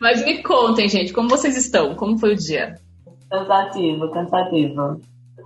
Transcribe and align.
Mas 0.00 0.24
me 0.24 0.42
contem, 0.42 0.88
gente, 0.88 1.12
como 1.12 1.28
vocês 1.28 1.56
estão? 1.56 1.94
Como 1.94 2.18
foi 2.18 2.32
o 2.32 2.36
dia? 2.36 2.76
Cansativo, 3.30 4.10
cansativo. 4.10 5.00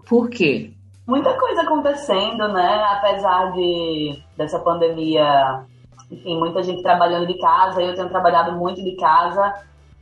Por 0.09 0.31
quê? 0.31 0.71
Muita 1.07 1.37
coisa 1.39 1.63
acontecendo, 1.63 2.49
né? 2.49 2.85
Apesar 2.93 3.53
de 3.53 4.23
dessa 4.37 4.61
pandemia, 4.61 5.65
enfim, 6.11 6.39
muita 6.39 6.63
gente 6.63 6.83
trabalhando 6.83 7.27
de 7.27 7.37
casa, 7.39 7.83
eu 7.83 7.95
tenho 7.95 8.09
trabalhado 8.09 8.53
muito 8.53 8.83
de 8.83 8.95
casa, 8.97 9.55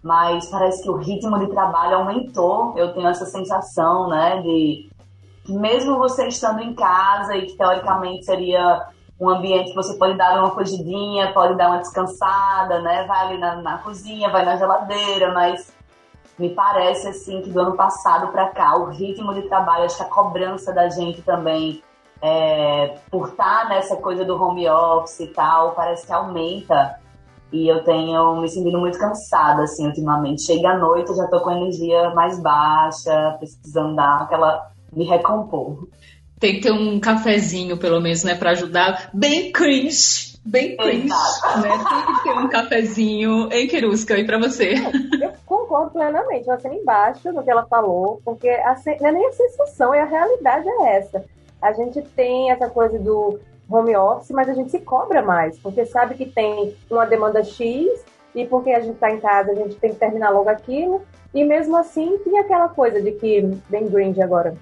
mas 0.02 0.48
parece 0.50 0.82
que 0.82 0.90
o 0.90 0.96
ritmo 0.96 1.38
de 1.38 1.48
trabalho 1.48 1.96
aumentou. 1.96 2.74
Eu 2.76 2.92
tenho 2.92 3.08
essa 3.08 3.24
sensação, 3.24 4.08
né, 4.08 4.42
de 4.42 4.90
mesmo 5.48 5.98
você 5.98 6.28
estando 6.28 6.60
em 6.60 6.74
casa 6.74 7.34
e 7.36 7.46
que 7.46 7.56
teoricamente 7.56 8.24
seria 8.24 8.86
um 9.22 9.30
ambiente 9.30 9.70
que 9.70 9.76
você 9.76 9.96
pode 9.96 10.18
dar 10.18 10.36
uma 10.40 10.50
fugidinha, 10.50 11.32
pode 11.32 11.56
dar 11.56 11.68
uma 11.68 11.78
descansada, 11.78 12.80
né? 12.80 13.04
Vai 13.06 13.26
ali 13.26 13.38
na, 13.38 13.56
na 13.56 13.78
cozinha, 13.78 14.28
vai 14.28 14.44
na 14.44 14.56
geladeira, 14.56 15.32
mas 15.32 15.72
me 16.36 16.50
parece 16.50 17.06
assim 17.06 17.40
que 17.40 17.50
do 17.50 17.60
ano 17.60 17.76
passado 17.76 18.32
para 18.32 18.48
cá 18.48 18.76
o 18.76 18.86
ritmo 18.86 19.32
de 19.32 19.42
trabalho, 19.42 19.84
acho 19.84 19.96
que 19.96 20.02
a 20.02 20.06
cobrança 20.06 20.72
da 20.72 20.88
gente 20.88 21.22
também 21.22 21.80
é, 22.20 22.98
por 23.10 23.28
estar 23.28 23.62
tá 23.62 23.68
nessa 23.68 23.96
coisa 23.96 24.24
do 24.24 24.40
home 24.40 24.68
office 24.68 25.20
e 25.20 25.26
tal, 25.28 25.72
parece 25.72 26.04
que 26.04 26.12
aumenta. 26.12 27.00
E 27.52 27.68
eu 27.68 27.84
tenho 27.84 28.40
me 28.40 28.48
sentindo 28.48 28.78
muito 28.78 28.98
cansada, 28.98 29.62
assim, 29.62 29.86
ultimamente. 29.86 30.46
Chega 30.46 30.70
à 30.70 30.78
noite, 30.78 31.10
eu 31.10 31.16
já 31.16 31.26
tô 31.26 31.40
com 31.40 31.50
energia 31.50 32.10
mais 32.14 32.40
baixa, 32.40 33.36
precisando 33.38 33.94
dar 33.94 34.22
aquela. 34.22 34.70
me 34.92 35.04
recompor. 35.04 35.86
Tem 36.42 36.54
que 36.54 36.62
ter 36.62 36.72
um 36.72 36.98
cafezinho, 36.98 37.76
pelo 37.76 38.00
menos, 38.00 38.24
né, 38.24 38.34
para 38.34 38.50
ajudar. 38.50 39.10
Bem 39.14 39.52
cringe, 39.52 40.36
bem 40.44 40.76
cringe, 40.76 41.06
Exato. 41.06 41.60
né? 41.60 41.68
Tem 41.68 42.16
que 42.16 42.22
ter 42.24 42.30
um 42.30 42.48
cafezinho. 42.48 43.48
Hein, 43.52 43.68
Querusca, 43.68 44.18
e 44.18 44.26
para 44.26 44.40
você? 44.40 44.74
Eu 45.22 45.30
concordo 45.46 45.92
plenamente, 45.92 46.48
eu 46.48 46.54
assino 46.54 46.74
embaixo 46.74 47.32
no 47.32 47.44
que 47.44 47.50
ela 47.50 47.64
falou, 47.66 48.20
porque 48.24 48.48
a, 48.48 48.76
não 49.00 49.08
é 49.08 49.12
nem 49.12 49.28
a 49.28 49.32
sensação, 49.32 49.94
é 49.94 50.00
a 50.00 50.04
realidade 50.04 50.68
é 50.68 50.96
essa. 50.96 51.24
A 51.62 51.72
gente 51.74 52.02
tem 52.02 52.50
essa 52.50 52.68
coisa 52.68 52.98
do 52.98 53.38
home 53.70 53.94
office, 53.94 54.32
mas 54.32 54.48
a 54.48 54.52
gente 54.52 54.72
se 54.72 54.80
cobra 54.80 55.22
mais, 55.22 55.56
porque 55.60 55.86
sabe 55.86 56.16
que 56.16 56.26
tem 56.26 56.74
uma 56.90 57.06
demanda 57.06 57.44
X 57.44 58.04
e 58.34 58.44
porque 58.46 58.72
a 58.72 58.80
gente 58.80 58.94
está 58.94 59.12
em 59.12 59.20
casa, 59.20 59.52
a 59.52 59.54
gente 59.54 59.76
tem 59.76 59.90
que 59.92 60.00
terminar 60.00 60.30
logo 60.30 60.48
aquilo. 60.48 61.02
E 61.32 61.44
mesmo 61.44 61.76
assim, 61.76 62.18
tinha 62.24 62.40
aquela 62.40 62.68
coisa 62.68 63.00
de 63.00 63.12
que, 63.12 63.42
bem 63.70 63.86
grande 63.86 64.20
agora, 64.20 64.56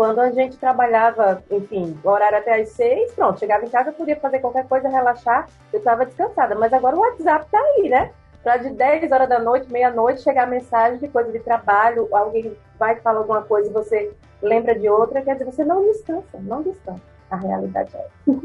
quando 0.00 0.18
a 0.18 0.30
gente 0.30 0.56
trabalhava, 0.56 1.44
enfim, 1.50 1.94
horário 2.02 2.38
até 2.38 2.62
às 2.62 2.70
seis, 2.70 3.12
pronto, 3.12 3.38
chegava 3.38 3.66
em 3.66 3.68
casa, 3.68 3.92
podia 3.92 4.16
fazer 4.16 4.38
qualquer 4.38 4.66
coisa, 4.66 4.88
relaxar, 4.88 5.46
eu 5.70 5.78
estava 5.78 6.06
descansada. 6.06 6.54
Mas 6.54 6.72
agora 6.72 6.96
o 6.96 7.00
WhatsApp 7.00 7.44
tá 7.50 7.58
aí, 7.58 7.90
né? 7.90 8.10
Para 8.42 8.56
de 8.56 8.70
10 8.70 9.12
horas 9.12 9.28
da 9.28 9.38
noite, 9.38 9.70
meia-noite, 9.70 10.22
chegar 10.22 10.46
mensagem 10.46 10.98
de 11.00 11.08
coisa 11.08 11.30
de 11.30 11.38
trabalho, 11.40 12.08
alguém 12.12 12.56
vai 12.78 12.96
falar 12.96 13.18
alguma 13.18 13.42
coisa 13.42 13.68
e 13.68 13.72
você 13.74 14.10
lembra 14.40 14.74
de 14.74 14.88
outra, 14.88 15.20
quer 15.20 15.34
dizer, 15.34 15.44
você 15.44 15.64
não 15.66 15.84
descansa, 15.84 16.38
não 16.40 16.62
descansa. 16.62 17.02
A 17.30 17.36
realidade 17.36 17.90
é 17.94 17.98
essa. 17.98 18.40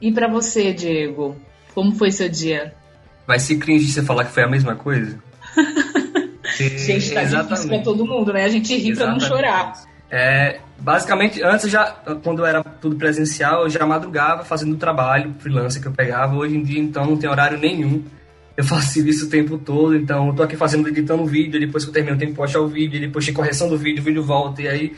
E 0.00 0.10
para 0.10 0.26
você, 0.26 0.72
Diego, 0.72 1.36
como 1.72 1.94
foi 1.94 2.10
seu 2.10 2.28
dia? 2.28 2.74
Vai 3.28 3.38
ser 3.38 3.58
cringe 3.58 3.92
você 3.92 4.02
falar 4.02 4.24
que 4.24 4.32
foi 4.32 4.42
a 4.42 4.48
mesma 4.48 4.74
coisa? 4.74 5.22
Gente, 6.58 7.14
tá 7.14 7.22
Exatamente. 7.22 7.48
difícil 7.48 7.68
pra 7.68 7.78
todo 7.78 8.04
mundo, 8.04 8.32
né? 8.32 8.44
A 8.44 8.48
gente 8.48 8.76
ri 8.76 8.90
Exatamente. 8.90 9.20
pra 9.20 9.36
não 9.36 9.36
chorar. 9.36 9.91
É, 10.14 10.60
basicamente, 10.78 11.42
antes 11.42 11.70
já, 11.70 11.90
quando 12.22 12.44
era 12.44 12.62
tudo 12.62 12.96
presencial, 12.96 13.62
eu 13.62 13.70
já 13.70 13.86
madrugava 13.86 14.44
fazendo 14.44 14.74
o 14.74 14.76
trabalho 14.76 15.34
freelancer 15.38 15.80
que 15.80 15.88
eu 15.88 15.92
pegava. 15.92 16.36
Hoje 16.36 16.54
em 16.54 16.62
dia, 16.62 16.78
então, 16.78 17.06
não 17.06 17.16
tem 17.16 17.30
horário 17.30 17.58
nenhum. 17.58 18.04
Eu 18.54 18.62
faço 18.62 18.98
isso 18.98 19.24
o 19.24 19.30
tempo 19.30 19.56
todo, 19.56 19.96
então 19.96 20.28
eu 20.28 20.34
tô 20.34 20.42
aqui 20.42 20.54
fazendo, 20.54 20.86
editando 20.86 21.22
o 21.22 21.26
vídeo, 21.26 21.58
depois 21.58 21.84
que 21.84 21.88
eu 21.88 21.94
termino, 21.94 22.14
eu 22.14 22.18
tenho 22.18 22.32
que 22.32 22.36
postar 22.36 22.60
o 22.60 22.68
vídeo, 22.68 23.00
depois 23.00 23.24
de 23.24 23.32
correção 23.32 23.70
do 23.70 23.78
vídeo, 23.78 24.02
o 24.02 24.04
vídeo 24.04 24.22
volta, 24.22 24.60
e 24.60 24.68
aí 24.68 24.96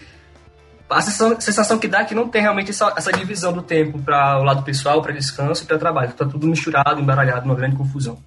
a 0.91 1.01
sensação, 1.01 1.41
sensação 1.41 1.79
que 1.79 1.89
dá 1.89 2.01
é 2.01 2.05
que 2.05 2.15
não 2.15 2.29
tem 2.29 2.43
realmente 2.43 2.71
essa, 2.71 2.93
essa 2.97 3.13
divisão 3.13 3.53
do 3.53 3.63
tempo 3.63 3.99
para 4.01 4.41
o 4.41 4.43
lado 4.43 4.63
pessoal, 4.65 5.01
para 5.01 5.13
descanso 5.13 5.63
e 5.63 5.67
para 5.67 5.79
trabalho. 5.79 6.13
Tá 6.13 6.27
tudo 6.27 6.47
misturado, 6.47 7.01
embaralhado, 7.01 7.47
uma 7.47 7.55
grande 7.55 7.77
confusão. 7.77 8.19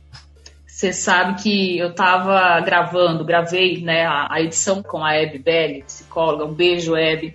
Você 0.77 0.93
sabe 0.93 1.41
que 1.41 1.79
eu 1.79 1.89
estava 1.89 2.61
gravando, 2.61 3.25
gravei 3.25 3.81
né, 3.81 4.05
a, 4.05 4.27
a, 4.29 4.41
edição 4.43 4.83
com 4.83 5.03
a 5.03 5.15
Hebe 5.15 5.39
Belli, 5.39 5.81
psicóloga. 5.81 6.45
Um 6.45 6.53
beijo, 6.53 6.95
Hebe. 6.95 7.33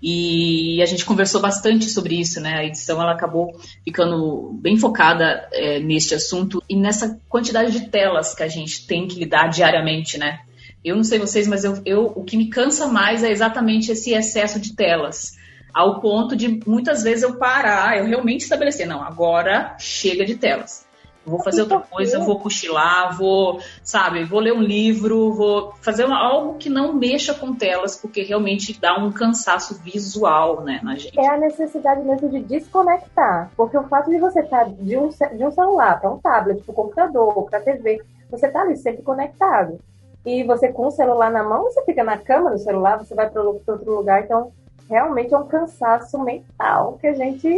E 0.00 0.80
a 0.80 0.86
gente 0.86 1.04
conversou 1.04 1.40
bastante 1.40 1.86
sobre 1.90 2.14
isso, 2.20 2.40
né? 2.40 2.54
A 2.54 2.64
edição 2.64 3.02
ela 3.02 3.10
acabou 3.10 3.58
ficando 3.82 4.52
bem 4.62 4.76
focada 4.76 5.48
é, 5.52 5.80
neste 5.80 6.14
assunto 6.14 6.62
e 6.70 6.76
nessa 6.76 7.20
quantidade 7.28 7.72
de 7.72 7.88
telas 7.88 8.32
que 8.32 8.44
a 8.44 8.48
gente 8.48 8.86
tem 8.86 9.08
que 9.08 9.18
lidar 9.18 9.48
diariamente, 9.48 10.16
né? 10.16 10.42
Eu 10.84 10.94
não 10.94 11.02
sei 11.02 11.18
vocês, 11.18 11.48
mas 11.48 11.64
eu, 11.64 11.82
eu, 11.84 12.12
o 12.14 12.22
que 12.22 12.36
me 12.36 12.48
cansa 12.48 12.86
mais 12.86 13.24
é 13.24 13.30
exatamente 13.32 13.90
esse 13.90 14.14
excesso 14.14 14.60
de 14.60 14.76
telas. 14.76 15.32
Ao 15.74 16.00
ponto 16.00 16.36
de 16.36 16.60
muitas 16.64 17.02
vezes 17.02 17.24
eu 17.24 17.38
parar, 17.38 17.98
eu 17.98 18.06
realmente 18.06 18.42
estabelecer, 18.42 18.86
não, 18.86 19.02
agora 19.02 19.76
chega 19.80 20.24
de 20.24 20.36
telas 20.36 20.86
vou 21.26 21.42
fazer 21.42 21.62
outra 21.62 21.80
coisa, 21.80 22.18
vou 22.18 22.38
cochilar, 22.38 23.16
vou, 23.16 23.60
sabe, 23.82 24.24
vou 24.24 24.40
ler 24.40 24.52
um 24.52 24.62
livro, 24.62 25.32
vou 25.32 25.72
fazer 25.80 26.04
uma, 26.04 26.18
algo 26.18 26.54
que 26.58 26.68
não 26.68 26.92
mexa 26.92 27.34
com 27.34 27.54
telas, 27.54 27.96
porque 27.96 28.22
realmente 28.22 28.78
dá 28.78 28.96
um 28.98 29.10
cansaço 29.10 29.80
visual, 29.82 30.62
né, 30.62 30.80
na 30.82 30.96
gente. 30.96 31.18
É 31.18 31.28
a 31.28 31.36
necessidade 31.36 32.02
mesmo 32.02 32.28
de 32.28 32.40
desconectar, 32.40 33.50
porque 33.56 33.76
o 33.76 33.84
fato 33.84 34.10
de 34.10 34.18
você 34.18 34.40
estar 34.40 34.64
de 34.64 34.96
um, 34.96 35.08
de 35.08 35.44
um 35.44 35.50
celular 35.50 36.00
para 36.00 36.10
um 36.10 36.18
tablet, 36.18 36.62
para 36.62 36.72
o 36.72 36.74
computador, 36.74 37.44
para 37.48 37.58
a 37.58 37.62
TV, 37.62 38.02
você 38.30 38.46
está 38.46 38.62
ali 38.62 38.76
sempre 38.76 39.02
conectado. 39.02 39.78
E 40.24 40.42
você 40.42 40.72
com 40.72 40.86
o 40.86 40.90
celular 40.90 41.30
na 41.30 41.42
mão, 41.42 41.64
você 41.64 41.82
fica 41.84 42.02
na 42.02 42.16
cama 42.16 42.50
do 42.50 42.58
celular, 42.58 42.98
você 42.98 43.14
vai 43.14 43.28
para 43.28 43.42
outro 43.42 43.78
lugar, 43.84 44.22
então 44.22 44.52
realmente 44.88 45.34
é 45.34 45.38
um 45.38 45.46
cansaço 45.46 46.18
mental 46.22 46.98
que 47.00 47.06
a 47.06 47.14
gente 47.14 47.48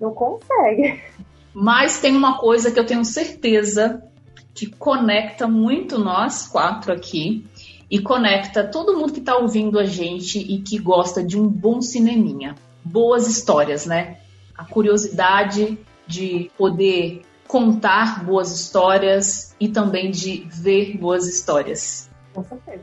não 0.00 0.12
consegue. 0.12 1.00
Mas 1.54 2.00
tem 2.00 2.16
uma 2.16 2.38
coisa 2.38 2.70
que 2.70 2.78
eu 2.78 2.86
tenho 2.86 3.04
certeza 3.04 4.02
que 4.54 4.66
conecta 4.66 5.46
muito 5.46 5.98
nós 5.98 6.46
quatro 6.46 6.92
aqui 6.92 7.46
e 7.90 8.00
conecta 8.00 8.66
todo 8.66 8.96
mundo 8.96 9.12
que 9.12 9.20
está 9.20 9.36
ouvindo 9.36 9.78
a 9.78 9.84
gente 9.84 10.38
e 10.38 10.60
que 10.62 10.78
gosta 10.78 11.22
de 11.22 11.38
um 11.38 11.48
bom 11.48 11.80
cineminha. 11.80 12.54
Boas 12.84 13.28
histórias, 13.28 13.86
né? 13.86 14.18
A 14.56 14.64
curiosidade 14.64 15.78
de 16.06 16.50
poder 16.56 17.22
contar 17.46 18.24
boas 18.24 18.50
histórias 18.50 19.54
e 19.60 19.68
também 19.68 20.10
de 20.10 20.46
ver 20.50 20.96
boas 20.96 21.28
histórias. 21.28 22.10
Com 22.32 22.42
certeza. 22.42 22.82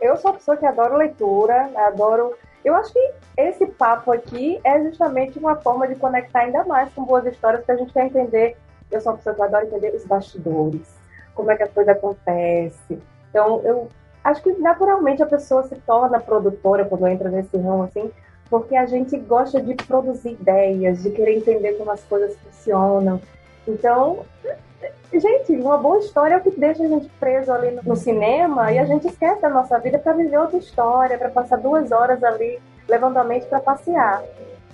Eu 0.00 0.16
sou 0.16 0.30
uma 0.30 0.38
pessoa 0.38 0.56
que 0.56 0.66
adoro 0.66 0.96
leitura, 0.96 1.70
adoro 1.88 2.34
eu 2.64 2.74
acho 2.74 2.92
que 2.92 3.12
esse 3.36 3.66
papo 3.66 4.12
aqui 4.12 4.60
é 4.64 4.82
justamente 4.82 5.38
uma 5.38 5.56
forma 5.56 5.88
de 5.88 5.94
conectar 5.94 6.40
ainda 6.40 6.64
mais 6.64 6.92
com 6.92 7.04
boas 7.04 7.26
histórias 7.26 7.64
que 7.64 7.72
a 7.72 7.76
gente 7.76 7.92
quer 7.92 8.06
entender. 8.06 8.56
Eu 8.90 9.00
sou 9.00 9.12
uma 9.12 9.18
pessoa 9.18 9.34
que 9.34 9.42
adora 9.42 9.66
entender 9.66 9.94
os 9.94 10.04
bastidores, 10.04 10.86
como 11.34 11.50
é 11.50 11.56
que 11.56 11.62
a 11.62 11.68
coisa 11.68 11.92
acontece. 11.92 12.98
Então, 13.30 13.60
eu 13.64 13.88
acho 14.22 14.42
que 14.42 14.52
naturalmente 14.54 15.22
a 15.22 15.26
pessoa 15.26 15.62
se 15.62 15.76
torna 15.76 16.20
produtora 16.20 16.84
quando 16.84 17.06
entra 17.06 17.30
nesse 17.30 17.56
ramo 17.56 17.84
assim, 17.84 18.10
porque 18.50 18.74
a 18.74 18.84
gente 18.84 19.16
gosta 19.16 19.60
de 19.60 19.74
produzir 19.74 20.32
ideias, 20.32 21.02
de 21.02 21.10
querer 21.10 21.36
entender 21.36 21.74
como 21.74 21.90
as 21.92 22.02
coisas 22.04 22.36
funcionam. 22.38 23.20
Então, 23.66 24.24
gente, 25.12 25.52
uma 25.52 25.76
boa 25.76 25.98
história 25.98 26.34
é 26.34 26.36
o 26.38 26.40
que 26.40 26.50
deixa 26.58 26.82
a 26.82 26.88
gente 26.88 27.08
preso 27.18 27.52
ali 27.52 27.78
no, 27.84 27.96
cinema 27.96 28.72
e 28.72 28.78
a 28.78 28.84
gente 28.84 29.06
esquece 29.06 29.42
da 29.42 29.48
nossa 29.50 29.78
vida 29.78 29.98
para 29.98 30.12
viver 30.12 30.38
outra 30.38 30.58
história, 30.58 31.18
para 31.18 31.28
passar 31.28 31.56
duas 31.56 31.90
horas 31.92 32.22
ali 32.22 32.58
levando 32.88 33.16
a 33.16 33.24
mente 33.24 33.46
para 33.46 33.60
passear. 33.60 34.22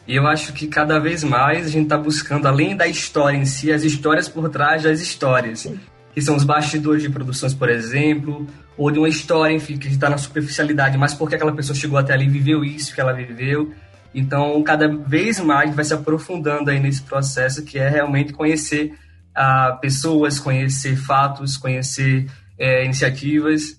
E 0.07 0.15
eu 0.15 0.27
acho 0.27 0.53
que 0.53 0.69
cada 0.69 1.01
vez 1.01 1.25
mais 1.25 1.67
a 1.67 1.71
gente 1.71 1.85
está 1.85 1.99
buscando, 1.99 2.47
além 2.47 2.77
da 2.77 2.87
história 2.87 3.37
em 3.37 3.45
si, 3.45 3.73
as 3.73 3.83
histórias 3.83 4.29
por 4.29 4.49
trás 4.49 4.85
das 4.85 5.01
histórias. 5.01 5.67
Que 6.15 6.23
são 6.23 6.37
os 6.37 6.45
bastidores 6.45 7.03
de 7.03 7.11
produções, 7.11 7.53
por 7.53 7.69
exemplo, 7.69 8.47
ou 8.79 8.91
de 8.91 8.99
uma 8.99 9.09
história, 9.09 9.53
enfim, 9.53 9.77
que 9.77 9.89
está 9.89 10.09
na 10.09 10.17
superficialidade, 10.17 10.97
mas 10.97 11.13
porque 11.13 11.35
aquela 11.35 11.53
pessoa 11.53 11.77
chegou 11.77 11.99
até 11.99 12.15
ali 12.15 12.25
e 12.25 12.29
viveu 12.29 12.65
isso 12.65 12.95
que 12.95 13.01
ela 13.01 13.13
viveu. 13.13 13.73
Então, 14.15 14.63
cada 14.63 14.89
vez 14.89 15.41
mais 15.41 15.75
vai 15.75 15.85
se 15.85 15.93
aprofundando 15.93 16.71
aí 16.71 16.81
nesse 16.81 17.03
processo 17.03 17.65
que 17.65 17.79
é 17.79 17.89
realmente 17.89 18.33
conhecer 18.33 18.95
a 19.37 19.73
pessoas, 19.81 20.41
conhecer 20.41 20.97
fatos, 20.97 21.57
conhecer 21.57 22.27
é, 22.59 22.85
iniciativas. 22.85 23.79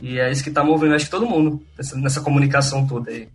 E 0.00 0.18
é 0.18 0.30
isso 0.30 0.42
que 0.42 0.48
está 0.48 0.64
movendo, 0.64 0.94
acho 0.94 1.04
que 1.04 1.10
todo 1.10 1.26
mundo, 1.26 1.62
nessa, 1.76 1.96
nessa 1.96 2.20
comunicação 2.20 2.86
toda 2.86 3.10
aí. 3.10 3.28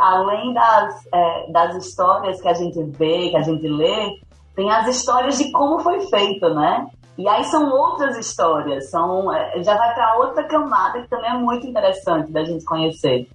Além 0.00 0.52
das, 0.52 1.06
é, 1.12 1.52
das 1.52 1.76
histórias 1.76 2.40
que 2.40 2.48
a 2.48 2.54
gente 2.54 2.82
vê, 2.98 3.30
que 3.30 3.36
a 3.36 3.42
gente 3.42 3.66
lê, 3.66 4.18
tem 4.54 4.70
as 4.70 4.88
histórias 4.88 5.38
de 5.38 5.50
como 5.52 5.80
foi 5.80 6.00
feito, 6.08 6.52
né? 6.54 6.86
E 7.16 7.26
aí 7.28 7.44
são 7.44 7.68
outras 7.70 8.16
histórias, 8.16 8.90
são, 8.90 9.32
é, 9.32 9.62
já 9.62 9.76
vai 9.76 9.94
para 9.94 10.18
outra 10.18 10.44
camada 10.44 11.02
que 11.02 11.08
também 11.08 11.30
é 11.30 11.34
muito 11.34 11.66
interessante 11.66 12.30
da 12.30 12.44
gente 12.44 12.64
conhecer. 12.64 13.28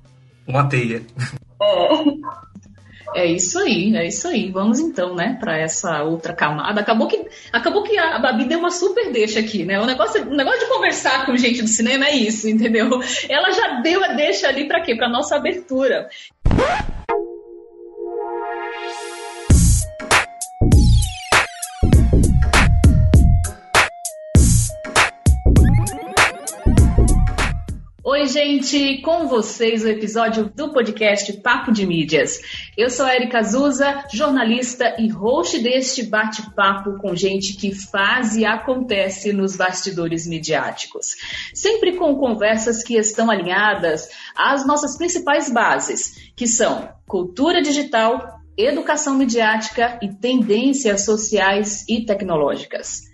Uma 0.47 0.67
teia. 0.67 1.01
É. 1.61 1.89
É 3.15 3.25
isso 3.25 3.59
aí, 3.59 3.95
é 3.95 4.07
isso 4.07 4.27
aí. 4.27 4.51
Vamos 4.51 4.79
então, 4.79 5.15
né, 5.15 5.37
para 5.39 5.57
essa 5.57 6.03
outra 6.03 6.33
camada. 6.33 6.81
Acabou 6.81 7.07
que, 7.07 7.25
acabou 7.51 7.83
que 7.83 7.97
a 7.97 8.19
Babi 8.19 8.45
deu 8.45 8.59
uma 8.59 8.71
super 8.71 9.11
deixa 9.11 9.39
aqui, 9.39 9.65
né? 9.65 9.79
O 9.79 9.85
negócio, 9.85 10.21
o 10.23 10.35
negócio 10.35 10.59
de 10.59 10.67
conversar 10.67 11.25
com 11.25 11.37
gente 11.37 11.61
do 11.61 11.67
cinema 11.67 12.05
é 12.05 12.15
isso, 12.15 12.47
entendeu? 12.47 12.89
Ela 13.29 13.51
já 13.51 13.81
deu 13.81 14.03
a 14.03 14.09
deixa 14.09 14.47
ali 14.47 14.67
para 14.67 14.81
quê? 14.81 14.95
Para 14.95 15.09
nossa 15.09 15.35
abertura. 15.35 16.07
Gente, 28.33 28.99
com 29.03 29.27
vocês 29.27 29.83
o 29.83 29.87
episódio 29.87 30.51
do 30.55 30.73
podcast 30.73 31.31
Papo 31.33 31.71
de 31.71 31.85
Mídias. 31.85 32.41
Eu 32.75 32.89
sou 32.89 33.05
a 33.05 33.13
Erika 33.13 33.37
Azusa, 33.37 34.05
jornalista 34.11 34.95
e 34.97 35.07
host 35.07 35.59
deste 35.59 36.01
bate-papo 36.01 36.97
com 36.97 37.15
gente 37.15 37.55
que 37.55 37.75
faz 37.75 38.35
e 38.35 38.43
acontece 38.43 39.31
nos 39.31 39.55
bastidores 39.55 40.25
midiáticos. 40.25 41.09
Sempre 41.53 41.95
com 41.95 42.15
conversas 42.15 42.81
que 42.81 42.95
estão 42.95 43.29
alinhadas 43.29 44.09
às 44.35 44.65
nossas 44.65 44.97
principais 44.97 45.53
bases, 45.53 46.31
que 46.35 46.47
são 46.47 46.89
cultura 47.07 47.61
digital, 47.61 48.39
educação 48.57 49.13
midiática 49.13 49.99
e 50.01 50.11
tendências 50.11 51.05
sociais 51.05 51.85
e 51.87 52.03
tecnológicas. 52.03 53.12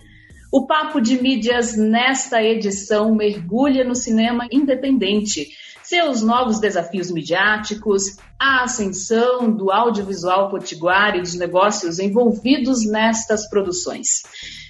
O 0.51 0.65
Papo 0.65 0.99
de 0.99 1.21
Mídias 1.21 1.77
nesta 1.77 2.41
edição 2.41 3.13
mergulha 3.13 3.83
no 3.83 3.93
cinema 3.93 4.47
independente, 4.51 5.47
seus 5.83 6.23
novos 6.23 6.59
desafios 6.59 7.11
midiáticos, 7.11 8.17
a 8.39 8.63
ascensão 8.63 9.51
do 9.51 9.71
audiovisual 9.71 10.49
potiguar 10.49 11.15
e 11.15 11.21
dos 11.21 11.35
negócios 11.35 11.99
envolvidos 11.99 12.83
nestas 12.83 13.47
produções. 13.47 14.23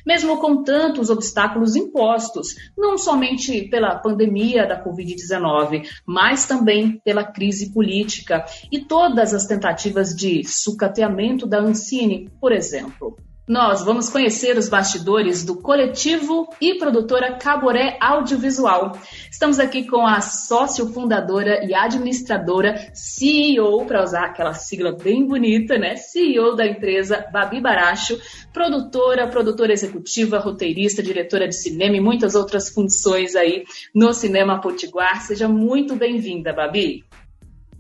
Mesmo 0.06 0.38
com 0.40 0.64
tantos 0.64 1.10
obstáculos 1.10 1.78
impostos, 1.78 2.56
não 2.78 2.98
somente 2.98 3.70
pela 3.70 3.96
pandemia 3.96 4.68
da 4.68 4.84
Covid-19, 4.84 5.88
mas 6.06 6.46
também 6.46 7.00
pela 7.06 7.24
crise 7.24 7.72
política 7.72 8.44
e 8.70 8.80
todas 8.80 9.34
as 9.34 9.46
tentativas 9.46 10.14
de 10.14 10.44
sucateamento 10.44 11.48
da 11.48 11.62
Ancine, 11.62 12.30
por 12.42 12.52
exemplo. 12.52 13.18
Nós 13.50 13.84
vamos 13.84 14.12
conhecer 14.12 14.56
os 14.60 14.70
bastidores 14.70 15.44
do 15.44 15.60
coletivo 15.60 16.48
e 16.62 16.76
produtora 16.76 17.34
Caboré 17.34 17.98
Audiovisual. 18.00 18.92
Estamos 19.32 19.58
aqui 19.58 19.88
com 19.88 20.06
a 20.06 20.22
sócio 20.22 20.86
fundadora 20.94 21.66
e 21.66 21.74
administradora, 21.74 22.76
CEO, 22.94 23.84
para 23.88 24.04
usar 24.04 24.26
aquela 24.26 24.54
sigla 24.54 24.92
bem 24.92 25.26
bonita, 25.26 25.80
né? 25.80 25.96
CEO 25.96 26.56
da 26.56 26.68
empresa 26.68 27.26
Babi 27.34 27.60
Baracho, 27.60 28.20
produtora, 28.54 29.28
produtora 29.28 29.74
executiva, 29.74 30.38
roteirista, 30.38 31.02
diretora 31.02 31.48
de 31.48 31.56
cinema 31.56 31.96
e 31.96 32.00
muitas 32.00 32.36
outras 32.36 32.70
funções 32.70 33.36
aí 33.36 33.64
no 33.96 34.14
Cinema 34.14 34.62
Potiguar. 34.62 35.24
Seja 35.24 35.48
muito 35.48 35.96
bem-vinda, 35.96 36.54
Babi. 36.54 37.04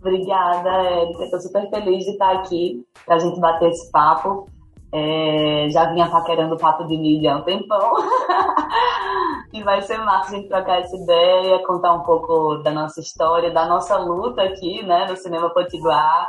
Obrigada, 0.01 0.67
Érica. 0.67 1.25
Estou 1.25 1.39
super 1.41 1.69
feliz 1.69 2.05
de 2.05 2.11
estar 2.13 2.31
aqui 2.39 2.83
para 3.05 3.17
a 3.17 3.19
gente 3.19 3.39
bater 3.39 3.69
esse 3.69 3.91
papo. 3.91 4.49
É, 4.91 5.69
já 5.69 5.91
vinha 5.91 6.09
paquerando 6.09 6.55
o 6.55 6.57
papo 6.57 6.85
de 6.85 6.97
mídia 6.97 7.33
há 7.33 7.37
um 7.37 7.43
tempão. 7.43 7.93
e 9.53 9.63
vai 9.63 9.81
ser 9.81 9.97
massa 9.99 10.33
a 10.33 10.37
gente 10.37 10.49
trocar 10.49 10.79
essa 10.79 10.95
ideia, 10.95 11.65
contar 11.65 11.93
um 11.93 12.03
pouco 12.03 12.57
da 12.63 12.71
nossa 12.71 12.99
história, 12.99 13.51
da 13.51 13.67
nossa 13.67 13.97
luta 13.97 14.41
aqui, 14.43 14.83
né, 14.83 15.05
no 15.07 15.15
Cinema 15.15 15.49
Potiguar. 15.51 16.27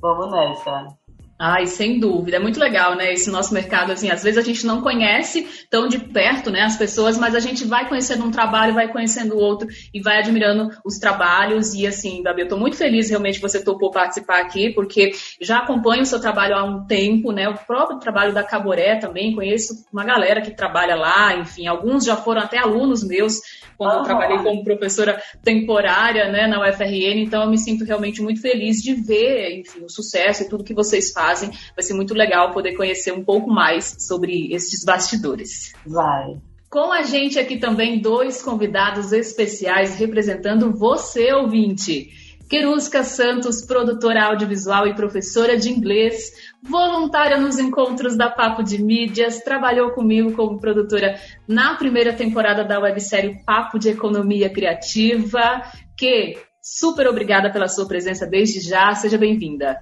Vamos 0.00 0.30
nessa. 0.30 0.86
Ai, 1.40 1.68
sem 1.68 2.00
dúvida, 2.00 2.36
é 2.36 2.40
muito 2.40 2.58
legal, 2.58 2.96
né? 2.96 3.12
Esse 3.12 3.30
nosso 3.30 3.54
mercado, 3.54 3.92
assim, 3.92 4.10
às 4.10 4.24
vezes 4.24 4.38
a 4.38 4.42
gente 4.42 4.66
não 4.66 4.82
conhece 4.82 5.46
tão 5.70 5.86
de 5.86 5.96
perto, 5.96 6.50
né, 6.50 6.62
as 6.62 6.76
pessoas, 6.76 7.16
mas 7.16 7.32
a 7.32 7.38
gente 7.38 7.64
vai 7.64 7.88
conhecendo 7.88 8.24
um 8.24 8.30
trabalho, 8.32 8.74
vai 8.74 8.88
conhecendo 8.90 9.36
o 9.36 9.38
outro 9.38 9.68
e 9.94 10.02
vai 10.02 10.18
admirando 10.18 10.68
os 10.84 10.98
trabalhos. 10.98 11.74
E 11.74 11.86
assim, 11.86 12.24
Gabi, 12.24 12.42
eu 12.42 12.48
tô 12.48 12.56
muito 12.56 12.76
feliz 12.76 13.08
realmente 13.08 13.38
você 13.38 13.62
topou 13.62 13.92
participar 13.92 14.40
aqui, 14.40 14.70
porque 14.70 15.12
já 15.40 15.58
acompanho 15.58 16.02
o 16.02 16.06
seu 16.06 16.20
trabalho 16.20 16.56
há 16.56 16.64
um 16.64 16.84
tempo, 16.86 17.30
né? 17.30 17.48
O 17.48 17.54
próprio 17.54 18.00
trabalho 18.00 18.34
da 18.34 18.42
Caboré 18.42 18.96
também, 18.96 19.32
conheço 19.32 19.86
uma 19.92 20.02
galera 20.04 20.40
que 20.40 20.50
trabalha 20.50 20.96
lá, 20.96 21.36
enfim, 21.36 21.68
alguns 21.68 22.04
já 22.04 22.16
foram 22.16 22.42
até 22.42 22.58
alunos 22.58 23.06
meus 23.06 23.40
quando 23.78 23.92
uhum. 23.92 23.98
eu 23.98 24.02
trabalhei 24.02 24.38
como 24.38 24.64
professora 24.64 25.22
temporária, 25.42 26.30
né, 26.30 26.48
na 26.48 26.60
UFRN, 26.60 27.22
então 27.22 27.44
eu 27.44 27.48
me 27.48 27.56
sinto 27.56 27.84
realmente 27.84 28.20
muito 28.20 28.42
feliz 28.42 28.82
de 28.82 28.92
ver, 28.92 29.60
enfim, 29.60 29.84
o 29.84 29.88
sucesso 29.88 30.42
e 30.42 30.48
tudo 30.48 30.64
que 30.64 30.74
vocês 30.74 31.12
fazem. 31.12 31.50
Vai 31.76 31.84
ser 31.84 31.94
muito 31.94 32.12
legal 32.12 32.50
poder 32.50 32.74
conhecer 32.74 33.12
um 33.12 33.24
pouco 33.24 33.48
mais 33.48 33.96
sobre 34.00 34.52
esses 34.52 34.84
bastidores. 34.84 35.72
Vai. 35.86 36.36
Com 36.68 36.92
a 36.92 37.02
gente 37.02 37.38
aqui 37.38 37.56
também 37.56 38.00
dois 38.00 38.42
convidados 38.42 39.12
especiais 39.12 39.96
representando 39.96 40.76
você, 40.76 41.32
ouvinte. 41.32 42.10
Querusca 42.48 43.04
Santos, 43.04 43.64
produtora 43.64 44.24
audiovisual 44.24 44.86
e 44.86 44.94
professora 44.94 45.56
de 45.56 45.70
inglês, 45.70 46.32
voluntária 46.62 47.38
nos 47.38 47.58
encontros 47.58 48.16
da 48.16 48.30
Papo 48.30 48.62
de 48.62 48.82
Mídias, 48.82 49.40
trabalhou 49.40 49.90
comigo 49.90 50.32
como 50.32 50.60
produtora 50.60 51.16
na 51.46 51.76
primeira 51.76 52.12
temporada 52.12 52.64
da 52.64 52.80
websérie 52.80 53.42
Papo 53.44 53.78
de 53.78 53.90
Economia 53.90 54.50
Criativa. 54.50 55.62
Que 55.96 56.38
super 56.60 57.06
obrigada 57.06 57.50
pela 57.50 57.68
sua 57.68 57.86
presença 57.86 58.26
desde 58.26 58.60
já, 58.60 58.94
seja 58.94 59.18
bem-vinda. 59.18 59.78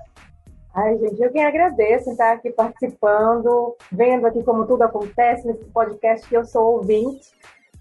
Ai, 0.75 0.99
gente, 0.99 1.23
eu 1.23 1.33
quem 1.33 1.45
agradeço 1.45 2.11
estar 2.11 2.33
aqui 2.33 2.51
participando, 2.51 3.75
vendo 3.91 4.27
aqui 4.27 4.43
como 4.43 4.67
tudo 4.67 4.83
acontece 4.83 5.47
nesse 5.47 5.65
podcast 5.67 6.29
que 6.29 6.37
eu 6.37 6.45
sou 6.45 6.75
ouvinte 6.75 7.31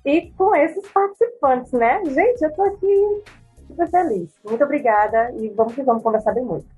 e 0.05 0.31
com 0.31 0.55
esses 0.55 0.87
participantes, 0.89 1.73
né? 1.73 2.01
Gente, 2.05 2.41
eu 2.41 2.53
tô 2.53 2.61
aqui 2.63 3.23
super 3.67 3.89
feliz. 3.89 4.29
Muito 4.47 4.63
obrigada 4.63 5.33
e 5.37 5.49
vamos 5.49 5.75
que 5.75 5.83
vamos 5.83 6.03
conversar 6.03 6.33
bem 6.33 6.45
muito. 6.45 6.74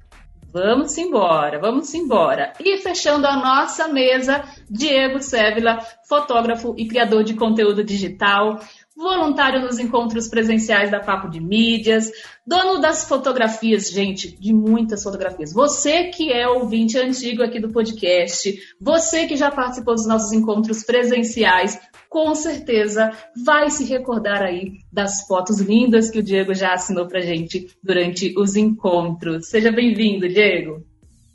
Vamos 0.58 0.98
embora, 0.98 1.60
vamos 1.60 1.94
embora. 1.94 2.52
E 2.60 2.80
fechando 2.80 3.28
a 3.28 3.38
nossa 3.38 3.88
mesa, 3.90 4.44
Diego 4.68 5.22
Sévila, 5.22 5.78
fotógrafo 6.10 6.74
e 6.76 6.88
criador 6.88 7.24
de 7.24 7.36
conteúdo 7.36 7.84
digital, 7.84 8.60
voluntário 8.96 9.62
nos 9.62 9.78
encontros 9.78 10.28
presenciais 10.28 10.90
da 10.90 11.00
Papo 11.00 11.30
de 11.30 11.40
Mídias, 11.40 12.12
dono 12.46 12.82
das 12.82 13.08
fotografias, 13.08 13.92
gente, 13.92 14.36
de 14.36 14.52
muitas 14.52 15.04
fotografias. 15.04 15.54
Você 15.54 16.06
que 16.06 16.34
é 16.34 16.48
ouvinte 16.48 16.98
antigo 16.98 17.44
aqui 17.44 17.60
do 17.60 17.70
podcast, 17.70 18.60
você 18.82 19.28
que 19.28 19.36
já 19.36 19.52
participou 19.52 19.94
dos 19.94 20.08
nossos 20.08 20.32
encontros 20.32 20.84
presenciais, 20.84 21.80
com 22.18 22.34
certeza 22.34 23.12
vai 23.46 23.70
se 23.70 23.84
recordar 23.84 24.42
aí 24.42 24.80
das 24.92 25.28
fotos 25.28 25.60
lindas 25.62 26.10
que 26.10 26.18
o 26.18 26.24
Diego 26.24 26.52
já 26.52 26.74
assinou 26.74 27.06
pra 27.06 27.22
gente 27.22 27.68
durante 27.84 28.34
os 28.36 28.56
encontros. 28.56 29.50
Seja 29.50 29.72
bem-vindo, 29.72 30.28
Diego. 30.28 30.84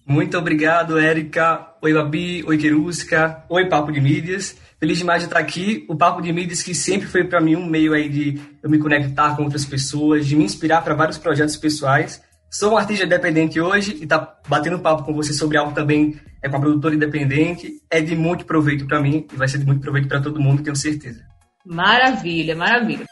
Muito 0.04 0.36
obrigado, 0.36 0.98
Érica. 0.98 1.68
Oi, 1.80 1.94
Babi. 1.94 2.42
Oi, 2.44 2.58
Querusca. 2.58 3.44
Oi, 3.48 3.68
Papo 3.68 3.92
de 3.92 4.00
Mídias. 4.00 4.56
Feliz 4.80 4.98
demais 4.98 5.22
de 5.22 5.28
estar 5.28 5.38
aqui. 5.38 5.86
O 5.88 5.94
Papo 5.94 6.20
de 6.20 6.32
Mídias 6.32 6.64
que 6.64 6.74
sempre 6.74 7.06
foi 7.06 7.22
para 7.22 7.40
mim 7.40 7.54
um 7.54 7.64
meio 7.64 7.92
aí 7.92 8.08
de 8.08 8.40
eu 8.60 8.68
me 8.68 8.80
conectar 8.80 9.36
com 9.36 9.44
outras 9.44 9.64
pessoas, 9.64 10.26
de 10.26 10.34
me 10.34 10.42
inspirar 10.42 10.82
para 10.82 10.94
vários 10.94 11.16
projetos 11.16 11.56
pessoais. 11.56 12.20
Sou 12.52 12.74
um 12.74 12.76
artista 12.76 13.06
independente 13.06 13.58
hoje 13.58 13.96
e 13.98 14.06
tá 14.06 14.36
batendo 14.46 14.78
papo 14.78 15.04
com 15.04 15.14
você 15.14 15.32
sobre 15.32 15.56
algo 15.56 15.72
também 15.72 16.20
é 16.42 16.50
com 16.50 16.56
a 16.58 16.60
produtora 16.60 16.94
independente. 16.94 17.80
É 17.90 18.02
de 18.02 18.14
muito 18.14 18.44
proveito 18.44 18.86
para 18.86 19.00
mim 19.00 19.26
e 19.32 19.36
vai 19.36 19.48
ser 19.48 19.56
de 19.56 19.64
muito 19.64 19.80
proveito 19.80 20.06
para 20.06 20.20
todo 20.20 20.38
mundo, 20.38 20.62
tenho 20.62 20.76
certeza. 20.76 21.24
Maravilha, 21.64 22.54
maravilha. 22.54 23.06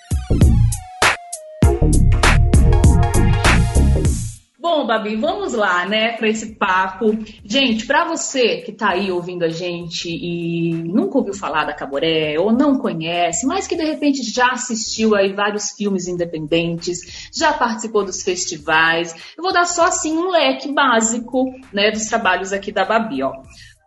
Bom, 4.73 4.87
Babi, 4.87 5.17
vamos 5.17 5.53
lá, 5.53 5.85
né, 5.85 6.13
para 6.13 6.29
esse 6.29 6.55
papo. 6.55 7.19
Gente, 7.45 7.85
para 7.87 8.05
você 8.05 8.59
que 8.59 8.71
está 8.71 8.91
aí 8.91 9.11
ouvindo 9.11 9.45
a 9.45 9.49
gente 9.49 10.09
e 10.09 10.73
nunca 10.73 11.19
ouviu 11.19 11.35
falar 11.35 11.65
da 11.65 11.75
Caboré 11.75 12.39
ou 12.39 12.53
não 12.53 12.79
conhece, 12.79 13.49
mas 13.49 13.67
que 13.67 13.75
de 13.75 13.83
repente 13.83 14.23
já 14.23 14.53
assistiu 14.53 15.17
aí 15.17 15.33
vários 15.33 15.73
filmes 15.73 16.07
independentes, 16.07 17.29
já 17.37 17.53
participou 17.53 18.05
dos 18.05 18.23
festivais, 18.23 19.13
eu 19.37 19.43
vou 19.43 19.53
dar 19.53 19.65
só 19.65 19.87
assim 19.87 20.17
um 20.17 20.31
leque 20.31 20.71
básico, 20.71 21.47
né, 21.73 21.91
dos 21.91 22.07
trabalhos 22.07 22.53
aqui 22.53 22.71
da 22.71 22.85
Babi, 22.85 23.25
ó 23.25 23.33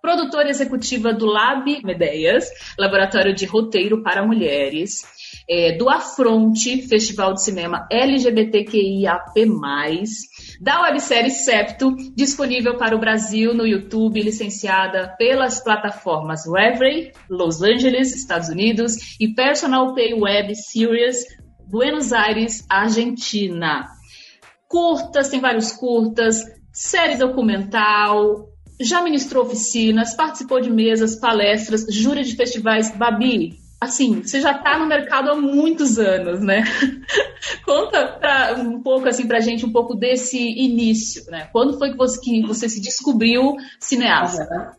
produtora 0.02 0.50
executiva 0.50 1.14
do 1.14 1.26
Lab 1.26 1.82
Medeias, 1.82 2.50
laboratório 2.78 3.34
de 3.34 3.46
roteiro 3.46 4.04
para 4.04 4.28
mulheres, 4.28 5.02
é, 5.54 5.72
do 5.74 5.88
Afronte, 5.88 6.82
Festival 6.88 7.36
de 7.36 7.44
Cinema 7.44 7.88
LGBTQIAP+, 7.92 9.46
da 10.60 10.82
websérie 10.82 11.30
Septo, 11.30 11.96
disponível 12.16 12.76
para 12.76 12.96
o 12.96 13.00
Brasil 13.00 13.54
no 13.54 13.68
YouTube, 13.68 14.20
licenciada 14.20 15.16
pelas 15.16 15.64
plataformas 15.64 16.48
Reverie, 16.48 17.12
Los 17.30 17.62
Angeles, 17.62 18.16
Estados 18.16 18.50
Unidos, 18.50 19.16
e 19.20 19.32
Personal 19.36 19.94
Pay 19.94 20.16
Web 20.16 20.56
Series, 20.56 21.24
Buenos 21.70 22.12
Aires, 22.12 22.66
Argentina. 22.68 23.86
Curtas, 24.68 25.30
tem 25.30 25.40
vários 25.40 25.72
curtas, 25.72 26.42
série 26.72 27.16
documental, 27.16 28.50
já 28.82 29.04
ministrou 29.04 29.46
oficinas, 29.46 30.16
participou 30.16 30.60
de 30.60 30.72
mesas, 30.72 31.16
palestras, 31.16 31.86
júri 31.92 32.24
de 32.24 32.36
festivais. 32.36 32.90
Babi, 32.98 33.62
assim, 33.84 34.22
você 34.22 34.42
já 34.42 34.52
está 34.52 34.78
no 34.78 34.86
mercado 34.86 35.32
há 35.32 35.36
muitos 35.36 35.98
anos, 35.98 36.42
né? 36.42 36.64
Conta 37.66 38.08
pra, 38.20 38.56
um 38.58 38.82
pouco 38.82 39.08
assim 39.08 39.28
pra 39.28 39.40
gente 39.40 39.66
um 39.66 39.72
pouco 39.72 39.96
desse 39.96 40.38
início, 40.38 41.30
né? 41.30 41.50
Quando 41.52 41.78
foi 41.78 41.92
que 41.92 41.98
você, 41.98 42.20
que 42.20 42.46
você 42.46 42.68
se 42.68 42.82
descobriu 42.82 43.56
cineasta? 43.80 44.76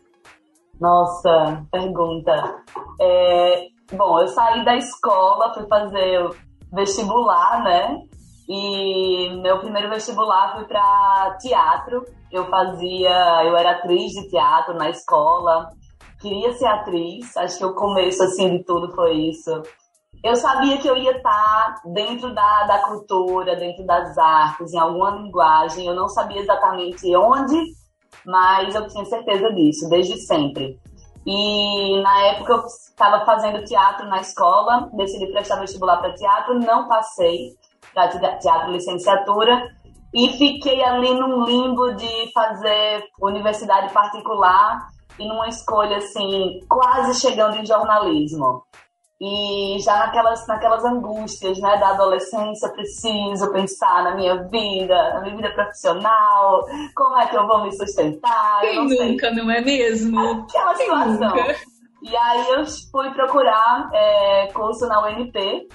Nossa, 0.79 1.65
pergunta. 1.71 2.63
É, 2.99 3.67
bom, 3.93 4.19
eu 4.19 4.27
saí 4.27 4.65
da 4.65 4.75
escola, 4.75 5.53
fui 5.53 5.65
fazer 5.67 6.29
vestibular, 6.71 7.63
né? 7.63 8.01
E 8.47 9.29
meu 9.41 9.59
primeiro 9.59 9.89
vestibular 9.89 10.53
foi 10.55 10.65
para 10.65 11.37
teatro. 11.39 12.05
Eu 12.31 12.45
fazia, 12.45 13.43
eu 13.45 13.55
era 13.55 13.71
atriz 13.71 14.11
de 14.11 14.29
teatro 14.29 14.75
na 14.75 14.89
escola. 14.89 15.69
Queria 16.25 16.53
ser 16.53 16.65
atriz. 16.65 17.37
Acho 17.37 17.59
que 17.59 17.65
o 17.65 17.75
começo 17.75 18.23
assim 18.23 18.57
de 18.57 18.63
tudo 18.63 18.91
foi 18.95 19.13
isso. 19.29 19.61
Eu 20.23 20.35
sabia 20.35 20.79
que 20.79 20.87
eu 20.87 20.97
ia 20.97 21.17
estar 21.17 21.83
dentro 21.85 22.33
da, 22.33 22.63
da 22.63 22.79
cultura, 22.79 23.55
dentro 23.55 23.85
das 23.85 24.17
artes, 24.17 24.73
em 24.73 24.79
alguma 24.79 25.11
linguagem. 25.11 25.85
Eu 25.85 25.93
não 25.93 26.07
sabia 26.07 26.41
exatamente 26.41 27.15
onde, 27.15 27.61
mas 28.25 28.73
eu 28.73 28.87
tinha 28.87 29.05
certeza 29.05 29.53
disso, 29.53 29.87
desde 29.87 30.17
sempre. 30.25 30.79
E 31.27 32.01
na 32.01 32.21
época 32.23 32.53
eu 32.53 32.65
estava 32.65 33.23
fazendo 33.23 33.63
teatro 33.63 34.07
na 34.07 34.19
escola, 34.19 34.89
decidi 34.93 35.27
prestar 35.31 35.59
vestibular 35.59 35.97
para 35.97 36.15
teatro, 36.15 36.57
não 36.57 36.87
passei 36.87 37.51
para 37.93 38.07
teatro 38.39 38.71
licenciatura 38.71 39.61
e 40.11 40.29
fiquei 40.29 40.83
ali 40.83 41.13
num 41.13 41.45
limbo 41.45 41.91
de 41.93 42.31
fazer 42.33 43.03
universidade 43.21 43.93
particular 43.93 44.87
e 45.19 45.27
numa 45.27 45.47
escolha 45.47 45.97
assim, 45.97 46.59
quase 46.67 47.19
chegando 47.19 47.57
em 47.57 47.65
jornalismo. 47.65 48.63
E 49.19 49.77
já 49.79 49.97
naquelas, 49.97 50.45
naquelas 50.45 50.83
angústias 50.83 51.57
né, 51.59 51.77
da 51.77 51.91
adolescência, 51.91 52.69
preciso 52.69 53.49
pensar 53.53 54.03
na 54.03 54.15
minha 54.15 54.43
vida, 54.49 55.13
na 55.13 55.21
minha 55.21 55.35
vida 55.37 55.51
profissional, 55.51 56.65
como 56.93 57.17
é 57.17 57.25
que 57.25 57.37
eu 57.37 57.47
vou 57.47 57.63
me 57.63 57.71
sustentar. 57.71 58.59
Quem 58.59 58.75
não 58.75 58.83
nunca, 58.83 59.27
sei. 59.27 59.35
não 59.35 59.49
é 59.49 59.61
mesmo? 59.61 60.19
Aquela 60.19 60.73
Quem 60.73 60.85
situação. 60.85 61.29
Nunca? 61.29 61.55
E 62.03 62.15
aí 62.15 62.49
eu 62.51 62.65
fui 62.91 63.09
procurar 63.11 63.89
é, 63.93 64.47
curso 64.53 64.85
na 64.85 65.07
UNP. 65.07 65.67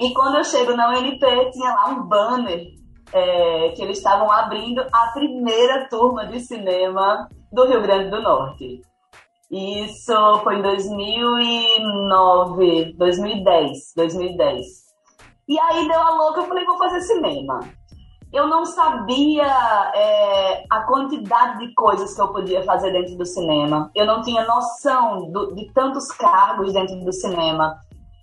E 0.00 0.14
quando 0.14 0.38
eu 0.38 0.44
chego 0.44 0.74
na 0.74 0.88
UNP, 0.88 1.20
tinha 1.52 1.72
lá 1.74 1.88
um 1.90 2.02
banner 2.04 2.66
é, 3.12 3.68
que 3.76 3.82
eles 3.82 3.98
estavam 3.98 4.30
abrindo 4.30 4.80
a 4.92 5.12
primeira 5.12 5.88
turma 5.88 6.26
de 6.26 6.40
cinema 6.40 7.28
do 7.52 7.66
Rio 7.66 7.82
Grande 7.82 8.10
do 8.10 8.22
Norte. 8.22 8.80
Isso 9.50 10.14
foi 10.42 10.56
em 10.56 10.62
2009, 10.62 12.94
2010, 12.98 13.92
2010. 13.96 14.88
E 15.48 15.58
aí 15.58 15.88
deu 15.88 16.00
a 16.00 16.10
louca, 16.10 16.40
eu 16.40 16.46
falei, 16.46 16.66
vou 16.66 16.76
fazer 16.76 17.00
cinema. 17.00 17.60
Eu 18.30 18.46
não 18.46 18.66
sabia 18.66 19.46
é, 19.94 20.64
a 20.68 20.82
quantidade 20.82 21.66
de 21.66 21.74
coisas 21.74 22.14
que 22.14 22.20
eu 22.20 22.28
podia 22.28 22.62
fazer 22.62 22.92
dentro 22.92 23.16
do 23.16 23.24
cinema. 23.24 23.90
Eu 23.94 24.04
não 24.04 24.20
tinha 24.20 24.44
noção 24.44 25.32
do, 25.32 25.54
de 25.54 25.72
tantos 25.72 26.08
cargos 26.08 26.74
dentro 26.74 27.00
do 27.00 27.12
cinema. 27.12 27.78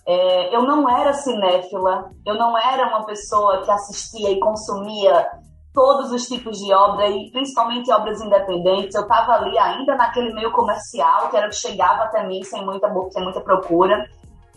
É, 0.07 0.55
eu 0.55 0.61
não 0.61 0.87
era 0.87 1.13
cinéfila, 1.13 2.11
eu 2.23 2.35
não 2.35 2.55
era 2.55 2.89
uma 2.89 3.07
pessoa 3.07 3.63
que 3.63 3.71
assistia 3.71 4.29
e 4.29 4.39
consumia 4.39 5.27
todos 5.75 6.11
os 6.11 6.25
tipos 6.25 6.57
de 6.57 6.73
obra 6.73 7.07
e 7.09 7.29
principalmente 7.31 7.91
obras 7.91 8.21
independentes. 8.21 8.95
Eu 8.95 9.03
estava 9.03 9.33
ali 9.33 9.57
ainda 9.59 9.95
naquele 9.95 10.33
meio 10.33 10.51
comercial, 10.51 11.29
que 11.29 11.37
era 11.37 11.47
o 11.47 11.49
que 11.49 11.57
chegava 11.57 12.03
até 12.03 12.25
mim 12.25 12.41
sem 12.43 12.65
muita, 12.65 12.91
sem 13.11 13.23
muita 13.23 13.41
procura, 13.41 14.09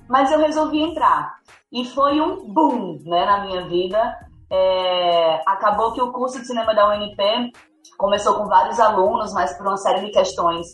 mas 0.09 0.31
eu 0.33 0.39
resolvi 0.39 0.81
entrar. 0.81 1.37
E 1.71 1.85
foi 1.85 2.21
um 2.21 2.51
boom 2.51 3.01
né, 3.05 3.27
na 3.27 3.45
minha 3.45 3.67
vida. 3.67 4.17
É, 4.51 5.43
acabou 5.45 5.93
que 5.93 6.01
o 6.01 6.13
curso 6.13 6.41
de 6.41 6.47
cinema 6.47 6.75
da 6.75 6.89
UNP 6.89 7.53
começou 7.99 8.37
com 8.37 8.47
vários 8.47 8.81
alunos, 8.81 9.35
mas 9.35 9.53
por 9.59 9.67
uma 9.67 9.77
série 9.77 10.07
de 10.07 10.13
questões 10.13 10.67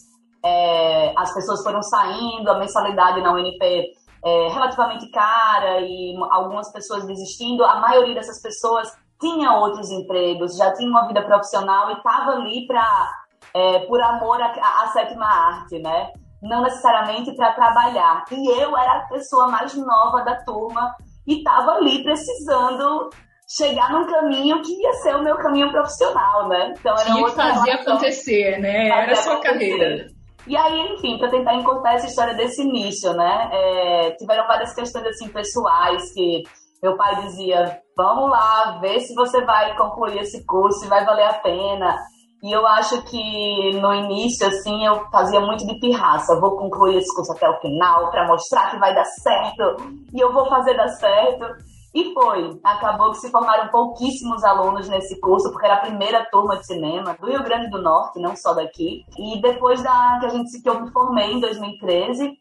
é, 0.45 1.15
as 1.17 1.33
pessoas 1.33 1.63
foram 1.63 1.83
saindo, 1.83 2.51
a 2.51 2.59
mensalidade 2.59 3.23
na 3.23 3.33
UNP 3.33 3.95
é 4.25 4.49
relativamente 4.49 5.11
cara 5.11 5.81
e 5.81 6.15
algumas 6.31 6.71
pessoas 6.71 7.07
desistindo. 7.07 7.65
A 7.65 7.81
maioria 7.81 8.15
dessas 8.15 8.41
pessoas 8.43 8.93
tinha 9.21 9.53
outros 9.53 9.91
empregos, 9.91 10.57
já 10.57 10.73
tinha 10.75 10.89
uma 10.89 11.07
vida 11.07 11.23
profissional 11.23 11.91
e 11.91 11.95
estava 11.95 12.33
ali 12.33 12.67
para 12.67 13.11
é, 13.55 13.81
por 13.81 14.01
amor 14.01 14.41
à, 14.43 14.53
à 14.83 14.89
sétima 14.89 15.27
arte, 15.27 15.79
né? 15.79 16.13
Não 16.43 16.63
necessariamente 16.63 17.35
para 17.35 17.53
trabalhar. 17.53 18.25
E 18.31 18.61
eu 18.61 18.77
era 18.77 18.99
a 18.99 19.09
pessoa 19.09 19.49
mais 19.49 19.75
nova 19.75 20.23
da 20.23 20.37
turma 20.45 20.95
e 21.27 21.39
estava 21.39 21.73
ali 21.73 22.03
precisando 22.03 23.11
chegar 23.49 23.93
num 23.93 24.07
caminho 24.07 24.61
que 24.63 24.73
ia 24.73 24.93
ser 24.95 25.17
o 25.17 25.23
meu 25.23 25.37
caminho 25.37 25.71
profissional, 25.71 26.49
né? 26.49 26.75
Então 26.79 26.93
era 26.95 27.05
Tinha 27.05 27.25
que 27.25 27.31
fazer 27.33 27.71
acontecer, 27.71 28.59
né? 28.61 28.89
Era 28.89 29.13
a 29.13 29.17
sua 29.17 29.35
acontecer. 29.35 29.53
carreira. 29.53 30.07
E 30.47 30.57
aí, 30.57 30.95
enfim, 30.95 31.19
para 31.19 31.31
tentar 31.31 31.55
encurtar 31.55 31.95
essa 31.95 32.07
história 32.07 32.35
desse 32.35 32.63
início, 32.63 33.13
né? 33.15 33.49
É, 33.51 34.11
tiveram 34.13 34.47
várias 34.47 34.75
questões 34.75 35.07
assim 35.07 35.29
pessoais 35.29 36.13
que 36.13 36.43
meu 36.85 36.99
pai 36.99 37.23
dizia: 37.23 37.81
vamos 37.97 38.31
lá, 38.31 38.79
ver 38.79 39.01
se 39.01 39.15
você 39.15 39.43
vai 39.43 39.75
concluir 39.75 40.19
esse 40.19 40.45
curso, 40.45 40.81
se 40.81 40.89
vai 40.89 41.03
valer 41.05 41.25
a 41.25 41.39
pena. 41.39 41.97
E 42.43 42.53
eu 42.53 42.67
acho 42.67 43.03
que 43.05 43.81
no 43.81 43.95
início, 43.95 44.47
assim, 44.47 44.85
eu 44.85 45.07
fazia 45.11 45.41
muito 45.41 45.67
de 45.67 45.81
pirraça. 45.81 46.39
Vou 46.39 46.59
concluir 46.59 46.99
esse 46.99 47.15
curso 47.15 47.33
até 47.33 47.49
o 47.49 47.59
final 47.59 48.11
para 48.11 48.27
mostrar 48.27 48.71
que 48.71 48.79
vai 48.79 48.95
dar 48.95 49.07
certo 49.07 49.77
e 50.13 50.21
eu 50.21 50.31
vou 50.31 50.47
fazer 50.47 50.77
dar 50.77 50.89
certo. 50.89 51.47
E 51.95 52.13
foi. 52.13 52.61
Acabou 52.63 53.13
que 53.13 53.19
se 53.19 53.31
formaram 53.31 53.71
pouquíssimos 53.71 54.45
alunos 54.45 54.87
nesse 54.89 55.19
curso, 55.21 55.51
porque 55.51 55.65
era 55.65 55.77
a 55.77 55.81
primeira 55.81 56.27
turma 56.31 56.59
de 56.59 56.67
cinema 56.67 57.17
do 57.19 57.29
Rio 57.29 57.43
Grande 57.45 57.71
do 57.71 57.81
Norte, 57.81 58.21
não 58.21 58.37
só 58.37 58.53
daqui. 58.53 59.05
E 59.17 59.41
depois 59.41 59.83
da 59.83 60.19
que 60.21 60.27
a 60.27 60.29
gente 60.29 60.61
que 60.61 60.69
eu 60.69 60.83
me 60.83 60.91
formei 60.91 61.33
em 61.33 61.41
2013, 61.41 62.37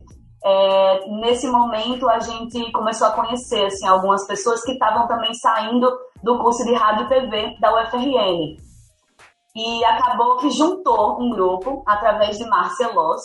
é, 0.45 1.07
nesse 1.07 1.47
momento 1.47 2.09
a 2.09 2.19
gente 2.19 2.71
começou 2.71 3.07
a 3.07 3.11
conhecer 3.11 3.65
assim, 3.65 3.87
algumas 3.87 4.27
pessoas 4.27 4.61
que 4.63 4.73
estavam 4.73 5.07
também 5.07 5.33
saindo 5.33 5.89
do 6.21 6.37
curso 6.39 6.65
de 6.65 6.73
rádio 6.73 7.05
e 7.05 7.09
TV 7.09 7.57
da 7.59 7.73
UFRN. 7.73 8.57
E 9.55 9.85
acabou 9.85 10.37
que 10.37 10.49
juntou 10.49 11.21
um 11.21 11.29
grupo 11.29 11.83
através 11.87 12.37
de 12.37 12.45
Márcia 12.49 12.89
Loss. 12.91 13.21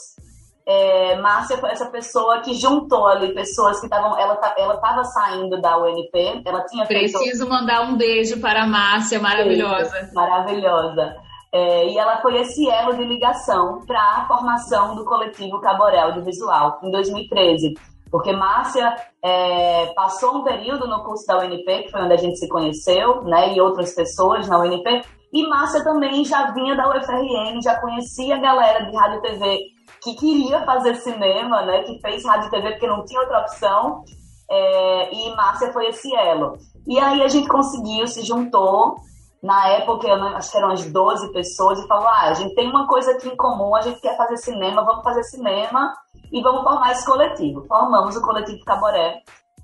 É, 0.67 1.17
Márcia 1.17 1.57
foi 1.57 1.71
essa 1.71 1.87
pessoa 1.87 2.41
que 2.41 2.53
juntou 2.53 3.07
ali 3.07 3.33
pessoas 3.33 3.81
que 3.81 3.87
estavam. 3.87 4.17
Ela 4.19 4.39
ela 4.59 4.75
estava 4.75 5.03
saindo 5.05 5.61
da 5.61 5.79
UNP, 5.79 6.43
ela 6.45 6.65
tinha 6.67 6.85
Preciso 6.85 7.47
feito... 7.47 7.49
mandar 7.49 7.81
um 7.81 7.97
beijo 7.97 8.39
para 8.41 8.65
a 8.65 8.67
Márcia, 8.67 9.19
maravilhosa. 9.19 10.11
Maravilhosa. 10.13 11.17
É, 11.53 11.89
e 11.89 11.99
ela 11.99 12.21
foi 12.21 12.41
esse 12.41 12.69
elo 12.69 12.95
de 12.95 13.05
ligação 13.05 13.81
para 13.87 14.01
a 14.01 14.27
formação 14.27 14.95
do 14.95 15.05
coletivo 15.05 15.61
Caboré 15.61 16.01
Audiovisual 16.01 16.79
em 16.83 16.91
2013. 16.91 17.75
Porque 18.11 18.33
Márcia 18.33 18.95
é, 19.23 19.87
passou 19.95 20.39
um 20.39 20.45
período 20.45 20.87
no 20.87 21.05
curso 21.05 21.27
da 21.27 21.39
UNP, 21.39 21.85
que 21.85 21.91
foi 21.91 22.03
onde 22.03 22.15
a 22.15 22.17
gente 22.17 22.39
se 22.39 22.49
conheceu, 22.49 23.23
né, 23.23 23.55
e 23.55 23.61
outras 23.61 23.95
pessoas 23.95 24.49
na 24.49 24.59
UNP, 24.59 25.03
e 25.33 25.47
Márcia 25.47 25.85
também 25.85 26.25
já 26.25 26.51
vinha 26.53 26.75
da 26.75 26.89
UFRN, 26.89 27.61
já 27.63 27.79
conhecia 27.81 28.37
a 28.37 28.41
galera 28.41 28.85
de 28.85 28.97
rádio 28.97 29.21
TV 29.21 29.61
que 30.03 30.15
queria 30.15 30.65
fazer 30.65 30.95
cinema, 30.97 31.63
né, 31.63 31.83
que 31.83 32.01
fez 32.01 32.25
rádio 32.25 32.51
TV 32.51 32.71
porque 32.73 32.87
não 32.87 33.05
tinha 33.05 33.21
outra 33.21 33.41
opção, 33.41 34.05
é, 34.51 35.15
e 35.15 35.37
Márcia 35.37 35.73
foi 35.73 35.89
esse 35.89 36.15
elo. 36.15 36.57
E 36.87 36.99
aí 36.99 37.23
a 37.23 37.29
gente 37.29 37.49
conseguiu, 37.49 38.07
se 38.07 38.23
juntou, 38.23 38.97
na 39.43 39.69
época, 39.69 40.09
eu 40.09 40.15
acho 40.15 40.51
que 40.51 40.57
eram 40.57 40.69
umas 40.69 40.85
12 40.91 41.33
pessoas, 41.33 41.79
e 41.79 41.87
falou: 41.87 42.09
ah, 42.09 42.29
a 42.29 42.35
gente 42.35 42.55
tem 42.55 42.69
uma 42.69 42.87
coisa 42.87 43.13
aqui 43.13 43.29
em 43.29 43.37
comum, 43.37 43.75
a 43.75 43.83
gente 43.83 44.01
quer 44.01 44.17
fazer 44.17 44.37
cinema, 44.39 44.85
vamos 44.85 45.05
fazer 45.05 45.23
cinema 45.25 45.95
e 46.33 46.43
vamos 46.43 46.63
formar 46.63 46.93
esse 46.93 47.07
coletivo. 47.07 47.65
Formamos 47.67 48.17
o 48.17 48.23
coletivo 48.23 48.65
Caboré. 48.65 49.23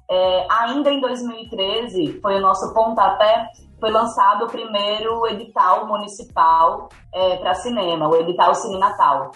É, 0.09 0.47
ainda 0.51 0.91
em 0.91 1.01
2013, 1.01 2.21
foi 2.21 2.37
o 2.37 2.41
nosso 2.41 2.73
pontapé, 2.75 3.47
foi 3.81 3.91
lançado 3.91 4.45
o 4.45 4.49
primeiro 4.49 5.27
edital 5.29 5.87
municipal 5.87 6.89
é, 7.13 7.37
para 7.39 7.55
cinema, 7.55 8.09
o 8.09 8.17
edital 8.17 8.55
Cine 8.55 8.79
Natal. 8.79 9.31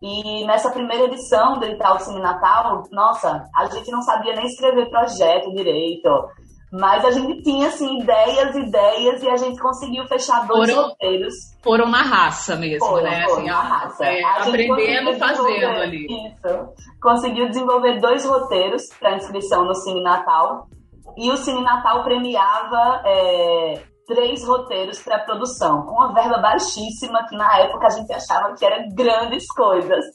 E 0.00 0.44
nessa 0.46 0.70
primeira 0.70 1.04
edição 1.04 1.58
do 1.58 1.64
edital 1.64 1.98
Cine 2.00 2.20
Natal, 2.20 2.82
nossa, 2.90 3.44
a 3.54 3.66
gente 3.66 3.90
não 3.90 4.02
sabia 4.02 4.34
nem 4.34 4.46
escrever 4.46 4.90
projeto 4.90 5.52
direito 5.54 6.08
mas 6.72 7.04
a 7.04 7.10
gente 7.10 7.42
tinha, 7.42 7.68
assim, 7.68 8.00
ideias, 8.00 8.56
ideias, 8.56 9.22
e 9.22 9.28
a 9.28 9.36
gente 9.36 9.60
conseguiu 9.60 10.06
fechar 10.06 10.46
dois 10.46 10.70
foram, 10.70 10.88
roteiros. 10.88 11.34
Foram 11.62 11.86
na 11.90 12.02
raça 12.02 12.56
mesmo, 12.56 12.86
foram, 12.86 13.02
né? 13.02 13.24
Foram 13.24 13.36
assim, 13.36 13.46
na 13.46 13.60
raça. 13.60 14.04
É, 14.06 14.24
aprendendo, 14.24 15.18
fazendo 15.18 15.66
ali. 15.66 16.06
Isso. 16.06 16.72
Conseguiu 17.02 17.46
desenvolver 17.50 18.00
dois 18.00 18.24
roteiros 18.24 18.84
para 18.98 19.16
inscrição 19.16 19.66
no 19.66 19.74
Cine 19.74 20.02
Natal. 20.02 20.66
E 21.18 21.30
o 21.30 21.36
Cine 21.36 21.60
Natal 21.60 22.02
premiava 22.04 23.02
é, 23.04 23.82
três 24.06 24.42
roteiros 24.42 24.98
para 25.02 25.18
produção, 25.18 25.82
com 25.82 25.92
uma 25.96 26.14
verba 26.14 26.38
baixíssima, 26.38 27.26
que 27.28 27.36
na 27.36 27.54
época 27.58 27.86
a 27.86 27.90
gente 27.90 28.10
achava 28.14 28.54
que 28.54 28.64
eram 28.64 28.88
grandes 28.94 29.46
coisas. 29.48 30.06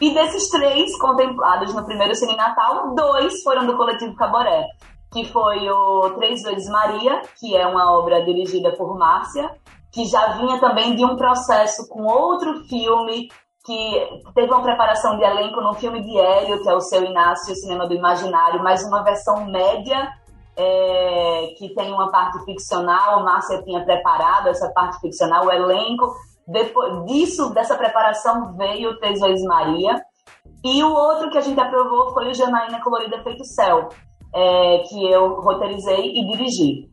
E 0.00 0.14
desses 0.14 0.48
três 0.48 0.96
contemplados 0.96 1.74
no 1.74 1.84
primeiro 1.84 2.14
Cine 2.14 2.36
Natal, 2.36 2.94
dois 2.94 3.42
foram 3.42 3.66
do 3.66 3.76
coletivo 3.76 4.14
Caboré, 4.14 4.64
que 5.12 5.24
foi 5.24 5.68
o 5.70 6.10
Três 6.16 6.42
Vezes 6.42 6.68
Maria, 6.68 7.22
que 7.38 7.56
é 7.56 7.66
uma 7.66 7.98
obra 7.98 8.24
dirigida 8.24 8.72
por 8.76 8.96
Márcia, 8.98 9.50
que 9.92 10.04
já 10.04 10.32
vinha 10.32 10.58
também 10.60 10.94
de 10.94 11.04
um 11.04 11.16
processo 11.16 11.88
com 11.88 12.04
outro 12.04 12.64
filme 12.66 13.28
que 13.64 14.22
teve 14.32 14.52
uma 14.52 14.62
preparação 14.62 15.16
de 15.16 15.24
elenco 15.24 15.60
no 15.60 15.74
filme 15.74 16.00
de 16.00 16.16
Hélio, 16.16 16.62
que 16.62 16.68
é 16.68 16.74
o 16.74 16.80
Seu 16.80 17.02
Inácio, 17.02 17.52
o 17.52 17.56
Cinema 17.56 17.86
do 17.88 17.94
Imaginário, 17.94 18.62
mas 18.62 18.84
uma 18.84 19.02
versão 19.02 19.46
média, 19.46 20.08
é, 20.56 21.48
que 21.58 21.74
tem 21.74 21.92
uma 21.92 22.10
parte 22.10 22.44
ficcional. 22.44 23.24
Márcia 23.24 23.62
tinha 23.62 23.84
preparado 23.84 24.48
essa 24.48 24.70
parte 24.72 25.00
ficcional, 25.00 25.46
o 25.46 25.52
elenco. 25.52 26.14
Depois 26.46 27.04
disso, 27.06 27.52
dessa 27.52 27.76
preparação, 27.76 28.54
veio 28.56 28.98
Três 28.98 29.20
Vezes 29.20 29.44
Maria. 29.44 30.00
E 30.64 30.82
o 30.84 30.92
outro 30.92 31.28
que 31.30 31.38
a 31.38 31.40
gente 31.40 31.60
aprovou 31.60 32.12
foi 32.12 32.30
o 32.30 32.34
Janaína 32.34 32.80
Colorida 32.80 33.22
Feito 33.22 33.44
Céu, 33.44 33.88
é, 34.36 34.78
que 34.86 35.10
eu 35.10 35.40
roteirizei 35.40 36.12
e 36.14 36.26
dirigi. 36.26 36.90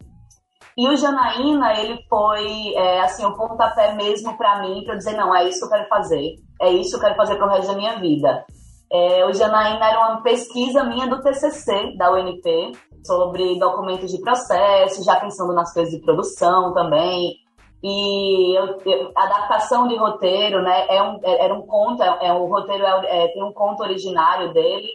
E 0.77 0.87
o 0.87 0.95
Janaína, 0.95 1.79
ele 1.79 1.99
foi, 2.09 2.73
é, 2.73 3.01
assim, 3.01 3.25
o 3.25 3.35
pontapé 3.35 3.93
mesmo 3.93 4.35
para 4.37 4.61
mim, 4.61 4.83
para 4.83 4.95
dizer, 4.95 5.15
não, 5.15 5.35
é 5.35 5.47
isso 5.47 5.59
que 5.59 5.65
eu 5.65 5.69
quero 5.69 5.89
fazer, 5.89 6.35
é 6.61 6.71
isso 6.71 6.91
que 6.91 6.95
eu 6.95 7.01
quero 7.01 7.15
fazer 7.15 7.35
pro 7.35 7.47
resto 7.47 7.67
da 7.67 7.77
minha 7.77 7.99
vida. 7.99 8.45
É, 8.91 9.25
o 9.25 9.33
Janaína 9.33 9.85
era 9.85 9.99
uma 9.99 10.21
pesquisa 10.21 10.83
minha 10.83 11.07
do 11.07 11.21
TCC, 11.21 11.95
da 11.97 12.11
UNP, 12.11 12.71
sobre 13.05 13.59
documentos 13.59 14.09
de 14.09 14.21
processo, 14.21 15.03
já 15.03 15.17
pensando 15.17 15.53
nas 15.53 15.73
coisas 15.73 15.93
de 15.93 15.99
produção 15.99 16.73
também. 16.73 17.35
E 17.83 18.57
eu, 18.57 18.77
eu, 18.85 19.11
adaptação 19.15 19.87
de 19.87 19.97
roteiro, 19.97 20.61
né, 20.61 20.85
é 20.87 21.03
um, 21.03 21.19
é, 21.21 21.45
era 21.45 21.53
um 21.53 21.63
conto, 21.63 22.01
é, 22.01 22.27
é 22.27 22.33
o 22.33 22.45
roteiro 22.45 22.85
é, 22.85 23.25
é, 23.25 23.27
tem 23.27 23.43
um 23.43 23.51
conto 23.51 23.83
originário 23.83 24.53
dele, 24.53 24.87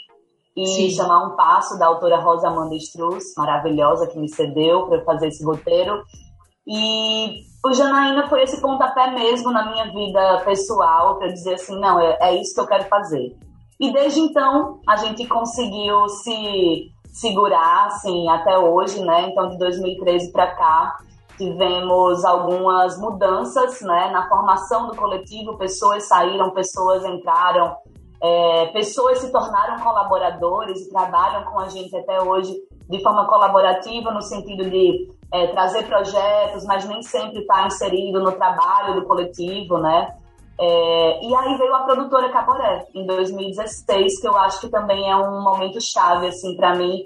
e 0.59 0.67
Sim. 0.67 0.91
chamar 0.91 1.25
um 1.25 1.37
passo 1.37 1.79
da 1.79 1.87
autora 1.87 2.19
Rosa 2.19 2.49
Amanda 2.49 2.75
Struz, 2.75 3.33
maravilhosa, 3.37 4.09
que 4.09 4.19
me 4.19 4.29
cedeu 4.29 4.87
para 4.87 5.05
fazer 5.05 5.29
esse 5.29 5.45
roteiro. 5.45 6.03
E 6.67 7.43
o 7.65 7.73
Janaína 7.73 8.29
foi 8.29 8.43
esse 8.43 8.61
pontapé 8.61 9.12
mesmo 9.12 9.53
na 9.53 9.71
minha 9.71 9.85
vida 9.93 10.43
pessoal, 10.45 11.17
para 11.17 11.29
dizer 11.29 11.55
assim: 11.55 11.79
não, 11.79 12.00
é, 12.00 12.19
é 12.21 12.41
isso 12.41 12.55
que 12.55 12.61
eu 12.61 12.67
quero 12.67 12.85
fazer. 12.88 13.37
E 13.79 13.93
desde 13.93 14.19
então 14.19 14.81
a 14.87 14.97
gente 14.97 15.25
conseguiu 15.29 16.09
se 16.09 16.91
segurar 17.12 17.87
assim 17.87 18.29
até 18.29 18.59
hoje, 18.59 19.00
né? 19.00 19.29
Então 19.31 19.49
de 19.49 19.59
2013 19.59 20.33
para 20.33 20.57
cá 20.57 20.97
tivemos 21.37 22.25
algumas 22.25 22.99
mudanças, 22.99 23.81
né, 23.81 24.11
na 24.11 24.29
formação 24.29 24.88
do 24.88 24.97
coletivo, 24.97 25.57
pessoas 25.57 26.09
saíram, 26.09 26.50
pessoas 26.50 27.05
entraram, 27.05 27.77
é, 28.21 28.67
pessoas 28.67 29.19
se 29.19 29.31
tornaram 29.31 29.83
colaboradores 29.83 30.81
e 30.81 30.91
trabalham 30.91 31.45
com 31.45 31.59
a 31.61 31.69
gente 31.69 31.97
até 31.97 32.21
hoje 32.21 32.53
de 32.89 33.03
forma 33.03 33.27
colaborativa, 33.27 34.11
no 34.11 34.23
sentido 34.23 34.69
de 34.69 35.09
é, 35.33 35.47
trazer 35.49 35.87
projetos, 35.87 36.65
mas 36.65 36.89
nem 36.89 37.03
sempre 37.03 37.41
está 37.41 37.67
inserido 37.67 38.21
no 38.21 38.33
trabalho 38.33 39.01
do 39.01 39.07
coletivo, 39.07 39.79
né? 39.79 40.15
É, 40.61 41.25
e 41.25 41.35
aí 41.37 41.57
veio 41.57 41.75
a 41.75 41.85
produtora 41.85 42.31
Caboré, 42.31 42.85
em 42.95 43.07
2016, 43.07 44.21
que 44.21 44.27
eu 44.27 44.37
acho 44.37 44.61
que 44.61 44.69
também 44.69 45.09
é 45.09 45.15
um 45.15 45.41
momento 45.41 45.79
chave, 45.81 46.27
assim, 46.27 46.57
para 46.57 46.75
mim, 46.75 47.05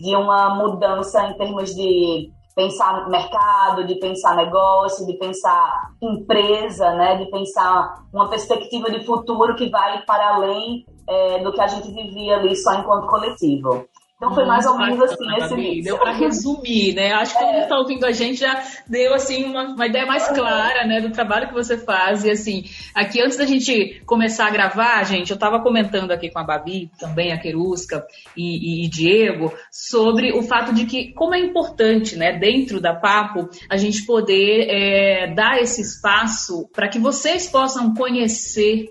de 0.00 0.14
uma 0.14 0.54
mudança 0.54 1.26
em 1.26 1.34
termos 1.34 1.74
de 1.74 2.30
pensar 2.60 3.08
mercado, 3.08 3.86
de 3.86 3.94
pensar 3.94 4.36
negócio, 4.36 5.06
de 5.06 5.14
pensar 5.14 5.92
empresa, 6.02 6.92
né, 6.94 7.16
de 7.16 7.30
pensar 7.30 8.04
uma 8.12 8.28
perspectiva 8.28 8.90
de 8.90 9.02
futuro 9.04 9.56
que 9.56 9.70
vai 9.70 10.02
para 10.02 10.34
além 10.34 10.84
é, 11.08 11.42
do 11.42 11.52
que 11.52 11.60
a 11.60 11.66
gente 11.66 11.90
vivia 11.90 12.36
ali 12.36 12.54
só 12.54 12.74
enquanto 12.74 13.06
coletivo. 13.06 13.88
Então 14.20 14.34
foi 14.34 14.44
mais 14.44 14.66
ou 14.66 14.76
menos 14.76 15.00
assim 15.00 15.34
esse 15.34 15.48
Gabi, 15.48 15.82
Deu 15.82 15.96
para 15.96 16.12
resumir, 16.12 16.94
né? 16.94 17.10
Acho 17.12 17.38
que 17.38 17.42
é. 17.42 17.52
quem 17.52 17.60
está 17.62 17.78
ouvindo 17.78 18.04
a 18.04 18.12
gente 18.12 18.38
já 18.38 18.62
deu 18.86 19.14
assim 19.14 19.46
uma, 19.46 19.68
uma, 19.68 19.86
ideia 19.86 20.04
mais 20.04 20.28
clara, 20.28 20.86
né, 20.86 21.00
do 21.00 21.10
trabalho 21.10 21.48
que 21.48 21.54
você 21.54 21.78
faz. 21.78 22.22
E 22.22 22.30
assim, 22.30 22.64
aqui 22.94 23.18
antes 23.22 23.38
da 23.38 23.46
gente 23.46 24.02
começar 24.04 24.48
a 24.48 24.50
gravar, 24.50 25.02
gente, 25.04 25.30
eu 25.30 25.36
estava 25.36 25.62
comentando 25.62 26.10
aqui 26.10 26.28
com 26.28 26.38
a 26.38 26.44
Babi, 26.44 26.90
também 26.98 27.32
a 27.32 27.38
Querusca 27.38 28.06
e, 28.36 28.82
e, 28.82 28.84
e, 28.84 28.90
Diego, 28.90 29.54
sobre 29.72 30.38
o 30.38 30.42
fato 30.42 30.74
de 30.74 30.84
que 30.84 31.14
como 31.14 31.34
é 31.34 31.40
importante, 31.40 32.14
né, 32.14 32.38
dentro 32.38 32.78
da 32.78 32.94
Papo, 32.94 33.48
a 33.70 33.78
gente 33.78 34.04
poder 34.04 34.66
é, 34.68 35.32
dar 35.34 35.62
esse 35.62 35.80
espaço 35.80 36.68
para 36.74 36.88
que 36.88 36.98
vocês 36.98 37.48
possam 37.48 37.94
conhecer 37.94 38.90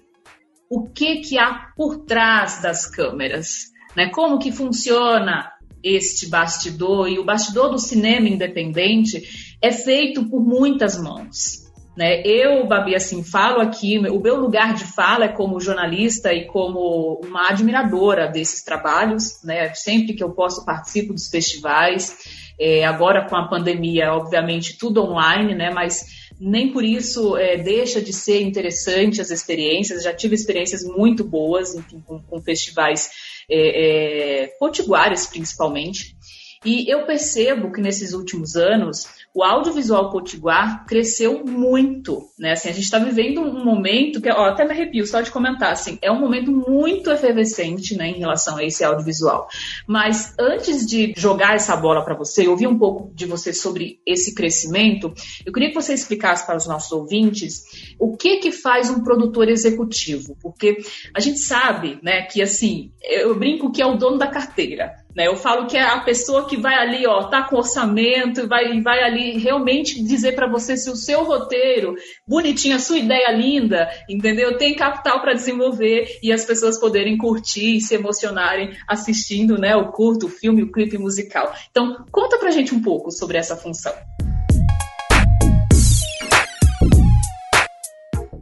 o 0.67 0.89
que 0.89 1.17
que 1.17 1.37
há 1.37 1.67
por 1.75 1.99
trás 2.05 2.63
das 2.63 2.89
câmeras 2.89 3.69
né? 3.99 4.07
Como 4.07 4.39
que 4.39 4.49
funciona 4.49 5.51
este 5.83 6.29
bastidor? 6.29 7.09
E 7.09 7.19
o 7.19 7.25
bastidor 7.25 7.69
do 7.69 7.77
cinema 7.77 8.29
independente 8.29 9.57
é 9.61 9.73
feito 9.73 10.23
por 10.29 10.39
muitas 10.41 10.97
mãos. 10.97 11.67
Né? 11.97 12.21
Eu, 12.23 12.65
Babi, 12.65 12.95
assim, 12.95 13.21
falo 13.25 13.59
aqui, 13.59 13.97
o 13.97 14.21
meu 14.21 14.37
lugar 14.37 14.73
de 14.73 14.85
fala 14.85 15.25
é 15.25 15.27
como 15.27 15.59
jornalista 15.59 16.33
e 16.33 16.45
como 16.45 17.19
uma 17.25 17.49
admiradora 17.49 18.29
desses 18.29 18.63
trabalhos, 18.63 19.43
né? 19.43 19.73
Sempre 19.73 20.13
que 20.13 20.23
eu 20.23 20.31
posso 20.31 20.63
participo 20.63 21.13
dos 21.13 21.27
festivais. 21.27 22.15
É, 22.57 22.85
agora 22.85 23.27
com 23.27 23.35
a 23.35 23.49
pandemia, 23.49 24.13
obviamente, 24.13 24.77
tudo 24.77 25.03
online, 25.03 25.53
né? 25.55 25.71
Mas 25.71 26.28
nem 26.39 26.71
por 26.71 26.85
isso 26.85 27.35
é, 27.35 27.57
deixa 27.57 28.01
de 28.01 28.13
ser 28.13 28.41
interessante 28.41 29.21
as 29.21 29.29
experiências. 29.29 30.03
Já 30.03 30.13
tive 30.13 30.35
experiências 30.35 30.83
muito 30.83 31.23
boas, 31.23 31.75
enfim, 31.75 32.01
com, 32.05 32.21
com 32.21 32.41
festivais 32.41 33.09
é, 33.49 34.43
é, 34.43 34.47
potiguares 34.59 35.27
principalmente. 35.27 36.15
E 36.63 36.91
eu 36.91 37.05
percebo 37.05 37.71
que 37.71 37.81
nesses 37.81 38.13
últimos 38.13 38.55
anos 38.55 39.05
o 39.33 39.43
audiovisual 39.43 40.09
potiguar 40.09 40.85
cresceu 40.85 41.45
muito, 41.45 42.29
né? 42.37 42.53
Assim, 42.53 42.69
a 42.69 42.73
gente 42.73 42.85
está 42.85 42.97
vivendo 42.97 43.41
um 43.41 43.63
momento 43.63 44.19
que, 44.19 44.29
ó, 44.29 44.45
até 44.45 44.65
me 44.65 44.71
arrepio 44.71 45.05
só 45.05 45.21
de 45.21 45.29
comentar, 45.29 45.71
assim, 45.71 45.99
é 46.01 46.11
um 46.11 46.19
momento 46.19 46.51
muito 46.51 47.11
efervescente, 47.11 47.95
né, 47.95 48.09
em 48.09 48.19
relação 48.19 48.57
a 48.57 48.63
esse 48.63 48.83
audiovisual. 48.83 49.47
Mas 49.87 50.33
antes 50.39 50.85
de 50.85 51.13
jogar 51.15 51.55
essa 51.55 51.75
bola 51.75 52.03
para 52.03 52.15
você, 52.15 52.47
ouvir 52.47 52.67
um 52.67 52.77
pouco 52.77 53.13
de 53.13 53.25
você 53.25 53.53
sobre 53.53 53.99
esse 54.05 54.33
crescimento, 54.33 55.13
eu 55.45 55.53
queria 55.53 55.69
que 55.69 55.75
você 55.75 55.93
explicasse 55.93 56.45
para 56.45 56.57
os 56.57 56.67
nossos 56.67 56.91
ouvintes 56.91 57.63
o 57.99 58.17
que 58.17 58.37
que 58.37 58.51
faz 58.51 58.89
um 58.89 59.03
produtor 59.03 59.47
executivo, 59.47 60.35
porque 60.41 60.77
a 61.15 61.19
gente 61.19 61.39
sabe, 61.39 61.99
né, 62.01 62.23
que 62.23 62.41
assim, 62.41 62.91
eu 63.01 63.37
brinco 63.37 63.71
que 63.71 63.81
é 63.81 63.85
o 63.85 63.95
dono 63.95 64.17
da 64.17 64.27
carteira. 64.27 64.91
Né? 65.15 65.27
Eu 65.27 65.35
falo 65.35 65.65
que 65.65 65.75
é 65.75 65.81
a 65.81 65.99
pessoa 66.01 66.45
que 66.45 66.55
vai 66.55 66.75
ali, 66.75 67.07
ó, 67.07 67.23
tá 67.23 67.43
com 67.43 67.57
orçamento, 67.57 68.47
vai, 68.47 68.79
vai 68.81 69.03
ali 69.03 69.37
realmente 69.37 70.03
dizer 70.03 70.35
para 70.35 70.47
você 70.47 70.77
se 70.77 70.89
o 70.89 70.95
seu 70.95 71.23
roteiro, 71.23 71.95
bonitinho, 72.27 72.75
a 72.75 72.79
sua 72.79 72.97
ideia 72.97 73.31
linda, 73.31 73.89
entendeu? 74.07 74.57
Tem 74.57 74.75
capital 74.75 75.19
para 75.21 75.33
desenvolver 75.33 76.19
e 76.21 76.31
as 76.31 76.45
pessoas 76.45 76.79
poderem 76.79 77.17
curtir 77.17 77.77
e 77.77 77.81
se 77.81 77.95
emocionarem 77.95 78.71
assistindo, 78.87 79.57
né, 79.57 79.75
o 79.75 79.91
curto, 79.91 80.27
o 80.27 80.29
filme, 80.29 80.63
o 80.63 80.71
clipe 80.71 80.97
musical. 80.97 81.51
Então, 81.71 82.05
conta 82.11 82.37
pra 82.37 82.51
gente 82.51 82.73
um 82.73 82.81
pouco 82.81 83.11
sobre 83.11 83.37
essa 83.37 83.55
função. 83.55 83.93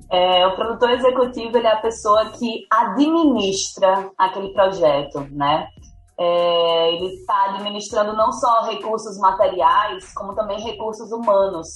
É, 0.09 0.47
o 0.47 0.55
produtor 0.55 0.91
executivo 0.91 1.57
ele 1.57 1.67
é 1.67 1.71
a 1.73 1.81
pessoa 1.81 2.31
que 2.31 2.65
administra 2.71 4.09
aquele 4.17 4.49
projeto, 4.49 5.27
né? 5.31 5.67
É, 6.19 6.93
ele 6.93 7.13
está 7.13 7.51
administrando 7.51 8.15
não 8.15 8.31
só 8.31 8.63
recursos 8.63 9.17
materiais, 9.19 10.13
como 10.13 10.33
também 10.33 10.59
recursos 10.59 11.11
humanos. 11.11 11.67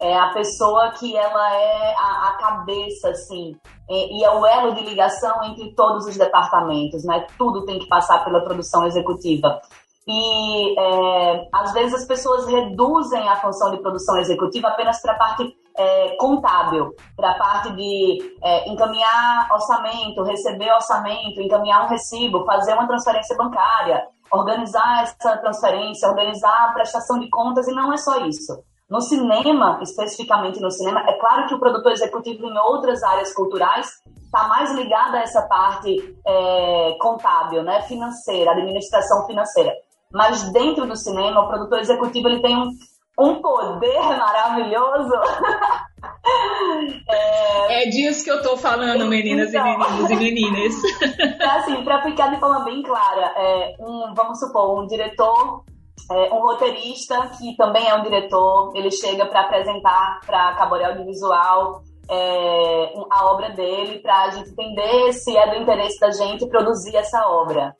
É 0.00 0.16
a 0.16 0.32
pessoa 0.32 0.90
que 0.92 1.16
ela 1.16 1.54
é 1.54 1.94
a, 1.96 2.28
a 2.28 2.36
cabeça, 2.38 3.10
assim, 3.10 3.56
e, 3.88 4.20
e 4.20 4.24
é 4.24 4.30
o 4.30 4.46
elo 4.46 4.74
de 4.74 4.82
ligação 4.82 5.42
entre 5.44 5.74
todos 5.74 6.06
os 6.06 6.16
departamentos, 6.16 7.04
né? 7.04 7.26
Tudo 7.38 7.64
tem 7.64 7.78
que 7.78 7.88
passar 7.88 8.24
pela 8.24 8.42
produção 8.42 8.86
executiva. 8.86 9.60
E 10.06 10.78
é, 10.78 11.48
às 11.52 11.72
vezes 11.72 11.94
as 11.94 12.06
pessoas 12.06 12.46
reduzem 12.46 13.26
a 13.28 13.36
função 13.36 13.70
de 13.70 13.78
produção 13.78 14.18
executiva 14.18 14.68
apenas 14.68 15.00
para 15.00 15.12
a 15.12 15.18
parte 15.18 15.56
é, 15.76 16.16
contábil, 16.16 16.94
para 17.16 17.30
a 17.30 17.38
parte 17.38 17.72
de 17.72 18.18
é, 18.42 18.68
encaminhar 18.68 19.48
orçamento, 19.50 20.22
receber 20.22 20.72
orçamento, 20.72 21.40
encaminhar 21.40 21.84
um 21.84 21.88
recibo, 21.88 22.44
fazer 22.44 22.74
uma 22.74 22.86
transferência 22.86 23.36
bancária, 23.36 24.06
organizar 24.30 25.02
essa 25.02 25.36
transferência, 25.38 26.08
organizar 26.08 26.68
a 26.68 26.72
prestação 26.72 27.18
de 27.18 27.28
contas, 27.30 27.66
e 27.66 27.72
não 27.72 27.92
é 27.92 27.96
só 27.96 28.26
isso. 28.26 28.62
No 28.88 29.00
cinema, 29.00 29.80
especificamente 29.82 30.60
no 30.60 30.70
cinema, 30.70 31.00
é 31.08 31.14
claro 31.14 31.46
que 31.46 31.54
o 31.54 31.58
produtor 31.58 31.92
executivo 31.92 32.46
em 32.46 32.58
outras 32.58 33.02
áreas 33.02 33.32
culturais 33.32 33.88
está 34.24 34.46
mais 34.48 34.72
ligado 34.74 35.14
a 35.14 35.20
essa 35.20 35.42
parte 35.42 35.96
é, 36.26 36.96
contábil, 37.00 37.62
né, 37.62 37.82
financeira, 37.82 38.52
administração 38.52 39.26
financeira. 39.26 39.72
Mas 40.14 40.52
dentro 40.52 40.86
do 40.86 40.96
cinema, 40.96 41.40
o 41.40 41.48
produtor 41.48 41.80
executivo 41.80 42.28
ele 42.28 42.40
tem 42.40 42.56
um, 42.56 42.70
um 43.18 43.42
poder 43.42 44.00
maravilhoso. 44.00 45.12
é... 47.10 47.82
é... 47.82 47.88
disso 47.90 48.22
que 48.22 48.30
eu 48.30 48.40
tô 48.40 48.56
falando, 48.56 49.06
meninas 49.06 49.48
então... 49.48 49.66
e 49.66 49.76
meninos 49.76 50.10
e 50.10 50.16
meninas. 50.16 50.74
assim, 51.56 51.82
para 51.82 52.00
ficar 52.02 52.28
de 52.28 52.38
forma 52.38 52.64
bem 52.64 52.80
clara, 52.84 53.32
é, 53.36 53.74
um, 53.80 54.14
vamos 54.14 54.38
supor, 54.38 54.80
um 54.80 54.86
diretor, 54.86 55.64
é, 56.12 56.32
um 56.32 56.38
roteirista 56.38 57.30
que 57.36 57.56
também 57.56 57.88
é 57.88 57.96
um 57.96 58.02
diretor, 58.04 58.70
ele 58.76 58.92
chega 58.92 59.26
para 59.26 59.40
apresentar 59.40 60.20
para 60.24 60.50
a 60.50 60.54
Caboré 60.54 60.84
Audiovisual 60.84 61.82
é, 62.08 62.92
a 63.10 63.26
obra 63.26 63.50
dele, 63.50 63.98
para 63.98 64.24
a 64.24 64.30
gente 64.30 64.50
entender 64.50 65.12
se 65.12 65.36
é 65.36 65.50
do 65.50 65.60
interesse 65.60 65.98
da 65.98 66.10
gente 66.12 66.46
produzir 66.46 66.94
essa 66.94 67.26
obra. 67.28 67.74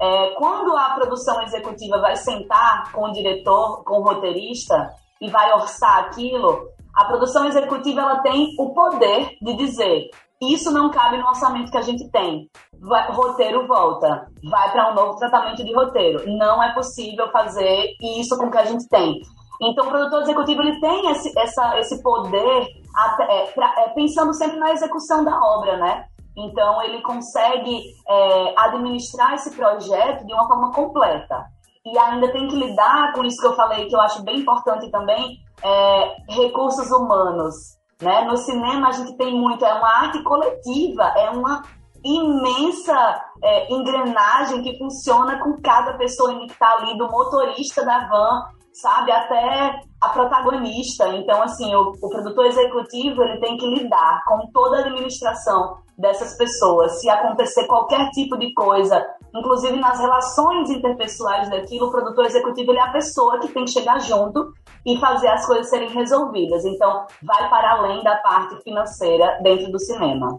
É, 0.00 0.34
quando 0.36 0.76
a 0.76 0.90
produção 0.90 1.42
executiva 1.42 1.98
vai 2.00 2.16
sentar 2.16 2.92
com 2.92 3.04
o 3.04 3.12
diretor, 3.12 3.82
com 3.84 4.00
o 4.00 4.02
roteirista 4.02 4.94
e 5.20 5.30
vai 5.30 5.52
orçar 5.52 5.98
aquilo, 6.04 6.68
a 6.94 7.04
produção 7.06 7.46
executiva 7.46 8.00
ela 8.00 8.20
tem 8.20 8.54
o 8.58 8.74
poder 8.74 9.36
de 9.40 9.54
dizer 9.54 10.10
isso 10.40 10.70
não 10.70 10.90
cabe 10.90 11.16
no 11.16 11.26
orçamento 11.26 11.70
que 11.70 11.78
a 11.78 11.82
gente 11.82 12.10
tem. 12.10 12.50
Vai, 12.78 13.10
roteiro 13.10 13.66
volta, 13.66 14.26
vai 14.44 14.70
para 14.70 14.90
um 14.90 14.94
novo 14.94 15.16
tratamento 15.18 15.64
de 15.64 15.74
roteiro. 15.74 16.24
Não 16.36 16.62
é 16.62 16.74
possível 16.74 17.30
fazer 17.30 17.94
isso 18.00 18.36
com 18.36 18.46
o 18.46 18.50
que 18.50 18.58
a 18.58 18.64
gente 18.64 18.86
tem. 18.88 19.22
Então, 19.62 19.86
o 19.86 19.88
produtor 19.88 20.22
executivo 20.22 20.60
ele 20.60 20.78
tem 20.78 21.10
esse, 21.10 21.32
essa, 21.38 21.78
esse 21.78 22.02
poder, 22.02 22.66
até, 22.94 23.24
é, 23.24 23.46
pra, 23.52 23.74
é, 23.78 23.88
pensando 23.94 24.34
sempre 24.34 24.58
na 24.58 24.72
execução 24.72 25.24
da 25.24 25.40
obra, 25.40 25.78
né? 25.78 26.04
Então, 26.36 26.82
ele 26.82 27.00
consegue 27.00 27.80
é, 28.06 28.54
administrar 28.58 29.34
esse 29.34 29.54
projeto 29.56 30.26
de 30.26 30.34
uma 30.34 30.46
forma 30.46 30.70
completa. 30.72 31.46
E 31.84 31.98
ainda 31.98 32.30
tem 32.32 32.48
que 32.48 32.56
lidar 32.56 33.12
com 33.14 33.24
isso 33.24 33.40
que 33.40 33.46
eu 33.46 33.54
falei, 33.54 33.86
que 33.86 33.94
eu 33.94 34.00
acho 34.00 34.22
bem 34.22 34.40
importante 34.40 34.90
também, 34.90 35.38
é, 35.62 36.16
recursos 36.28 36.90
humanos. 36.90 37.54
Né? 38.02 38.22
No 38.24 38.36
cinema, 38.36 38.88
a 38.88 38.92
gente 38.92 39.16
tem 39.16 39.34
muito, 39.34 39.64
é 39.64 39.72
uma 39.72 39.88
arte 39.88 40.22
coletiva, 40.22 41.04
é 41.16 41.30
uma 41.30 41.62
imensa 42.04 43.24
é, 43.42 43.72
engrenagem 43.72 44.62
que 44.62 44.78
funciona 44.78 45.38
com 45.42 45.60
cada 45.62 45.94
pessoa 45.94 46.38
que 46.38 46.46
está 46.46 46.74
ali, 46.74 46.96
do 46.98 47.10
motorista 47.10 47.84
da 47.84 48.06
van 48.08 48.55
sabe? 48.80 49.10
Até 49.10 49.80
a 50.00 50.08
protagonista. 50.10 51.08
Então, 51.08 51.42
assim, 51.42 51.74
o, 51.74 51.92
o, 52.00 52.08
produtor 52.08 52.46
executivo 52.46 53.22
ele 53.22 53.40
tem 53.40 53.56
que 53.56 53.66
lidar 53.66 54.22
com 54.26 54.50
toda 54.52 54.76
a 54.76 54.80
administração 54.80 55.78
dessas 55.96 56.36
pessoas. 56.36 57.00
Se 57.00 57.08
acontecer 57.08 57.66
qualquer 57.66 58.10
tipo 58.10 58.36
de 58.36 58.52
coisa, 58.52 59.04
inclusive 59.34 59.76
nas 59.78 59.98
relações 59.98 60.70
interpessoais 60.70 61.48
daquilo, 61.48 61.86
o 61.86 61.90
produtor 61.90 62.26
executivo 62.26 62.72
ele 62.72 62.78
é 62.78 62.82
a 62.82 62.92
pessoa 62.92 63.40
que 63.40 63.48
tem 63.48 63.64
que 63.64 63.70
chegar 63.70 63.98
junto 64.00 64.52
e 64.84 64.98
fazer 64.98 65.28
as 65.28 65.46
coisas 65.46 65.70
serem 65.70 65.88
resolvidas. 65.88 66.64
Então, 66.64 67.06
vai 67.22 67.48
para 67.48 67.72
além 67.72 68.02
da 68.02 68.16
parte 68.16 68.62
financeira 68.62 69.38
dentro 69.42 69.72
do 69.72 69.78
cinema. 69.78 70.38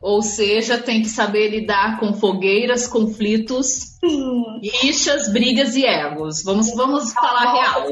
Ou 0.00 0.22
seja, 0.22 0.78
tem 0.78 1.02
que 1.02 1.08
saber 1.08 1.48
lidar 1.48 1.98
com 1.98 2.12
fogueiras, 2.12 2.86
conflitos, 2.86 3.96
Sim. 4.00 4.60
rixas, 4.62 5.32
brigas 5.32 5.74
e 5.74 5.84
egos. 5.84 6.42
Vamos, 6.44 6.74
vamos 6.74 7.12
falar 7.12 7.52
real. 7.52 7.84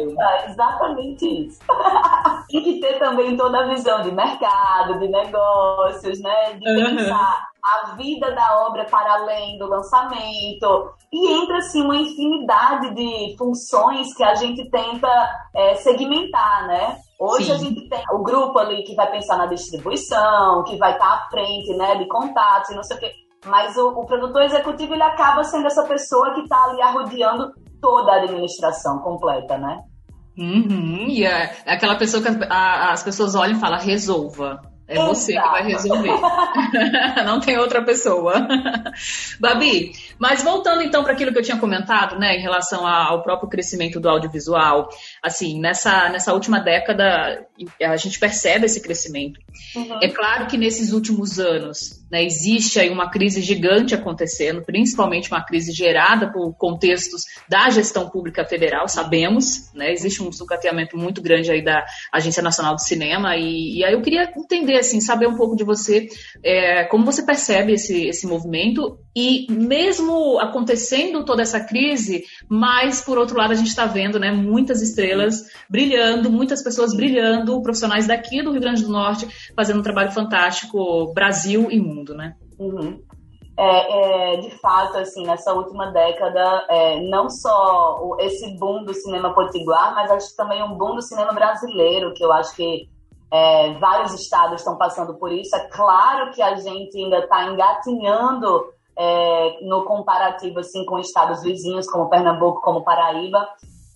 exatamente 0.49 1.47
isso. 1.47 1.61
tem 2.49 2.63
que 2.63 2.81
ter 2.81 2.99
também 2.99 3.37
toda 3.37 3.61
a 3.61 3.69
visão 3.69 4.03
de 4.03 4.13
mercado, 4.13 4.99
de 4.99 5.09
negócios, 5.09 6.21
né? 6.21 6.55
De 6.61 6.69
uhum. 6.69 6.97
A 7.64 7.94
vida 7.94 8.31
da 8.35 8.66
obra 8.66 8.85
para 8.85 9.14
além 9.14 9.57
do 9.59 9.66
lançamento. 9.66 10.92
E 11.11 11.33
entra 11.33 11.57
assim 11.59 11.83
uma 11.83 11.96
infinidade 11.96 12.94
de 12.94 13.35
funções 13.38 14.14
que 14.14 14.22
a 14.22 14.35
gente 14.35 14.70
tenta 14.70 15.09
é, 15.55 15.74
segmentar, 15.77 16.66
né? 16.66 16.98
Hoje 17.18 17.46
Sim. 17.46 17.53
a 17.53 17.57
gente 17.57 17.88
tem 17.88 18.03
o 18.12 18.22
grupo 18.22 18.59
ali 18.59 18.83
que 18.83 18.94
vai 18.94 19.11
pensar 19.11 19.38
na 19.38 19.46
distribuição, 19.46 20.62
que 20.64 20.77
vai 20.77 20.92
estar 20.92 21.07
à 21.07 21.29
frente, 21.31 21.74
né, 21.74 21.96
de 21.96 22.07
contatos 22.07 22.70
e 22.70 22.74
não 22.74 22.83
sei 22.83 22.96
o 22.96 23.00
quê. 23.00 23.12
Mas 23.46 23.77
o, 23.77 23.88
o 23.88 24.05
produtor 24.05 24.42
executivo 24.42 24.94
ele 24.94 25.03
acaba 25.03 25.42
sendo 25.44 25.66
essa 25.66 25.85
pessoa 25.85 26.35
que 26.35 26.42
está 26.42 26.64
ali 26.64 26.83
arrodeando 26.83 27.53
toda 27.81 28.12
a 28.12 28.16
administração 28.16 28.98
completa, 28.98 29.57
né? 29.57 29.81
Uhum, 30.37 31.07
e 31.09 31.24
é, 31.24 31.57
é 31.64 31.74
aquela 31.74 31.96
pessoa 31.96 32.22
que 32.22 32.29
a, 32.50 32.90
as 32.90 33.03
pessoas 33.03 33.35
olham 33.35 33.57
e 33.57 33.61
falam, 33.61 33.79
resolva. 33.79 34.61
É 34.87 34.94
Exato. 34.94 35.14
você 35.14 35.33
que 35.33 35.40
vai 35.40 35.66
resolver. 35.66 36.12
Não 37.25 37.40
tem 37.40 37.57
outra 37.59 37.83
pessoa. 37.83 38.47
Babi, 39.40 39.92
mas 40.18 40.42
voltando 40.42 40.83
então 40.83 41.03
para 41.03 41.14
aquilo 41.14 41.33
que 41.33 41.38
eu 41.38 41.42
tinha 41.42 41.57
comentado, 41.57 42.18
né, 42.18 42.37
em 42.37 42.42
relação 42.42 42.87
ao 42.87 43.23
próprio 43.23 43.49
crescimento 43.49 43.99
do 43.99 44.09
audiovisual, 44.09 44.88
assim, 45.23 45.59
nessa, 45.59 46.11
nessa 46.11 46.35
última 46.35 46.61
década 46.61 47.47
a 47.83 47.97
gente 47.97 48.18
percebe 48.18 48.66
esse 48.66 48.83
crescimento. 48.83 49.40
Uhum. 49.75 49.99
É 50.03 50.09
claro 50.09 50.47
que 50.47 50.59
nesses 50.59 50.92
últimos 50.92 51.38
anos 51.40 52.04
né, 52.11 52.25
existe 52.25 52.79
aí 52.79 52.90
uma 52.90 53.11
crise 53.11 53.40
gigante 53.40 53.95
acontecendo, 53.95 54.62
principalmente 54.62 55.31
uma 55.31 55.45
crise 55.45 55.73
gerada 55.73 56.33
por 56.33 56.55
contextos 56.55 57.23
da 57.49 57.71
gestão 57.71 58.09
pública 58.09 58.45
federal, 58.45 58.88
sabemos, 58.88 59.73
né, 59.75 59.93
existe 59.93 60.23
um 60.23 60.31
sucateamento 60.31 60.97
muito 60.97 61.23
grande 61.23 61.51
aí 61.51 61.62
da 61.62 61.85
Agência 62.12 62.43
Nacional 62.43 62.75
do 62.75 62.81
Cinema 62.81 63.37
e, 63.37 63.79
e 63.79 63.85
aí 63.85 63.93
eu 63.93 64.03
queria 64.03 64.31
entender, 64.37 64.79
assim, 64.79 65.01
saber 65.01 65.27
um 65.27 65.37
pouco 65.37 65.57
de 65.57 65.64
você, 65.64 66.09
é, 66.43 66.85
como 66.85 67.05
você 67.05 67.25
percebe 67.25 67.73
esse, 67.73 68.07
esse 68.07 68.27
movimento 68.27 68.99
e 69.17 69.47
mesmo 69.51 70.40
acontecendo 70.40 71.25
toda 71.25 71.43
essa 71.43 71.61
crise, 71.61 72.25
mas 72.49 73.01
por 73.01 73.17
outro 73.17 73.38
lado 73.38 73.53
a 73.53 73.57
gente 73.57 73.69
está 73.69 73.87
vendo, 73.87 74.19
né, 74.19 74.33
muitas 74.33 74.83
estrelas 74.83 75.45
brilhando, 75.71 76.31
muitas 76.31 76.62
pessoas 76.62 76.95
brilhando, 76.95 77.62
profissionais 77.62 78.07
daqui 78.07 78.43
do 78.43 78.51
Rio 78.51 78.61
Grande 78.61 78.83
do 78.83 78.90
Norte 78.90 79.27
fazendo 79.55 79.79
um 79.79 79.83
trabalho 79.83 80.11
fantástico, 80.11 81.12
Brasil 81.14 81.69
e 81.71 81.79
mundo, 81.79 81.94
né? 82.15 82.37
Uhum. 82.59 83.01
É, 83.57 84.35
é, 84.35 84.37
de 84.39 84.51
fato, 84.59 84.99
assim, 84.99 85.25
nessa 85.25 85.53
última 85.53 85.93
década, 85.93 86.67
é, 86.69 87.01
não 87.03 87.31
só 87.31 88.17
esse 88.19 88.59
boom 88.59 88.85
do 88.85 88.93
cinema 88.93 89.33
potiguar, 89.33 89.95
mas 89.95 90.11
acho 90.11 90.31
que 90.31 90.37
também 90.37 90.63
um 90.63 90.77
boom 90.77 90.97
do 90.97 91.03
cinema 91.03 91.33
brasileiro, 91.33 92.13
que 92.15 92.25
eu 92.25 92.33
acho 92.33 92.55
que 92.57 92.89
é, 93.33 93.75
vários 93.75 94.13
estados 94.15 94.61
estão 94.61 94.77
passando 94.77 95.15
por 95.15 95.31
isso. 95.33 95.55
É 95.55 95.69
claro 95.69 96.33
que 96.33 96.43
a 96.43 96.57
gente 96.57 96.99
ainda 96.99 97.19
está 97.19 97.45
engatinhando 97.45 98.73
é, 98.97 99.59
no 99.63 99.85
comparativo 99.85 100.61
assim, 100.61 100.85
com 100.85 100.99
estados 100.99 101.43
vizinhos, 101.43 101.89
como 101.89 102.09
Pernambuco, 102.09 102.61
como 102.61 102.85
Paraíba, 102.85 103.49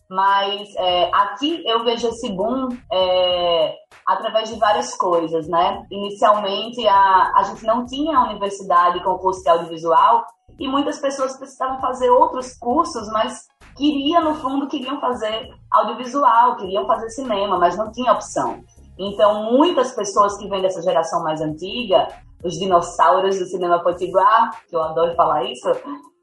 mas 0.09 0.75
é, 0.77 1.11
aqui 1.13 1.63
eu 1.67 1.85
vejo 1.85 2.09
esse 2.09 2.33
boom 2.33 2.69
é, 2.91 3.75
através 4.07 4.49
de 4.49 4.59
várias 4.59 4.97
coisas, 4.97 5.47
né? 5.49 5.85
Inicialmente 5.91 6.87
a, 6.89 7.33
a 7.37 7.43
gente 7.45 7.65
não 7.65 7.85
tinha 7.85 8.21
universidade 8.21 9.03
com 9.05 9.19
curso 9.19 9.43
de 9.43 9.51
audiovisual 9.51 10.25
e 10.59 10.67
muitas 10.67 10.99
pessoas 10.99 11.37
precisavam 11.37 11.81
fazer 11.81 12.11
outros 12.11 12.57
cursos, 12.59 13.09
mas 13.13 13.47
queriam, 13.77 14.25
no 14.25 14.35
fundo, 14.35 14.67
queriam 14.67 15.01
fazer 15.01 15.49
audiovisual, 15.71 16.57
queriam 16.57 16.87
fazer 16.87 17.09
cinema, 17.11 17.59
mas 17.59 17.77
não 17.77 17.93
tinha 17.93 18.13
opção. 18.13 18.61
Então, 18.99 19.53
muitas 19.53 19.95
pessoas 19.95 20.37
que 20.37 20.49
vêm 20.49 20.61
dessa 20.61 20.83
geração 20.83 21.23
mais 21.23 21.41
antiga, 21.41 22.09
os 22.43 22.55
dinossauros 22.59 23.39
do 23.39 23.47
cinema 23.47 23.83
potiguar, 23.83 24.51
que 24.69 24.75
eu 24.75 24.83
adoro 24.83 25.15
falar 25.15 25.45
isso, 25.45 25.69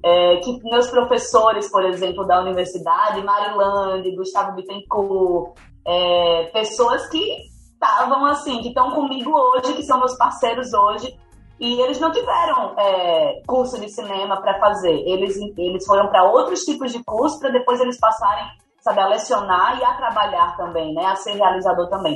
é, 0.05 0.37
que 0.37 0.61
meus 0.63 0.87
professores, 0.87 1.67
por 1.71 1.83
exemplo, 1.83 2.27
da 2.27 2.39
universidade, 2.39 3.23
Marilande, 3.23 4.15
Gustavo 4.15 4.53
Bittencourt, 4.53 5.57
é, 5.83 6.43
pessoas 6.53 7.09
que 7.09 7.37
estavam 7.73 8.23
assim, 8.27 8.61
que 8.61 8.67
estão 8.67 8.91
comigo 8.91 9.31
hoje, 9.31 9.73
que 9.73 9.81
são 9.81 9.97
meus 9.97 10.15
parceiros 10.15 10.71
hoje, 10.75 11.17
e 11.59 11.81
eles 11.81 11.99
não 11.99 12.11
tiveram 12.11 12.75
é, 12.77 13.41
curso 13.47 13.79
de 13.79 13.89
cinema 13.89 14.39
para 14.39 14.59
fazer. 14.59 14.93
Eles, 15.07 15.37
eles 15.57 15.83
foram 15.87 16.07
para 16.07 16.23
outros 16.23 16.59
tipos 16.61 16.91
de 16.91 17.03
curso 17.03 17.39
para 17.39 17.49
depois 17.49 17.81
eles 17.81 17.99
passarem, 17.99 18.45
sabe, 18.81 18.99
a 18.99 19.07
lecionar 19.07 19.79
e 19.79 19.83
a 19.83 19.93
trabalhar 19.95 20.55
também, 20.55 20.93
né, 20.93 21.03
a 21.07 21.15
ser 21.15 21.33
realizador 21.33 21.89
também. 21.89 22.15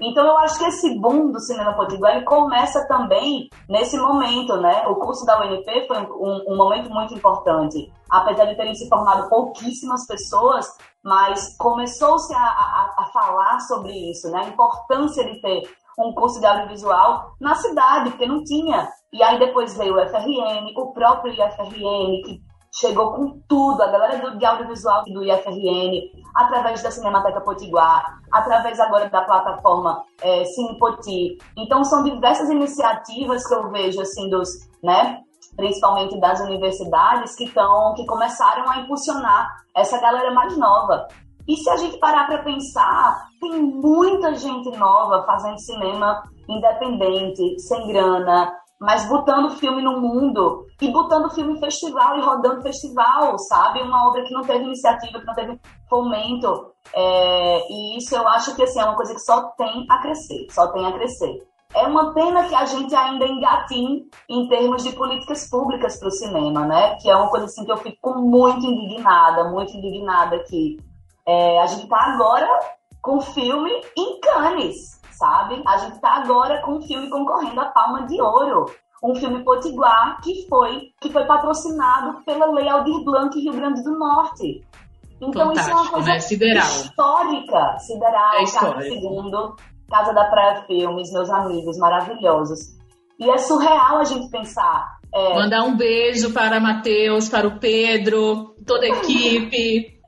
Então 0.00 0.26
eu 0.26 0.38
acho 0.38 0.58
que 0.58 0.64
esse 0.64 0.98
boom 0.98 1.30
do 1.30 1.40
cinema 1.40 1.74
potiguar 1.74 2.24
começa 2.24 2.86
também 2.88 3.48
nesse 3.68 3.98
momento, 3.98 4.56
né? 4.56 4.86
O 4.86 4.96
curso 4.96 5.26
da 5.26 5.38
UNP 5.40 5.86
foi 5.86 5.98
um, 5.98 6.52
um 6.52 6.56
momento 6.56 6.88
muito 6.90 7.14
importante. 7.14 7.92
Apesar 8.10 8.46
de 8.46 8.56
terem 8.56 8.74
se 8.74 8.88
formado 8.88 9.28
pouquíssimas 9.28 10.06
pessoas, 10.06 10.66
mas 11.02 11.56
começou-se 11.58 12.34
a, 12.34 12.38
a, 12.38 12.94
a, 12.98 13.04
falar 13.12 13.60
sobre 13.60 13.92
isso, 14.10 14.30
né? 14.30 14.40
A 14.44 14.48
importância 14.48 15.24
de 15.24 15.40
ter 15.40 15.62
um 15.98 16.14
curso 16.14 16.40
de 16.40 16.46
audiovisual 16.46 17.34
na 17.38 17.54
cidade, 17.56 18.10
porque 18.10 18.26
não 18.26 18.42
tinha. 18.42 18.88
E 19.12 19.22
aí 19.22 19.38
depois 19.38 19.76
veio 19.76 19.94
o 19.94 20.08
FRN, 20.08 20.72
o 20.76 20.92
próprio 20.92 21.32
IFRN, 21.32 22.22
que 22.24 22.49
chegou 22.72 23.12
com 23.12 23.40
tudo, 23.48 23.82
a 23.82 23.88
galera 23.88 24.18
do, 24.18 24.38
de 24.38 24.46
audiovisual 24.46 25.02
do 25.04 25.24
IFRN, 25.24 26.10
através 26.34 26.82
da 26.82 26.90
Cinemateca 26.90 27.40
Potiguar, 27.40 28.20
através 28.32 28.78
agora 28.78 29.08
da 29.08 29.22
plataforma 29.22 30.02
é, 30.22 30.44
Cinepoti. 30.44 31.38
Então, 31.56 31.84
são 31.84 32.02
diversas 32.02 32.48
iniciativas 32.48 33.46
que 33.46 33.54
eu 33.54 33.70
vejo, 33.70 34.00
assim, 34.00 34.28
dos, 34.30 34.48
né, 34.82 35.20
principalmente 35.56 36.18
das 36.20 36.40
universidades, 36.40 37.34
que, 37.36 37.50
tão, 37.50 37.94
que 37.94 38.06
começaram 38.06 38.68
a 38.70 38.78
impulsionar 38.78 39.48
essa 39.74 40.00
galera 40.00 40.32
mais 40.32 40.56
nova. 40.56 41.08
E 41.48 41.56
se 41.56 41.68
a 41.68 41.76
gente 41.76 41.98
parar 41.98 42.26
para 42.26 42.42
pensar, 42.42 43.26
tem 43.40 43.60
muita 43.60 44.34
gente 44.36 44.70
nova 44.76 45.24
fazendo 45.24 45.58
cinema 45.58 46.22
independente, 46.48 47.58
sem 47.58 47.88
grana, 47.88 48.52
mas 48.80 49.06
botando 49.06 49.56
filme 49.58 49.82
no 49.82 50.00
mundo 50.00 50.66
e 50.80 50.90
botando 50.90 51.30
filme 51.30 51.52
em 51.52 51.60
festival 51.60 52.16
e 52.16 52.22
rodando 52.22 52.62
festival, 52.62 53.38
sabe? 53.38 53.82
Uma 53.82 54.08
obra 54.08 54.24
que 54.24 54.32
não 54.32 54.40
teve 54.40 54.64
iniciativa, 54.64 55.20
que 55.20 55.26
não 55.26 55.34
teve 55.34 55.60
fomento. 55.88 56.72
É, 56.94 57.60
e 57.68 57.98
isso 57.98 58.16
eu 58.16 58.26
acho 58.26 58.56
que 58.56 58.62
assim, 58.62 58.80
é 58.80 58.84
uma 58.84 58.96
coisa 58.96 59.12
que 59.12 59.20
só 59.20 59.50
tem 59.50 59.86
a 59.90 59.98
crescer, 59.98 60.46
só 60.50 60.72
tem 60.72 60.86
a 60.86 60.92
crescer. 60.92 61.46
É 61.74 61.86
uma 61.86 62.14
pena 62.14 62.48
que 62.48 62.54
a 62.54 62.64
gente 62.64 62.94
ainda 62.94 63.26
engatim 63.26 64.08
em 64.28 64.48
termos 64.48 64.82
de 64.82 64.92
políticas 64.92 65.48
públicas 65.48 65.98
para 65.98 66.08
o 66.08 66.12
cinema, 66.12 66.64
né? 66.64 66.96
Que 66.96 67.10
é 67.10 67.14
uma 67.14 67.28
coisa 67.28 67.44
assim 67.44 67.64
que 67.64 67.70
eu 67.70 67.76
fico 67.76 68.18
muito 68.18 68.66
indignada, 68.66 69.50
muito 69.50 69.76
indignada 69.76 70.36
aqui. 70.36 70.78
É, 71.26 71.60
a 71.60 71.66
gente 71.66 71.84
está 71.84 72.14
agora 72.14 72.48
com 73.02 73.20
filme 73.20 73.70
em 73.96 74.20
Cannes, 74.20 74.99
sabe? 75.20 75.62
A 75.66 75.76
gente 75.76 75.96
está 75.96 76.14
agora 76.14 76.62
com 76.62 76.78
um 76.78 76.82
filme 76.82 77.10
concorrendo 77.10 77.60
a 77.60 77.66
Palma 77.66 78.06
de 78.06 78.20
Ouro. 78.20 78.64
Um 79.02 79.14
filme 79.14 79.44
Potiguar 79.44 80.20
que 80.22 80.46
foi, 80.48 80.88
que 81.00 81.12
foi 81.12 81.24
patrocinado 81.24 82.22
pela 82.24 82.50
Lei 82.50 82.68
Aldir 82.68 83.04
Blanc 83.04 83.38
Rio 83.38 83.52
Grande 83.52 83.82
do 83.82 83.98
Norte. 83.98 84.64
Então 85.20 85.48
Fantástico, 85.48 85.60
isso 85.60 85.70
é 85.70 85.74
uma 85.74 85.90
coisa 85.90 86.08
né? 86.08 86.18
sideral. 86.18 86.66
histórica. 86.66 87.78
Sideral, 87.78 88.34
é 88.34 88.44
Carlos 88.46 88.86
II, 88.86 89.66
Casa 89.90 90.12
da 90.12 90.24
Praia 90.24 90.64
Filmes, 90.66 91.12
meus 91.12 91.30
amigos 91.30 91.76
maravilhosos. 91.78 92.60
E 93.18 93.28
é 93.28 93.36
surreal 93.36 93.98
a 93.98 94.04
gente 94.04 94.30
pensar. 94.30 94.98
É... 95.14 95.34
Mandar 95.34 95.62
um 95.64 95.76
beijo 95.76 96.32
para 96.32 96.60
Matheus, 96.60 97.28
para 97.28 97.46
o 97.46 97.58
Pedro, 97.58 98.54
toda 98.66 98.86
a 98.86 98.88
equipe. 98.96 100.00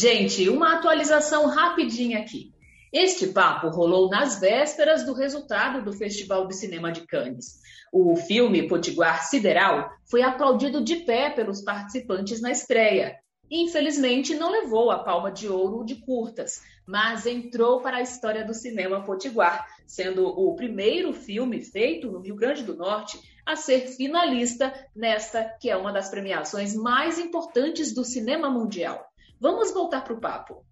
Gente, 0.00 0.48
uma 0.48 0.74
atualização 0.74 1.48
rapidinha 1.48 2.20
aqui. 2.20 2.52
Este 2.92 3.26
papo 3.26 3.66
rolou 3.66 4.08
nas 4.08 4.38
vésperas 4.38 5.04
do 5.04 5.12
resultado 5.12 5.84
do 5.84 5.92
Festival 5.92 6.46
de 6.46 6.54
Cinema 6.54 6.92
de 6.92 7.04
Cannes. 7.04 7.58
O 7.92 8.14
filme 8.14 8.68
Potiguar 8.68 9.26
Sideral 9.26 9.90
foi 10.08 10.22
aplaudido 10.22 10.84
de 10.84 10.98
pé 10.98 11.30
pelos 11.30 11.62
participantes 11.62 12.40
na 12.40 12.52
estreia. 12.52 13.16
Infelizmente, 13.50 14.36
não 14.36 14.52
levou 14.52 14.92
a 14.92 15.00
palma 15.00 15.32
de 15.32 15.48
ouro 15.48 15.84
de 15.84 15.96
curtas, 15.96 16.62
mas 16.86 17.26
entrou 17.26 17.80
para 17.80 17.96
a 17.96 18.02
história 18.02 18.44
do 18.44 18.54
cinema 18.54 19.02
potiguar, 19.02 19.66
sendo 19.84 20.28
o 20.28 20.54
primeiro 20.54 21.12
filme 21.12 21.60
feito 21.60 22.08
no 22.08 22.20
Rio 22.20 22.36
Grande 22.36 22.62
do 22.62 22.76
Norte 22.76 23.18
a 23.44 23.56
ser 23.56 23.88
finalista 23.88 24.72
nesta 24.94 25.42
que 25.60 25.68
é 25.68 25.76
uma 25.76 25.92
das 25.92 26.08
premiações 26.08 26.72
mais 26.76 27.18
importantes 27.18 27.92
do 27.92 28.04
cinema 28.04 28.48
mundial. 28.48 29.07
Vamos 29.40 29.72
voltar 29.72 30.02
para 30.02 30.14
o 30.14 30.20
papo. 30.20 30.64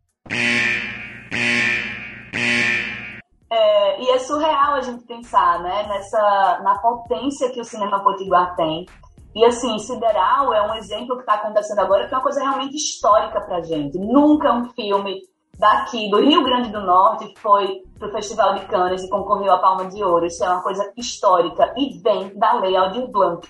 É, 3.49 4.03
e 4.03 4.11
é 4.11 4.19
surreal 4.19 4.75
a 4.75 4.81
gente 4.81 5.05
pensar 5.05 5.63
né, 5.63 5.87
nessa, 5.87 6.61
na 6.63 6.79
potência 6.81 7.51
que 7.53 7.61
o 7.61 7.65
cinema 7.65 8.03
potiguar 8.03 8.57
tem. 8.57 8.87
E 9.35 9.45
assim, 9.45 9.79
Sideral 9.79 10.53
é 10.53 10.67
um 10.67 10.75
exemplo 10.75 11.15
que 11.15 11.23
está 11.23 11.35
acontecendo 11.35 11.79
agora 11.79 12.09
que 12.09 12.15
é 12.15 12.17
uma 12.17 12.23
coisa 12.23 12.41
realmente 12.41 12.75
histórica 12.75 13.41
para 13.41 13.63
gente. 13.63 13.99
Nunca 13.99 14.53
um 14.53 14.65
filme 14.71 15.21
daqui 15.59 16.11
do 16.11 16.21
Rio 16.21 16.43
Grande 16.43 16.71
do 16.71 16.81
Norte 16.81 17.33
foi 17.39 17.83
para 17.99 18.09
o 18.09 18.13
Festival 18.13 18.55
de 18.55 18.67
Cannes 18.67 19.05
e 19.05 19.11
concorreu 19.11 19.53
à 19.53 19.59
Palma 19.59 19.87
de 19.87 20.03
Ouro. 20.03 20.27
Isso 20.27 20.45
é 20.45 20.49
uma 20.49 20.63
coisa 20.63 20.91
histórica 20.97 21.73
e 21.77 21.99
vem 21.99 22.37
da 22.37 22.55
Lei 22.55 22.77
Aldir 22.77 23.11
Blanc, 23.11 23.47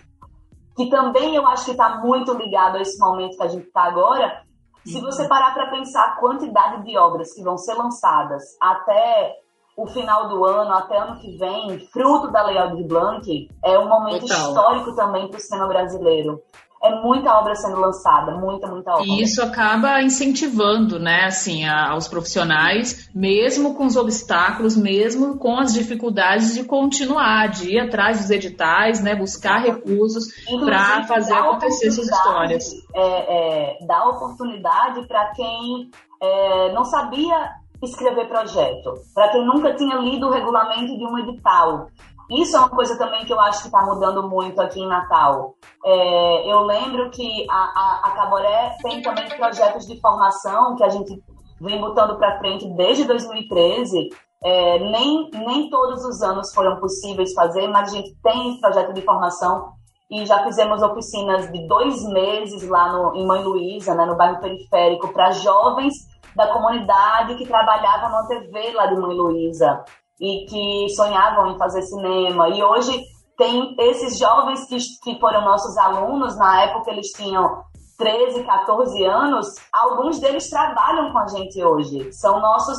que 0.76 0.90
também 0.90 1.35
eu 1.35 1.46
acho 1.46 1.64
que 1.64 1.70
está 1.70 2.00
muito 2.00 2.33
ligado 2.35 2.76
a 2.76 2.83
esse 2.83 2.98
momento 2.98 3.37
que 3.37 3.42
a 3.42 3.48
gente 3.48 3.66
está 3.66 3.85
agora, 3.85 4.42
se 4.87 5.01
você 5.01 5.27
parar 5.29 5.53
para 5.53 5.70
pensar 5.70 6.05
a 6.05 6.16
quantidade 6.16 6.85
de 6.85 6.96
obras 6.96 7.33
que 7.35 7.42
vão 7.42 7.57
ser 7.59 7.75
lançadas 7.75 8.42
até 8.61 9.35
o 9.77 9.87
final 9.87 10.29
do 10.29 10.44
ano, 10.44 10.72
até 10.72 10.96
ano 10.96 11.20
que 11.20 11.37
vem, 11.37 11.79
fruto 11.92 12.31
da 12.33 12.42
Lei 12.44 12.57
Aldir 12.57 12.87
Blanc, 12.87 13.49
é 13.62 13.79
um 13.79 13.88
momento 13.88 14.22
Total. 14.22 14.38
histórico 14.38 14.96
também 14.96 15.29
para 15.29 15.37
o 15.37 15.40
cinema 15.40 15.68
brasileiro 15.68 16.40
é 16.87 17.03
muita 17.03 17.37
obra 17.38 17.55
sendo 17.55 17.81
lançada, 17.81 18.33
muita, 18.33 18.66
muita 18.68 18.92
obra. 18.92 19.05
E 19.05 19.22
isso 19.22 19.42
acaba 19.42 20.01
incentivando, 20.03 20.99
né, 20.99 21.25
assim, 21.25 21.64
a, 21.64 21.90
aos 21.90 22.09
profissionais, 22.09 23.09
mesmo 23.14 23.75
com 23.75 23.87
os 23.87 23.96
obstáculos, 23.96 24.77
mesmo 24.77 25.38
com 25.38 25.59
as 25.59 25.75
dificuldades 25.75 26.55
de 26.55 26.64
continuar, 26.64 27.49
de 27.49 27.75
ir 27.75 27.81
atrás 27.81 28.20
dos 28.20 28.31
editais, 28.31 29.03
né, 29.03 29.14
buscar 29.14 29.59
recursos 29.59 30.27
para 30.64 31.05
fazer 31.05 31.35
acontecer 31.35 31.88
essas 31.88 32.09
histórias. 32.09 32.64
É, 32.94 33.03
é, 33.03 33.87
dá 33.87 34.09
oportunidade 34.09 35.07
para 35.07 35.33
quem 35.33 35.90
é, 36.22 36.72
não 36.72 36.85
sabia 36.85 37.51
escrever 37.83 38.27
projeto, 38.29 38.94
para 39.14 39.29
quem 39.29 39.44
nunca 39.44 39.75
tinha 39.75 39.96
lido 39.96 40.27
o 40.27 40.31
regulamento 40.31 40.96
de 40.96 41.05
um 41.05 41.18
edital, 41.18 41.88
isso 42.30 42.56
é 42.56 42.60
uma 42.60 42.70
coisa 42.70 42.98
também 42.98 43.24
que 43.24 43.32
eu 43.32 43.40
acho 43.40 43.60
que 43.60 43.66
está 43.66 43.84
mudando 43.84 44.28
muito 44.28 44.60
aqui 44.60 44.80
em 44.80 44.88
Natal. 44.88 45.54
É, 45.84 46.52
eu 46.52 46.60
lembro 46.62 47.10
que 47.10 47.46
a, 47.48 47.54
a, 47.54 48.00
a 48.04 48.10
Caboré 48.12 48.76
tem 48.82 49.00
também 49.00 49.28
projetos 49.28 49.86
de 49.86 50.00
formação 50.00 50.74
que 50.74 50.82
a 50.82 50.88
gente 50.88 51.22
vem 51.60 51.80
botando 51.80 52.16
para 52.18 52.38
frente 52.38 52.68
desde 52.74 53.04
2013. 53.04 54.08
É, 54.42 54.78
nem, 54.90 55.30
nem 55.32 55.70
todos 55.70 56.04
os 56.04 56.20
anos 56.22 56.52
foram 56.52 56.78
possíveis 56.80 57.32
fazer, 57.32 57.68
mas 57.68 57.90
a 57.90 57.96
gente 57.96 58.14
tem 58.22 58.60
projeto 58.60 58.92
de 58.92 59.02
formação 59.02 59.72
e 60.10 60.24
já 60.26 60.42
fizemos 60.44 60.82
oficinas 60.82 61.50
de 61.50 61.66
dois 61.66 62.04
meses 62.08 62.68
lá 62.68 62.92
no, 62.92 63.16
em 63.16 63.26
Mãe 63.26 63.42
Luísa, 63.42 63.94
né, 63.94 64.04
no 64.04 64.16
bairro 64.16 64.40
periférico, 64.40 65.12
para 65.12 65.32
jovens 65.32 65.94
da 66.34 66.52
comunidade 66.52 67.34
que 67.36 67.46
trabalhavam 67.46 68.10
na 68.10 68.26
TV 68.26 68.72
lá 68.72 68.86
de 68.86 68.96
Mãe 68.96 69.16
Luísa 69.16 69.84
e 70.20 70.46
que 70.46 70.88
sonhavam 70.94 71.52
em 71.52 71.59
fazer 71.59 71.83
cinema. 71.83 72.48
E 72.50 72.62
hoje 72.62 73.02
tem 73.37 73.74
esses 73.79 74.18
jovens 74.18 74.66
que, 74.66 74.76
que 75.02 75.20
foram 75.20 75.44
nossos 75.44 75.76
alunos, 75.76 76.37
na 76.38 76.64
época 76.64 76.90
eles 76.90 77.09
tinham 77.09 77.62
13, 77.98 78.44
14 78.44 79.05
anos, 79.05 79.46
alguns 79.72 80.18
deles 80.18 80.48
trabalham 80.50 81.12
com 81.12 81.18
a 81.18 81.26
gente 81.26 81.62
hoje, 81.62 82.12
são 82.12 82.40
nossos 82.40 82.76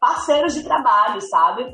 parceiros 0.00 0.54
de 0.54 0.62
trabalho, 0.62 1.20
sabe? 1.20 1.64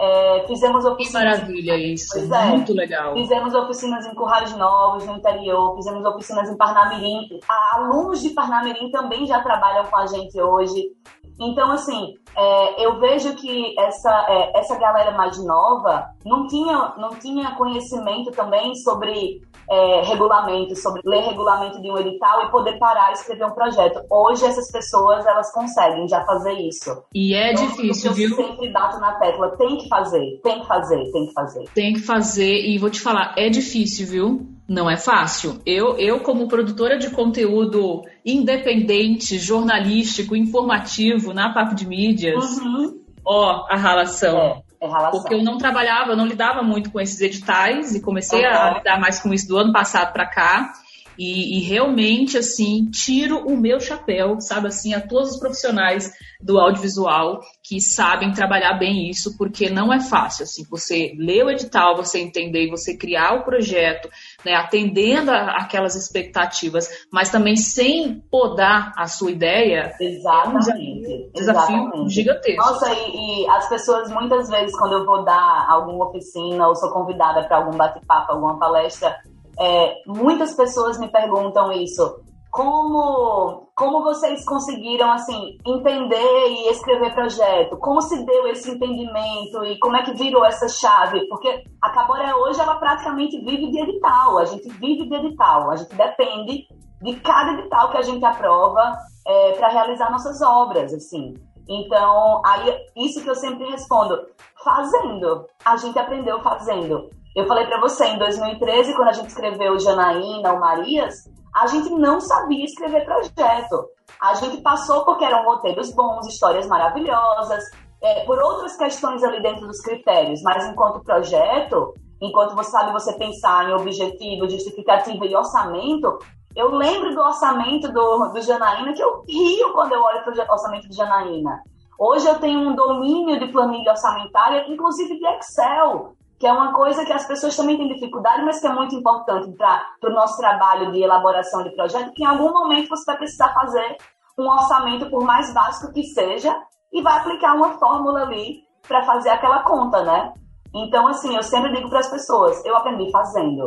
É, 0.00 0.46
fizemos 0.46 0.84
oficinas. 0.84 1.38
Que 1.38 1.42
maravilha 1.42 1.76
isso, 1.76 2.16
é, 2.18 2.44
muito 2.50 2.72
legal. 2.72 3.14
Fizemos 3.14 3.52
oficinas 3.52 4.06
em 4.06 4.14
Currais 4.14 4.56
Novos, 4.56 5.04
no 5.04 5.16
interior, 5.16 5.74
fizemos 5.74 6.04
oficinas 6.04 6.48
em 6.48 6.56
Parnamirim. 6.56 7.28
Alunos 7.72 8.22
de 8.22 8.30
Parnamirim 8.30 8.90
também 8.92 9.26
já 9.26 9.42
trabalham 9.42 9.86
com 9.86 9.96
a 9.96 10.06
gente 10.06 10.40
hoje. 10.40 10.92
Então, 11.40 11.70
assim, 11.70 12.14
é, 12.36 12.84
eu 12.84 12.98
vejo 12.98 13.34
que 13.36 13.74
essa, 13.78 14.26
é, 14.28 14.58
essa 14.58 14.78
galera 14.78 15.12
mais 15.12 15.42
nova 15.44 16.06
não 16.24 16.46
tinha, 16.46 16.94
não 16.98 17.10
tinha 17.10 17.54
conhecimento 17.56 18.30
também 18.32 18.74
sobre 18.74 19.40
é, 19.70 20.02
regulamento, 20.02 20.74
sobre 20.76 21.02
ler 21.04 21.22
regulamento 21.24 21.80
de 21.80 21.90
um 21.90 21.98
edital 21.98 22.44
e 22.44 22.50
poder 22.50 22.78
parar 22.78 23.10
e 23.10 23.14
escrever 23.14 23.44
um 23.44 23.54
projeto. 23.54 24.00
Hoje, 24.10 24.44
essas 24.44 24.70
pessoas, 24.72 25.24
elas 25.26 25.52
conseguem 25.52 26.08
já 26.08 26.24
fazer 26.24 26.54
isso. 26.54 26.90
E 27.14 27.34
é 27.34 27.52
então, 27.52 27.66
difícil, 27.66 28.10
eu 28.10 28.14
viu? 28.14 28.30
Eu 28.30 28.36
sempre 28.36 28.72
bato 28.72 28.98
na 28.98 29.12
tecla, 29.18 29.56
tem 29.56 29.76
que 29.76 29.88
fazer, 29.88 30.40
tem 30.42 30.60
que 30.60 30.66
fazer, 30.66 31.12
tem 31.12 31.26
que 31.26 31.32
fazer. 31.32 31.64
Tem 31.74 31.92
que 31.92 32.00
fazer, 32.00 32.66
e 32.66 32.78
vou 32.78 32.90
te 32.90 33.00
falar, 33.00 33.34
é 33.36 33.48
difícil, 33.48 34.06
viu? 34.06 34.57
Não 34.68 34.90
é 34.90 34.98
fácil. 34.98 35.60
Eu, 35.64 35.96
eu, 35.96 36.20
como 36.20 36.46
produtora 36.46 36.98
de 36.98 37.10
conteúdo 37.10 38.02
independente, 38.24 39.38
jornalístico, 39.38 40.36
informativo 40.36 41.32
na 41.32 41.54
Papo 41.54 41.74
de 41.74 41.86
Mídias, 41.86 42.58
uhum. 42.58 43.00
ó, 43.24 43.66
a 43.70 43.76
relação. 43.76 44.62
É, 44.80 44.86
é. 44.86 45.10
Porque 45.10 45.34
eu 45.34 45.42
não 45.42 45.56
trabalhava, 45.56 46.12
eu 46.12 46.16
não 46.16 46.26
lidava 46.26 46.62
muito 46.62 46.90
com 46.90 47.00
esses 47.00 47.20
editais 47.20 47.94
e 47.94 48.02
comecei 48.02 48.44
uhum. 48.44 48.52
a 48.52 48.74
lidar 48.74 49.00
mais 49.00 49.18
com 49.18 49.32
isso 49.32 49.48
do 49.48 49.56
ano 49.56 49.72
passado 49.72 50.12
para 50.12 50.26
cá. 50.26 50.70
E, 51.18 51.58
e, 51.58 51.60
realmente, 51.62 52.38
assim, 52.38 52.88
tiro 52.92 53.44
o 53.44 53.56
meu 53.56 53.80
chapéu, 53.80 54.40
sabe, 54.40 54.68
assim, 54.68 54.94
a 54.94 55.00
todos 55.00 55.32
os 55.32 55.40
profissionais 55.40 56.12
do 56.40 56.60
audiovisual 56.60 57.40
que 57.64 57.80
sabem 57.80 58.30
trabalhar 58.30 58.74
bem 58.74 59.10
isso, 59.10 59.36
porque 59.36 59.68
não 59.68 59.92
é 59.92 59.98
fácil, 59.98 60.44
assim, 60.44 60.64
você 60.70 61.12
ler 61.18 61.44
o 61.44 61.50
edital, 61.50 61.96
você 61.96 62.20
entender 62.20 62.66
e 62.66 62.70
você 62.70 62.96
criar 62.96 63.34
o 63.34 63.42
projeto, 63.42 64.08
né, 64.44 64.54
atendendo 64.54 65.30
a, 65.30 65.56
aquelas 65.56 65.96
expectativas, 65.96 66.88
mas 67.12 67.30
também 67.30 67.56
sem 67.56 68.20
podar 68.30 68.92
a 68.96 69.06
sua 69.06 69.30
ideia. 69.30 69.94
Exatamente. 70.00 70.70
É 70.70 70.74
um 70.74 71.32
desafio, 71.32 71.76
Exatamente. 71.76 72.14
gigantesco. 72.14 72.62
Nossa, 72.62 72.92
e, 72.92 73.42
e, 73.42 73.50
as 73.50 73.68
pessoas, 73.68 74.10
muitas 74.10 74.48
vezes, 74.48 74.76
quando 74.78 74.92
eu 74.92 75.04
vou 75.04 75.24
dar 75.24 75.66
alguma 75.68 76.08
oficina 76.08 76.68
ou 76.68 76.76
sou 76.76 76.90
convidada 76.90 77.44
para 77.44 77.56
algum 77.58 77.76
bate-papo, 77.76 78.32
alguma 78.32 78.58
palestra, 78.58 79.16
é, 79.58 79.94
muitas 80.06 80.54
pessoas 80.54 80.98
me 80.98 81.08
perguntam 81.08 81.72
isso. 81.72 82.20
Como, 82.50 83.70
como 83.76 84.02
vocês 84.02 84.44
conseguiram, 84.44 85.10
assim, 85.12 85.58
entender 85.66 86.48
e 86.48 86.70
escrever 86.70 87.14
projeto? 87.14 87.76
Como 87.78 88.00
se 88.00 88.24
deu 88.24 88.48
esse 88.48 88.70
entendimento 88.70 89.64
e 89.64 89.78
como 89.78 89.96
é 89.96 90.02
que 90.02 90.14
virou 90.14 90.44
essa 90.44 90.68
chave? 90.68 91.26
Porque 91.28 91.64
a 91.82 91.90
Caboré 91.90 92.34
hoje, 92.34 92.60
ela 92.60 92.76
praticamente 92.76 93.38
vive 93.38 93.70
de 93.70 93.80
edital, 93.80 94.38
a 94.38 94.44
gente 94.46 94.68
vive 94.70 95.08
de 95.08 95.14
edital, 95.14 95.70
a 95.70 95.76
gente 95.76 95.94
depende 95.94 96.66
de 97.02 97.16
cada 97.20 97.52
edital 97.52 97.90
que 97.90 97.98
a 97.98 98.02
gente 98.02 98.24
aprova 98.24 98.96
é, 99.26 99.52
para 99.52 99.68
realizar 99.68 100.10
nossas 100.10 100.40
obras, 100.40 100.92
assim. 100.92 101.34
Então, 101.68 102.40
aí, 102.46 102.74
isso 102.96 103.22
que 103.22 103.28
eu 103.28 103.34
sempre 103.34 103.70
respondo, 103.70 104.18
fazendo. 104.64 105.46
A 105.64 105.76
gente 105.76 105.98
aprendeu 105.98 106.40
fazendo. 106.40 107.10
Eu 107.36 107.46
falei 107.46 107.66
para 107.66 107.80
você, 107.80 108.06
em 108.06 108.18
2013, 108.18 108.94
quando 108.96 109.08
a 109.08 109.12
gente 109.12 109.28
escreveu 109.28 109.78
Janaína 109.78 110.52
ou 110.52 110.58
Marias, 110.58 111.28
a 111.54 111.66
gente 111.66 111.90
não 111.90 112.20
sabia 112.20 112.64
escrever 112.64 113.04
projeto. 113.04 113.88
A 114.20 114.34
gente 114.34 114.60
passou 114.62 115.04
porque 115.04 115.24
eram 115.24 115.44
roteiros 115.44 115.94
bons, 115.94 116.26
histórias 116.26 116.66
maravilhosas, 116.66 117.64
é, 118.02 118.24
por 118.24 118.38
outras 118.38 118.76
questões 118.76 119.22
ali 119.22 119.42
dentro 119.42 119.66
dos 119.66 119.80
critérios, 119.80 120.40
mas 120.42 120.66
enquanto 120.66 121.02
projeto, 121.02 121.94
enquanto 122.20 122.54
você 122.54 122.70
sabe 122.70 122.92
você 122.92 123.12
pensar 123.14 123.68
em 123.68 123.74
objetivo, 123.74 124.48
justificativa 124.48 125.26
e 125.26 125.34
orçamento, 125.34 126.18
eu 126.54 126.70
lembro 126.70 127.14
do 127.14 127.20
orçamento 127.20 127.92
do, 127.92 128.28
do 128.32 128.42
Janaína 128.42 128.92
que 128.92 129.02
eu 129.02 129.22
rio 129.28 129.72
quando 129.72 129.92
eu 129.92 130.02
olho 130.02 130.22
para 130.24 130.32
o 130.32 130.52
orçamento 130.52 130.88
do 130.88 130.94
Janaína. 130.94 131.62
Hoje 131.98 132.26
eu 132.26 132.38
tenho 132.38 132.60
um 132.60 132.74
domínio 132.74 133.38
de 133.40 133.48
planilha 133.48 133.90
orçamentária, 133.90 134.64
inclusive 134.68 135.18
de 135.18 135.26
Excel 135.26 136.14
que 136.38 136.46
é 136.46 136.52
uma 136.52 136.72
coisa 136.72 137.04
que 137.04 137.12
as 137.12 137.26
pessoas 137.26 137.56
também 137.56 137.76
têm 137.76 137.88
dificuldade, 137.88 138.44
mas 138.44 138.60
que 138.60 138.66
é 138.66 138.72
muito 138.72 138.94
importante 138.94 139.50
para 139.56 139.84
o 140.04 140.14
nosso 140.14 140.36
trabalho 140.36 140.92
de 140.92 141.02
elaboração 141.02 141.64
de 141.64 141.70
projeto, 141.74 142.12
que 142.14 142.22
em 142.22 142.26
algum 142.26 142.52
momento 142.52 142.88
você 142.88 143.04
vai 143.04 143.16
precisar 143.16 143.52
fazer 143.52 143.96
um 144.38 144.48
orçamento, 144.48 145.10
por 145.10 145.24
mais 145.24 145.52
básico 145.52 145.92
que 145.92 146.04
seja, 146.04 146.54
e 146.92 147.02
vai 147.02 147.18
aplicar 147.18 147.54
uma 147.54 147.76
fórmula 147.78 148.22
ali 148.22 148.62
para 148.86 149.04
fazer 149.04 149.30
aquela 149.30 149.64
conta, 149.64 150.04
né? 150.04 150.32
Então, 150.72 151.08
assim, 151.08 151.34
eu 151.34 151.42
sempre 151.42 151.72
digo 151.72 151.88
para 151.88 151.98
as 151.98 152.08
pessoas, 152.08 152.64
eu 152.64 152.76
aprendi 152.76 153.10
fazendo. 153.10 153.66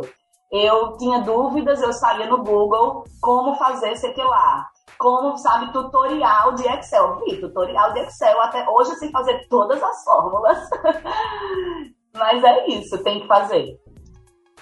Eu 0.50 0.96
tinha 0.96 1.20
dúvidas, 1.20 1.82
eu 1.82 1.92
saía 1.92 2.26
no 2.26 2.42
Google 2.42 3.04
como 3.20 3.54
fazer 3.56 3.96
sei 3.96 4.12
que 4.12 4.22
lá. 4.22 4.66
Como, 4.98 5.36
sabe, 5.36 5.72
tutorial 5.72 6.52
de 6.52 6.68
Excel. 6.68 7.18
Vi, 7.20 7.40
tutorial 7.40 7.92
de 7.92 8.00
Excel. 8.00 8.40
Até 8.40 8.68
hoje 8.68 8.94
sei 8.96 9.10
fazer 9.10 9.46
todas 9.48 9.82
as 9.82 10.04
fórmulas. 10.04 10.58
Mas 12.14 12.44
é 12.44 12.68
isso, 12.68 13.02
tem 13.02 13.20
que 13.20 13.26
fazer. 13.26 13.80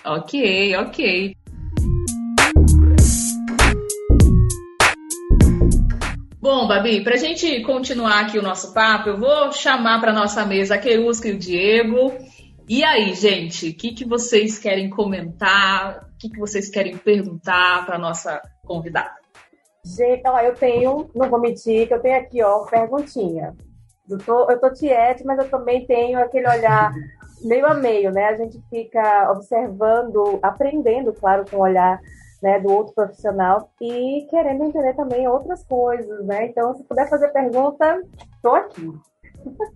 Ok, 0.04 0.76
ok. 0.76 1.36
Bom, 6.40 6.66
Babi, 6.66 7.02
para 7.02 7.14
a 7.14 7.18
gente 7.18 7.60
continuar 7.62 8.20
aqui 8.20 8.38
o 8.38 8.42
nosso 8.42 8.72
papo, 8.72 9.10
eu 9.10 9.18
vou 9.18 9.52
chamar 9.52 10.00
para 10.00 10.12
nossa 10.12 10.46
mesa 10.46 10.76
a 10.76 10.78
Keusca 10.78 11.28
e 11.28 11.32
o 11.32 11.38
Diego. 11.38 12.12
E 12.68 12.84
aí, 12.84 13.14
gente, 13.14 13.68
o 13.68 13.76
que, 13.76 13.92
que 13.92 14.04
vocês 14.04 14.58
querem 14.58 14.88
comentar? 14.88 16.08
O 16.14 16.18
que, 16.18 16.30
que 16.30 16.38
vocês 16.38 16.70
querem 16.70 16.96
perguntar 16.96 17.84
para 17.84 17.98
nossa 17.98 18.40
convidada? 18.64 19.20
Gente, 19.84 20.22
ó, 20.26 20.38
eu 20.38 20.54
tenho, 20.54 21.10
não 21.14 21.28
vou 21.28 21.40
mentir, 21.40 21.88
que 21.88 21.94
eu 21.94 22.00
tenho 22.00 22.16
aqui, 22.16 22.42
ó, 22.42 22.64
perguntinha. 22.64 23.54
Eu 24.08 24.18
tô, 24.18 24.50
eu 24.50 24.58
tô 24.60 24.72
tiete, 24.72 25.24
mas 25.24 25.38
eu 25.38 25.50
também 25.50 25.84
tenho 25.84 26.18
aquele 26.18 26.48
olhar 26.48 26.92
meio 27.44 27.66
a 27.66 27.74
meio, 27.74 28.10
né? 28.10 28.26
A 28.26 28.36
gente 28.36 28.60
fica 28.68 29.30
observando, 29.32 30.38
aprendendo, 30.42 31.12
claro, 31.12 31.44
com 31.50 31.56
o 31.56 31.62
olhar 31.62 32.00
né, 32.42 32.58
do 32.58 32.70
outro 32.72 32.94
profissional 32.94 33.70
e 33.80 34.26
querendo 34.30 34.64
entender 34.64 34.94
também 34.94 35.28
outras 35.28 35.62
coisas, 35.64 36.24
né? 36.24 36.46
Então, 36.46 36.74
se 36.74 36.82
puder 36.84 37.08
fazer 37.08 37.28
pergunta, 37.28 38.00
tô 38.42 38.50
aqui. 38.54 38.90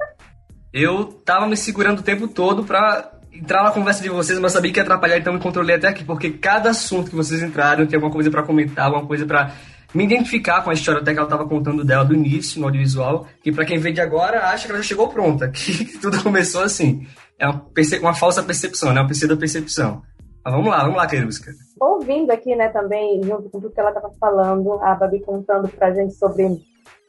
Eu 0.73 1.05
tava 1.05 1.47
me 1.47 1.57
segurando 1.57 2.01
o 2.01 2.03
tempo 2.03 2.27
todo 2.27 2.65
para 2.65 3.13
entrar 3.33 3.63
na 3.63 3.71
conversa 3.71 4.03
de 4.03 4.09
vocês, 4.09 4.41
mas 4.41 4.53
sabia 4.53 4.73
que 4.73 4.79
ia 4.81 4.83
atrapalhar, 4.83 5.19
então 5.19 5.33
me 5.33 5.39
controlei 5.39 5.77
até 5.77 5.87
aqui, 5.87 6.05
porque 6.05 6.31
cada 6.31 6.71
assunto 6.71 7.11
que 7.11 7.17
vocês 7.17 7.43
entraram 7.43 7.87
tem 7.87 7.97
alguma 7.97 8.13
coisa 8.13 8.29
para 8.29 8.43
comentar, 8.43 8.87
alguma 8.87 9.07
coisa 9.07 9.25
para 9.25 9.53
me 9.95 10.03
identificar 10.03 10.63
com 10.63 10.71
a 10.71 10.75
história 10.75 11.01
até 11.01 11.13
que 11.13 11.19
ela 11.19 11.29
estava 11.29 11.49
contando 11.49 11.85
dela 11.85 12.05
do 12.05 12.15
início 12.15 12.59
no 12.59 12.67
audiovisual, 12.67 13.29
que 13.41 13.53
para 13.53 13.65
quem 13.65 13.79
vê 13.79 13.93
de 13.93 14.01
agora 14.01 14.49
acha 14.49 14.67
que 14.67 14.73
ela 14.73 14.83
já 14.83 14.89
chegou 14.89 15.09
pronta, 15.09 15.47
que 15.55 15.97
tudo 15.99 16.21
começou 16.23 16.63
assim 16.63 17.07
é 17.39 17.49
uma, 17.49 17.65
uma 18.01 18.15
falsa 18.15 18.43
percepção, 18.43 18.93
né? 18.93 19.01
Uma 19.01 19.09
pseudo 19.09 19.37
percepção. 19.37 20.03
Mas 20.45 20.55
vamos 20.55 20.71
lá, 20.71 20.83
vamos 20.83 20.97
lá, 20.97 21.07
Querusca. 21.07 21.53
Ouvindo 21.81 22.31
aqui, 22.31 22.55
né, 22.55 22.69
também, 22.69 23.23
junto 23.23 23.49
com 23.49 23.59
o 23.59 23.71
que 23.71 23.81
ela 23.81 23.89
estava 23.89 24.11
falando, 24.21 24.75
a 24.83 24.95
Babi 24.95 25.21
contando 25.21 25.69
para 25.69 25.89
a 25.89 25.95
gente 25.95 26.15
sobre 26.15 26.61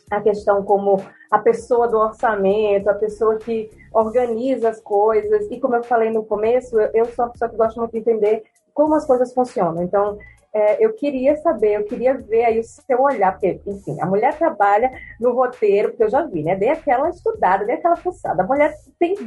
a 0.09 0.21
questão 0.21 0.63
como 0.63 1.03
a 1.29 1.39
pessoa 1.39 1.87
do 1.87 1.97
orçamento, 1.97 2.89
a 2.89 2.93
pessoa 2.93 3.35
que 3.37 3.69
organiza 3.93 4.69
as 4.69 4.79
coisas, 4.79 5.47
e 5.51 5.59
como 5.59 5.75
eu 5.75 5.83
falei 5.83 6.11
no 6.11 6.23
começo, 6.23 6.79
eu, 6.79 6.89
eu 6.93 7.05
sou 7.07 7.25
uma 7.25 7.31
pessoa 7.31 7.49
que 7.49 7.57
gosta 7.57 7.79
muito 7.79 7.91
de 7.91 7.99
entender 7.99 8.43
como 8.73 8.95
as 8.95 9.05
coisas 9.05 9.33
funcionam. 9.33 9.83
Então, 9.83 10.17
é, 10.55 10.77
eu 10.79 10.93
queria 10.93 11.35
saber, 11.35 11.73
eu 11.73 11.83
queria 11.83 12.13
ver 12.13 12.45
aí 12.45 12.57
o 12.57 12.63
seu 12.63 13.01
olhar, 13.01 13.33
porque, 13.33 13.59
enfim, 13.67 13.99
a 13.99 14.05
mulher 14.05 14.37
trabalha 14.37 14.89
no 15.19 15.33
roteiro, 15.33 15.89
porque 15.89 16.05
eu 16.05 16.09
já 16.09 16.25
vi, 16.25 16.43
né? 16.43 16.55
Dei 16.55 16.69
aquela 16.69 17.09
estudada, 17.09 17.65
dei 17.65 17.75
aquela 17.75 17.97
fuçada. 17.97 18.41
A 18.41 18.47
mulher 18.47 18.73
tem. 18.97 19.17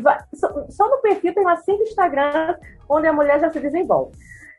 Só 0.70 0.88
no 0.88 1.02
perfil 1.02 1.34
tem 1.34 1.42
umas 1.42 1.62
cinco 1.66 1.82
Instagrams 1.82 2.56
onde 2.88 3.08
a 3.08 3.12
mulher 3.12 3.38
já 3.40 3.50
se 3.50 3.60
desenvolve. 3.60 4.12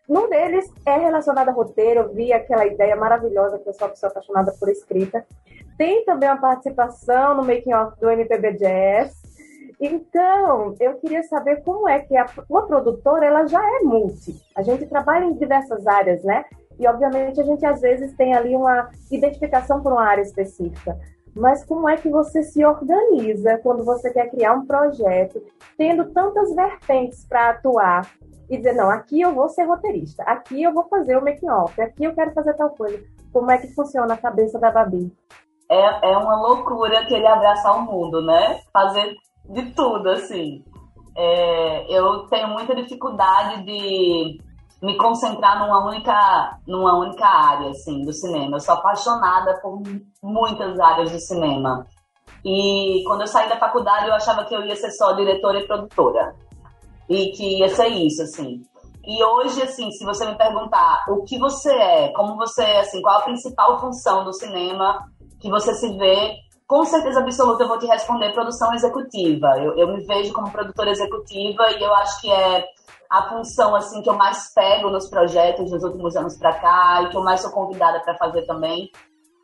Num 0.08 0.29
deles 0.29 0.71
é 0.86 0.95
relacionado 0.95 1.49
a 1.49 1.51
roteiro, 1.51 2.01
eu 2.01 2.13
vi 2.13 2.32
aquela 2.32 2.67
ideia 2.67 2.95
maravilhosa 2.95 3.58
que 3.58 3.67
eu 3.67 3.73
sou 3.73 3.88
uma 3.88 3.93
pessoa 3.93 4.12
apaixonada 4.12 4.53
por 4.60 4.69
escrita. 4.69 5.25
Tem 5.75 6.05
também 6.05 6.29
uma 6.29 6.39
participação 6.39 7.34
no 7.34 7.43
making 7.43 7.73
of 7.73 7.99
do 7.99 8.12
MPB 8.12 8.53
Jazz. 8.53 9.18
Então, 9.79 10.75
eu 10.79 10.95
queria 10.95 11.23
saber 11.23 11.63
como 11.63 11.87
é 11.87 11.99
que 11.99 12.17
a, 12.17 12.25
uma 12.49 12.67
produtora 12.67 13.25
ela 13.25 13.47
já 13.47 13.61
é 13.61 13.79
multi. 13.83 14.35
A 14.55 14.61
gente 14.61 14.85
trabalha 14.85 15.25
em 15.25 15.33
diversas 15.33 15.87
áreas, 15.87 16.23
né? 16.23 16.43
E, 16.77 16.87
obviamente, 16.87 17.39
a 17.39 17.43
gente 17.43 17.65
às 17.65 17.79
vezes 17.79 18.13
tem 18.15 18.35
ali 18.35 18.55
uma 18.55 18.89
identificação 19.09 19.81
por 19.81 19.93
uma 19.93 20.03
área 20.03 20.21
específica. 20.21 20.97
Mas 21.35 21.63
como 21.65 21.87
é 21.87 21.95
que 21.95 22.09
você 22.09 22.43
se 22.43 22.65
organiza 22.65 23.57
quando 23.59 23.85
você 23.85 24.11
quer 24.11 24.29
criar 24.29 24.53
um 24.53 24.65
projeto, 24.65 25.41
tendo 25.77 26.11
tantas 26.11 26.53
vertentes 26.53 27.25
para 27.25 27.51
atuar 27.51 28.09
e 28.49 28.57
dizer, 28.57 28.73
não, 28.73 28.89
aqui 28.89 29.21
eu 29.21 29.33
vou 29.33 29.47
ser 29.47 29.63
roteirista, 29.63 30.23
aqui 30.23 30.63
eu 30.63 30.73
vou 30.73 30.87
fazer 30.89 31.17
o 31.17 31.23
making-off, 31.23 31.79
aqui 31.79 32.03
eu 32.03 32.15
quero 32.15 32.33
fazer 32.33 32.53
tal 32.55 32.71
coisa. 32.71 33.01
Como 33.31 33.51
é 33.51 33.57
que 33.57 33.73
funciona 33.75 34.13
a 34.15 34.17
cabeça 34.17 34.57
da 34.57 34.71
Babi? 34.71 35.13
É, 35.69 36.11
é 36.11 36.17
uma 36.17 36.35
loucura 36.35 37.05
querer 37.05 37.27
abraçar 37.27 37.77
o 37.77 37.83
mundo, 37.83 38.23
né? 38.23 38.59
Fazer 38.73 39.15
de 39.49 39.71
tudo, 39.71 40.09
assim. 40.09 40.63
É, 41.15 41.85
eu 41.89 42.27
tenho 42.27 42.49
muita 42.49 42.75
dificuldade 42.75 43.63
de 43.65 44.39
me 44.81 44.95
concentrar 44.97 45.59
numa 45.59 45.85
única, 45.85 46.57
numa 46.65 46.97
única 46.97 47.25
área 47.25 47.69
assim, 47.71 48.03
do 48.03 48.13
cinema. 48.13 48.55
Eu 48.55 48.59
sou 48.62 48.75
apaixonada 48.75 49.59
por 49.62 49.81
muitas 50.23 50.79
áreas 50.79 51.12
do 51.12 51.19
cinema. 51.19 51.85
E 52.45 53.03
quando 53.05 53.21
eu 53.21 53.27
saí 53.27 53.49
da 53.49 53.57
faculdade, 53.57 54.07
eu 54.07 54.13
achava 54.13 54.45
que 54.45 54.55
eu 54.55 54.65
ia 54.65 54.75
ser 54.75 54.91
só 54.91 55.12
diretora 55.13 55.59
e 55.59 55.67
produtora. 55.67 56.33
E 57.09 57.31
que 57.31 57.59
ia 57.59 57.69
ser 57.69 57.88
isso, 57.88 58.21
assim. 58.21 58.62
E 59.05 59.23
hoje, 59.23 59.62
assim, 59.62 59.91
se 59.91 60.05
você 60.05 60.25
me 60.25 60.38
perguntar 60.38 61.05
o 61.09 61.23
que 61.23 61.38
você 61.39 61.71
é, 61.71 62.09
como 62.13 62.38
você 62.38 62.63
é, 62.63 62.79
assim, 62.81 63.01
qual 63.01 63.17
a 63.17 63.23
principal 63.23 63.79
função 63.79 64.23
do 64.23 64.33
cinema 64.33 65.03
que 65.39 65.49
você 65.49 65.73
se 65.73 65.97
vê, 65.97 66.35
com 66.69 66.86
certeza 66.86 67.19
absoluta 67.19 67.63
eu 67.63 67.67
vou 67.67 67.79
te 67.79 67.88
responder 67.88 68.32
produção 68.32 68.71
executiva. 68.75 69.58
Eu, 69.58 69.75
eu 69.75 69.88
me 69.88 70.05
vejo 70.05 70.32
como 70.32 70.51
produtora 70.51 70.91
executiva 70.91 71.63
e 71.71 71.82
eu 71.82 71.91
acho 71.95 72.21
que 72.21 72.32
é 72.32 72.63
a 73.10 73.27
função 73.27 73.75
assim 73.75 74.03
que 74.03 74.10
eu 74.10 74.13
mais 74.13 74.53
pego 74.53 74.91
nos 74.91 75.10
projetos 75.10 75.71
dos 75.71 75.84
últimos 75.84 76.15
anos 76.15 76.38
para 76.38 76.53
cá 76.53 77.01
e 77.01 77.10
que 77.10 77.17
eu 77.17 77.23
mais 77.23 77.41
sou 77.41 77.49
convidada 77.49 77.99
para 78.01 78.15
fazer 78.17 78.45
também. 78.45 78.88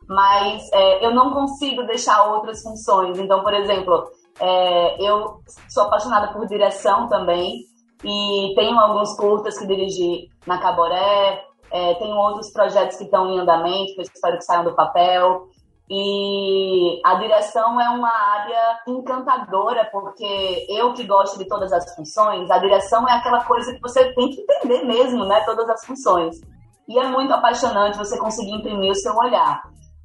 Mas 0.08 0.62
é, 0.72 1.04
eu 1.04 1.12
não 1.12 1.32
consigo 1.32 1.82
deixar 1.82 2.30
outras 2.30 2.62
funções. 2.62 3.18
Então, 3.18 3.42
por 3.42 3.52
exemplo, 3.54 4.08
é, 4.38 5.04
eu 5.04 5.40
sou 5.68 5.82
apaixonada 5.82 6.32
por 6.32 6.46
direção 6.46 7.08
também 7.08 7.56
e 8.04 8.54
tenho 8.54 8.78
alguns 8.78 9.16
curtas 9.16 9.58
que 9.58 9.66
dirigi 9.66 10.28
na 10.46 10.58
Caboré. 10.58 11.42
É, 11.72 11.94
tenho 11.94 12.14
outros 12.14 12.52
projetos 12.52 12.96
que 12.96 13.02
estão 13.02 13.28
em 13.28 13.40
andamento, 13.40 13.94
que 13.94 14.00
eu 14.00 14.04
espero 14.04 14.38
que 14.38 14.44
saiam 14.44 14.62
do 14.62 14.76
papel. 14.76 15.48
E 15.88 17.00
a 17.04 17.14
direção 17.14 17.80
é 17.80 17.88
uma 17.90 18.10
área 18.10 18.80
encantadora, 18.88 19.88
porque 19.92 20.66
eu 20.68 20.92
que 20.92 21.04
gosto 21.04 21.38
de 21.38 21.46
todas 21.46 21.72
as 21.72 21.94
funções, 21.94 22.50
a 22.50 22.58
direção 22.58 23.08
é 23.08 23.12
aquela 23.12 23.44
coisa 23.44 23.72
que 23.72 23.80
você 23.80 24.12
tem 24.12 24.30
que 24.30 24.40
entender 24.40 24.84
mesmo, 24.84 25.24
né? 25.24 25.42
Todas 25.44 25.68
as 25.68 25.84
funções. 25.84 26.40
E 26.88 26.98
é 26.98 27.08
muito 27.08 27.32
apaixonante 27.32 27.98
você 27.98 28.18
conseguir 28.18 28.52
imprimir 28.52 28.90
o 28.90 28.96
seu 28.96 29.14
olhar. 29.16 29.62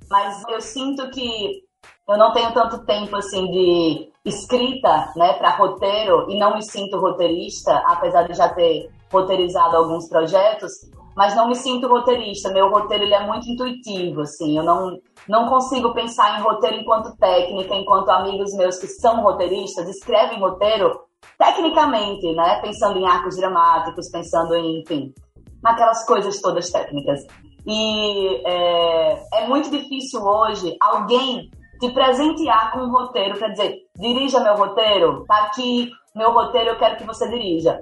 Mas 0.09 0.43
eu 0.49 0.61
sinto 0.61 1.09
que 1.09 1.63
eu 2.07 2.17
não 2.17 2.33
tenho 2.33 2.53
tanto 2.53 2.85
tempo 2.85 3.15
assim 3.15 3.49
de 3.49 4.11
escrita, 4.25 5.11
né, 5.15 5.33
para 5.33 5.55
roteiro 5.55 6.29
e 6.29 6.37
não 6.37 6.55
me 6.55 6.61
sinto 6.61 6.99
roteirista, 6.99 7.73
apesar 7.87 8.23
de 8.23 8.33
já 8.33 8.49
ter 8.49 8.89
roteirizado 9.11 9.77
alguns 9.77 10.07
projetos, 10.07 10.71
mas 11.15 11.35
não 11.35 11.47
me 11.47 11.55
sinto 11.55 11.87
roteirista. 11.87 12.51
Meu 12.51 12.69
roteiro 12.69 13.03
ele 13.03 13.13
é 13.13 13.25
muito 13.25 13.49
intuitivo, 13.49 14.21
assim. 14.21 14.57
Eu 14.57 14.63
não, 14.63 14.97
não 15.27 15.47
consigo 15.47 15.93
pensar 15.93 16.39
em 16.39 16.43
roteiro 16.43 16.77
enquanto 16.77 17.15
técnica, 17.17 17.75
enquanto 17.75 18.09
amigos 18.09 18.53
meus 18.55 18.77
que 18.77 18.87
são 18.87 19.21
roteiristas 19.21 19.89
escrevem 19.89 20.39
roteiro 20.39 20.99
tecnicamente, 21.37 22.31
né? 22.33 22.59
Pensando 22.61 22.97
em 22.97 23.07
arcos 23.07 23.37
dramáticos, 23.37 24.09
pensando 24.09 24.55
em, 24.55 24.81
enfim, 24.81 25.13
naquelas 25.61 26.05
coisas 26.05 26.39
todas 26.41 26.69
técnicas. 26.69 27.25
E 27.65 28.41
é, 28.45 29.41
é 29.41 29.47
muito 29.47 29.69
difícil 29.69 30.23
hoje 30.23 30.75
alguém 30.79 31.49
te 31.79 31.91
presentear 31.91 32.71
com 32.71 32.79
um 32.79 32.91
roteiro 32.91 33.37
para 33.37 33.49
dizer, 33.49 33.75
dirija 33.95 34.39
meu 34.39 34.55
roteiro, 34.55 35.25
tá 35.25 35.45
aqui 35.45 35.91
meu 36.15 36.31
roteiro, 36.31 36.71
eu 36.71 36.77
quero 36.77 36.97
que 36.97 37.05
você 37.05 37.27
dirija. 37.27 37.81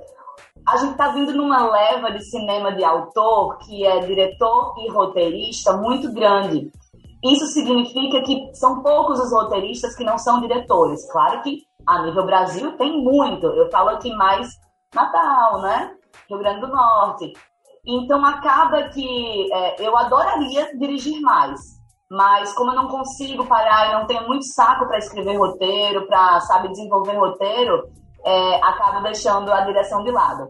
A 0.67 0.77
gente 0.77 0.95
tá 0.95 1.09
vindo 1.09 1.33
numa 1.33 1.69
leva 1.69 2.11
de 2.11 2.23
cinema 2.29 2.71
de 2.73 2.83
autor 2.83 3.57
que 3.59 3.85
é 3.85 3.99
diretor 3.99 4.75
e 4.77 4.91
roteirista 4.91 5.73
muito 5.77 6.11
grande. 6.13 6.71
Isso 7.23 7.45
significa 7.47 8.21
que 8.21 8.49
são 8.53 8.81
poucos 8.81 9.19
os 9.19 9.31
roteiristas 9.31 9.95
que 9.95 10.03
não 10.03 10.17
são 10.17 10.39
diretores. 10.39 11.11
Claro 11.11 11.41
que 11.41 11.63
a 11.85 12.03
nível 12.03 12.25
Brasil 12.25 12.77
tem 12.77 13.03
muito. 13.03 13.47
Eu 13.47 13.69
falo 13.69 13.89
aqui 13.89 14.13
mais 14.13 14.47
Natal, 14.93 15.61
né? 15.61 15.95
Rio 16.29 16.39
Grande 16.39 16.61
do 16.61 16.67
Norte. 16.67 17.33
Então 17.85 18.23
acaba 18.23 18.89
que 18.89 19.51
é, 19.51 19.87
eu 19.87 19.97
adoraria 19.97 20.77
dirigir 20.77 21.19
mais, 21.21 21.59
mas 22.09 22.53
como 22.53 22.71
eu 22.71 22.75
não 22.75 22.87
consigo 22.87 23.45
parar 23.45 23.89
e 23.89 23.93
não 23.93 24.05
tenho 24.05 24.27
muito 24.27 24.45
saco 24.45 24.87
para 24.87 24.97
escrever 24.97 25.37
roteiro, 25.37 26.05
para 26.05 26.39
sabe 26.41 26.69
desenvolver 26.69 27.17
roteiro, 27.17 27.89
é, 28.25 28.55
acabo 28.63 29.01
deixando 29.03 29.51
a 29.51 29.61
direção 29.61 30.03
de 30.03 30.11
lado. 30.11 30.47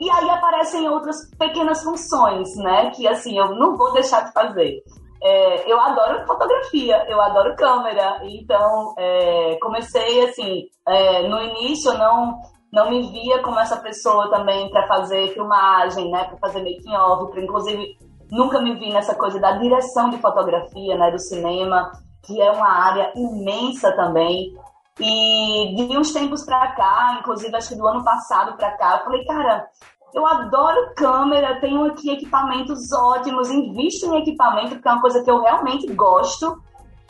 E 0.00 0.10
aí 0.10 0.30
aparecem 0.30 0.88
outras 0.88 1.30
pequenas 1.38 1.82
funções, 1.82 2.56
né? 2.56 2.90
Que 2.90 3.06
assim 3.06 3.38
eu 3.38 3.54
não 3.54 3.76
vou 3.76 3.92
deixar 3.92 4.24
de 4.24 4.32
fazer. 4.32 4.82
É, 5.22 5.72
eu 5.72 5.78
adoro 5.80 6.26
fotografia, 6.26 7.06
eu 7.08 7.20
adoro 7.20 7.54
câmera, 7.54 8.20
então 8.24 8.92
é, 8.98 9.56
comecei 9.62 10.24
assim, 10.24 10.64
é, 10.88 11.28
no 11.28 11.40
início 11.40 11.92
não 11.96 12.40
não 12.72 12.90
me 12.90 13.02
via 13.12 13.42
como 13.42 13.60
essa 13.60 13.76
pessoa 13.76 14.30
também 14.30 14.70
para 14.70 14.88
fazer 14.88 15.28
filmagem, 15.34 16.10
né, 16.10 16.24
para 16.24 16.38
fazer 16.38 16.60
making 16.60 16.96
of, 16.96 17.30
pra, 17.30 17.42
inclusive 17.42 17.98
nunca 18.30 18.60
me 18.60 18.74
vi 18.76 18.90
nessa 18.90 19.14
coisa 19.14 19.38
da 19.38 19.52
direção 19.58 20.08
de 20.08 20.16
fotografia, 20.16 20.96
né, 20.96 21.10
do 21.10 21.18
cinema, 21.18 21.92
que 22.24 22.40
é 22.40 22.50
uma 22.50 22.68
área 22.68 23.12
imensa 23.14 23.92
também. 23.94 24.54
E 25.00 25.74
de 25.74 25.96
uns 25.96 26.12
tempos 26.12 26.44
para 26.44 26.72
cá, 26.72 27.18
inclusive 27.20 27.56
acho 27.56 27.70
que 27.70 27.76
do 27.76 27.86
ano 27.86 28.04
passado 28.04 28.56
para 28.56 28.76
cá, 28.76 28.98
eu 28.98 29.04
falei, 29.04 29.24
cara, 29.24 29.66
eu 30.14 30.26
adoro 30.26 30.92
câmera, 30.94 31.60
tenho 31.60 31.84
aqui 31.86 32.10
equipamentos 32.10 32.92
ótimos, 32.92 33.50
invisto 33.50 34.06
em 34.06 34.20
equipamento, 34.20 34.74
porque 34.74 34.88
é 34.88 34.92
uma 34.92 35.00
coisa 35.00 35.22
que 35.24 35.30
eu 35.30 35.40
realmente 35.40 35.86
gosto. 35.94 36.62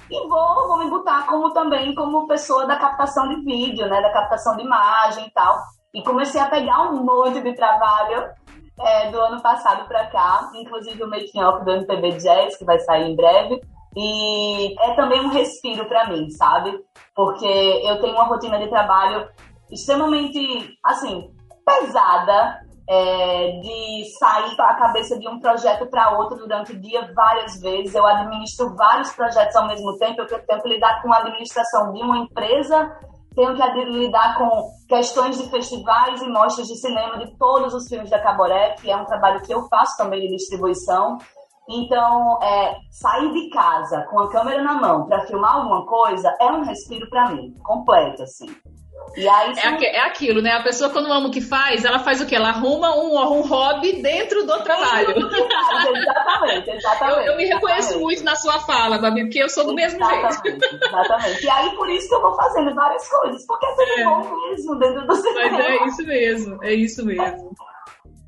E 0.09 0.29
vou, 0.29 0.69
vou 0.69 0.79
me 0.79 0.91
botar 0.91 1.27
como 1.27 1.51
também 1.51 1.95
como 1.95 2.29
pessoa 2.29 2.67
da 2.67 2.77
captação 2.77 3.29
de 3.29 3.43
vídeo, 3.45 3.89
né? 3.89 4.01
Da 4.01 4.13
captação 4.13 4.57
de 4.57 4.63
imagem 4.63 5.27
e 5.27 5.31
tal. 5.31 5.59
E 5.95 6.03
comecei 6.03 6.41
a 6.41 6.49
pegar 6.49 6.91
um 6.91 7.03
monte 7.03 7.41
de 7.41 7.55
trabalho 7.55 8.31
é, 8.79 9.11
do 9.11 9.21
ano 9.21 9.43
passado 9.43 9.87
para 9.89 10.07
cá, 10.07 10.51
inclusive 10.55 11.03
o 11.03 11.11
making 11.11 11.43
off 11.43 11.65
do 11.65 11.71
MPB 11.71 12.13
Jazz, 12.19 12.57
que 12.57 12.65
vai 12.65 12.79
sair 12.81 13.11
em 13.11 13.17
breve. 13.17 13.61
E 13.97 14.75
é 14.81 14.95
também 14.95 15.21
um 15.21 15.29
respiro 15.29 15.87
para 15.87 16.09
mim, 16.09 16.31
sabe? 16.31 16.79
Porque 17.15 17.47
eu 17.47 18.01
tenho 18.01 18.15
uma 18.15 18.25
rotina 18.25 18.59
de 18.59 18.69
trabalho 18.69 19.29
extremamente, 19.71 20.79
assim, 20.83 21.31
pesada, 21.65 22.61
é, 22.89 23.61
de 23.61 24.05
sair 24.19 24.57
com 24.57 24.63
a 24.63 24.75
cabeça 24.75 25.19
de 25.19 25.29
um 25.29 25.39
projeto 25.41 25.87
para 25.87 26.19
outro 26.19 26.37
durante 26.39 26.73
o 26.73 26.81
dia 26.81 27.11
várias 27.15 27.61
vezes. 27.61 27.95
Eu 27.95 28.07
administro 28.07 28.75
vários 28.75 29.13
projetos 29.13 29.55
ao 29.57 29.67
mesmo 29.67 29.97
tempo. 29.99 30.23
Eu 30.23 30.27
tenho 30.27 30.63
que 30.63 30.69
lidar 30.69 31.03
com 31.03 31.13
a 31.13 31.19
administração 31.19 31.93
de 31.93 32.03
uma 32.03 32.19
empresa, 32.19 32.91
tenho 33.35 33.55
que 33.55 33.85
lidar 33.85 34.37
com 34.37 34.71
questões 34.89 35.39
de 35.39 35.49
festivais 35.49 36.21
e 36.21 36.29
mostras 36.29 36.67
de 36.67 36.77
cinema 36.77 37.19
de 37.19 37.37
todos 37.39 37.73
os 37.73 37.89
filmes 37.89 38.11
da 38.11 38.21
Caboré, 38.21 38.75
que 38.81 38.91
é 38.91 38.97
um 38.97 39.07
trabalho 39.07 39.43
que 39.43 39.53
eu 39.53 39.67
faço 39.69 39.97
também 39.97 40.21
de 40.21 40.37
distribuição. 40.37 41.19
Então, 41.69 42.43
é, 42.43 42.77
sair 42.91 43.33
de 43.33 43.49
casa 43.51 44.03
com 44.11 44.21
a 44.21 44.31
câmera 44.31 44.63
na 44.63 44.75
mão 44.75 45.07
para 45.07 45.27
filmar 45.27 45.57
alguma 45.57 45.87
coisa 45.87 46.35
é 46.41 46.47
um 46.47 46.65
respiro 46.65 47.09
para 47.09 47.31
mim, 47.31 47.55
completo, 47.63 48.23
assim. 48.23 48.47
E 49.17 49.29
aí, 49.29 49.53
é, 49.59 49.97
é 49.97 50.01
aquilo, 50.01 50.41
né? 50.41 50.53
A 50.53 50.63
pessoa, 50.63 50.89
quando 50.91 51.13
ama 51.13 51.29
o 51.29 51.31
que 51.31 51.41
faz, 51.41 51.85
ela 51.85 51.99
faz 51.99 52.21
o 52.21 52.27
quê? 52.27 52.35
Ela 52.35 52.49
arruma 52.49 52.97
um, 52.97 53.39
um 53.39 53.43
hobby 53.43 54.01
dentro 54.01 54.47
do 54.47 54.63
trabalho. 54.63 55.11
exatamente, 55.11 56.71
exatamente. 56.71 57.27
Eu, 57.27 57.33
eu 57.33 57.37
me 57.37 57.45
reconheço 57.45 57.81
exatamente. 57.81 58.03
muito 58.03 58.25
na 58.25 58.37
sua 58.37 58.61
fala, 58.61 58.99
Babi, 58.99 59.23
porque 59.25 59.43
eu 59.43 59.49
sou 59.49 59.67
do 59.67 59.75
mesmo 59.75 59.99
exatamente, 59.99 60.43
jeito. 60.43 60.85
Exatamente. 60.87 61.45
E 61.45 61.51
aí, 61.51 61.77
por 61.77 61.91
isso 61.91 62.09
que 62.09 62.15
eu 62.15 62.23
vou 62.23 62.35
fazendo 62.35 62.75
várias 62.75 63.09
coisas, 63.09 63.47
porque 63.47 63.67
é 63.67 63.75
tudo 63.75 64.01
é. 64.01 64.05
bom 64.05 64.49
mesmo 64.49 64.79
dentro 64.79 65.07
do 65.07 65.15
cinema. 65.17 65.51
Mas 65.51 65.67
é 65.67 65.85
isso 65.87 66.07
mesmo, 66.07 66.59
é 66.63 66.73
isso 66.73 67.05
mesmo. 67.05 67.55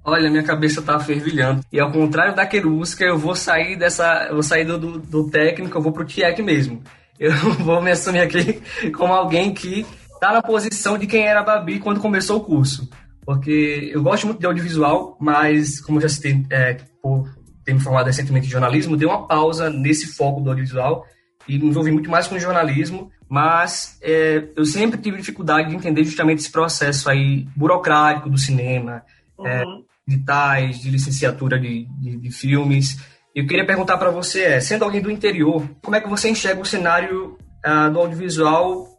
Olha, 0.05 0.31
minha 0.31 0.43
cabeça 0.43 0.83
tá 0.83 1.01
fervilhando. 1.01 1.63
E 1.73 1.81
ao 1.81 1.91
contrário 1.91 2.35
da 2.35 2.47
Querusca, 2.47 3.05
eu 3.05 3.19
vou 3.19 3.35
sair 3.35 3.77
dessa. 3.77 4.27
Eu 4.29 4.35
vou 4.35 4.43
sair 4.43 4.65
do, 4.65 4.79
do, 4.79 4.99
do 4.99 5.31
técnico, 5.31 5.79
eu 5.79 5.83
vou 5.83 5.93
pro 5.93 6.05
TIEC 6.05 6.43
mesmo. 6.43 6.83
Eu 7.19 7.33
vou 7.65 7.81
me 7.81 7.91
assumir 7.91 8.21
aqui 8.21 8.61
como 8.93 9.13
alguém 9.13 9.55
que 9.55 9.87
tá 10.21 10.33
na 10.33 10.43
posição 10.43 10.99
de 10.99 11.07
quem 11.07 11.27
era 11.27 11.41
a 11.41 11.45
Babi 11.45 11.79
quando 11.79 12.01
começou 12.01 12.39
o 12.39 12.45
curso. 12.45 12.89
Porque 13.25 13.91
eu 13.93 14.03
gosto 14.03 14.27
muito 14.27 14.41
de 14.41 14.47
audiovisual, 14.47 15.17
mas 15.19 15.81
como 15.81 16.01
já 16.01 16.09
citei, 16.09 16.45
é, 16.51 16.77
por 17.03 17.27
ter 17.65 17.73
me 17.73 17.81
formado 17.81 18.07
recentemente 18.07 18.47
em 18.47 18.51
jornalismo, 18.51 18.97
dei 18.97 19.09
uma 19.09 19.27
pausa 19.27 19.71
nesse 19.71 20.07
foco 20.15 20.43
do 20.43 20.51
audiovisual 20.51 21.07
e 21.49 21.59
me 21.59 21.69
envolvi 21.69 21.91
muito 21.91 22.11
mais 22.11 22.27
com 22.27 22.39
jornalismo, 22.39 23.11
mas 23.29 23.99
é, 24.03 24.49
eu 24.55 24.65
sempre 24.67 25.01
tive 25.01 25.17
dificuldade 25.17 25.71
de 25.71 25.75
entender 25.75 26.05
justamente 26.05 26.41
esse 26.41 26.53
processo 26.53 27.09
aí 27.09 27.47
burocrático 27.57 28.29
do 28.29 28.37
cinema, 28.37 29.03
é, 29.43 29.65
uhum. 29.65 29.79
é, 29.81 29.94
de 30.07 30.19
tais, 30.19 30.81
de 30.81 30.91
licenciatura 30.91 31.59
de, 31.59 31.87
de, 32.01 32.17
de 32.19 32.31
filmes. 32.31 32.99
Eu 33.35 33.47
queria 33.47 33.67
perguntar 33.67 33.97
para 33.99 34.11
você, 34.11 34.43
é, 34.43 34.61
sendo 34.61 34.85
alguém 34.85 35.01
do 35.01 35.11
interior, 35.11 35.69
como 35.83 35.97
é 35.97 36.01
que 36.01 36.09
você 36.09 36.29
enxerga 36.29 36.61
o 36.61 36.67
cenário 36.67 37.37
uh, 37.67 37.91
do 37.91 37.99
audiovisual 37.99 38.95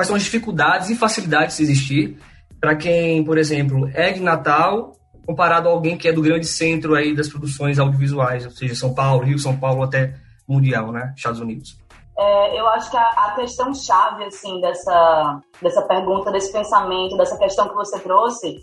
quais 0.00 0.08
são 0.08 0.16
as 0.16 0.22
dificuldades 0.22 0.88
e 0.88 0.94
facilidades 0.94 1.58
de 1.58 1.62
existir 1.64 2.18
para 2.58 2.74
quem, 2.74 3.22
por 3.22 3.36
exemplo, 3.36 3.90
é 3.92 4.10
de 4.10 4.20
Natal 4.20 4.92
comparado 5.26 5.68
a 5.68 5.72
alguém 5.72 5.96
que 5.96 6.08
é 6.08 6.12
do 6.12 6.22
grande 6.22 6.46
centro 6.46 6.94
aí 6.94 7.14
das 7.14 7.28
produções 7.28 7.78
audiovisuais, 7.78 8.44
ou 8.46 8.50
seja, 8.50 8.74
São 8.74 8.94
Paulo, 8.94 9.24
Rio, 9.24 9.38
São 9.38 9.56
Paulo 9.56 9.82
até 9.82 10.14
mundial, 10.48 10.90
né, 10.90 11.12
Estados 11.14 11.38
Unidos. 11.38 11.78
É, 12.18 12.58
eu 12.58 12.66
acho 12.68 12.90
que 12.90 12.96
a, 12.96 13.02
a, 13.02 13.34
questão 13.34 13.72
chave 13.74 14.24
assim 14.24 14.60
dessa 14.60 15.40
dessa 15.62 15.82
pergunta, 15.82 16.32
desse 16.32 16.52
pensamento, 16.52 17.16
dessa 17.16 17.38
questão 17.38 17.68
que 17.68 17.74
você 17.74 17.98
trouxe 18.00 18.58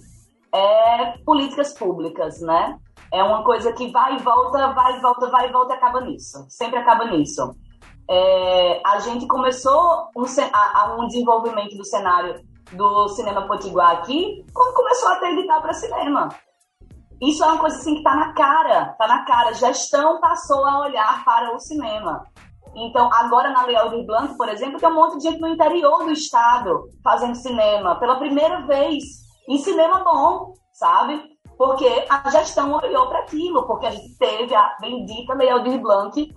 é 0.54 1.18
políticas 1.26 1.74
públicas, 1.74 2.42
né? 2.42 2.78
É 3.14 3.24
uma 3.24 3.44
coisa 3.44 3.72
que 3.74 3.92
vai 3.92 4.16
e 4.16 4.20
volta, 4.20 4.74
vai 4.74 4.98
e 4.98 5.02
volta, 5.02 5.30
vai 5.30 5.50
e 5.50 5.52
volta 5.52 5.74
e 5.74 5.78
acaba 5.78 6.02
nisso. 6.02 6.46
Sempre 6.50 6.80
acaba 6.80 7.06
nisso 7.06 7.56
é, 8.10 8.82
a 8.86 9.00
gente 9.00 9.28
começou 9.28 10.10
um, 10.16 10.24
a, 10.54 10.82
a, 10.82 10.96
um 10.98 11.08
desenvolvimento 11.08 11.76
do 11.76 11.86
cenário 11.86 12.42
do 12.72 13.08
cinema 13.10 13.48
potiguar 13.48 13.92
aqui 13.92 14.46
quando 14.54 14.76
começou 14.76 15.10
a 15.10 15.16
ter 15.18 15.34
edital 15.34 15.62
para 15.62 15.74
cinema. 15.74 16.30
Isso 17.22 17.44
é 17.44 17.48
uma 17.48 17.60
coisa 17.60 17.78
assim 17.78 17.94
que 17.94 18.00
está 18.00 18.16
na 18.16 18.34
cara, 18.34 18.92
está 18.92 19.08
na 19.08 19.26
cara. 19.26 19.54
Gestão 19.54 20.20
passou 20.20 20.64
a 20.66 20.82
olhar 20.82 21.26
para 21.26 21.56
o 21.56 21.60
cinema. 21.60 22.26
Então, 22.76 23.10
agora 23.12 23.50
na 23.50 23.66
Lei 23.66 23.76
Aldir 23.76 24.06
Blanc, 24.06 24.38
por 24.38 24.48
exemplo, 24.50 24.80
tem 24.80 24.88
um 24.88 24.94
monte 24.94 25.18
de 25.18 25.24
gente 25.24 25.42
no 25.42 25.48
interior 25.48 26.04
do 26.04 26.12
estado 26.12 26.88
fazendo 27.04 27.36
cinema 27.36 28.00
pela 28.00 28.20
primeira 28.20 28.68
vez. 28.68 29.04
E 29.48 29.58
cinema 29.60 30.04
bom, 30.04 30.54
sabe? 30.72 31.22
Porque 31.58 31.88
a 32.10 32.30
gestão 32.30 32.74
olhou 32.74 33.08
para 33.08 33.20
aquilo, 33.20 33.66
porque 33.66 33.88
a 33.88 33.92
gente 33.92 34.18
teve 34.18 34.54
a 34.54 34.78
bendita 34.80 35.34
Lei 35.34 35.50
Aldir 35.50 35.82
Blanc 35.82 36.34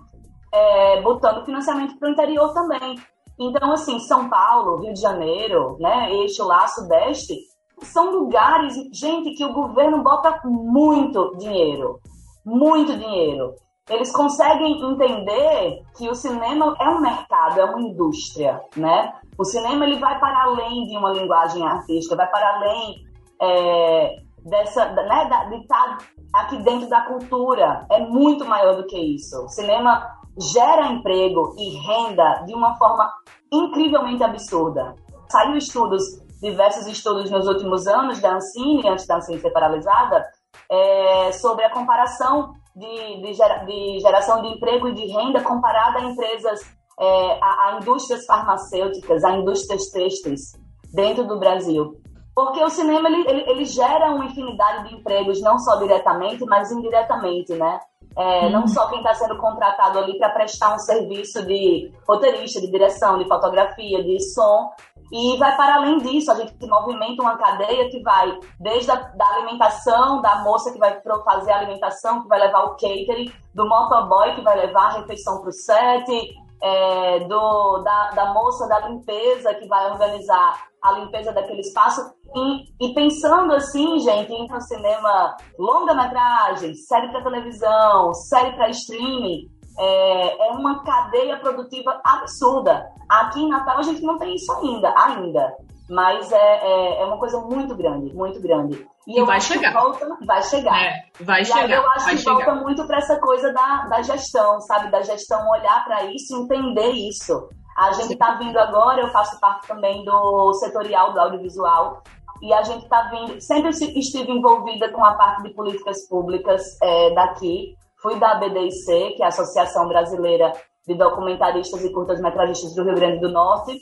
é, 0.52 1.02
botando 1.02 1.44
financiamento 1.44 1.98
para 1.98 2.08
o 2.08 2.12
interior 2.12 2.52
também. 2.54 2.96
Então, 3.38 3.72
assim, 3.72 3.98
São 4.00 4.28
Paulo, 4.28 4.80
Rio 4.80 4.92
de 4.92 5.00
Janeiro, 5.00 5.76
né, 5.80 6.12
eixo 6.12 6.44
lá, 6.44 6.66
Sudeste, 6.68 7.34
são 7.82 8.10
lugares, 8.10 8.74
gente, 8.92 9.34
que 9.34 9.44
o 9.44 9.52
governo 9.52 10.02
bota 10.02 10.40
muito 10.44 11.34
dinheiro, 11.38 11.98
muito 12.44 12.96
dinheiro. 12.96 13.54
Eles 13.88 14.12
conseguem 14.12 14.80
entender 14.82 15.82
que 15.96 16.08
o 16.08 16.14
cinema 16.14 16.76
é 16.78 16.88
um 16.88 17.00
mercado, 17.00 17.58
é 17.58 17.64
uma 17.64 17.80
indústria, 17.80 18.62
né? 18.76 19.12
O 19.40 19.44
cinema 19.46 19.86
ele 19.86 19.98
vai 19.98 20.20
para 20.20 20.42
além 20.42 20.86
de 20.86 20.98
uma 20.98 21.12
linguagem 21.12 21.66
artística, 21.66 22.14
vai 22.14 22.26
para 22.26 22.56
além 22.56 23.02
é, 23.40 24.16
dessa, 24.44 24.90
né, 24.90 25.30
de 25.48 25.62
estar 25.62 25.96
aqui 26.34 26.58
dentro 26.58 26.90
da 26.90 27.00
cultura. 27.06 27.86
É 27.90 28.00
muito 28.00 28.44
maior 28.44 28.76
do 28.76 28.86
que 28.86 28.98
isso. 28.98 29.42
O 29.42 29.48
cinema 29.48 30.14
gera 30.38 30.88
emprego 30.88 31.54
e 31.58 31.70
renda 31.78 32.44
de 32.44 32.52
uma 32.52 32.76
forma 32.76 33.10
incrivelmente 33.50 34.22
absurda. 34.22 34.94
Saiu 35.30 35.56
estudos, 35.56 36.02
diversos 36.42 36.86
estudos 36.86 37.30
nos 37.30 37.48
últimos 37.48 37.86
anos 37.86 38.20
da 38.20 38.34
Ancine, 38.34 38.90
antes 38.90 39.06
da 39.06 39.16
Ancine 39.16 39.40
ser 39.40 39.52
paralisada, 39.52 40.22
é, 40.70 41.32
sobre 41.32 41.64
a 41.64 41.70
comparação 41.70 42.52
de, 42.76 43.22
de, 43.22 43.32
gera, 43.32 43.64
de, 43.64 44.00
geração 44.00 44.42
de 44.42 44.48
emprego 44.48 44.88
e 44.88 44.92
de 44.92 45.06
renda 45.06 45.40
comparada 45.40 45.98
a 45.98 46.02
empresas, 46.02 46.60
é, 47.00 47.38
a, 47.40 47.46
a, 47.46 47.78
indústrias 47.80 48.26
farmacêuticas, 48.26 49.24
a 49.24 49.36
indústrias 49.36 49.90
têxteis 49.90 50.52
dentro 50.92 51.26
do 51.26 51.38
Brasil. 51.38 51.98
Porque 52.34 52.62
o 52.62 52.68
cinema 52.68 53.08
ele, 53.08 53.28
ele, 53.28 53.50
ele, 53.50 53.64
gera 53.64 54.10
uma 54.10 54.26
infinidade 54.26 54.88
de 54.88 54.94
empregos, 54.94 55.40
não 55.40 55.58
só 55.58 55.76
diretamente, 55.76 56.44
mas 56.44 56.70
indiretamente, 56.70 57.54
né? 57.54 57.80
É, 58.16 58.50
Não 58.50 58.66
só 58.66 58.88
quem 58.88 58.98
está 58.98 59.14
sendo 59.14 59.38
contratado 59.38 59.98
ali 59.98 60.18
para 60.18 60.30
prestar 60.30 60.74
um 60.74 60.78
serviço 60.78 61.46
de 61.46 61.92
roteirista, 62.08 62.60
de 62.60 62.70
direção, 62.70 63.18
de 63.18 63.28
fotografia, 63.28 64.02
de 64.02 64.20
som, 64.34 64.70
e 65.12 65.36
vai 65.38 65.56
para 65.56 65.76
além 65.76 65.98
disso, 65.98 66.30
a 66.30 66.36
gente 66.36 66.54
movimenta 66.66 67.22
uma 67.22 67.36
cadeia 67.36 67.88
que 67.88 68.00
vai 68.02 68.32
desde 68.60 68.90
a 68.90 68.94
da 68.94 69.26
alimentação, 69.34 70.20
da 70.20 70.42
moça 70.42 70.72
que 70.72 70.78
vai 70.78 71.00
fazer 71.24 71.52
a 71.52 71.58
alimentação, 71.58 72.22
que 72.22 72.28
vai 72.28 72.38
levar 72.40 72.64
o 72.64 72.70
catering, 72.70 73.32
do 73.54 73.68
motoboy 73.68 74.34
que 74.34 74.42
vai 74.42 74.56
levar 74.66 74.86
a 74.86 74.98
refeição 75.00 75.40
para 75.40 75.48
o 75.48 75.52
set, 75.52 76.34
é, 76.62 77.20
do, 77.20 77.78
da, 77.78 78.10
da 78.10 78.34
moça 78.34 78.68
da 78.68 78.88
limpeza 78.88 79.54
que 79.54 79.66
vai 79.66 79.90
organizar 79.90 80.70
a 80.82 80.92
limpeza 80.92 81.32
daquele 81.32 81.60
espaço. 81.60 82.00
E, 82.34 82.86
e 82.88 82.94
pensando 82.94 83.52
assim, 83.54 83.98
gente, 84.00 84.32
em 84.32 84.52
um 84.52 84.60
cinema 84.60 85.36
longa-metragem, 85.58 86.74
série 86.74 87.08
para 87.08 87.22
televisão, 87.22 88.14
série 88.14 88.52
para 88.52 88.70
streaming, 88.70 89.48
é, 89.78 90.48
é, 90.48 90.52
uma 90.52 90.82
cadeia 90.84 91.38
produtiva 91.38 92.00
absurda. 92.04 92.86
Aqui 93.08 93.40
em 93.40 93.48
Natal 93.48 93.78
a 93.78 93.82
gente 93.82 94.02
não 94.02 94.18
tem 94.18 94.34
isso 94.34 94.52
ainda, 94.52 94.94
ainda. 94.96 95.56
Mas 95.90 96.30
é, 96.30 96.36
é, 96.36 97.02
é 97.02 97.04
uma 97.04 97.18
coisa 97.18 97.40
muito 97.40 97.74
grande, 97.74 98.14
muito 98.14 98.40
grande. 98.40 98.86
E, 99.08 99.20
e 99.20 99.24
vai 99.24 99.40
chegar. 99.40 99.72
Volta, 99.72 100.16
vai 100.24 100.40
chegar. 100.44 100.80
É, 100.80 101.02
vai 101.20 101.42
e 101.42 101.44
chegar. 101.44 101.64
Aí 101.64 101.72
eu 101.72 101.90
acho 101.90 102.10
que 102.10 102.18
chegar. 102.18 102.34
volta 102.34 102.54
muito 102.54 102.86
para 102.86 102.98
essa 102.98 103.18
coisa 103.18 103.52
da, 103.52 103.86
da 103.86 104.00
gestão, 104.02 104.60
sabe? 104.60 104.88
Da 104.88 105.02
gestão 105.02 105.50
olhar 105.50 105.84
para 105.84 106.04
isso 106.04 106.32
e 106.32 106.42
entender 106.42 106.90
isso. 106.92 107.48
A 107.76 107.92
gente 107.92 108.12
está 108.12 108.36
vindo 108.36 108.56
agora, 108.56 109.00
eu 109.00 109.08
faço 109.08 109.40
parte 109.40 109.66
também 109.66 110.04
do 110.04 110.52
setorial 110.54 111.12
do 111.12 111.20
audiovisual, 111.20 112.02
e 112.40 112.52
a 112.52 112.62
gente 112.62 112.84
está 112.84 113.10
vindo, 113.10 113.40
sempre 113.40 113.70
estive 113.70 114.30
envolvida 114.30 114.90
com 114.90 115.04
a 115.04 115.14
parte 115.14 115.42
de 115.42 115.54
políticas 115.54 116.06
públicas 116.08 116.62
é, 116.82 117.14
daqui. 117.14 117.74
Fui 118.00 118.18
da 118.18 118.32
ABDIC, 118.32 119.16
que 119.16 119.22
é 119.22 119.26
a 119.26 119.28
Associação 119.28 119.88
Brasileira 119.88 120.52
de 120.86 120.94
Documentaristas 120.94 121.84
e 121.84 121.92
Curtas-Metragistas 121.92 122.74
do 122.74 122.84
Rio 122.84 122.94
Grande 122.94 123.20
do 123.20 123.30
Norte, 123.30 123.76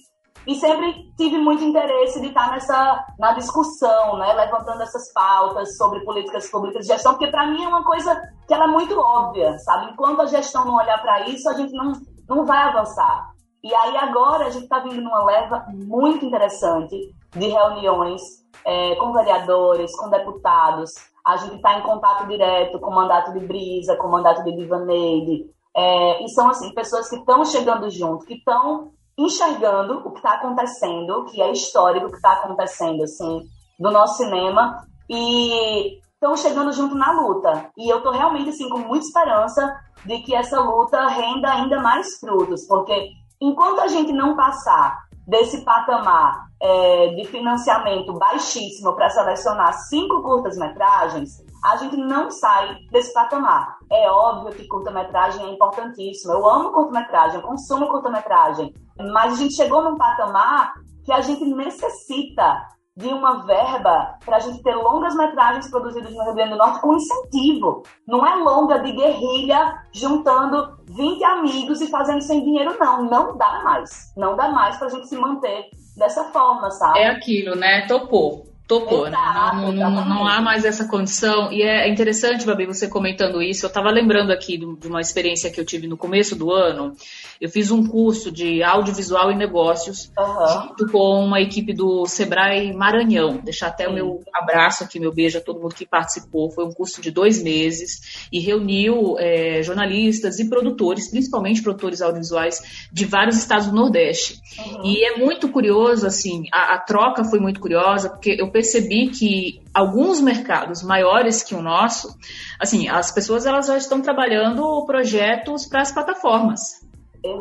e 0.49 0.55
sempre 0.55 1.13
tive 1.15 1.37
muito 1.37 1.63
interesse 1.63 2.19
de 2.23 2.29
estar 2.29 2.51
nessa 2.51 3.05
na 3.19 3.33
discussão, 3.33 4.17
né, 4.17 4.33
levantando 4.33 4.83
essas 4.83 5.13
pautas 5.13 5.77
sobre 5.77 6.01
políticas 6.01 6.51
públicas 6.51 6.87
de 6.87 6.93
gestão, 6.95 7.13
porque 7.13 7.31
para 7.31 7.47
mim 7.49 7.63
é 7.63 7.69
uma 7.69 7.85
coisa 7.85 8.19
que 8.47 8.55
ela 8.55 8.65
é 8.65 8.69
muito 8.69 8.99
óbvia, 8.99 9.59
sabe? 9.59 9.93
Enquanto 9.93 10.23
a 10.23 10.27
gestão 10.27 10.65
não 10.65 10.77
olhar 10.77 11.03
para 11.03 11.29
isso, 11.29 11.51
a 11.51 11.53
gente 11.53 11.75
não, 11.75 11.93
não 12.27 12.47
vai 12.47 12.63
avançar. 12.63 13.31
E 13.63 13.75
aí 13.75 13.95
agora 13.99 14.47
a 14.47 14.51
gente 14.51 14.63
está 14.63 14.79
vindo 14.79 15.03
numa 15.03 15.23
leva 15.23 15.67
muito 15.71 16.25
interessante 16.25 16.97
de 17.33 17.49
reuniões 17.49 18.23
é, 18.65 18.95
com 18.95 19.13
vereadores, 19.13 19.95
com 19.99 20.09
deputados. 20.09 20.93
A 21.27 21.37
gente 21.37 21.57
está 21.57 21.79
em 21.79 21.83
contato 21.83 22.27
direto 22.27 22.81
com 22.81 22.91
o 22.91 22.95
mandato 22.95 23.35
de 23.35 23.41
Brisa, 23.41 23.97
com 23.97 24.07
o 24.07 24.13
mandato 24.13 24.43
de 24.45 24.57
Divaneide. 24.57 25.45
É, 25.77 26.25
e 26.25 26.29
são 26.31 26.49
assim 26.49 26.73
pessoas 26.73 27.11
que 27.11 27.17
estão 27.17 27.45
chegando 27.45 27.91
junto, 27.91 28.25
que 28.25 28.35
estão 28.35 28.93
enxergando 29.19 29.99
o 29.99 30.13
que 30.13 30.19
está 30.19 30.35
acontecendo, 30.35 31.25
que 31.25 31.43
é 31.43 31.51
histórico 31.51 32.07
o 32.07 32.11
que 32.11 32.17
está 32.17 32.35
acontecendo, 32.35 33.03
assim, 33.03 33.43
do 33.79 33.91
nosso 33.91 34.19
cinema, 34.19 34.87
e 35.11 35.99
estão 36.15 36.37
chegando 36.37 36.73
junto 36.73 36.95
na 36.95 37.13
luta. 37.13 37.71
E 37.77 37.93
eu 37.93 37.99
estou 37.99 38.13
realmente, 38.13 38.51
assim, 38.51 38.69
com 38.69 38.79
muita 38.79 39.07
esperança 39.07 39.77
de 40.05 40.21
que 40.21 40.35
essa 40.35 40.61
luta 40.61 41.07
renda 41.09 41.51
ainda 41.51 41.81
mais 41.81 42.19
frutos, 42.19 42.65
porque 42.67 43.11
enquanto 43.41 43.81
a 43.81 43.89
gente 43.89 44.13
não 44.13 44.37
passar 44.37 44.99
desse 45.27 45.63
patamar 45.65 46.47
é, 46.61 47.09
de 47.09 47.25
financiamento 47.27 48.13
baixíssimo 48.15 48.95
para 48.95 49.11
selecionar 49.11 49.75
cinco 49.89 50.23
curtas-metragens, 50.23 51.45
a 51.65 51.77
gente 51.77 51.97
não 51.97 52.31
sai 52.31 52.77
desse 52.91 53.13
patamar. 53.13 53.77
É 53.91 54.11
óbvio 54.11 54.55
que 54.55 54.67
curta-metragem 54.67 55.45
é 55.45 55.51
importantíssimo. 55.51 56.33
Eu 56.33 56.49
amo 56.49 56.73
curta-metragem, 56.73 57.41
consumo 57.43 57.89
curta-metragem. 57.89 58.73
Mas 58.99 59.35
a 59.35 59.37
gente 59.37 59.55
chegou 59.55 59.83
num 59.83 59.97
patamar 59.97 60.75
que 61.05 61.13
a 61.13 61.21
gente 61.21 61.45
necessita 61.45 62.67
de 62.97 63.07
uma 63.07 63.47
verba 63.47 64.19
para 64.25 64.39
a 64.39 64.41
gente 64.41 64.61
ter 64.61 64.75
longas 64.75 65.15
metragens 65.15 65.71
produzidas 65.71 66.13
no 66.13 66.25
Rio 66.25 66.35
Grande 66.35 66.51
do 66.51 66.57
Norte 66.57 66.81
com 66.81 66.97
incentivo. 66.97 67.85
Não 68.07 68.27
é 68.27 68.35
longa 68.35 68.81
de 68.81 68.91
guerrilha 68.91 69.85
juntando 69.93 70.77
20 70.89 71.25
amigos 71.25 71.81
e 71.81 71.87
fazendo 71.87 72.21
sem 72.21 72.43
dinheiro, 72.43 72.77
não. 72.81 73.05
Não 73.05 73.37
dá 73.37 73.63
mais. 73.63 74.13
Não 74.17 74.37
dá 74.37 74.49
mais 74.49 74.77
para 74.77 74.89
a 74.89 74.91
gente 74.91 75.07
se 75.07 75.17
manter 75.17 75.71
dessa 75.97 76.25
forma, 76.25 76.73
sabe? 76.73 76.99
É 76.99 77.07
aquilo, 77.07 77.55
né? 77.55 77.87
Topou 77.87 78.48
topou, 78.69 79.09
né? 79.09 79.17
Não, 79.55 79.73
não, 79.73 80.05
não, 80.05 80.29
há 80.29 80.43
mais 80.43 80.65
essa 80.67 80.87
condição. 80.87 81.51
E 81.51 81.63
é 81.63 81.89
interessante, 81.89 82.45
Babi, 82.45 82.67
você 82.67 82.87
comentando 82.87 83.43
isso. 83.43 83.65
Eu 83.65 83.69
estava 83.69 83.91
lembrando 83.91 84.31
aqui 84.31 84.59
de 84.59 84.87
uma 84.87 85.01
experiência 85.01 85.51
que 85.51 85.59
eu 85.59 85.65
tive 85.65 85.89
no 85.89 85.97
começo 85.97 86.37
do 86.37 86.53
ano. 86.53 86.95
Eu 87.41 87.49
fiz 87.49 87.71
um 87.71 87.87
curso 87.87 88.31
de 88.31 88.63
audiovisual 88.63 89.33
e 89.33 89.35
negócios 89.35 90.13
uhum. 90.19 90.69
junto 90.69 90.93
com 90.93 91.25
uma 91.25 91.41
equipe 91.41 91.73
do 91.73 92.05
Sebrae 92.05 92.75
Maranhão. 92.75 93.39
Deixar 93.43 93.69
até 93.69 93.85
Sim. 93.85 93.91
o 93.91 93.95
meu 93.95 94.23
abraço 94.35 94.85
aqui, 94.85 95.01
meu 95.01 95.15
beijo 95.15 95.39
a 95.39 95.41
todo 95.41 95.61
mundo 95.61 95.75
que 95.75 95.87
participou. 95.87 96.51
Foi 96.51 96.67
um 96.67 96.73
curso 96.73 97.01
de 97.01 97.11
dois 97.11 97.43
meses 97.43 98.29
e 98.31 98.39
reuniu 98.39 99.17
é, 99.19 99.63
jornalistas 99.63 100.39
e 100.39 100.49
produtores, 100.49 101.09
principalmente 101.09 101.63
produtores 101.63 102.03
audiovisuais 102.03 102.89
de 102.93 103.07
vários 103.07 103.39
estados 103.39 103.69
do 103.69 103.75
Nordeste. 103.75 104.41
Uhum. 104.59 104.85
E 104.85 105.05
é 105.05 105.17
muito 105.17 105.49
curioso, 105.49 106.07
assim, 106.07 106.45
a, 106.53 106.75
a 106.75 106.79
troca 106.79 107.25
foi 107.25 107.41
muito 107.41 107.61
curiosa, 107.61 108.11
porque 108.11 108.37
eu 108.39 108.51
percebi 108.59 109.09
que 109.09 109.63
alguns 109.73 110.21
mercados 110.21 110.83
maiores 110.83 111.45
que 111.45 111.55
o 111.55 111.63
nosso, 111.63 112.13
assim, 112.59 112.89
as 112.89 113.13
pessoas 113.13 113.47
elas 113.47 113.69
já 113.69 113.77
estão 113.77 114.03
trabalhando 114.03 114.85
projetos 114.85 115.65
para 115.65 115.83
as 115.83 115.93
plataformas. 115.93 116.61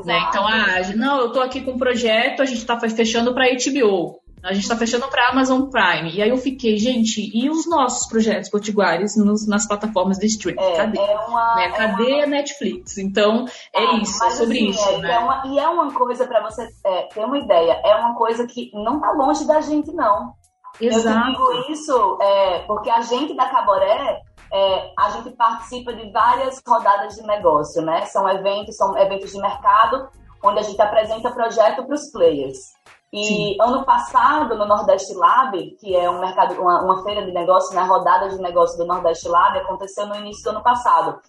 Né? 0.05 0.19
Então, 0.29 0.47
ah, 0.47 0.95
não, 0.95 1.19
eu 1.21 1.27
estou 1.27 1.41
aqui 1.41 1.61
com 1.61 1.71
um 1.71 1.77
projeto, 1.77 2.43
a 2.43 2.45
gente 2.45 2.59
está 2.59 2.79
fechando 2.79 3.33
para 3.33 3.47
HBO. 3.47 4.19
A 4.43 4.53
gente 4.53 4.63
está 4.63 4.77
fechando 4.77 5.07
para 5.07 5.29
Amazon 5.29 5.63
Prime. 5.63 6.11
E 6.13 6.21
aí 6.21 6.29
eu 6.29 6.37
fiquei, 6.37 6.77
gente, 6.77 7.31
e 7.33 7.49
os 7.49 7.67
nossos 7.67 8.07
projetos 8.07 8.49
potiguares 8.49 9.17
nos, 9.17 9.47
nas 9.47 9.67
plataformas 9.67 10.19
de 10.19 10.27
streaming? 10.27 10.61
É, 10.61 10.75
Cadê? 10.77 10.99
É 10.99 11.19
uma, 11.27 11.55
né? 11.55 11.71
Cadê 11.71 12.11
é 12.11 12.23
a 12.23 12.27
Netflix? 12.27 12.97
Então, 12.99 13.45
é 13.73 13.83
ah, 13.83 13.95
isso, 13.95 14.23
é 14.23 14.29
sobre 14.29 14.57
assim, 14.59 14.69
isso. 14.69 14.89
É, 14.89 14.97
né? 14.99 15.13
É 15.13 15.19
uma, 15.19 15.43
e 15.47 15.59
é 15.59 15.67
uma 15.67 15.91
coisa, 15.91 16.27
para 16.27 16.43
você 16.43 16.69
ter 17.13 17.25
uma 17.25 17.39
ideia, 17.39 17.81
é 17.83 17.95
uma 17.95 18.13
coisa 18.15 18.45
que 18.45 18.69
não 18.73 18.97
está 18.97 19.11
longe 19.11 19.45
da 19.47 19.59
gente, 19.59 19.91
não. 19.91 20.33
Exato. 20.79 21.07
Eu 21.07 21.23
digo 21.25 21.71
isso 21.71 22.17
é, 22.21 22.59
porque 22.59 22.89
a 22.89 23.01
gente 23.01 23.35
da 23.35 23.49
Caboré, 23.49 24.21
é, 24.51 24.91
a 24.97 25.09
gente 25.11 25.31
participa 25.31 25.93
de 25.93 26.11
várias 26.11 26.61
rodadas 26.67 27.15
de 27.15 27.23
negócio, 27.23 27.81
né? 27.81 28.05
São 28.05 28.27
eventos, 28.29 28.75
são 28.77 28.97
eventos 28.97 29.31
de 29.31 29.39
mercado, 29.39 30.07
onde 30.43 30.59
a 30.59 30.63
gente 30.63 30.81
apresenta 30.81 31.31
projeto 31.31 31.83
para 31.85 31.95
os 31.95 32.11
players. 32.11 32.57
E 33.11 33.23
Sim. 33.23 33.57
ano 33.61 33.85
passado, 33.85 34.55
no 34.55 34.65
Nordeste 34.65 35.13
Lab, 35.13 35.57
que 35.79 35.95
é 35.95 36.09
um 36.09 36.19
mercado, 36.19 36.59
uma, 36.61 36.83
uma 36.83 37.03
feira 37.03 37.25
de 37.25 37.31
negócio, 37.31 37.73
né? 37.73 37.81
rodada 37.81 38.29
de 38.29 38.37
negócio 38.37 38.77
do 38.77 38.85
Nordeste 38.85 39.29
Lab, 39.29 39.57
aconteceu 39.57 40.05
no 40.07 40.15
início 40.15 40.43
do 40.43 40.49
ano 40.49 40.63
passado. 40.63 41.19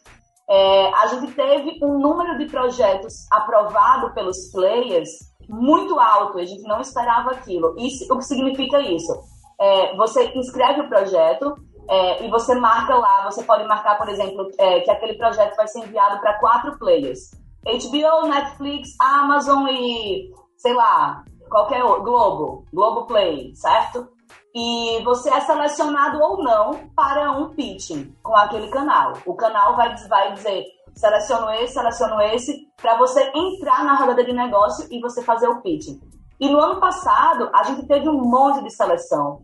É, 0.51 0.93
a 0.95 1.07
gente 1.07 1.33
teve 1.33 1.79
um 1.83 1.99
número 1.99 2.37
de 2.39 2.47
projetos 2.47 3.27
aprovado 3.31 4.13
pelos 4.13 4.51
players 4.51 5.09
muito 5.49 5.99
alto, 5.99 6.39
a 6.39 6.45
gente 6.45 6.63
não 6.63 6.81
esperava 6.81 7.31
aquilo. 7.31 7.75
Isso, 7.79 8.13
o 8.13 8.19
que 8.19 8.25
significa 8.25 8.81
isso? 8.81 9.13
É, 9.61 9.97
você 9.97 10.25
inscreve 10.37 10.83
o 10.83 10.89
projeto 10.89 11.57
é, 11.89 12.25
e 12.25 12.31
você 12.31 12.55
marca 12.55 12.95
lá, 12.95 13.25
você 13.25 13.43
pode 13.43 13.65
marcar, 13.67 13.97
por 13.97 14.09
exemplo, 14.09 14.49
é, 14.59 14.81
que 14.81 14.91
aquele 14.91 15.15
projeto 15.15 15.57
vai 15.57 15.67
ser 15.67 15.81
enviado 15.81 16.21
para 16.21 16.39
quatro 16.39 16.79
players. 16.79 17.31
HBO, 17.65 18.29
Netflix, 18.29 18.91
Amazon 19.01 19.67
e, 19.69 20.31
sei 20.57 20.75
lá, 20.75 21.25
qualquer 21.49 21.83
outro, 21.83 22.03
Globo, 22.05 22.65
Globo 22.73 23.07
Play, 23.07 23.55
certo? 23.55 24.09
E 24.55 25.03
você 25.05 25.31
é 25.31 25.41
selecionado 25.41 26.21
ou 26.23 26.43
não 26.43 26.91
para 26.95 27.33
um 27.33 27.51
pitching 27.51 28.15
com 28.23 28.35
aquele 28.35 28.69
canal. 28.69 29.15
O 29.27 29.35
canal 29.35 29.77
vai, 29.77 29.95
vai 30.09 30.33
dizer, 30.33 30.65
seleciono 30.95 31.51
esse, 31.51 31.75
seleciono 31.75 32.21
esse, 32.21 32.67
para 32.77 32.97
você 32.97 33.31
entrar 33.35 33.85
na 33.85 33.97
rodada 33.97 34.25
de 34.25 34.33
negócio 34.33 34.87
e 34.91 35.01
você 35.01 35.23
fazer 35.23 35.49
o 35.49 35.61
pitching. 35.63 36.01
E 36.41 36.49
no 36.49 36.59
ano 36.59 36.81
passado, 36.81 37.51
a 37.55 37.65
gente 37.65 37.87
teve 37.87 38.09
um 38.09 38.21
monte 38.23 38.63
de 38.63 38.71
seleção. 38.71 39.43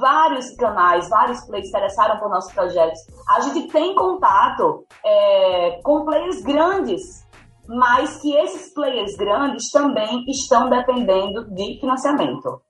Vários 0.00 0.54
canais, 0.56 1.08
vários 1.08 1.44
players 1.46 1.68
interessaram 1.68 2.18
por 2.18 2.28
nossos 2.28 2.52
projetos. 2.52 3.00
A 3.28 3.40
gente 3.40 3.68
tem 3.68 3.94
contato 3.94 4.84
é, 5.04 5.80
com 5.82 6.04
players 6.04 6.42
grandes, 6.42 7.26
mas 7.66 8.20
que 8.20 8.34
esses 8.34 8.72
players 8.72 9.16
grandes 9.16 9.70
também 9.70 10.24
estão 10.28 10.68
dependendo 10.68 11.48
de 11.54 11.78
financiamento. 11.80 12.60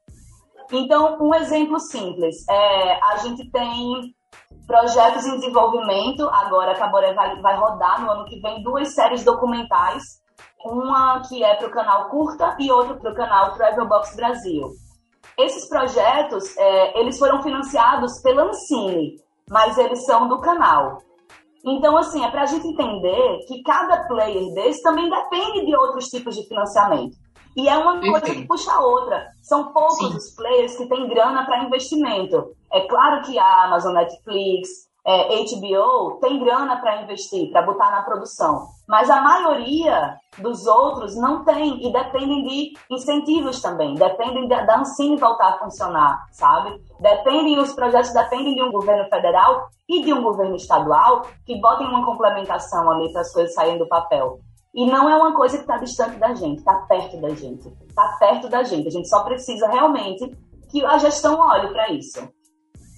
Então, 0.71 1.16
um 1.21 1.35
exemplo 1.35 1.81
simples: 1.81 2.37
é, 2.49 3.01
a 3.03 3.16
gente 3.19 3.51
tem 3.51 4.14
Projetos 4.69 5.25
em 5.25 5.39
desenvolvimento, 5.39 6.29
agora 6.29 6.73
a 6.73 6.75
Caboré 6.75 7.14
vai, 7.14 7.41
vai 7.41 7.57
rodar 7.57 8.03
no 8.03 8.11
ano 8.11 8.27
que 8.27 8.39
vem 8.39 8.62
duas 8.62 8.95
séries 8.95 9.25
documentais, 9.25 10.03
uma 10.64 11.22
que 11.28 11.43
é 11.43 11.55
para 11.55 11.68
o 11.68 11.70
canal 11.70 12.09
Curta 12.09 12.57
e 12.59 12.70
outra 12.70 12.97
para 12.97 13.12
o 13.12 13.14
canal 13.14 13.55
Travel 13.55 13.89
Box 13.89 14.16
Brasil. 14.16 14.70
Esses 15.39 15.68
projetos, 15.68 16.57
é, 16.57 17.01
eles 17.01 17.18
foram 17.18 17.43
financiados 17.43 18.20
pela 18.22 18.45
Ancine, 18.45 19.16
mas 19.49 19.78
eles 19.78 20.05
são 20.05 20.28
do 20.28 20.41
canal. 20.41 20.99
Então, 21.64 21.97
assim, 21.97 22.24
é 22.24 22.30
para 22.30 22.43
a 22.43 22.47
gente 22.47 22.66
entender 22.66 23.39
que 23.47 23.62
cada 23.62 24.07
player 24.09 24.53
desse 24.55 24.82
também 24.82 25.09
depende 25.09 25.66
de 25.66 25.76
outros 25.76 26.07
tipos 26.07 26.34
de 26.34 26.47
financiamento. 26.47 27.16
E 27.57 27.68
é 27.68 27.76
uma 27.76 28.01
coisa 28.01 28.20
que 28.20 28.47
puxa 28.47 28.72
a 28.72 28.80
outra. 28.80 29.26
São 29.43 29.72
poucos 29.72 29.97
Sim. 29.97 30.16
os 30.16 30.34
players 30.34 30.76
que 30.76 30.89
têm 30.89 31.09
grana 31.09 31.45
para 31.45 31.64
investimento. 31.64 32.53
É 32.72 32.86
claro 32.86 33.22
que 33.22 33.39
a 33.39 33.64
Amazon, 33.64 33.95
Netflix, 33.95 34.88
é, 35.07 35.45
HBO 35.45 36.19
tem 36.21 36.39
grana 36.39 36.81
para 36.81 37.03
investir, 37.03 37.51
para 37.51 37.63
botar 37.63 37.91
na 37.91 38.03
produção. 38.03 38.67
Mas 38.87 39.09
a 39.09 39.21
maioria 39.21 40.17
dos 40.39 40.67
outros 40.67 41.17
não 41.17 41.45
tem 41.45 41.87
e 41.87 41.93
dependem 41.93 42.45
de 42.45 42.73
incentivos 42.91 43.61
também, 43.61 43.95
dependem 43.95 44.49
da 44.49 44.79
Ancine 44.79 45.17
voltar 45.17 45.55
a 45.55 45.59
funcionar, 45.59 46.27
sabe? 46.31 46.81
Dependem, 47.01 47.59
os 47.59 47.73
projetos 47.73 48.13
dependem 48.13 48.55
de 48.55 48.63
um 48.63 48.71
governo 48.71 49.09
federal 49.09 49.69
e 49.89 50.03
de 50.03 50.13
um 50.13 50.23
governo 50.23 50.57
estadual 50.57 51.23
que 51.47 51.61
botem 51.61 51.87
uma 51.87 52.05
complementação 52.05 52.91
ali 52.91 53.11
para 53.13 53.23
as 53.23 53.33
coisas 53.33 53.55
saírem 53.55 53.79
do 53.79 53.89
papel. 53.89 54.39
E 54.75 54.87
não 54.87 55.09
é 55.09 55.17
uma 55.17 55.35
coisa 55.35 55.57
que 55.57 55.63
está 55.63 55.77
distante 55.79 56.19
da 56.19 56.35
gente, 56.35 56.59
está 56.59 56.75
perto 56.89 57.21
da 57.21 57.31
gente. 57.31 57.69
Está 57.89 58.17
perto 58.19 58.49
da 58.49 58.63
gente. 58.63 58.87
A 58.87 58.91
gente 58.91 59.09
só 59.09 59.25
precisa 59.25 59.67
realmente 59.67 60.37
que 60.71 60.85
a 60.85 60.99
gestão 60.99 61.41
olhe 61.41 61.69
para 61.69 61.91
isso. 61.91 62.21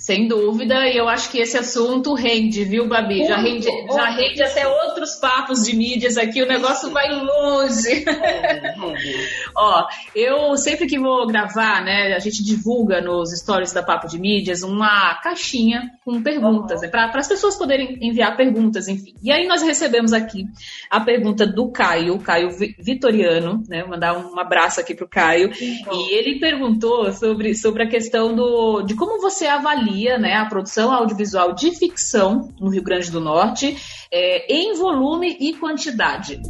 Sem 0.00 0.26
dúvida, 0.26 0.88
e 0.88 0.96
eu 0.96 1.10
acho 1.10 1.30
que 1.30 1.38
esse 1.38 1.58
assunto 1.58 2.14
rende, 2.14 2.64
viu, 2.64 2.88
Babi? 2.88 3.22
Já 3.26 3.36
rende, 3.36 3.66
já 3.66 4.08
rende 4.08 4.42
até 4.42 4.66
outros 4.66 5.16
papos 5.16 5.62
de 5.64 5.76
mídias 5.76 6.16
aqui, 6.16 6.42
o 6.42 6.48
negócio 6.48 6.90
vai 6.90 7.06
longe. 7.10 8.06
Ó, 9.54 9.86
eu 10.14 10.56
sempre 10.56 10.86
que 10.86 10.98
vou 10.98 11.26
gravar, 11.26 11.84
né, 11.84 12.14
a 12.14 12.18
gente 12.18 12.42
divulga 12.42 13.02
nos 13.02 13.30
stories 13.38 13.74
da 13.74 13.82
Papo 13.82 14.08
de 14.08 14.18
Mídias 14.18 14.62
uma 14.62 15.16
caixinha 15.16 15.90
com 16.02 16.22
perguntas, 16.22 16.80
né, 16.80 16.88
para 16.88 17.10
as 17.14 17.28
pessoas 17.28 17.58
poderem 17.58 17.98
enviar 18.00 18.38
perguntas, 18.38 18.88
enfim. 18.88 19.12
E 19.22 19.30
aí 19.30 19.46
nós 19.46 19.60
recebemos 19.60 20.14
aqui 20.14 20.46
a 20.88 21.00
pergunta 21.00 21.46
do 21.46 21.70
Caio, 21.70 22.18
Caio 22.20 22.48
Vitoriano, 22.78 23.62
né, 23.68 23.82
vou 23.82 23.90
mandar 23.90 24.16
um 24.16 24.40
abraço 24.40 24.80
aqui 24.80 24.94
pro 24.94 25.06
Caio, 25.06 25.50
e 25.60 26.14
ele 26.14 26.40
perguntou 26.40 27.12
sobre, 27.12 27.54
sobre 27.54 27.82
a 27.82 27.86
questão 27.86 28.34
do, 28.34 28.80
de 28.80 28.94
como 28.94 29.20
você 29.20 29.46
avalia 29.46 29.89
né, 30.18 30.36
a 30.36 30.46
produção 30.46 30.92
audiovisual 30.92 31.52
de 31.52 31.72
ficção 31.72 32.48
no 32.60 32.70
Rio 32.70 32.82
Grande 32.82 33.10
do 33.10 33.20
Norte 33.20 33.76
é, 34.12 34.52
em 34.52 34.74
volume 34.74 35.36
e 35.40 35.54
quantidade? 35.54 36.40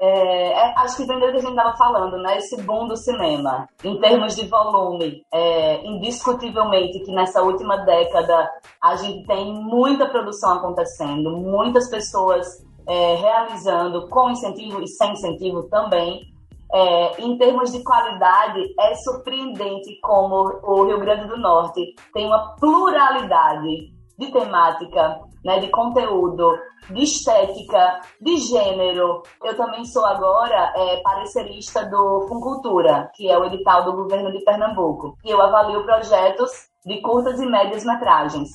É, 0.00 0.52
é 0.52 0.74
acho 0.78 0.96
que 0.96 1.02
entendeu 1.02 1.28
o 1.28 1.32
que 1.32 1.38
a 1.38 1.40
gente 1.40 1.50
estava 1.50 1.76
falando, 1.76 2.18
né? 2.18 2.38
Esse 2.38 2.62
boom 2.62 2.86
do 2.86 2.96
cinema. 2.96 3.68
Em 3.82 3.98
termos 4.00 4.36
de 4.36 4.46
volume, 4.46 5.22
é, 5.32 5.84
indiscutivelmente 5.84 7.00
que 7.00 7.12
nessa 7.12 7.42
última 7.42 7.76
década 7.78 8.48
a 8.82 8.96
gente 8.96 9.26
tem 9.26 9.52
muita 9.52 10.06
produção 10.06 10.54
acontecendo, 10.54 11.36
muitas 11.36 11.90
pessoas 11.90 12.46
é, 12.86 13.16
realizando 13.16 14.08
com 14.08 14.30
incentivo 14.30 14.82
e 14.82 14.88
sem 14.88 15.12
incentivo 15.12 15.64
também 15.64 16.22
é, 16.72 17.20
em 17.20 17.38
termos 17.38 17.72
de 17.72 17.82
qualidade, 17.82 18.74
é 18.78 18.94
surpreendente 18.96 19.98
como 20.02 20.60
o 20.62 20.84
Rio 20.84 21.00
Grande 21.00 21.26
do 21.26 21.38
Norte 21.38 21.94
tem 22.12 22.26
uma 22.26 22.54
pluralidade 22.56 23.92
de 24.18 24.32
temática, 24.32 25.20
né, 25.44 25.60
de 25.60 25.68
conteúdo, 25.68 26.58
de 26.90 27.02
estética, 27.04 28.00
de 28.20 28.36
gênero. 28.36 29.22
Eu 29.42 29.56
também 29.56 29.84
sou 29.84 30.04
agora 30.04 30.72
é, 30.76 31.00
parecerista 31.00 31.86
do 31.86 32.26
Funcultura, 32.28 33.10
que 33.14 33.30
é 33.30 33.38
o 33.38 33.44
edital 33.44 33.84
do 33.84 33.92
governo 33.92 34.32
de 34.32 34.44
Pernambuco. 34.44 35.16
E 35.24 35.30
eu 35.30 35.40
avalio 35.40 35.84
projetos 35.84 36.50
de 36.84 37.00
curtas 37.00 37.40
e 37.40 37.46
médias 37.46 37.84
metragens. 37.84 38.48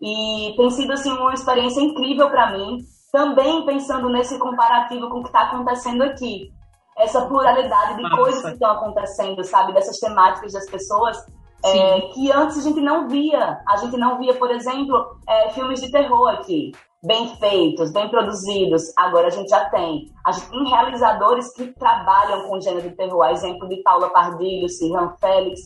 E 0.00 0.54
tem 0.56 0.70
sido 0.70 0.92
assim 0.92 1.12
uma 1.12 1.34
experiência 1.34 1.80
incrível 1.80 2.28
para 2.28 2.52
mim, 2.52 2.78
também 3.10 3.64
pensando 3.64 4.08
nesse 4.08 4.38
comparativo 4.38 5.08
com 5.08 5.18
o 5.18 5.22
que 5.22 5.28
está 5.28 5.42
acontecendo 5.42 6.02
aqui 6.02 6.52
essa 6.96 7.26
pluralidade 7.26 7.96
de 7.96 8.02
Nossa. 8.02 8.16
coisas 8.16 8.42
que 8.42 8.52
estão 8.52 8.70
acontecendo, 8.72 9.42
sabe? 9.44 9.72
Dessas 9.72 9.98
temáticas 9.98 10.52
das 10.52 10.68
pessoas. 10.70 11.16
É, 11.62 12.00
que 12.12 12.32
antes 12.32 12.58
a 12.58 12.62
gente 12.62 12.80
não 12.80 13.08
via. 13.08 13.60
A 13.68 13.76
gente 13.76 13.96
não 13.96 14.18
via, 14.18 14.34
por 14.34 14.50
exemplo, 14.50 15.18
é, 15.28 15.50
filmes 15.50 15.80
de 15.80 15.90
terror 15.90 16.28
aqui, 16.28 16.72
bem 17.02 17.28
feitos, 17.36 17.92
bem 17.92 18.08
produzidos. 18.08 18.84
Agora 18.96 19.26
a 19.26 19.30
gente 19.30 19.48
já 19.50 19.68
tem. 19.68 20.06
A 20.26 20.32
gente 20.32 20.48
tem 20.50 20.68
realizadores 20.68 21.52
que 21.54 21.66
trabalham 21.74 22.48
com 22.48 22.60
gênero 22.60 22.88
de 22.88 22.96
terror. 22.96 23.22
A 23.22 23.32
exemplo 23.32 23.68
de 23.68 23.76
Paula 23.82 24.08
Pardilho, 24.08 24.68
Sirhan 24.68 25.14
Félix. 25.20 25.60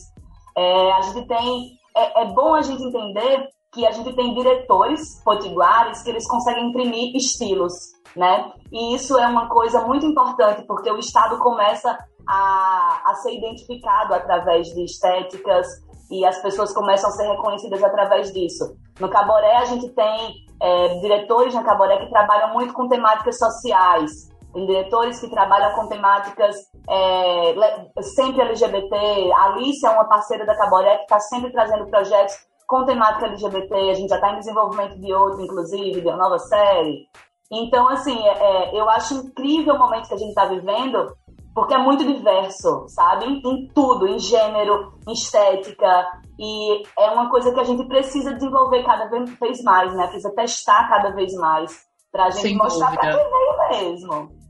É, 0.57 0.91
a 0.91 1.01
gente 1.01 1.27
tem. 1.27 1.77
É, 1.95 2.23
é 2.23 2.25
bom 2.25 2.53
a 2.53 2.61
gente 2.61 2.83
entender 2.83 3.47
que 3.75 3.85
a 3.85 3.91
gente 3.91 4.11
tem 4.15 4.33
diretores 4.33 5.21
potiguares 5.23 6.01
que 6.01 6.09
eles 6.09 6.27
conseguem 6.27 6.69
imprimir 6.69 7.15
estilos 7.15 7.95
né? 8.15 8.51
E 8.71 8.95
isso 8.95 9.17
é 9.17 9.27
uma 9.27 9.49
coisa 9.49 9.81
muito 9.81 10.05
importante, 10.05 10.63
porque 10.65 10.89
o 10.89 10.97
Estado 10.97 11.37
começa 11.37 11.97
a, 12.27 13.01
a 13.05 13.15
ser 13.15 13.35
identificado 13.35 14.13
através 14.13 14.67
de 14.67 14.83
estéticas 14.83 15.67
e 16.09 16.25
as 16.25 16.41
pessoas 16.41 16.73
começam 16.73 17.09
a 17.09 17.13
ser 17.13 17.27
reconhecidas 17.27 17.83
através 17.83 18.31
disso. 18.31 18.75
No 18.99 19.09
Caboré, 19.09 19.57
a 19.57 19.65
gente 19.65 19.89
tem 19.89 20.33
é, 20.61 20.99
diretores 20.99 21.53
na 21.53 21.63
Caboré 21.63 21.97
que 21.97 22.09
trabalham 22.09 22.53
muito 22.53 22.73
com 22.73 22.87
temáticas 22.87 23.37
sociais, 23.37 24.11
tem 24.53 24.65
diretores 24.65 25.19
que 25.19 25.29
trabalham 25.29 25.73
com 25.73 25.87
temáticas 25.87 26.55
é, 26.89 28.01
sempre 28.15 28.41
LGBT. 28.41 28.95
A 29.33 29.45
Alice 29.47 29.85
é 29.85 29.89
uma 29.89 30.07
parceira 30.07 30.45
da 30.45 30.55
Caboré 30.55 30.95
que 30.97 31.03
está 31.03 31.19
sempre 31.19 31.51
trazendo 31.51 31.87
projetos 31.87 32.35
com 32.67 32.85
temática 32.85 33.27
LGBT. 33.27 33.73
A 33.73 33.93
gente 33.93 34.09
já 34.09 34.15
está 34.15 34.31
em 34.31 34.39
desenvolvimento 34.39 34.99
de 34.99 35.13
outro, 35.13 35.41
inclusive, 35.41 36.01
de 36.01 36.07
uma 36.07 36.17
nova 36.17 36.39
série. 36.39 37.07
Então, 37.51 37.87
assim, 37.89 38.17
é, 38.17 38.33
é, 38.39 38.79
eu 38.79 38.89
acho 38.89 39.15
incrível 39.15 39.75
o 39.75 39.79
momento 39.79 40.07
que 40.07 40.13
a 40.13 40.17
gente 40.17 40.29
está 40.29 40.45
vivendo, 40.45 41.15
porque 41.53 41.73
é 41.73 41.77
muito 41.77 42.03
diverso, 42.03 42.85
sabe? 42.87 43.25
Em, 43.25 43.41
em, 43.45 43.67
tudo, 43.73 44.07
em 44.07 44.17
gênero, 44.17 44.93
em 45.07 45.13
estética. 45.13 46.07
E 46.39 46.83
é 46.97 47.09
uma 47.11 47.29
coisa 47.29 47.53
que 47.53 47.59
a 47.59 47.63
gente 47.63 47.87
precisa 47.87 48.33
desenvolver 48.33 48.83
cada 48.83 49.07
vez 49.07 49.63
mais, 49.63 49.93
né? 49.95 50.07
Precisa 50.07 50.33
testar 50.35 50.89
cada 50.89 51.11
vez 51.11 51.33
mais 51.35 51.85
para 52.11 52.25
a 52.25 52.29
gente 52.29 52.41
Sem 52.41 52.57
mostrar 52.57 52.95
para 52.97 53.11
quem 53.11 53.29
veio 53.29 53.91
mesmo. 53.91 54.44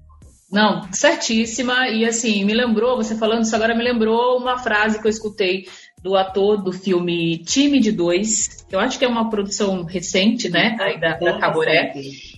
Não, 0.52 0.92
certíssima. 0.94 1.90
E 1.90 2.06
assim, 2.06 2.46
me 2.46 2.54
lembrou, 2.54 2.98
você 2.98 3.16
falando 3.16 3.44
isso 3.44 3.56
agora 3.56 3.76
me 3.76 3.84
lembrou 3.84 4.38
uma 4.38 4.58
frase 4.58 5.00
que 5.02 5.08
eu 5.08 5.12
escutei 5.12 5.66
do 6.06 6.16
ator 6.16 6.62
do 6.62 6.72
filme 6.72 7.40
Time 7.40 7.80
de 7.80 7.92
Dois, 7.92 8.64
que 8.70 8.76
eu 8.76 8.80
acho 8.80 9.00
que 9.00 9.04
é 9.04 9.08
uma 9.08 9.28
produção 9.28 9.84
recente, 9.84 10.48
né, 10.50 10.78
aí 10.80 11.00
da, 11.00 11.18
da 11.18 11.40
Caboré. 11.40 11.94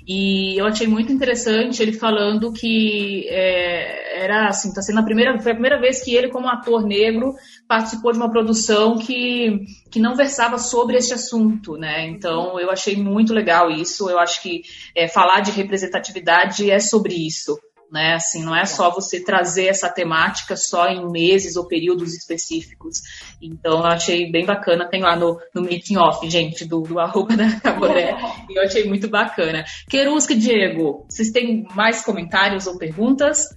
E 0.07 0.57
eu 0.57 0.65
achei 0.65 0.87
muito 0.87 1.11
interessante 1.11 1.81
ele 1.81 1.91
falando 1.91 2.53
que 2.53 3.27
é, 3.27 4.23
era 4.23 4.47
assim, 4.47 4.73
tá 4.73 4.81
sendo 4.81 5.01
a 5.01 5.03
primeira, 5.03 5.37
foi 5.41 5.51
a 5.51 5.55
primeira 5.55 5.81
vez 5.81 6.01
que 6.01 6.15
ele, 6.15 6.29
como 6.29 6.47
ator 6.47 6.85
negro, 6.85 7.35
participou 7.67 8.13
de 8.13 8.17
uma 8.17 8.31
produção 8.31 8.97
que, 8.97 9.65
que 9.91 9.99
não 9.99 10.15
versava 10.15 10.57
sobre 10.57 10.95
esse 10.95 11.13
assunto, 11.13 11.75
né? 11.75 12.07
Então 12.07 12.57
eu 12.57 12.71
achei 12.71 12.95
muito 12.95 13.33
legal 13.33 13.69
isso. 13.69 14.09
Eu 14.09 14.17
acho 14.17 14.41
que 14.41 14.61
é, 14.95 15.09
falar 15.09 15.41
de 15.41 15.51
representatividade 15.51 16.71
é 16.71 16.79
sobre 16.79 17.15
isso 17.15 17.59
né? 17.91 18.13
Assim, 18.13 18.43
não 18.43 18.55
é 18.55 18.65
só 18.65 18.89
você 18.89 19.23
trazer 19.23 19.67
essa 19.67 19.89
temática 19.89 20.55
só 20.55 20.87
em 20.87 21.09
meses 21.09 21.55
ou 21.55 21.65
períodos 21.65 22.13
específicos. 22.13 23.01
Então, 23.41 23.79
eu 23.79 23.85
achei 23.85 24.31
bem 24.31 24.45
bacana. 24.45 24.89
Tem 24.89 25.01
lá 25.01 25.15
no, 25.15 25.39
no 25.53 25.61
making 25.61 25.97
off, 25.97 26.29
gente, 26.29 26.65
do, 26.65 26.81
do 26.81 26.99
arroba 26.99 27.35
da 27.35 27.59
Caboré. 27.59 28.15
e 28.49 28.57
eu 28.57 28.63
achei 28.63 28.87
muito 28.87 29.09
bacana. 29.09 29.63
Querusca 29.89 30.35
Diego, 30.35 31.05
vocês 31.09 31.31
têm 31.31 31.65
mais 31.75 32.03
comentários 32.03 32.67
ou 32.67 32.77
perguntas? 32.77 33.49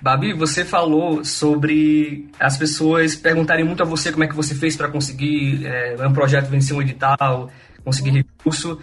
Babi, 0.00 0.32
você 0.34 0.64
falou 0.64 1.24
sobre 1.24 2.28
as 2.38 2.56
pessoas 2.56 3.16
perguntarem 3.16 3.64
muito 3.64 3.82
a 3.82 3.86
você 3.86 4.12
como 4.12 4.24
é 4.24 4.28
que 4.28 4.36
você 4.36 4.54
fez 4.54 4.76
para 4.76 4.88
conseguir 4.88 5.66
é, 5.66 5.96
um 6.06 6.12
projeto 6.12 6.46
vencer 6.48 6.76
um 6.76 6.82
edital, 6.82 7.50
conseguir 7.82 8.10
recurso. 8.10 8.80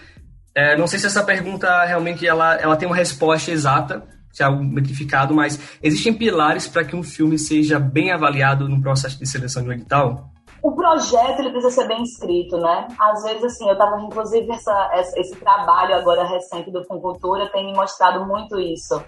É, 0.55 0.75
não 0.75 0.87
sei 0.87 0.99
se 0.99 1.05
essa 1.05 1.23
pergunta 1.23 1.85
realmente 1.85 2.27
ela, 2.27 2.55
ela 2.55 2.75
tem 2.75 2.87
uma 2.87 2.95
resposta 2.95 3.51
exata, 3.51 4.03
se 4.33 4.41
é 4.41 4.45
algo 4.47 4.63
metrificado, 4.63 5.33
mas 5.33 5.77
existem 5.81 6.13
pilares 6.13 6.67
para 6.67 6.83
que 6.83 6.95
um 6.95 7.03
filme 7.03 7.37
seja 7.37 7.79
bem 7.79 8.11
avaliado 8.11 8.67
no 8.67 8.81
processo 8.81 9.17
de 9.19 9.29
seleção 9.29 9.61
de 9.63 9.69
um 9.69 9.73
edital? 9.73 10.33
O 10.63 10.71
projeto 10.71 11.39
ele 11.39 11.51
precisa 11.51 11.81
ser 11.81 11.87
bem 11.87 12.01
escrito, 12.01 12.57
né? 12.57 12.87
Às 12.97 13.23
vezes, 13.23 13.43
assim, 13.43 13.67
eu 13.67 13.73
estava, 13.73 14.01
inclusive, 14.01 14.49
essa, 14.49 14.91
esse 15.17 15.35
trabalho 15.35 15.93
agora 15.93 16.23
recente 16.23 16.71
do 16.71 16.83
Funcultura 16.85 17.51
tem 17.51 17.65
me 17.65 17.73
mostrado 17.73 18.25
muito 18.25 18.57
isso. 18.59 19.03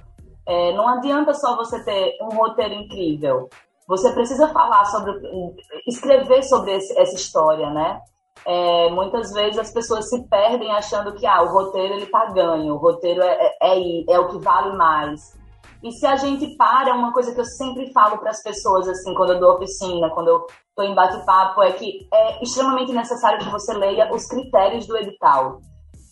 É, 0.45 0.73
não 0.73 0.88
adianta 0.88 1.34
só 1.34 1.55
você 1.55 1.84
ter 1.84 2.17
um 2.21 2.36
roteiro 2.36 2.73
incrível. 2.73 3.49
você 3.88 4.11
precisa 4.11 4.49
falar 4.49 4.84
sobre, 4.86 5.13
escrever 5.88 6.43
sobre 6.43 6.76
esse, 6.76 6.97
essa 6.99 7.15
história, 7.15 7.69
né? 7.69 7.99
É, 8.48 8.89
muitas 8.91 9.32
vezes 9.32 9.58
as 9.58 9.72
pessoas 9.72 10.08
se 10.10 10.28
perdem 10.28 10.72
achando 10.72 11.14
que 11.16 11.26
ah, 11.26 11.41
o 11.41 11.52
roteiro 11.52 11.96
ele 11.96 12.06
tá 12.06 12.26
ganho, 12.32 12.76
o 12.76 12.78
roteiro 12.78 13.22
é, 13.24 13.56
é, 13.62 13.80
é, 13.80 14.14
é 14.14 14.20
o 14.20 14.28
que 14.28 14.38
vale 14.38 14.76
mais. 14.78 15.36
E 15.84 15.91
se 15.91 16.06
a 16.06 16.16
gente 16.16 16.56
para, 16.56 16.96
uma 16.96 17.14
coisa 17.14 17.34
que 17.34 17.39
eu 17.39 17.46
sempre 17.46 17.91
falo 17.93 18.18
para 18.18 18.32
as 18.32 18.41
pessoas, 18.41 18.88
assim, 18.88 19.14
quando 19.14 19.34
eu 19.34 19.39
dou 19.39 19.54
oficina, 19.54 20.10
quando 20.10 20.30
eu 20.30 20.48
estou 20.70 20.84
em 20.84 20.96
bate-papo, 20.96 21.62
é 21.62 21.72
que 21.74 22.08
é 22.12 22.43
extremamente 22.43 22.91
necessário 22.91 23.39
que 23.39 23.52
você 23.52 23.74
leia 23.74 24.12
os 24.12 24.28
critérios 24.28 24.88
do 24.88 24.98
edital. 24.98 25.60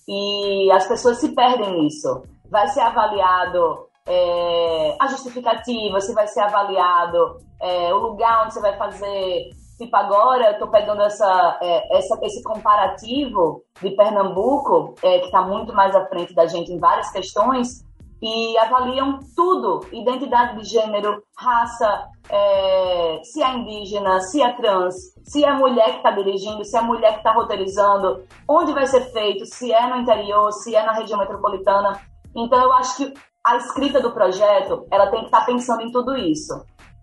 E 0.08 0.72
as 0.72 0.88
pessoas 0.88 1.18
se 1.18 1.34
perdem 1.34 1.82
nisso. 1.82 2.24
Vai 2.52 2.68
ser 2.68 2.82
avaliado 2.82 3.88
é, 4.06 4.96
a 5.00 5.08
justificativa, 5.08 6.00
se 6.02 6.14
vai 6.14 6.28
ser 6.28 6.42
avaliado 6.42 7.38
é, 7.60 7.94
o 7.94 7.98
lugar 7.98 8.44
onde 8.44 8.54
você 8.54 8.62
vai 8.62 8.78
fazer. 8.78 9.50
Tipo, 9.84 9.98
agora 9.98 10.46
eu 10.46 10.52
estou 10.54 10.70
pegando 10.70 11.02
essa, 11.02 11.60
é, 11.62 11.98
essa, 11.98 12.18
esse 12.24 12.42
comparativo 12.42 13.64
de 13.82 13.92
Pernambuco, 13.92 14.96
é, 15.04 15.20
que 15.20 15.26
está 15.26 15.42
muito 15.42 15.74
mais 15.74 15.94
à 15.94 16.06
frente 16.08 16.34
da 16.34 16.48
gente 16.48 16.72
em 16.72 16.80
várias 16.80 17.12
questões, 17.12 17.84
e 18.22 18.58
avaliam 18.60 19.20
tudo: 19.36 19.86
identidade 19.92 20.58
de 20.58 20.70
gênero, 20.70 21.22
raça, 21.38 22.08
é, 22.30 23.20
se 23.24 23.44
é 23.44 23.54
indígena, 23.58 24.22
se 24.22 24.42
é 24.42 24.54
trans, 24.54 24.96
se 25.26 25.44
é 25.44 25.52
mulher 25.52 25.92
que 25.92 25.98
está 25.98 26.12
dirigindo, 26.12 26.64
se 26.64 26.78
é 26.78 26.82
mulher 26.82 27.12
que 27.12 27.18
está 27.18 27.34
roteirizando, 27.34 28.24
onde 28.48 28.72
vai 28.72 28.88
ser 28.88 29.02
feito, 29.12 29.46
se 29.46 29.74
é 29.74 29.86
no 29.88 29.98
interior, 29.98 30.50
se 30.54 30.74
é 30.74 30.86
na 30.86 30.94
região 30.94 31.20
metropolitana. 31.20 32.00
Então, 32.34 32.64
eu 32.64 32.72
acho 32.72 32.96
que 32.96 33.14
a 33.46 33.58
escrita 33.58 34.00
do 34.00 34.14
projeto 34.14 34.88
ela 34.90 35.08
tem 35.08 35.20
que 35.20 35.26
estar 35.26 35.42
tá 35.42 35.46
pensando 35.46 35.82
em 35.82 35.92
tudo 35.92 36.16
isso. 36.16 36.54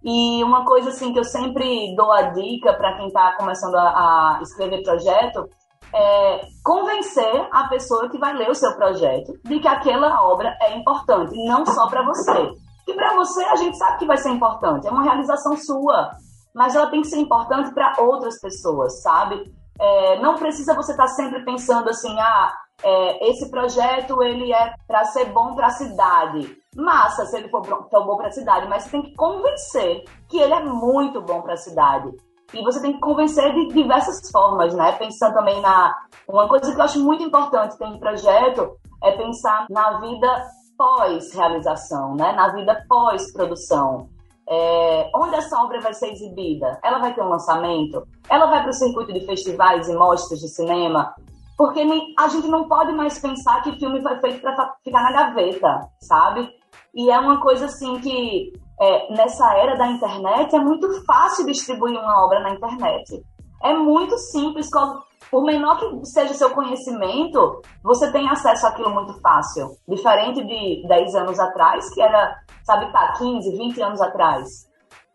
E 0.03 0.43
uma 0.43 0.65
coisa 0.65 0.91
assim 0.91 1.13
que 1.13 1.19
eu 1.19 1.25
sempre 1.25 1.95
dou 1.95 2.11
a 2.11 2.23
dica 2.31 2.73
para 2.75 2.97
quem 2.97 3.09
está 3.09 3.37
começando 3.37 3.75
a, 3.75 4.39
a 4.39 4.39
escrever 4.43 4.83
projeto 4.83 5.47
é, 5.93 6.41
convencer 6.63 7.49
a 7.51 7.69
pessoa 7.69 8.09
que 8.09 8.19
vai 8.19 8.35
ler 8.35 8.51
o 8.51 8.55
seu 8.55 8.75
projeto 8.77 9.33
de 9.45 9.59
que 9.59 9.69
aquela 9.69 10.23
obra 10.25 10.57
é 10.63 10.77
importante, 10.77 11.33
não 11.47 11.67
só 11.67 11.89
para 11.89 12.05
você. 12.05 12.53
Que 12.85 12.95
para 12.95 13.15
você 13.15 13.43
a 13.45 13.57
gente 13.57 13.77
sabe 13.77 13.99
que 13.99 14.07
vai 14.07 14.17
ser 14.17 14.31
importante, 14.31 14.87
é 14.87 14.91
uma 14.91 15.03
realização 15.03 15.57
sua, 15.57 16.11
mas 16.55 16.75
ela 16.75 16.91
tem 16.91 17.03
que 17.03 17.09
ser 17.09 17.19
importante 17.19 17.73
para 17.73 18.01
outras 18.01 18.41
pessoas, 18.41 19.03
sabe? 19.03 19.43
É, 19.79 20.21
não 20.21 20.37
precisa 20.37 20.75
você 20.75 20.93
estar 20.93 21.05
tá 21.05 21.09
sempre 21.09 21.45
pensando 21.45 21.89
assim, 21.89 22.19
ah, 22.21 22.53
é, 22.83 23.31
esse 23.31 23.51
projeto 23.51 24.23
ele 24.23 24.53
é 24.53 24.75
para 24.87 25.05
ser 25.05 25.27
bom 25.27 25.55
para 25.55 25.67
a 25.67 25.71
cidade. 25.71 26.57
Massa 26.77 27.27
se 27.27 27.37
ele 27.37 27.49
for 27.49 27.63
bom 27.63 28.17
para 28.17 28.29
a 28.29 28.33
cidade, 28.33 28.69
mas 28.69 28.85
você 28.85 28.91
tem 28.91 29.03
que 29.03 29.15
convencer 29.15 30.05
que 30.29 30.39
ele 30.39 30.55
é 30.55 30.65
muito 30.65 31.21
bom 31.21 31.43
para 31.43 31.55
a 31.55 31.57
cidade. 31.57 32.11
E 32.53 32.63
você 32.63 32.81
tem 32.81 32.95
que 32.95 33.01
convencer 33.01 33.53
de 33.55 33.69
diversas 33.69 34.31
formas, 34.31 34.75
né? 34.75 34.93
Pensando 34.93 35.35
também 35.35 35.61
na. 35.61 35.95
Uma 36.29 36.49
coisa 36.49 36.73
que 36.73 36.81
eu 36.81 36.85
acho 36.85 37.01
muito 37.01 37.23
importante 37.23 37.79
tem 37.79 37.93
um 37.93 37.99
projeto 37.99 38.77
é 39.03 39.13
pensar 39.13 39.67
na 39.71 40.01
vida 40.01 40.47
pós-realização, 40.77 42.15
né? 42.15 42.33
Na 42.33 42.49
vida 42.49 42.85
pós-produção. 42.89 44.09
É, 44.49 45.11
onde 45.15 45.37
essa 45.37 45.63
obra 45.63 45.81
vai 45.81 45.95
ser 45.95 46.11
exibida? 46.11 46.81
Ela 46.83 46.99
vai 46.99 47.15
ter 47.15 47.23
um 47.23 47.29
lançamento? 47.29 48.03
Ela 48.29 48.47
vai 48.47 48.63
para 48.63 48.71
o 48.71 48.75
circuito 48.75 49.13
de 49.13 49.25
festivais 49.25 49.89
e 49.89 49.95
mostras 49.95 50.41
de 50.41 50.49
cinema? 50.49 51.15
Porque 51.61 51.85
a 52.19 52.27
gente 52.29 52.49
não 52.49 52.67
pode 52.67 52.91
mais 52.93 53.19
pensar 53.19 53.61
que 53.61 53.79
filme 53.79 54.01
foi 54.01 54.19
feito 54.19 54.41
para 54.41 54.77
ficar 54.83 55.03
na 55.03 55.13
gaveta, 55.13 55.91
sabe? 56.01 56.49
E 56.95 57.11
é 57.11 57.19
uma 57.19 57.39
coisa 57.39 57.67
assim 57.67 58.01
que 58.01 58.51
é, 58.81 59.13
nessa 59.15 59.47
era 59.59 59.77
da 59.77 59.89
internet, 59.89 60.57
é 60.57 60.59
muito 60.59 60.89
fácil 61.05 61.45
distribuir 61.45 62.01
uma 62.01 62.25
obra 62.25 62.41
na 62.41 62.55
internet. 62.55 63.23
É 63.63 63.75
muito 63.75 64.17
simples, 64.17 64.71
por 65.31 65.45
menor 65.45 65.79
que 65.79 66.07
seja 66.07 66.33
seu 66.33 66.49
conhecimento, 66.49 67.61
você 67.85 68.11
tem 68.11 68.27
acesso 68.27 68.67
àquilo 68.67 68.89
muito 68.89 69.21
fácil. 69.21 69.69
Diferente 69.87 70.43
de 70.43 70.89
10 70.89 71.15
anos 71.15 71.39
atrás, 71.39 71.93
que 71.93 72.01
era, 72.01 72.37
sabe, 72.65 72.91
tá, 72.91 73.13
15, 73.19 73.55
20 73.55 73.83
anos 73.83 74.01
atrás. 74.01 74.49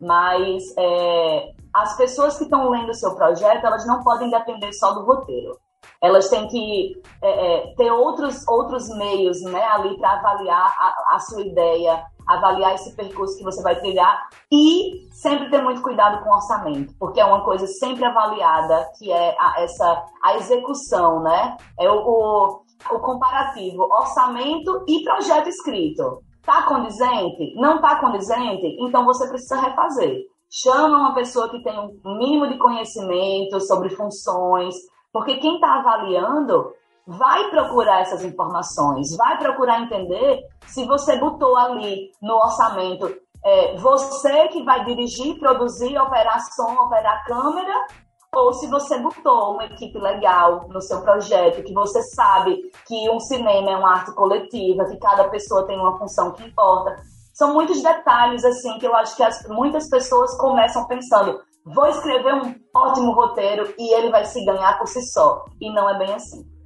Mas 0.00 0.62
é, 0.78 1.50
as 1.74 1.96
pessoas 1.96 2.38
que 2.38 2.44
estão 2.44 2.70
lendo 2.70 2.90
o 2.90 2.94
seu 2.94 3.16
projeto, 3.16 3.66
elas 3.66 3.84
não 3.84 4.04
podem 4.04 4.30
depender 4.30 4.72
só 4.74 4.92
do 4.92 5.04
roteiro. 5.04 5.65
Elas 6.02 6.28
têm 6.28 6.46
que 6.48 7.00
é, 7.22 7.30
é 7.70 7.74
ter 7.74 7.90
outros, 7.90 8.46
outros 8.48 8.88
meios 8.96 9.40
né, 9.42 9.64
ali 9.64 9.96
para 9.98 10.18
avaliar 10.18 10.74
a, 10.78 11.16
a 11.16 11.18
sua 11.18 11.42
ideia, 11.42 12.04
avaliar 12.26 12.74
esse 12.74 12.94
percurso 12.96 13.38
que 13.38 13.44
você 13.44 13.62
vai 13.62 13.76
trilhar 13.76 14.28
e 14.50 15.08
sempre 15.12 15.48
ter 15.48 15.62
muito 15.62 15.80
cuidado 15.82 16.22
com 16.22 16.30
o 16.30 16.34
orçamento, 16.34 16.92
porque 16.98 17.20
é 17.20 17.24
uma 17.24 17.44
coisa 17.44 17.66
sempre 17.66 18.04
avaliada, 18.04 18.86
que 18.98 19.10
é 19.12 19.36
a, 19.38 19.62
essa 19.62 20.04
a 20.22 20.36
execução, 20.36 21.22
né? 21.22 21.56
É 21.78 21.88
o, 21.88 21.94
o, 21.94 22.62
o 22.90 22.98
comparativo, 23.00 23.82
orçamento 23.82 24.84
e 24.88 25.04
projeto 25.04 25.48
escrito. 25.48 26.22
Tá 26.42 26.62
condizente? 26.62 27.54
Não 27.56 27.80
tá 27.80 27.98
condizente? 28.00 28.76
Então 28.80 29.04
você 29.04 29.28
precisa 29.28 29.60
refazer. 29.60 30.22
Chama 30.48 30.96
uma 30.96 31.14
pessoa 31.14 31.50
que 31.50 31.60
tem 31.62 31.76
um 31.78 32.18
mínimo 32.18 32.48
de 32.48 32.56
conhecimento 32.56 33.60
sobre 33.60 33.90
funções, 33.90 34.74
porque 35.16 35.38
quem 35.38 35.54
está 35.54 35.78
avaliando 35.78 36.74
vai 37.06 37.48
procurar 37.48 38.02
essas 38.02 38.22
informações, 38.22 39.16
vai 39.16 39.38
procurar 39.38 39.80
entender 39.80 40.42
se 40.66 40.84
você 40.86 41.16
botou 41.16 41.56
ali 41.56 42.10
no 42.20 42.34
orçamento 42.34 43.16
é, 43.42 43.78
você 43.78 44.48
que 44.48 44.62
vai 44.62 44.84
dirigir, 44.84 45.38
produzir, 45.38 45.96
operar 45.98 46.38
som, 46.54 46.70
operar 46.82 47.24
câmera, 47.24 47.86
ou 48.34 48.52
se 48.52 48.66
você 48.66 48.98
botou 48.98 49.54
uma 49.54 49.64
equipe 49.64 49.98
legal 49.98 50.68
no 50.68 50.82
seu 50.82 51.00
projeto, 51.00 51.62
que 51.62 51.72
você 51.72 52.02
sabe 52.14 52.70
que 52.86 53.08
um 53.08 53.18
cinema 53.18 53.70
é 53.70 53.76
uma 53.78 53.92
arte 53.92 54.14
coletiva, 54.14 54.84
que 54.84 54.98
cada 54.98 55.30
pessoa 55.30 55.66
tem 55.66 55.80
uma 55.80 55.96
função 55.96 56.32
que 56.32 56.44
importa. 56.44 56.94
São 57.32 57.54
muitos 57.54 57.82
detalhes 57.82 58.44
assim 58.44 58.78
que 58.78 58.86
eu 58.86 58.94
acho 58.94 59.16
que 59.16 59.22
as, 59.22 59.48
muitas 59.48 59.88
pessoas 59.88 60.36
começam 60.36 60.86
pensando, 60.86 61.40
vou 61.66 61.86
escrever 61.88 62.34
um 62.34 62.54
ótimo 62.74 63.12
roteiro 63.12 63.74
e 63.78 63.94
ele 63.94 64.10
vai 64.10 64.24
se 64.24 64.44
ganhar 64.44 64.78
por 64.78 64.86
si 64.86 65.02
só. 65.12 65.44
E 65.60 65.72
não 65.72 65.90
é 65.90 65.98
bem 65.98 66.14
assim 66.14 66.56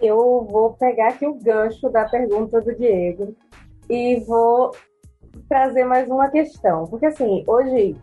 eu 0.00 0.46
vou 0.50 0.74
pegar 0.74 1.08
aqui 1.08 1.26
o 1.26 1.34
gancho 1.34 1.88
da 1.90 2.04
pergunta 2.08 2.60
do 2.60 2.74
Diego 2.74 3.34
e 3.88 4.20
vou 4.26 4.72
trazer 5.48 5.84
mais 5.84 6.08
uma 6.08 6.28
questão. 6.28 6.84
Porque, 6.86 7.06
assim, 7.06 7.44
hoje 7.46 7.96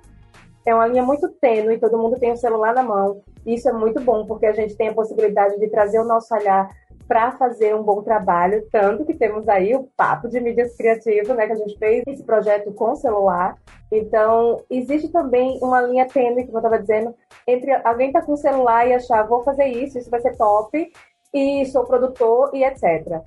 é 0.65 0.73
uma 0.73 0.87
linha 0.87 1.03
muito 1.03 1.29
tênue, 1.41 1.79
todo 1.79 1.97
mundo 1.97 2.19
tem 2.19 2.31
o 2.31 2.37
celular 2.37 2.73
na 2.73 2.83
mão. 2.83 3.21
Isso 3.45 3.69
é 3.69 3.73
muito 3.73 3.99
bom, 4.01 4.25
porque 4.25 4.45
a 4.45 4.53
gente 4.53 4.75
tem 4.75 4.89
a 4.89 4.93
possibilidade 4.93 5.59
de 5.59 5.69
trazer 5.69 5.99
o 5.99 6.05
nosso 6.05 6.33
olhar 6.33 6.67
para 7.13 7.33
fazer 7.33 7.75
um 7.75 7.83
bom 7.83 8.01
trabalho, 8.01 8.67
tanto 8.71 9.05
que 9.05 9.13
temos 9.13 9.47
aí 9.47 9.75
o 9.75 9.83
papo 9.95 10.27
de 10.27 10.39
mídias 10.39 10.75
criativas, 10.75 11.37
né, 11.37 11.45
que 11.45 11.53
a 11.53 11.57
gente 11.57 11.77
fez 11.77 12.03
esse 12.07 12.23
projeto 12.23 12.73
com 12.73 12.95
celular. 12.95 13.55
Então, 13.91 14.63
existe 14.67 15.09
também 15.09 15.59
uma 15.61 15.79
linha 15.79 16.07
tênue, 16.07 16.43
como 16.43 16.57
eu 16.57 16.61
estava 16.61 16.79
dizendo, 16.79 17.13
entre 17.45 17.71
alguém 17.83 18.11
tá 18.11 18.19
com 18.23 18.33
o 18.33 18.37
celular 18.37 18.87
e 18.87 18.95
achar, 18.95 19.27
vou 19.27 19.43
fazer 19.43 19.67
isso, 19.67 19.99
isso 19.99 20.09
vai 20.09 20.21
ser 20.21 20.35
top, 20.35 20.91
e 21.31 21.65
sou 21.67 21.83
produtor 21.83 22.49
e 22.51 22.63
etc. 22.63 23.21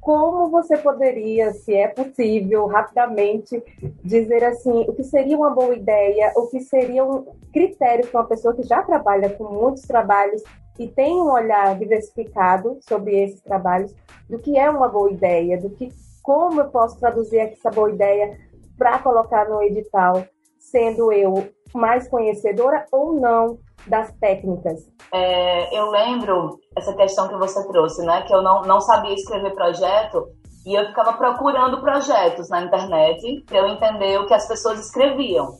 Como 0.00 0.48
você 0.48 0.76
poderia, 0.78 1.52
se 1.52 1.72
é 1.72 1.86
possível, 1.86 2.66
rapidamente 2.66 3.62
dizer 4.02 4.42
assim, 4.42 4.86
o 4.88 4.92
que 4.92 5.04
seria 5.04 5.36
uma 5.36 5.50
boa 5.50 5.76
ideia, 5.76 6.32
o 6.34 6.48
que 6.48 6.58
seria 6.58 7.04
um 7.04 7.26
critério 7.52 8.08
para 8.08 8.22
uma 8.22 8.26
pessoa 8.26 8.56
que 8.56 8.64
já 8.64 8.82
trabalha 8.82 9.30
com 9.30 9.44
muitos 9.44 9.82
trabalhos 9.82 10.42
e 10.78 10.88
tem 10.88 11.20
um 11.20 11.30
olhar 11.30 11.78
diversificado 11.78 12.78
sobre 12.88 13.22
esses 13.22 13.40
trabalhos, 13.42 13.94
do 14.28 14.38
que 14.38 14.58
é 14.58 14.70
uma 14.70 14.88
boa 14.88 15.10
ideia, 15.10 15.60
do 15.60 15.70
que 15.70 15.92
como 16.22 16.60
eu 16.60 16.68
posso 16.68 16.98
traduzir 16.98 17.38
essa 17.38 17.70
boa 17.70 17.90
ideia 17.90 18.38
para 18.78 18.98
colocar 18.98 19.48
no 19.48 19.62
edital, 19.62 20.24
sendo 20.58 21.12
eu 21.12 21.48
mais 21.74 22.08
conhecedora 22.08 22.86
ou 22.92 23.14
não 23.14 23.58
das 23.86 24.12
técnicas? 24.18 24.88
É, 25.12 25.76
eu 25.76 25.90
lembro 25.90 26.58
essa 26.76 26.94
questão 26.94 27.28
que 27.28 27.36
você 27.36 27.66
trouxe, 27.68 28.04
né? 28.04 28.22
Que 28.22 28.34
eu 28.34 28.42
não, 28.42 28.62
não 28.62 28.80
sabia 28.80 29.14
escrever 29.14 29.54
projeto 29.54 30.28
e 30.66 30.78
eu 30.78 30.86
ficava 30.86 31.14
procurando 31.14 31.80
projetos 31.80 32.48
na 32.48 32.62
internet 32.62 33.44
para 33.46 33.58
eu 33.58 33.68
entender 33.68 34.18
o 34.18 34.26
que 34.26 34.34
as 34.34 34.46
pessoas 34.46 34.78
escreviam. 34.78 35.54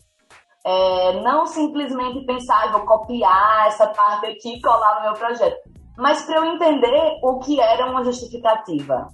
É, 0.71 1.21
não 1.23 1.47
simplesmente 1.47 2.25
pensar, 2.25 2.71
vou 2.71 2.83
copiar 2.83 3.67
essa 3.67 3.89
parte 3.89 4.27
aqui 4.27 4.55
e 4.55 4.61
colar 4.61 4.97
no 4.97 5.03
meu 5.03 5.15
projeto, 5.15 5.57
mas 5.99 6.23
para 6.23 6.37
eu 6.37 6.45
entender 6.45 7.19
o 7.25 7.41
que 7.41 7.61
era 7.61 7.91
uma 7.91 8.05
justificativa. 8.05 9.09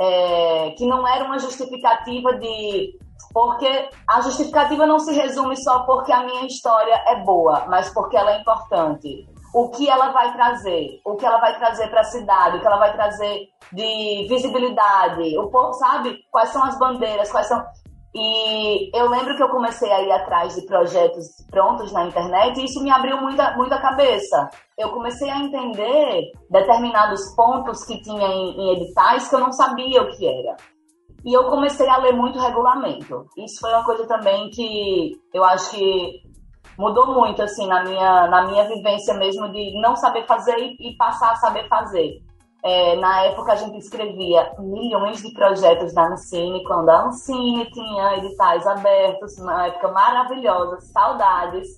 É, 0.00 0.70
que 0.78 0.86
não 0.86 1.06
era 1.06 1.24
uma 1.24 1.40
justificativa 1.40 2.32
de 2.34 2.96
porque 3.32 3.90
a 4.08 4.20
justificativa 4.20 4.86
não 4.86 4.98
se 4.98 5.12
resume 5.12 5.56
só 5.56 5.84
porque 5.84 6.12
a 6.12 6.24
minha 6.24 6.46
história 6.46 6.94
é 7.06 7.22
boa, 7.24 7.66
mas 7.68 7.92
porque 7.92 8.16
ela 8.16 8.32
é 8.32 8.40
importante. 8.40 9.28
O 9.54 9.70
que 9.70 9.88
ela 9.88 10.10
vai 10.10 10.32
trazer, 10.32 11.00
o 11.04 11.16
que 11.16 11.26
ela 11.26 11.38
vai 11.38 11.56
trazer 11.58 11.88
para 11.88 12.00
a 12.00 12.04
cidade, 12.04 12.56
o 12.56 12.60
que 12.60 12.66
ela 12.66 12.78
vai 12.78 12.92
trazer 12.92 13.48
de 13.72 14.26
visibilidade, 14.28 15.36
o 15.38 15.48
povo 15.50 15.72
sabe 15.74 16.18
quais 16.30 16.50
são 16.50 16.62
as 16.64 16.78
bandeiras, 16.78 17.30
quais 17.30 17.46
são. 17.46 17.64
E 18.14 18.90
eu 18.96 19.08
lembro 19.08 19.36
que 19.36 19.42
eu 19.42 19.50
comecei 19.50 19.90
a 19.92 20.00
ir 20.00 20.10
atrás 20.10 20.54
de 20.54 20.62
projetos 20.62 21.26
prontos 21.50 21.92
na 21.92 22.06
internet 22.06 22.58
e 22.58 22.64
isso 22.64 22.82
me 22.82 22.90
abriu 22.90 23.20
muita, 23.20 23.54
muita 23.56 23.78
cabeça. 23.80 24.48
Eu 24.78 24.90
comecei 24.90 25.28
a 25.28 25.38
entender 25.38 26.30
determinados 26.50 27.34
pontos 27.34 27.84
que 27.84 28.00
tinha 28.02 28.26
em, 28.26 28.60
em 28.60 28.76
editais 28.76 29.28
que 29.28 29.34
eu 29.34 29.40
não 29.40 29.52
sabia 29.52 30.02
o 30.02 30.16
que 30.16 30.26
era. 30.26 30.56
E 31.24 31.32
eu 31.32 31.50
comecei 31.50 31.88
a 31.88 31.98
ler 31.98 32.12
muito 32.12 32.38
regulamento. 32.38 33.26
Isso 33.36 33.60
foi 33.60 33.70
uma 33.70 33.84
coisa 33.84 34.06
também 34.06 34.48
que 34.50 35.12
eu 35.34 35.44
acho 35.44 35.72
que 35.72 36.22
mudou 36.78 37.12
muito 37.12 37.42
assim 37.42 37.66
na 37.66 37.82
minha 37.82 38.28
na 38.28 38.46
minha 38.46 38.64
vivência 38.64 39.12
mesmo 39.14 39.50
de 39.50 39.78
não 39.80 39.96
saber 39.96 40.24
fazer 40.26 40.56
e, 40.56 40.96
passar 40.96 41.32
a 41.32 41.36
saber 41.36 41.68
fazer. 41.68 42.22
É, 42.64 42.96
na 42.96 43.24
época 43.24 43.52
a 43.52 43.56
gente 43.56 43.78
escrevia 43.78 44.52
milhões 44.58 45.22
de 45.22 45.32
projetos 45.32 45.94
da 45.94 46.08
Ancine, 46.08 46.64
quando 46.64 46.88
a 46.88 47.06
Ancine 47.06 47.70
tinha 47.70 48.16
editais 48.16 48.66
abertos, 48.66 49.38
uma 49.38 49.66
época 49.66 49.92
maravilhosa, 49.92 50.80
saudades. 50.92 51.68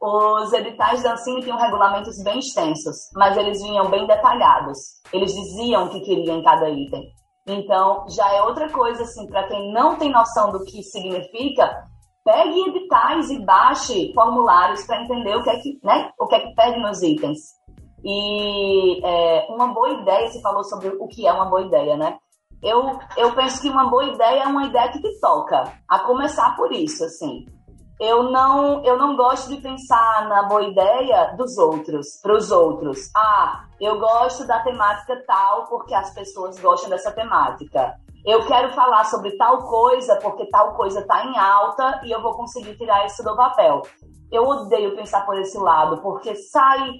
Os 0.00 0.52
editais 0.52 1.02
da 1.02 1.14
Ancine 1.14 1.42
tinham 1.42 1.58
regulamentos 1.58 2.22
bem 2.22 2.38
extensos, 2.38 2.96
mas 3.14 3.36
eles 3.36 3.60
vinham 3.60 3.90
bem 3.90 4.06
detalhados. 4.06 4.78
Eles 5.12 5.34
diziam 5.34 5.86
o 5.86 5.90
que 5.90 6.00
queriam 6.00 6.38
em 6.38 6.44
cada 6.44 6.70
item. 6.70 7.02
Então, 7.48 8.04
já 8.08 8.30
é 8.32 8.42
outra 8.42 8.70
coisa, 8.70 9.02
assim, 9.02 9.26
para 9.26 9.48
quem 9.48 9.72
não 9.72 9.96
tem 9.96 10.12
noção 10.12 10.52
do 10.52 10.64
que 10.64 10.82
significa, 10.82 11.88
pegue 12.24 12.60
editais 12.68 13.30
e 13.30 13.44
baixe 13.44 14.12
formulários 14.14 14.84
para 14.86 15.02
entender 15.02 15.34
o 15.34 15.42
que 15.42 15.50
é 15.50 15.56
que, 15.58 15.80
né, 15.82 16.10
o 16.20 16.26
que 16.26 16.34
é 16.34 16.40
que 16.40 16.54
pede 16.54 16.78
nos 16.78 17.02
itens. 17.02 17.57
E 18.04 19.04
é, 19.04 19.46
uma 19.50 19.68
boa 19.68 19.90
ideia, 19.90 20.28
você 20.28 20.40
falou 20.40 20.64
sobre 20.64 20.88
o 20.88 21.06
que 21.08 21.26
é 21.26 21.32
uma 21.32 21.46
boa 21.46 21.62
ideia, 21.62 21.96
né? 21.96 22.18
Eu, 22.62 22.98
eu 23.16 23.34
penso 23.34 23.60
que 23.60 23.70
uma 23.70 23.88
boa 23.88 24.04
ideia 24.04 24.42
é 24.42 24.46
uma 24.46 24.66
ideia 24.66 24.90
que 24.90 25.00
te 25.00 25.20
toca, 25.20 25.72
a 25.88 25.98
começar 26.00 26.56
por 26.56 26.72
isso, 26.72 27.04
assim. 27.04 27.46
Eu 28.00 28.24
não, 28.24 28.84
eu 28.84 28.96
não 28.96 29.16
gosto 29.16 29.48
de 29.48 29.60
pensar 29.60 30.28
na 30.28 30.44
boa 30.44 30.62
ideia 30.62 31.34
dos 31.36 31.58
outros, 31.58 32.20
para 32.22 32.36
os 32.36 32.50
outros. 32.50 33.10
Ah, 33.16 33.64
eu 33.80 33.98
gosto 33.98 34.46
da 34.46 34.60
temática 34.62 35.20
tal 35.26 35.66
porque 35.66 35.94
as 35.94 36.14
pessoas 36.14 36.58
gostam 36.60 36.90
dessa 36.90 37.10
temática 37.10 37.96
eu 38.28 38.46
quero 38.46 38.70
falar 38.74 39.04
sobre 39.04 39.36
tal 39.38 39.66
coisa 39.66 40.16
porque 40.16 40.46
tal 40.50 40.74
coisa 40.74 41.00
está 41.00 41.24
em 41.24 41.38
alta 41.38 42.02
e 42.04 42.10
eu 42.10 42.20
vou 42.20 42.34
conseguir 42.34 42.76
tirar 42.76 43.06
isso 43.06 43.22
do 43.22 43.34
papel. 43.34 43.80
Eu 44.30 44.46
odeio 44.46 44.94
pensar 44.94 45.24
por 45.24 45.38
esse 45.38 45.56
lado, 45.56 46.02
porque 46.02 46.34
sai, 46.34 46.90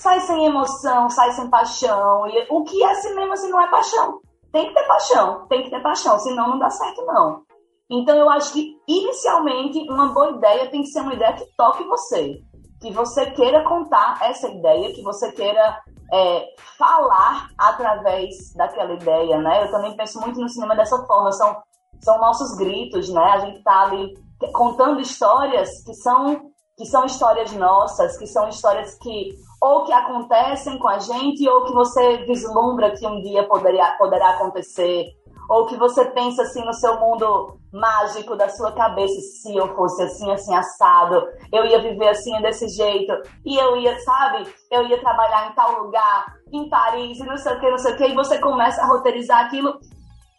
sai 0.00 0.18
sem 0.20 0.46
emoção, 0.46 1.10
sai 1.10 1.30
sem 1.32 1.48
paixão. 1.50 2.26
E 2.26 2.46
o 2.50 2.64
que 2.64 2.82
é 2.82 2.94
cinema 2.94 3.36
se 3.36 3.48
não 3.48 3.60
é 3.60 3.70
paixão? 3.70 4.20
Tem 4.50 4.66
que 4.66 4.74
ter 4.74 4.86
paixão, 4.86 5.46
tem 5.46 5.62
que 5.62 5.70
ter 5.70 5.82
paixão, 5.82 6.18
senão 6.18 6.48
não 6.48 6.58
dá 6.58 6.70
certo 6.70 7.04
não. 7.04 7.42
Então 7.88 8.16
eu 8.16 8.30
acho 8.30 8.52
que 8.52 8.76
inicialmente 8.88 9.78
uma 9.90 10.08
boa 10.08 10.30
ideia 10.30 10.70
tem 10.70 10.82
que 10.82 10.88
ser 10.88 11.00
uma 11.02 11.14
ideia 11.14 11.34
que 11.34 11.44
toque 11.56 11.84
você, 11.84 12.40
que 12.80 12.90
você 12.92 13.30
queira 13.32 13.62
contar 13.64 14.18
essa 14.22 14.48
ideia, 14.48 14.92
que 14.94 15.02
você 15.02 15.30
queira 15.32 15.78
é, 16.12 16.46
falar 16.78 17.48
através 17.58 18.54
daquela 18.56 18.94
ideia, 18.94 19.38
né? 19.38 19.64
Eu 19.64 19.70
também 19.70 19.96
penso 19.96 20.18
muito 20.20 20.40
no 20.40 20.48
cinema 20.48 20.74
dessa 20.74 20.96
forma, 21.04 21.30
são, 21.32 21.56
são 22.00 22.18
nossos 22.18 22.56
gritos, 22.56 23.10
né? 23.10 23.22
A 23.22 23.38
gente 23.40 23.62
tá 23.62 23.82
ali 23.82 24.14
contando 24.52 25.00
histórias 25.00 25.68
que 25.84 25.92
são 25.94 26.48
que 26.78 26.86
são 26.86 27.04
histórias 27.04 27.52
nossas, 27.52 28.16
que 28.16 28.26
são 28.26 28.48
histórias 28.48 28.96
que 28.96 29.36
ou 29.60 29.84
que 29.84 29.92
acontecem 29.92 30.78
com 30.78 30.88
a 30.88 30.98
gente 30.98 31.48
ou 31.48 31.64
que 31.64 31.72
você 31.72 32.18
vislumbra 32.24 32.92
que 32.92 33.06
um 33.06 33.20
dia 33.22 33.46
poderia, 33.46 33.92
poderá 33.98 34.30
acontecer 34.30 35.06
ou 35.50 35.66
que 35.66 35.76
você 35.76 36.04
pensa 36.04 36.42
assim 36.42 36.64
no 36.64 36.72
seu 36.72 37.00
mundo 37.00 37.58
mágico 37.72 38.36
da 38.36 38.48
sua 38.48 38.70
cabeça, 38.70 39.20
se 39.20 39.56
eu 39.56 39.74
fosse 39.74 40.00
assim, 40.00 40.30
assim, 40.30 40.54
assado, 40.54 41.26
eu 41.52 41.66
ia 41.66 41.82
viver 41.82 42.08
assim, 42.08 42.40
desse 42.40 42.68
jeito, 42.68 43.12
e 43.44 43.56
eu 43.56 43.76
ia, 43.76 43.98
sabe, 43.98 44.46
eu 44.70 44.86
ia 44.86 45.00
trabalhar 45.00 45.50
em 45.50 45.54
tal 45.54 45.82
lugar, 45.82 46.36
em 46.52 46.68
Paris, 46.68 47.18
e 47.18 47.24
não 47.24 47.36
sei 47.36 47.52
o 47.52 47.60
que, 47.60 47.68
não 47.68 47.78
sei 47.78 47.94
o 47.94 47.96
que, 47.96 48.06
e 48.06 48.14
você 48.14 48.38
começa 48.38 48.80
a 48.80 48.86
roteirizar 48.86 49.44
aquilo, 49.44 49.76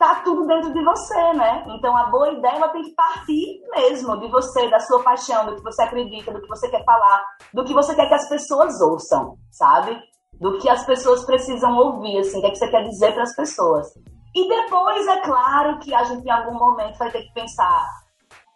tá 0.01 0.15
tudo 0.25 0.47
dentro 0.47 0.73
de 0.73 0.83
você, 0.83 1.33
né? 1.33 1.63
Então 1.77 1.95
a 1.95 2.07
boa 2.07 2.31
ideia 2.31 2.55
ela 2.55 2.69
tem 2.69 2.81
que 2.81 2.95
partir 2.95 3.61
mesmo 3.69 4.19
de 4.19 4.27
você, 4.29 4.67
da 4.67 4.79
sua 4.79 5.03
paixão, 5.03 5.45
do 5.45 5.55
que 5.55 5.61
você 5.61 5.83
acredita, 5.83 6.33
do 6.33 6.41
que 6.41 6.47
você 6.47 6.67
quer 6.69 6.83
falar, 6.83 7.23
do 7.53 7.63
que 7.63 7.71
você 7.71 7.93
quer 7.93 8.07
que 8.07 8.15
as 8.15 8.27
pessoas 8.27 8.81
ouçam, 8.81 9.37
sabe? 9.51 9.95
Do 10.39 10.57
que 10.57 10.67
as 10.67 10.83
pessoas 10.87 11.23
precisam 11.23 11.77
ouvir, 11.77 12.17
assim, 12.17 12.39
o 12.39 12.41
que, 12.41 12.47
é 12.47 12.49
que 12.49 12.55
você 12.55 12.67
quer 12.69 12.83
dizer 12.83 13.13
para 13.13 13.21
as 13.21 13.35
pessoas. 13.35 13.93
E 14.33 14.49
depois, 14.49 15.05
é 15.07 15.21
claro 15.21 15.77
que 15.77 15.93
a 15.93 16.03
gente 16.03 16.25
em 16.25 16.31
algum 16.31 16.57
momento 16.57 16.97
vai 16.97 17.11
ter 17.11 17.21
que 17.21 17.33
pensar, 17.33 17.85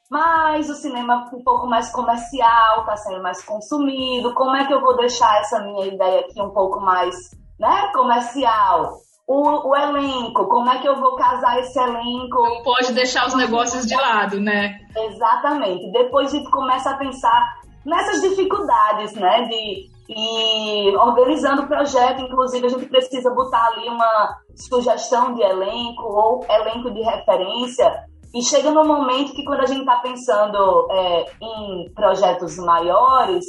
mas 0.10 0.68
o 0.68 0.74
cinema 0.74 1.30
um 1.32 1.44
pouco 1.44 1.68
mais 1.68 1.92
comercial 1.92 2.80
está 2.80 2.98
sendo 2.98 3.22
mais 3.22 3.46
consumido, 3.46 4.34
como 4.34 4.56
é 4.56 4.66
que 4.66 4.74
eu 4.74 4.82
vou 4.82 4.98
deixar 4.98 5.42
essa 5.42 5.60
minha 5.60 5.86
ideia 5.86 6.22
aqui 6.22 6.42
um 6.42 6.50
pouco 6.50 6.80
mais 6.80 7.16
né, 7.60 7.92
comercial? 7.94 9.05
O, 9.28 9.70
o 9.70 9.76
elenco, 9.76 10.48
como 10.48 10.70
é 10.70 10.80
que 10.80 10.88
eu 10.88 10.96
vou 11.00 11.16
casar 11.16 11.60
esse 11.60 11.80
elenco? 11.80 12.44
Não 12.44 12.62
pode 12.62 12.94
deixar 12.94 13.28
os 13.28 13.36
negócios 13.36 13.86
de 13.86 13.96
lado, 13.96 14.40
né? 14.40 14.80
Exatamente. 14.96 15.92
Depois 15.92 16.32
a 16.32 16.38
gente 16.38 16.50
começa 16.52 16.92
a 16.92 16.98
pensar 16.98 17.56
nessas 17.84 18.22
dificuldades, 18.22 19.14
né? 19.14 19.44
De 19.46 19.96
e 20.08 20.96
organizando 20.98 21.64
o 21.64 21.68
projeto, 21.68 22.22
inclusive, 22.22 22.68
a 22.68 22.70
gente 22.70 22.86
precisa 22.86 23.34
botar 23.34 23.66
ali 23.70 23.90
uma 23.90 24.38
sugestão 24.56 25.34
de 25.34 25.42
elenco 25.42 26.04
ou 26.04 26.46
elenco 26.48 26.92
de 26.92 27.02
referência. 27.02 27.92
E 28.34 28.44
chega 28.44 28.70
no 28.70 28.86
momento 28.86 29.34
que, 29.34 29.44
quando 29.44 29.62
a 29.62 29.66
gente 29.66 29.80
está 29.80 29.96
pensando 29.98 30.88
é, 30.92 31.26
em 31.42 31.92
projetos 31.96 32.58
maiores, 32.58 33.46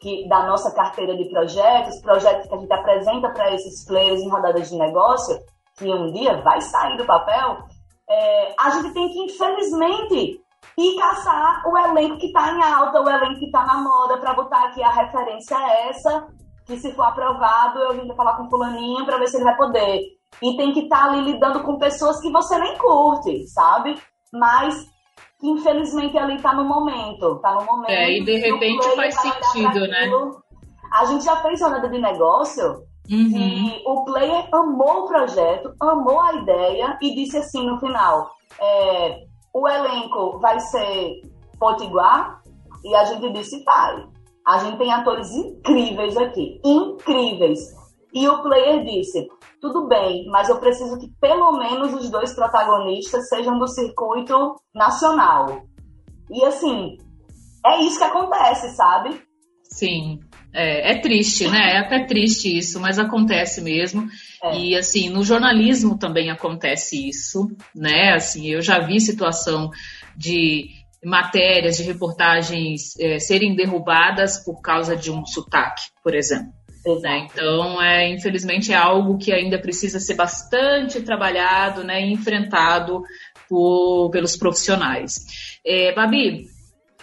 que 0.00 0.28
da 0.28 0.46
nossa 0.46 0.72
carteira 0.74 1.16
de 1.16 1.24
projetos, 1.26 2.00
projetos 2.00 2.48
que 2.48 2.54
a 2.54 2.58
gente 2.58 2.72
apresenta 2.72 3.30
para 3.30 3.54
esses 3.54 3.84
players 3.84 4.20
em 4.20 4.28
rodadas 4.28 4.70
de 4.70 4.76
negócio, 4.76 5.38
que 5.76 5.92
um 5.92 6.12
dia 6.12 6.40
vai 6.42 6.60
sair 6.60 6.96
do 6.96 7.04
papel, 7.04 7.58
é, 8.08 8.54
a 8.58 8.70
gente 8.70 8.94
tem 8.94 9.08
que, 9.08 9.18
infelizmente, 9.24 10.40
e 10.76 10.96
caçar 10.96 11.62
o 11.66 11.76
elenco 11.76 12.18
que 12.18 12.26
está 12.26 12.52
em 12.52 12.62
alta, 12.62 13.00
o 13.00 13.08
elenco 13.08 13.38
que 13.38 13.46
está 13.46 13.64
na 13.66 13.78
moda, 13.78 14.18
para 14.18 14.34
botar 14.34 14.64
aqui 14.64 14.82
a 14.82 14.90
referência 14.90 15.56
é 15.56 15.88
essa, 15.88 16.26
que 16.64 16.76
se 16.78 16.92
for 16.92 17.04
aprovado, 17.04 17.80
eu 17.80 17.94
vim 17.94 18.14
falar 18.14 18.36
com 18.36 18.44
o 18.44 18.50
fulaninho 18.50 19.04
para 19.04 19.18
ver 19.18 19.26
se 19.28 19.36
ele 19.36 19.44
vai 19.44 19.56
poder. 19.56 20.00
E 20.42 20.56
tem 20.56 20.72
que 20.72 20.80
estar 20.80 20.98
tá 20.98 21.04
ali 21.06 21.32
lidando 21.32 21.62
com 21.64 21.78
pessoas 21.78 22.20
que 22.20 22.30
você 22.30 22.58
nem 22.58 22.76
curte, 22.76 23.46
sabe? 23.48 24.00
Mas 24.32 24.74
que 25.38 25.48
infelizmente 25.48 26.18
ali 26.18 26.36
está 26.36 26.52
no 26.52 26.64
momento, 26.64 27.38
tá 27.40 27.54
no 27.54 27.64
momento. 27.64 27.90
É, 27.90 28.18
e 28.18 28.24
de 28.24 28.36
repente 28.36 28.96
faz 28.96 29.14
sentido, 29.20 29.86
né? 29.86 30.10
A 30.92 31.04
gente 31.04 31.24
já 31.24 31.36
fez 31.36 31.60
rodada 31.60 31.88
de 31.88 31.98
negócio 31.98 32.64
uhum. 33.10 33.36
e 33.36 33.82
o 33.86 34.04
player 34.04 34.48
amou 34.52 35.04
o 35.04 35.06
projeto, 35.06 35.72
amou 35.80 36.20
a 36.20 36.34
ideia 36.34 36.98
e 37.00 37.14
disse 37.14 37.36
assim 37.36 37.64
no 37.64 37.78
final, 37.78 38.30
é, 38.60 39.18
o 39.54 39.68
elenco 39.68 40.38
vai 40.40 40.58
ser 40.60 41.20
potiguar? 41.58 42.40
E 42.84 42.94
a 42.94 43.04
gente 43.04 43.30
disse, 43.32 43.62
vai. 43.64 44.06
A 44.46 44.58
gente 44.58 44.78
tem 44.78 44.92
atores 44.92 45.30
incríveis 45.32 46.16
aqui, 46.16 46.60
incríveis. 46.64 47.58
E 48.14 48.26
o 48.26 48.42
player 48.42 48.82
disse, 48.84 49.28
tudo 49.60 49.86
bem, 49.88 50.26
mas 50.28 50.48
eu 50.48 50.58
preciso 50.58 50.98
que 50.98 51.10
pelo 51.20 51.58
menos 51.58 51.92
os 51.94 52.10
dois 52.10 52.32
protagonistas 52.34 53.28
sejam 53.28 53.58
do 53.58 53.66
circuito 53.66 54.56
nacional. 54.74 55.62
E 56.30 56.44
assim, 56.44 56.96
é 57.64 57.80
isso 57.82 57.98
que 57.98 58.04
acontece, 58.04 58.74
sabe? 58.76 59.20
Sim. 59.64 60.20
É, 60.52 60.92
é, 60.92 61.00
triste, 61.00 61.46
né? 61.46 61.74
É 61.74 61.78
até 61.78 62.04
triste 62.04 62.56
isso, 62.56 62.80
mas 62.80 62.98
acontece 62.98 63.60
mesmo. 63.60 64.08
É. 64.42 64.58
E 64.58 64.76
assim, 64.76 65.10
no 65.10 65.22
jornalismo 65.22 65.98
também 65.98 66.30
acontece 66.30 67.08
isso, 67.08 67.48
né? 67.74 68.14
Assim, 68.14 68.48
eu 68.48 68.62
já 68.62 68.78
vi 68.78 68.98
situação 68.98 69.70
de 70.16 70.68
matérias, 71.04 71.76
de 71.76 71.82
reportagens 71.82 72.98
é, 72.98 73.18
serem 73.18 73.54
derrubadas 73.54 74.42
por 74.42 74.60
causa 74.60 74.96
de 74.96 75.10
um 75.10 75.24
sotaque, 75.26 75.82
por 76.02 76.14
exemplo. 76.14 76.57
Né? 76.96 77.28
Então, 77.30 77.82
é, 77.82 78.08
infelizmente, 78.08 78.72
é 78.72 78.76
algo 78.76 79.18
que 79.18 79.32
ainda 79.32 79.58
precisa 79.58 80.00
ser 80.00 80.14
bastante 80.14 81.00
trabalhado 81.00 81.84
né, 81.84 82.00
e 82.06 82.12
enfrentado 82.12 83.02
por, 83.48 84.10
pelos 84.10 84.36
profissionais. 84.36 85.24
É, 85.64 85.92
Babi, 85.94 86.46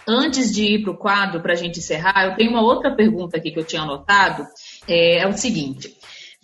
Antes 0.08 0.54
de 0.54 0.62
ir 0.62 0.82
para 0.84 0.92
o 0.92 0.96
quadro, 0.96 1.42
para 1.42 1.52
a 1.52 1.56
gente 1.56 1.80
encerrar, 1.80 2.26
eu 2.26 2.36
tenho 2.36 2.50
uma 2.52 2.62
outra 2.62 2.94
pergunta 2.94 3.36
aqui 3.36 3.50
que 3.50 3.58
eu 3.58 3.64
tinha 3.64 3.82
anotado. 3.82 4.46
É, 4.86 5.18
é 5.18 5.26
o 5.26 5.32
seguinte: 5.32 5.96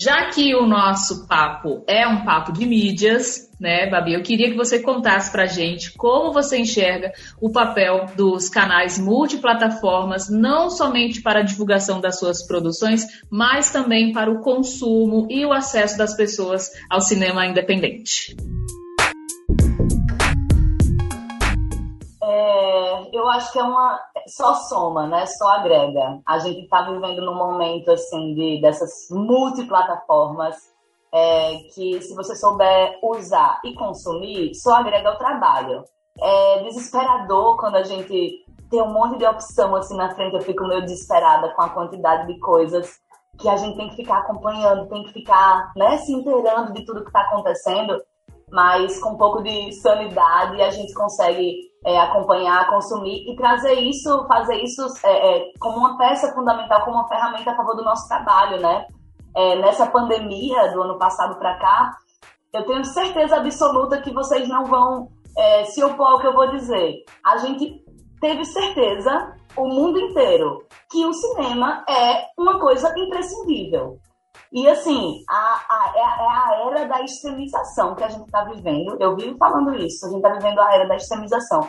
já 0.03 0.27
que 0.31 0.53
o 0.57 0.67
nosso 0.67 1.29
papo 1.29 1.85
é 1.87 2.05
um 2.09 2.25
papo 2.25 2.51
de 2.51 2.67
mídias, 2.67 3.49
né, 3.61 3.89
Babi? 3.89 4.15
Eu 4.15 4.23
queria 4.23 4.51
que 4.51 4.57
você 4.57 4.81
contasse 4.83 5.31
para 5.31 5.47
gente 5.47 5.93
como 5.93 6.33
você 6.33 6.59
enxerga 6.59 7.13
o 7.41 7.53
papel 7.53 8.07
dos 8.17 8.49
canais 8.49 8.99
multiplataformas, 8.99 10.29
não 10.29 10.71
somente 10.71 11.23
para 11.23 11.39
a 11.39 11.45
divulgação 11.45 12.01
das 12.01 12.19
suas 12.19 12.45
produções, 12.45 13.07
mas 13.31 13.71
também 13.71 14.13
para 14.13 14.29
o 14.29 14.41
consumo 14.41 15.29
e 15.31 15.47
o 15.47 15.53
acesso 15.53 15.97
das 15.97 16.17
pessoas 16.17 16.69
ao 16.91 17.01
cinema 17.01 17.47
independente. 17.47 18.35
eu 23.13 23.29
acho 23.29 23.53
que 23.53 23.59
é 23.59 23.63
uma 23.63 24.01
só 24.27 24.55
soma, 24.55 25.07
né? 25.07 25.27
Só 25.27 25.49
agrega. 25.49 26.21
A 26.27 26.39
gente 26.39 26.61
está 26.61 26.83
vivendo 26.83 27.25
num 27.25 27.35
momento 27.35 27.91
assim 27.91 28.35
de 28.35 28.61
dessas 28.61 28.91
multiplataformas 29.11 30.57
é, 31.13 31.57
que 31.75 32.01
se 32.01 32.15
você 32.15 32.35
souber 32.35 32.99
usar 33.03 33.61
e 33.65 33.75
consumir, 33.75 34.55
só 34.55 34.77
agrega 34.77 35.11
ao 35.11 35.19
trabalho. 35.19 35.85
É 36.21 36.63
desesperador 36.65 37.57
quando 37.59 37.77
a 37.77 37.83
gente 37.83 38.45
tem 38.71 38.83
um 38.83 38.93
monte 38.93 39.19
de 39.19 39.27
opção 39.27 39.77
assim 39.77 39.97
na 39.97 40.15
frente, 40.15 40.35
eu 40.35 40.41
fico 40.41 40.67
meio 40.67 40.81
desesperada 40.81 41.53
com 41.55 41.63
a 41.63 41.69
quantidade 41.69 42.27
de 42.27 42.39
coisas 42.41 42.99
que 43.39 43.49
a 43.49 43.57
gente 43.57 43.77
tem 43.77 43.91
que 43.91 43.97
ficar 43.97 44.19
acompanhando, 44.19 44.89
tem 44.89 45.03
que 45.05 45.13
ficar 45.13 45.73
né, 45.77 45.99
se 45.99 46.13
inteirando 46.13 46.73
de 46.73 46.85
tudo 46.85 47.03
que 47.03 47.09
está 47.09 47.21
acontecendo, 47.23 48.01
mas 48.53 49.01
com 49.01 49.15
um 49.15 49.17
pouco 49.17 49.43
de 49.43 49.73
sanidade 49.73 50.61
a 50.61 50.71
gente 50.71 50.93
consegue 50.93 51.73
é, 51.85 51.99
acompanhar, 51.99 52.69
consumir 52.69 53.29
e 53.29 53.35
trazer 53.35 53.75
isso, 53.75 54.27
fazer 54.29 54.57
isso 54.57 54.87
é, 55.05 55.39
é, 55.39 55.53
como 55.59 55.79
uma 55.79 55.97
peça 55.97 56.33
fundamental, 56.35 56.85
como 56.85 56.99
uma 56.99 57.09
ferramenta 57.09 57.51
a 57.51 57.57
favor 57.57 57.75
do 57.75 57.83
nosso 57.83 58.07
trabalho, 58.07 58.61
né? 58.61 58.87
É, 59.35 59.57
nessa 59.57 59.87
pandemia 59.87 60.71
do 60.73 60.83
ano 60.83 60.99
passado 60.99 61.39
para 61.39 61.59
cá, 61.59 61.97
eu 62.53 62.67
tenho 62.67 62.85
certeza 62.85 63.37
absoluta 63.37 64.03
que 64.03 64.13
vocês 64.13 64.47
não 64.47 64.67
vão 64.67 65.09
é, 65.37 65.65
se 65.65 65.83
opor 65.83 66.09
ao 66.09 66.21
que 66.21 66.27
eu 66.27 66.35
vou 66.35 66.51
dizer. 66.51 66.97
A 67.25 67.39
gente 67.39 67.83
teve 68.21 68.45
certeza, 68.45 69.35
o 69.57 69.67
mundo 69.67 69.99
inteiro, 69.99 70.63
que 70.91 71.07
o 71.07 71.13
cinema 71.15 71.83
é 71.89 72.27
uma 72.39 72.61
coisa 72.61 72.93
imprescindível. 72.99 73.97
E 74.53 74.69
assim, 74.69 75.25
a, 75.31 75.93
é, 75.97 76.01
a, 76.01 76.17
é 76.21 76.29
a 76.29 76.69
era 76.69 76.87
da 76.87 77.03
extremização 77.03 77.95
que 77.95 78.05
a 78.05 78.09
gente 78.09 78.27
está 78.27 78.45
vivendo. 78.45 78.97
Eu 79.01 79.17
vivo 79.17 79.37
falando 79.39 79.75
isso, 79.77 80.05
a 80.05 80.11
gente 80.11 80.19
está 80.19 80.29
vivendo 80.35 80.61
a 80.61 80.75
era 80.75 80.87
da 80.87 80.97
extremização. 80.97 81.61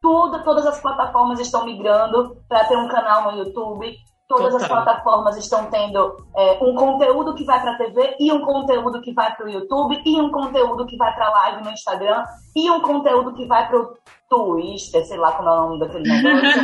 Tudo, 0.00 0.42
todas 0.42 0.66
as 0.66 0.80
plataformas 0.80 1.38
estão 1.38 1.64
migrando 1.64 2.36
para 2.48 2.64
ter 2.64 2.76
um 2.76 2.88
canal 2.88 3.30
no 3.30 3.38
YouTube, 3.38 3.94
Todas 4.32 4.52
Total. 4.52 4.62
as 4.62 4.68
plataformas 4.68 5.36
estão 5.36 5.66
tendo 5.66 6.24
é, 6.34 6.58
um 6.62 6.74
conteúdo 6.74 7.34
que 7.34 7.44
vai 7.44 7.60
para 7.60 7.72
a 7.72 7.76
TV 7.76 8.16
e 8.18 8.32
um 8.32 8.40
conteúdo 8.40 9.02
que 9.02 9.12
vai 9.12 9.34
para 9.34 9.46
o 9.46 9.50
YouTube 9.50 10.00
e 10.04 10.20
um 10.20 10.30
conteúdo 10.30 10.86
que 10.86 10.96
vai 10.96 11.14
para 11.14 11.28
live 11.28 11.64
no 11.64 11.70
Instagram 11.70 12.24
e 12.56 12.70
um 12.70 12.80
conteúdo 12.80 13.34
que 13.34 13.44
vai 13.44 13.68
para 13.68 13.78
o 13.78 13.94
Twitter, 14.30 15.04
sei 15.06 15.18
lá 15.18 15.32
como 15.32 15.48
é 15.48 15.52
o 15.52 15.56
nome 15.56 15.80
daquele 15.80 16.08
negócio. 16.08 16.62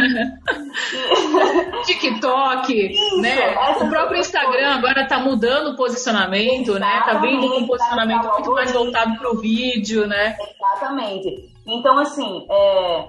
TikTok, 1.85 2.73
Isso, 2.73 3.21
né? 3.21 3.55
O 3.83 3.89
próprio 3.89 4.19
Instagram 4.19 4.77
agora 4.77 5.03
está 5.03 5.19
mudando 5.19 5.73
o 5.73 5.77
posicionamento, 5.77 6.71
Exatamente, 6.71 6.81
né? 6.81 7.03
Tá 7.05 7.19
vindo 7.19 7.49
com 7.49 7.59
um 7.59 7.67
posicionamento 7.67 8.23
tá 8.23 8.33
muito 8.33 8.53
mais 8.53 8.73
voltado 8.73 9.19
para 9.19 9.31
o 9.31 9.37
vídeo, 9.39 10.07
né? 10.07 10.37
Exatamente. 10.41 11.53
Então, 11.67 11.99
assim, 11.99 12.47
é, 12.51 13.09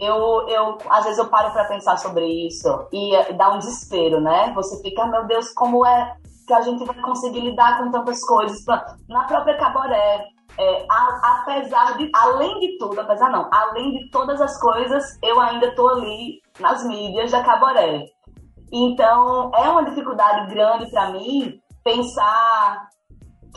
eu, 0.00 0.48
eu 0.48 0.78
às 0.88 1.04
vezes 1.04 1.18
eu 1.18 1.28
paro 1.28 1.52
para 1.52 1.66
pensar 1.66 1.96
sobre 1.96 2.24
isso 2.46 2.86
e, 2.92 3.14
e 3.14 3.32
dá 3.34 3.52
um 3.52 3.58
desespero, 3.58 4.20
né? 4.20 4.52
Você 4.54 4.80
fica, 4.82 5.06
meu 5.06 5.26
Deus, 5.26 5.52
como 5.54 5.84
é 5.84 6.14
que 6.46 6.52
a 6.52 6.62
gente 6.62 6.84
vai 6.84 6.96
conseguir 7.00 7.40
lidar 7.40 7.78
com 7.78 7.90
tantas 7.90 8.24
coisas? 8.24 8.64
Na 9.08 9.24
própria 9.24 9.58
Caboré, 9.58 10.24
é, 10.56 10.86
a, 10.90 11.40
apesar 11.40 11.96
de, 11.98 12.10
além 12.14 12.58
de 12.60 12.78
tudo, 12.78 13.00
apesar 13.00 13.30
não, 13.30 13.48
além 13.52 13.92
de 13.92 14.10
todas 14.10 14.40
as 14.40 14.58
coisas, 14.60 15.04
eu 15.22 15.40
ainda 15.40 15.74
tô 15.74 15.88
ali 15.88 16.40
nas 16.58 16.84
mídias 16.84 17.30
da 17.30 17.42
Caboré. 17.42 18.04
Então, 18.72 19.50
é 19.54 19.68
uma 19.68 19.84
dificuldade 19.84 20.52
grande 20.52 20.90
para 20.90 21.10
mim 21.10 21.58
pensar 21.82 22.88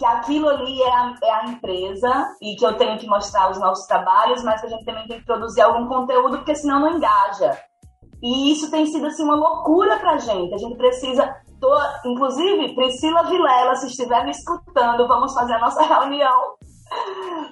que 0.01 0.05
aquilo 0.05 0.49
ali 0.49 0.81
é 0.81 0.91
a, 0.91 1.13
é 1.23 1.31
a, 1.31 1.45
empresa 1.45 2.35
e 2.41 2.55
que 2.55 2.65
eu 2.65 2.73
tenho 2.73 2.97
que 2.97 3.05
mostrar 3.05 3.51
os 3.51 3.59
nossos 3.59 3.85
trabalhos, 3.85 4.43
mas 4.43 4.59
que 4.59 4.65
a 4.65 4.69
gente 4.71 4.83
também 4.83 5.07
tem 5.07 5.19
que 5.19 5.25
produzir 5.25 5.61
algum 5.61 5.87
conteúdo, 5.87 6.37
porque 6.37 6.55
senão 6.55 6.79
não 6.79 6.97
engaja. 6.97 7.55
E 8.23 8.51
isso 8.51 8.71
tem 8.71 8.87
sido 8.87 9.05
assim 9.05 9.23
uma 9.23 9.35
loucura 9.35 9.99
pra 9.99 10.17
gente. 10.17 10.55
A 10.55 10.57
gente 10.57 10.75
precisa. 10.75 11.35
Tô, 11.59 11.71
inclusive, 12.03 12.73
Priscila 12.73 13.23
Vilela, 13.25 13.75
se 13.75 13.87
estiver 13.87 14.25
me 14.25 14.31
escutando, 14.31 15.07
vamos 15.07 15.35
fazer 15.35 15.53
a 15.53 15.59
nossa 15.59 15.83
reunião. 15.85 16.55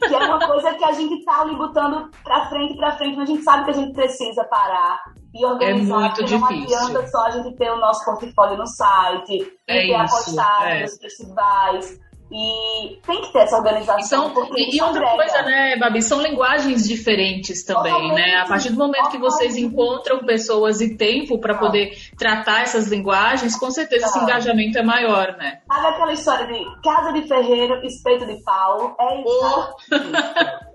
Que 0.07 0.15
é 0.15 0.17
uma 0.17 0.39
coisa 0.39 0.73
que 0.73 0.83
a 0.83 0.91
gente 0.91 1.23
tá 1.23 1.41
ali 1.41 1.55
botando 1.55 2.09
pra 2.23 2.49
frente, 2.49 2.75
pra 2.77 2.97
frente, 2.97 3.15
mas 3.15 3.29
a 3.29 3.31
gente 3.31 3.43
sabe 3.43 3.65
que 3.65 3.71
a 3.71 3.73
gente 3.73 3.93
precisa 3.93 4.43
parar 4.45 5.03
e 5.35 5.45
organizar. 5.45 5.95
É 5.95 5.99
muito 5.99 6.21
não 6.21 6.49
difícil. 6.49 6.77
adianta 6.77 7.07
só 7.09 7.25
a 7.25 7.29
gente 7.29 7.55
ter 7.57 7.71
o 7.71 7.77
nosso 7.77 8.03
portfólio 8.03 8.57
no 8.57 8.65
site, 8.65 9.53
é 9.67 9.85
e 9.85 9.87
ter 9.87 9.93
isso, 9.93 9.95
a 9.95 10.17
postagem 10.17 10.79
é. 10.79 10.83
dos 10.83 10.97
festivais 10.97 12.08
e 12.31 12.99
tem 13.05 13.21
que 13.21 13.33
ter 13.33 13.39
essa 13.39 13.57
organização. 13.57 14.29
Então, 14.29 14.49
e 14.55 14.81
outra 14.81 15.01
agrega. 15.01 15.15
coisa, 15.15 15.41
né, 15.41 15.77
Babi, 15.77 16.01
são 16.01 16.21
linguagens 16.21 16.87
diferentes 16.87 17.63
também, 17.63 17.91
Totalmente. 17.91 18.15
né? 18.15 18.35
A 18.35 18.45
partir 18.45 18.69
do 18.69 18.77
momento 18.77 19.09
que 19.09 19.17
vocês 19.17 19.57
encontram 19.57 20.19
pessoas 20.19 20.79
e 20.79 20.95
tempo 20.95 21.39
para 21.39 21.57
poder 21.57 21.91
tratar 22.17 22.61
essas 22.61 22.87
linguagens, 22.87 23.57
com 23.57 23.71
certeza 23.71 24.05
esse 24.05 24.19
engajamento 24.19 24.77
é 24.77 24.83
maior, 24.83 25.35
né? 25.37 25.61
Sabe 25.67 25.87
aquela 25.87 26.13
história 26.13 26.47
de 26.47 26.81
casa 26.83 27.11
de 27.11 27.27
ferreiro, 27.27 27.83
espeto 27.83 28.25
de 28.27 28.43
pau? 28.43 28.95
É 28.99 29.21
isso. 29.21 29.73
Oh. 29.91 29.95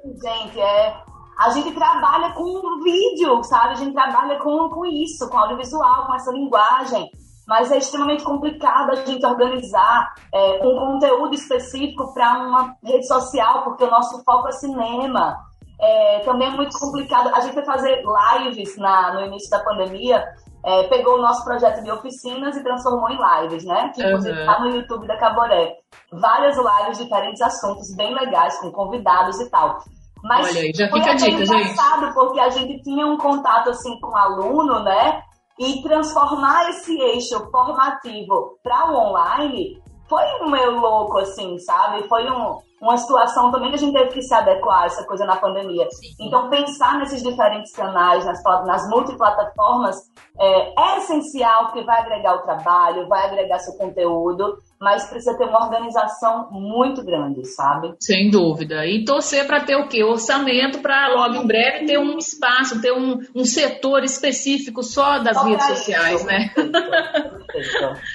Gente, 0.28 0.60
é. 0.60 0.94
A 1.36 1.50
gente 1.50 1.72
trabalha 1.72 2.32
com 2.32 2.80
vídeo, 2.82 3.42
sabe? 3.42 3.72
A 3.72 3.74
gente 3.74 3.92
trabalha 3.92 4.38
com, 4.38 4.68
com 4.68 4.86
isso, 4.86 5.28
com 5.28 5.36
audiovisual, 5.36 6.06
com 6.06 6.14
essa 6.14 6.30
linguagem 6.30 7.10
mas 7.46 7.70
é 7.70 7.78
extremamente 7.78 8.24
complicado 8.24 8.90
a 8.90 8.94
gente 8.96 9.24
organizar 9.24 10.14
é, 10.32 10.60
um 10.66 10.76
conteúdo 10.76 11.34
específico 11.34 12.12
para 12.14 12.38
uma 12.38 12.76
rede 12.82 13.06
social, 13.06 13.64
porque 13.64 13.84
o 13.84 13.90
nosso 13.90 14.22
foco 14.24 14.48
é 14.48 14.52
cinema. 14.52 15.36
É, 15.80 16.20
também 16.20 16.48
é 16.48 16.50
muito 16.52 16.78
complicado. 16.78 17.34
A 17.34 17.40
gente 17.40 17.54
foi 17.54 17.64
fazer 17.64 18.02
lives 18.02 18.76
na, 18.78 19.14
no 19.14 19.26
início 19.26 19.50
da 19.50 19.62
pandemia, 19.62 20.24
é, 20.64 20.84
pegou 20.84 21.18
o 21.18 21.22
nosso 21.22 21.44
projeto 21.44 21.82
de 21.82 21.90
oficinas 21.90 22.56
e 22.56 22.62
transformou 22.62 23.10
em 23.10 23.18
lives, 23.18 23.64
né? 23.64 23.90
Que 23.94 24.02
inclusive 24.02 24.38
está 24.38 24.58
uhum. 24.58 24.70
no 24.70 24.76
YouTube 24.76 25.06
da 25.06 25.18
Caboré. 25.18 25.76
Várias 26.10 26.56
lives, 26.56 26.98
diferentes 26.98 27.42
assuntos, 27.42 27.94
bem 27.94 28.14
legais, 28.14 28.58
com 28.60 28.70
convidados 28.70 29.38
e 29.40 29.50
tal. 29.50 29.78
Mas 30.22 30.48
Olha 30.48 30.60
aí, 30.62 30.72
já 30.74 30.86
fica 30.88 31.10
a 31.10 31.14
dica, 31.14 31.44
gente. 31.44 32.14
porque 32.14 32.40
a 32.40 32.48
gente 32.48 32.82
tinha 32.82 33.06
um 33.06 33.18
contato 33.18 33.68
assim 33.68 34.00
com 34.00 34.08
o 34.08 34.16
aluno, 34.16 34.82
né? 34.82 35.22
E 35.58 35.82
transformar 35.82 36.70
esse 36.70 36.98
eixo 37.00 37.50
formativo 37.50 38.58
para 38.62 38.90
o 38.90 38.96
online 38.96 39.83
foi 40.08 40.50
meio 40.50 40.78
louco, 40.78 41.18
assim, 41.18 41.58
sabe? 41.58 42.06
Foi 42.08 42.28
um, 42.30 42.58
uma 42.80 42.96
situação 42.96 43.50
também 43.50 43.70
que 43.70 43.76
a 43.76 43.78
gente 43.78 43.92
teve 43.92 44.10
que 44.10 44.22
se 44.22 44.34
adequar 44.34 44.82
a 44.82 44.86
essa 44.86 45.06
coisa 45.06 45.24
na 45.24 45.36
pandemia. 45.36 45.86
Sim. 45.90 46.14
Então, 46.20 46.50
pensar 46.50 46.98
nesses 46.98 47.22
diferentes 47.22 47.72
canais, 47.72 48.24
nas, 48.24 48.42
nas 48.66 48.88
multiplataformas, 48.88 49.96
é, 50.38 50.72
é 50.78 50.98
essencial, 50.98 51.66
porque 51.66 51.84
vai 51.84 52.00
agregar 52.00 52.34
o 52.34 52.42
trabalho, 52.42 53.08
vai 53.08 53.26
agregar 53.26 53.58
seu 53.60 53.74
conteúdo, 53.78 54.58
mas 54.80 55.08
precisa 55.08 55.36
ter 55.38 55.44
uma 55.44 55.64
organização 55.64 56.48
muito 56.50 57.04
grande, 57.04 57.44
sabe? 57.46 57.94
Sem 58.00 58.30
dúvida. 58.30 58.84
E 58.84 59.04
torcer 59.04 59.46
para 59.46 59.64
ter 59.64 59.76
o 59.76 59.88
quê? 59.88 60.04
Orçamento 60.04 60.80
para 60.80 61.08
logo 61.14 61.36
em 61.36 61.46
breve 61.46 61.86
ter 61.86 61.98
um 61.98 62.18
espaço, 62.18 62.82
ter 62.82 62.92
um, 62.92 63.18
um 63.34 63.44
setor 63.44 64.04
específico 64.04 64.82
só 64.82 65.20
das 65.20 65.36
só 65.36 65.44
redes 65.44 65.66
sociais, 65.66 66.20
isso. 66.20 66.26
né? 66.26 66.50
Perfeito. 66.54 67.44
Perfeito. 67.54 68.13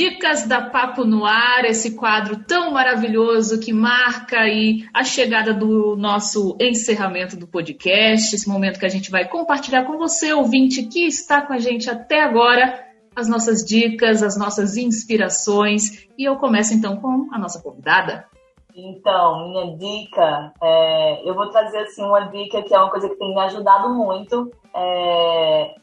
Dicas 0.00 0.48
da 0.48 0.62
Papo 0.62 1.04
no 1.04 1.26
Ar, 1.26 1.66
esse 1.66 1.94
quadro 1.94 2.42
tão 2.44 2.70
maravilhoso 2.70 3.60
que 3.60 3.70
marca 3.70 4.40
aí 4.40 4.88
a 4.94 5.04
chegada 5.04 5.52
do 5.52 5.94
nosso 5.94 6.56
encerramento 6.58 7.36
do 7.36 7.46
podcast, 7.46 8.34
esse 8.34 8.48
momento 8.48 8.80
que 8.80 8.86
a 8.86 8.88
gente 8.88 9.10
vai 9.10 9.28
compartilhar 9.28 9.84
com 9.84 9.98
você, 9.98 10.32
ouvinte, 10.32 10.84
que 10.84 11.06
está 11.06 11.42
com 11.42 11.52
a 11.52 11.58
gente 11.58 11.90
até 11.90 12.22
agora, 12.22 12.82
as 13.14 13.28
nossas 13.28 13.62
dicas, 13.62 14.22
as 14.22 14.38
nossas 14.38 14.78
inspirações. 14.78 16.08
E 16.16 16.24
eu 16.24 16.36
começo 16.36 16.72
então 16.72 16.96
com 16.96 17.28
a 17.30 17.38
nossa 17.38 17.62
convidada. 17.62 18.24
Então, 18.74 19.50
minha 19.50 19.76
dica, 19.76 20.50
é, 20.62 21.28
eu 21.28 21.34
vou 21.34 21.50
trazer 21.50 21.80
assim 21.80 22.02
uma 22.02 22.20
dica 22.20 22.62
que 22.62 22.74
é 22.74 22.78
uma 22.78 22.90
coisa 22.90 23.06
que 23.06 23.16
tem 23.16 23.34
me 23.34 23.40
ajudado 23.42 23.90
muito. 23.90 24.50
É, 24.74 25.74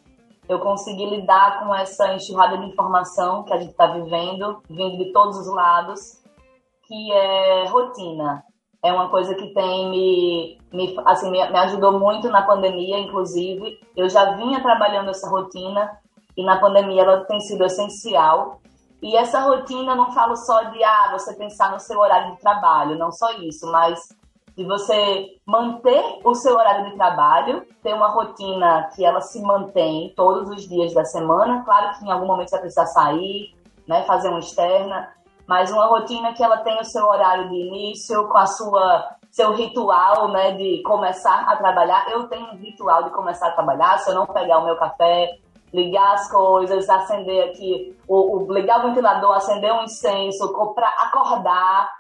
eu 0.48 0.60
consegui 0.60 1.06
lidar 1.06 1.60
com 1.60 1.76
essa 1.76 2.14
enxurrada 2.14 2.58
de 2.58 2.66
informação 2.66 3.44
que 3.44 3.54
a 3.54 3.58
gente 3.58 3.72
está 3.72 3.88
vivendo, 3.88 4.62
vindo 4.70 4.98
de 4.98 5.12
todos 5.12 5.38
os 5.38 5.48
lados, 5.48 6.22
que 6.88 7.12
é 7.12 7.66
rotina. 7.68 8.44
É 8.82 8.94
uma 8.94 9.10
coisa 9.10 9.36
que 9.36 9.54
tem 9.54 9.90
me, 9.90 10.58
me, 10.72 10.96
assim, 11.06 11.30
me, 11.30 11.50
me 11.50 11.60
ajudou 11.60 12.00
muito 12.00 12.30
na 12.30 12.44
pandemia, 12.44 13.00
inclusive. 13.00 13.80
Eu 13.96 14.08
já 14.08 14.36
vinha 14.36 14.62
trabalhando 14.62 15.10
essa 15.10 15.30
rotina 15.30 16.00
e 16.38 16.44
na 16.46 16.60
pandemia 16.60 17.02
ela 17.02 17.26
tem 17.26 17.42
sido 17.42 17.66
essencial. 17.66 18.62
E 19.02 19.16
essa 19.18 19.42
rotina, 19.42 19.96
não 19.96 20.12
falo 20.12 20.36
só 20.36 20.64
de 20.64 20.84
ah, 20.84 21.10
você 21.12 21.36
pensar 21.36 21.72
no 21.72 21.80
seu 21.80 22.00
horário 22.00 22.36
de 22.36 22.42
trabalho, 22.42 22.98
não 22.98 23.12
só 23.12 23.32
isso, 23.34 23.70
mas 23.72 24.00
de 24.58 24.66
você 24.66 25.38
manter 25.46 26.20
o 26.24 26.34
seu 26.34 26.56
horário 26.56 26.90
de 26.90 26.96
trabalho, 26.98 27.64
ter 27.84 27.94
uma 27.94 28.08
rotina 28.08 28.90
que 28.96 29.06
ela 29.06 29.22
se 29.22 29.40
mantém 29.40 30.12
todos 30.16 30.50
os 30.50 30.68
dias 30.68 30.96
da 30.96 31.06
semana. 31.06 31.64
Claro 31.64 32.00
que 32.00 32.06
em 32.06 32.12
algum 32.12 32.26
momento 32.26 32.50
você 32.50 32.56
vai 32.56 32.62
precisar 32.62 32.88
sair, 32.88 33.56
né, 33.88 34.02
fazer 34.04 34.30
uma 34.30 34.40
externa, 34.40 35.14
mas 35.46 35.72
uma 35.72 35.86
rotina 35.86 36.34
que 36.34 36.44
ela 36.44 36.58
tem 36.58 36.80
o 36.80 36.84
seu 36.84 37.06
horário 37.06 37.48
de 37.50 37.56
início, 37.56 38.28
com 38.28 38.38
a 38.38 38.48
sua 38.48 39.16
seu 39.30 39.54
ritual, 39.54 40.30
né, 40.30 40.54
de 40.54 40.82
começar 40.82 41.42
a 41.48 41.56
trabalhar. 41.56 42.10
Eu 42.10 42.28
tenho 42.28 42.48
um 42.48 42.58
ritual 42.58 43.04
de 43.04 43.12
começar 43.12 43.50
a 43.50 43.52
trabalhar, 43.52 44.00
se 44.00 44.10
eu 44.10 44.16
não 44.16 44.26
pegar 44.26 44.58
o 44.58 44.66
meu 44.66 44.76
café, 44.78 45.38
ligar 45.72 46.16
as 46.16 46.32
coisas, 46.32 46.90
acender 46.90 47.50
aqui, 47.50 47.96
o, 48.08 48.38
o 48.38 48.52
ligar 48.52 48.80
o 48.80 48.88
ventilador, 48.88 49.36
acender 49.36 49.72
um 49.72 49.84
incenso, 49.84 50.52
para 50.74 50.88
acordar, 50.88 51.96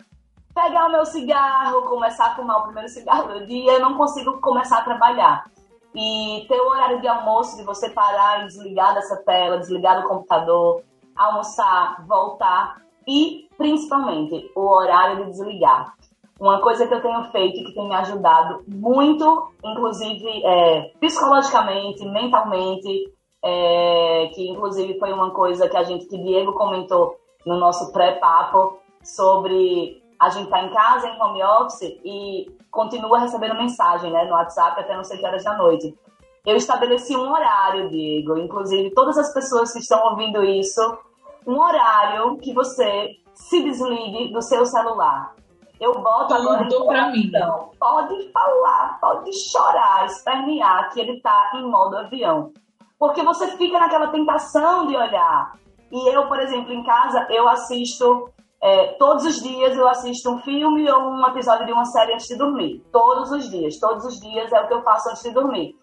pegar 0.57 0.87
o 0.87 0.91
meu 0.91 1.05
cigarro, 1.05 1.83
começar 1.83 2.31
a 2.31 2.35
fumar 2.35 2.61
o 2.61 2.63
primeiro 2.63 2.89
cigarro 2.89 3.31
do 3.31 3.45
dia, 3.45 3.73
eu 3.73 3.79
não 3.79 3.93
consigo 3.93 4.41
começar 4.41 4.79
a 4.79 4.83
trabalhar. 4.83 5.45
E 5.93 6.45
ter 6.49 6.59
o 6.59 6.69
horário 6.69 6.99
de 6.99 7.07
almoço, 7.07 7.57
de 7.57 7.63
você 7.63 7.91
parar 7.91 8.41
e 8.41 8.47
desligar 8.47 8.95
dessa 8.95 9.17
tela, 9.17 9.59
desligar 9.59 10.01
do 10.01 10.07
computador, 10.07 10.81
almoçar, 11.15 12.03
voltar 12.07 12.81
e, 13.07 13.47
principalmente, 13.55 14.51
o 14.55 14.61
horário 14.61 15.25
de 15.25 15.31
desligar. 15.31 15.93
Uma 16.39 16.59
coisa 16.59 16.87
que 16.87 16.93
eu 16.93 17.01
tenho 17.01 17.23
feito 17.25 17.63
que 17.63 17.73
tem 17.75 17.87
me 17.87 17.95
ajudado 17.95 18.63
muito, 18.67 19.51
inclusive 19.63 20.43
é, 20.43 20.91
psicologicamente, 20.99 22.03
mentalmente, 22.03 23.13
é, 23.43 24.31
que 24.33 24.49
inclusive 24.49 24.97
foi 24.99 25.13
uma 25.13 25.29
coisa 25.31 25.69
que 25.69 25.77
a 25.77 25.83
gente, 25.83 26.07
que 26.07 26.17
Diego 26.17 26.53
comentou 26.53 27.15
no 27.45 27.57
nosso 27.57 27.91
pré-papo 27.91 28.79
sobre 29.03 30.01
a 30.19 30.29
gente 30.29 30.49
tá 30.49 30.61
em 30.63 30.73
casa, 30.73 31.07
em 31.07 31.21
home 31.21 31.43
office, 31.43 31.99
e 32.03 32.51
continua 32.71 33.19
recebendo 33.19 33.55
mensagem 33.55 34.11
né, 34.11 34.25
no 34.25 34.31
WhatsApp 34.31 34.79
até 34.79 34.95
não 34.95 35.03
sei 35.03 35.17
que 35.17 35.25
horas 35.25 35.43
da 35.43 35.57
noite. 35.57 35.97
Eu 36.45 36.55
estabeleci 36.55 37.15
um 37.15 37.29
horário, 37.29 37.89
Diego, 37.89 38.37
inclusive 38.37 38.93
todas 38.93 39.17
as 39.17 39.33
pessoas 39.33 39.73
que 39.73 39.79
estão 39.79 40.01
ouvindo 40.05 40.43
isso, 40.43 40.97
um 41.45 41.59
horário 41.59 42.37
que 42.37 42.53
você 42.53 43.15
se 43.33 43.61
desligue 43.63 44.31
do 44.31 44.41
seu 44.41 44.65
celular. 44.65 45.35
Eu 45.79 45.93
boto 45.93 46.35
Tudo 46.35 46.49
agora 46.49 46.63
em 46.63 46.85
pra 46.85 47.09
mim. 47.09 47.31
Pode 47.79 48.31
falar, 48.31 48.97
pode 48.99 49.31
chorar, 49.33 50.05
espernear 50.05 50.91
que 50.91 50.99
ele 50.99 51.21
tá 51.21 51.51
em 51.55 51.69
modo 51.69 51.97
avião. 51.97 52.51
Porque 52.97 53.21
você 53.23 53.55
fica 53.57 53.79
naquela 53.79 54.07
tentação 54.07 54.87
de 54.87 54.95
olhar. 54.95 55.53
E 55.91 56.09
eu, 56.09 56.27
por 56.27 56.39
exemplo, 56.39 56.73
em 56.73 56.83
casa, 56.83 57.27
eu 57.29 57.47
assisto 57.47 58.31
é, 58.67 58.87
todos 58.99 59.23
os 59.23 59.41
dias 59.41 59.77
eu 59.77 59.87
assisto 59.87 60.29
um 60.29 60.39
filme 60.39 60.91
ou 60.91 61.09
um 61.09 61.25
episódio 61.27 61.65
de 61.65 61.71
uma 61.71 61.85
série 61.85 62.13
antes 62.13 62.27
de 62.27 62.37
dormir. 62.37 62.83
Todos 62.91 63.31
os 63.31 63.49
dias. 63.49 63.79
Todos 63.79 64.03
os 64.03 64.19
dias 64.19 64.51
é 64.51 64.59
o 64.59 64.67
que 64.67 64.73
eu 64.73 64.81
faço 64.81 65.09
antes 65.09 65.23
de 65.23 65.31
dormir. 65.31 65.73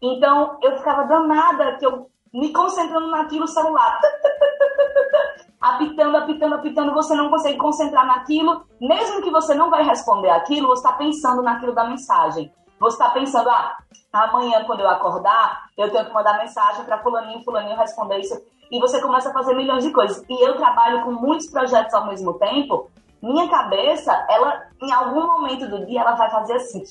Então, 0.00 0.56
eu 0.62 0.76
ficava 0.76 1.02
danada 1.04 1.76
que 1.78 1.84
eu 1.84 2.06
me 2.32 2.52
concentrando 2.52 3.10
naquilo, 3.10 3.48
celular. 3.48 3.98
Apitando, 5.60 6.16
apitando, 6.16 6.54
apitando, 6.54 6.94
você 6.94 7.16
não 7.16 7.28
consegue 7.28 7.58
concentrar 7.58 8.06
naquilo. 8.06 8.64
Mesmo 8.80 9.20
que 9.22 9.30
você 9.32 9.56
não 9.56 9.70
vai 9.70 9.82
responder 9.82 10.30
aquilo, 10.30 10.68
você 10.68 10.86
está 10.86 10.96
pensando 10.96 11.42
naquilo 11.42 11.74
da 11.74 11.88
mensagem. 11.88 12.52
Você 12.80 12.96
está 12.96 13.10
pensando, 13.10 13.48
ah, 13.50 13.76
amanhã 14.12 14.64
quando 14.64 14.80
eu 14.80 14.88
acordar, 14.88 15.68
eu 15.76 15.90
tenho 15.90 16.06
que 16.06 16.12
mandar 16.12 16.38
mensagem 16.38 16.84
para 16.84 17.02
fulaninho, 17.02 17.42
fulaninho 17.44 17.76
responder 17.76 18.18
isso 18.18 18.40
e 18.70 18.78
você 18.78 19.00
começa 19.00 19.30
a 19.30 19.32
fazer 19.32 19.54
milhões 19.54 19.84
de 19.84 19.90
coisas. 19.90 20.24
E 20.28 20.46
eu 20.46 20.56
trabalho 20.56 21.02
com 21.02 21.12
muitos 21.12 21.50
projetos 21.50 21.94
ao 21.94 22.06
mesmo 22.06 22.34
tempo. 22.34 22.90
Minha 23.22 23.48
cabeça, 23.48 24.12
ela, 24.30 24.62
em 24.80 24.92
algum 24.92 25.26
momento 25.26 25.68
do 25.68 25.84
dia, 25.86 26.00
ela 26.00 26.14
vai 26.14 26.30
fazer 26.30 26.54
assim. 26.54 26.82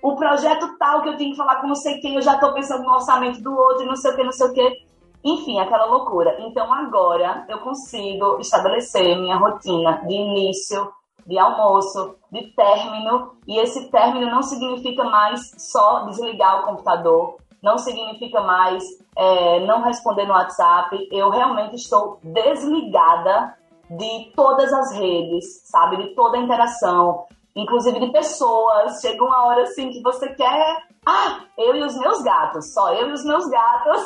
O 0.00 0.14
projeto 0.14 0.78
tal 0.78 1.02
que 1.02 1.08
eu 1.08 1.16
tenho 1.16 1.32
que 1.32 1.36
falar 1.36 1.56
com 1.56 1.66
não 1.66 1.74
sei 1.74 1.98
quem, 1.98 2.14
eu 2.14 2.22
já 2.22 2.34
estou 2.34 2.52
pensando 2.52 2.84
no 2.84 2.92
orçamento 2.92 3.42
do 3.42 3.52
outro, 3.52 3.84
não 3.84 3.96
sei 3.96 4.12
o 4.12 4.16
que, 4.16 4.24
não 4.24 4.32
sei 4.32 4.46
o 4.46 4.52
que. 4.52 4.88
Enfim, 5.24 5.58
aquela 5.58 5.86
loucura. 5.86 6.36
Então 6.38 6.72
agora 6.72 7.44
eu 7.48 7.58
consigo 7.58 8.38
estabelecer 8.38 9.18
minha 9.18 9.36
rotina 9.36 10.00
de 10.06 10.14
início, 10.14 10.90
de 11.28 11.38
almoço, 11.38 12.16
de 12.32 12.46
término, 12.54 13.32
e 13.46 13.58
esse 13.58 13.90
término 13.90 14.30
não 14.30 14.42
significa 14.42 15.04
mais 15.04 15.52
só 15.58 16.06
desligar 16.06 16.62
o 16.62 16.64
computador, 16.64 17.36
não 17.62 17.76
significa 17.76 18.40
mais 18.40 18.82
é, 19.14 19.60
não 19.66 19.82
responder 19.82 20.26
no 20.26 20.32
WhatsApp. 20.32 21.06
Eu 21.12 21.28
realmente 21.28 21.76
estou 21.76 22.18
desligada 22.22 23.54
de 23.90 24.32
todas 24.34 24.72
as 24.72 24.92
redes, 24.92 25.62
sabe? 25.64 25.98
De 25.98 26.14
toda 26.14 26.38
a 26.38 26.40
interação, 26.40 27.26
inclusive 27.60 28.00
de 28.00 28.12
pessoas. 28.12 29.00
Chega 29.00 29.22
uma 29.24 29.46
hora 29.46 29.62
assim 29.62 29.90
que 29.90 30.00
você 30.02 30.28
quer. 30.34 30.88
Ah, 31.06 31.44
eu 31.56 31.74
e 31.74 31.82
os 31.82 31.96
meus 31.98 32.22
gatos, 32.22 32.72
só 32.72 32.92
eu 32.92 33.08
e 33.08 33.12
os 33.12 33.24
meus 33.24 33.46
gatos. 33.48 34.02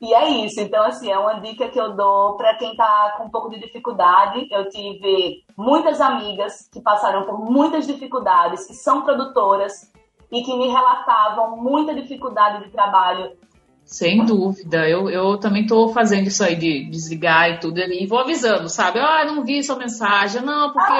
E 0.00 0.12
é 0.12 0.28
isso. 0.44 0.60
Então, 0.60 0.84
assim, 0.84 1.10
é 1.10 1.18
uma 1.18 1.40
dica 1.40 1.68
que 1.68 1.80
eu 1.80 1.94
dou 1.94 2.36
para 2.36 2.54
quem 2.56 2.74
tá 2.76 3.14
com 3.16 3.24
um 3.24 3.30
pouco 3.30 3.50
de 3.50 3.58
dificuldade. 3.58 4.46
Eu 4.50 4.68
tive 4.68 5.44
muitas 5.56 6.00
amigas 6.00 6.68
que 6.72 6.80
passaram 6.80 7.24
por 7.24 7.38
muitas 7.38 7.86
dificuldades, 7.86 8.66
que 8.66 8.74
são 8.74 9.02
produtoras, 9.02 9.72
e 10.32 10.42
que 10.42 10.56
me 10.56 10.68
relatavam 10.68 11.56
muita 11.56 11.94
dificuldade 11.94 12.64
de 12.64 12.70
trabalho. 12.70 13.36
Sem 13.92 14.24
dúvida, 14.24 14.88
eu, 14.88 15.10
eu 15.10 15.36
também 15.36 15.62
estou 15.62 15.92
fazendo 15.92 16.26
isso 16.26 16.42
aí 16.42 16.56
de 16.56 16.84
desligar 16.88 17.50
e 17.50 17.60
tudo, 17.60 17.78
e 17.78 18.06
vou 18.06 18.20
avisando, 18.20 18.66
sabe? 18.70 18.98
Ah, 18.98 19.22
não 19.26 19.44
vi 19.44 19.62
sua 19.62 19.76
mensagem, 19.76 20.40
não, 20.40 20.72
porque 20.72 20.94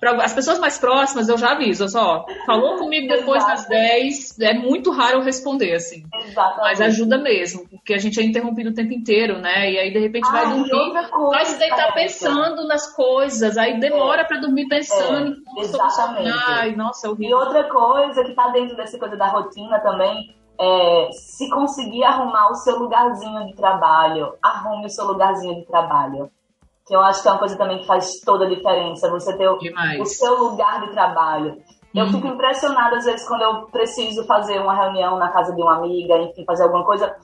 para 0.00 0.24
as 0.24 0.32
pessoas 0.32 0.58
mais 0.58 0.78
próximas 0.78 1.28
eu 1.28 1.36
já 1.36 1.52
aviso, 1.52 1.86
só, 1.86 2.24
falou 2.46 2.78
comigo 2.78 3.06
depois 3.06 3.46
das 3.46 3.68
10, 3.68 4.40
é 4.40 4.54
muito 4.54 4.90
raro 4.90 5.18
eu 5.18 5.22
responder, 5.22 5.74
assim. 5.74 6.04
Exatamente. 6.24 6.62
Mas 6.62 6.80
ajuda 6.80 7.18
mesmo, 7.18 7.68
porque 7.68 7.92
a 7.92 7.98
gente 7.98 8.18
é 8.18 8.22
interrompido 8.22 8.70
o 8.70 8.74
tempo 8.74 8.94
inteiro, 8.94 9.38
né? 9.38 9.70
E 9.70 9.78
aí 9.78 9.92
de 9.92 9.98
repente 9.98 10.30
vai 10.32 10.48
dormir, 10.48 10.92
vai 11.30 11.44
se 11.44 11.58
deitar 11.58 11.92
pensando 11.92 12.66
nas 12.66 12.94
coisas, 12.96 13.58
aí 13.58 13.78
demora 13.78 14.22
é. 14.22 14.24
para 14.24 14.40
dormir 14.40 14.66
pensando 14.68 15.36
é. 15.58 15.60
Exatamente. 15.60 16.34
Ai, 16.46 16.74
nossa, 16.74 17.08
é 17.08 17.10
horrível. 17.10 17.28
E 17.28 17.34
outra 17.34 17.64
coisa 17.64 18.24
que 18.24 18.30
está 18.30 18.48
dentro 18.48 18.74
dessa 18.74 18.98
coisa 18.98 19.16
da 19.18 19.28
rotina 19.28 19.78
também 19.80 20.34
é, 20.58 21.08
se 21.12 21.48
conseguir 21.50 22.04
arrumar 22.04 22.50
o 22.50 22.54
seu 22.54 22.78
lugarzinho 22.78 23.46
de 23.46 23.54
trabalho, 23.54 24.34
arrume 24.42 24.86
o 24.86 24.90
seu 24.90 25.06
lugarzinho 25.06 25.54
de 25.54 25.66
trabalho. 25.66 26.30
Que 26.86 26.94
eu 26.94 27.00
acho 27.00 27.22
que 27.22 27.28
é 27.28 27.32
uma 27.32 27.38
coisa 27.38 27.56
também 27.56 27.78
que 27.78 27.86
faz 27.86 28.20
toda 28.24 28.46
a 28.46 28.48
diferença, 28.48 29.10
você 29.10 29.36
ter 29.36 29.48
o, 29.48 29.58
o 30.00 30.06
seu 30.06 30.38
lugar 30.38 30.86
de 30.86 30.92
trabalho. 30.92 31.60
Eu 31.94 32.04
uhum. 32.04 32.12
fico 32.12 32.26
impressionada 32.28 32.96
às 32.96 33.04
vezes 33.04 33.26
quando 33.26 33.42
eu 33.42 33.62
preciso 33.66 34.24
fazer 34.26 34.60
uma 34.60 34.74
reunião 34.74 35.18
na 35.18 35.30
casa 35.30 35.54
de 35.54 35.62
uma 35.62 35.76
amiga, 35.76 36.16
enfim, 36.18 36.44
fazer 36.44 36.64
alguma 36.64 36.84
coisa, 36.84 37.16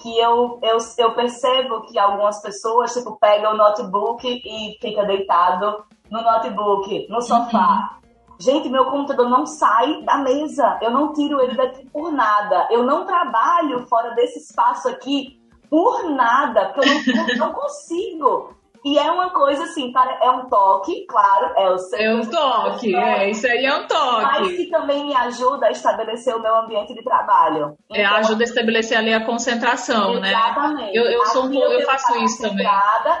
que 0.00 0.18
eu, 0.18 0.60
eu, 0.62 0.76
eu 0.98 1.14
percebo 1.14 1.82
que 1.86 1.98
algumas 1.98 2.40
pessoas, 2.40 2.92
tipo, 2.94 3.18
pegam 3.18 3.54
o 3.54 3.56
notebook 3.56 4.26
e 4.26 4.78
fica 4.80 5.04
deitado 5.04 5.84
no 6.10 6.22
notebook, 6.22 7.06
no 7.08 7.20
sofá. 7.20 7.98
Uhum. 8.02 8.07
Gente, 8.38 8.68
meu 8.68 8.84
computador 8.86 9.28
não 9.28 9.44
sai 9.46 10.02
da 10.02 10.18
mesa. 10.18 10.78
Eu 10.80 10.90
não 10.90 11.12
tiro 11.12 11.40
ele 11.40 11.54
daqui 11.56 11.88
por 11.90 12.12
nada. 12.12 12.68
Eu 12.70 12.84
não 12.84 13.04
trabalho 13.04 13.86
fora 13.86 14.14
desse 14.14 14.38
espaço 14.38 14.88
aqui 14.88 15.40
por 15.68 16.08
nada, 16.10 16.66
porque 16.66 17.10
eu 17.10 17.36
não, 17.36 17.48
não 17.48 17.52
consigo. 17.52 18.54
E 18.84 18.98
é 18.98 19.10
uma 19.10 19.30
coisa 19.30 19.64
assim, 19.64 19.92
é 20.22 20.30
um 20.30 20.48
toque, 20.48 21.06
claro, 21.06 21.52
é 21.56 21.70
o 21.70 21.78
seu. 21.78 21.98
É 21.98 22.14
um 22.14 22.24
toque, 22.24 22.94
é, 22.94 23.30
isso 23.30 23.46
aí 23.46 23.64
é 23.64 23.74
um 23.74 23.86
toque. 23.86 24.22
Mas 24.22 24.56
que 24.56 24.66
também 24.70 25.06
me 25.06 25.14
ajuda 25.14 25.66
a 25.66 25.70
estabelecer 25.70 26.34
o 26.34 26.40
meu 26.42 26.54
ambiente 26.56 26.94
de 26.94 27.02
trabalho. 27.02 27.76
É, 27.90 28.02
então, 28.02 28.16
é, 28.16 28.18
ajuda 28.18 28.42
a 28.42 28.46
estabelecer 28.46 28.98
ali 28.98 29.12
a 29.12 29.24
concentração, 29.24 30.14
exatamente. 30.14 30.20
né? 30.20 30.30
Exatamente. 30.30 30.96
Eu, 30.96 31.04
eu, 31.04 31.26
sou, 31.26 31.52
eu, 31.52 31.72
eu 31.72 31.86
faço 31.86 32.16
isso 32.18 32.42
também. 32.42 32.68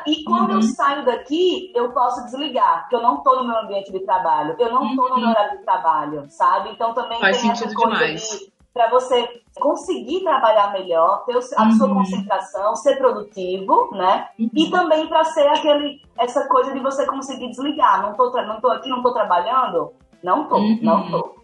E 0.06 0.24
quando 0.24 0.50
uhum. 0.50 0.56
eu 0.56 0.62
saio 0.62 1.04
daqui, 1.04 1.72
eu 1.74 1.92
posso 1.92 2.24
desligar, 2.24 2.82
porque 2.82 2.96
eu 2.96 3.02
não 3.02 3.18
estou 3.18 3.36
no 3.36 3.48
meu 3.48 3.58
ambiente 3.58 3.92
de 3.92 4.00
trabalho, 4.00 4.56
eu 4.58 4.72
não 4.72 4.86
estou 4.86 5.04
uhum. 5.04 5.14
no 5.14 5.20
meu 5.20 5.30
horário 5.30 5.58
de 5.58 5.64
trabalho, 5.64 6.26
sabe? 6.28 6.70
Então 6.70 6.94
também 6.94 7.20
Faz 7.20 7.40
tem 7.40 7.54
sentido 7.54 7.74
demais. 7.74 8.22
De, 8.22 8.57
para 8.78 8.90
você 8.90 9.28
conseguir 9.58 10.20
trabalhar 10.20 10.72
melhor, 10.72 11.24
ter 11.24 11.32
a 11.32 11.64
uhum. 11.64 11.72
sua 11.72 11.92
concentração, 11.92 12.76
ser 12.76 12.96
produtivo, 12.96 13.90
né? 13.90 14.28
Uhum. 14.38 14.48
E 14.54 14.70
também 14.70 15.08
para 15.08 15.24
ser 15.24 15.48
aquele 15.48 16.00
essa 16.16 16.46
coisa 16.46 16.72
de 16.72 16.78
você 16.78 17.04
conseguir 17.04 17.48
desligar. 17.48 18.00
Não 18.00 18.14
tô, 18.14 18.30
não 18.30 18.60
tô 18.60 18.68
aqui, 18.68 18.88
não 18.88 19.02
tô 19.02 19.12
trabalhando. 19.12 19.92
Não 20.22 20.46
tô, 20.46 20.58
uhum. 20.58 20.78
não 20.80 21.10
tô. 21.10 21.38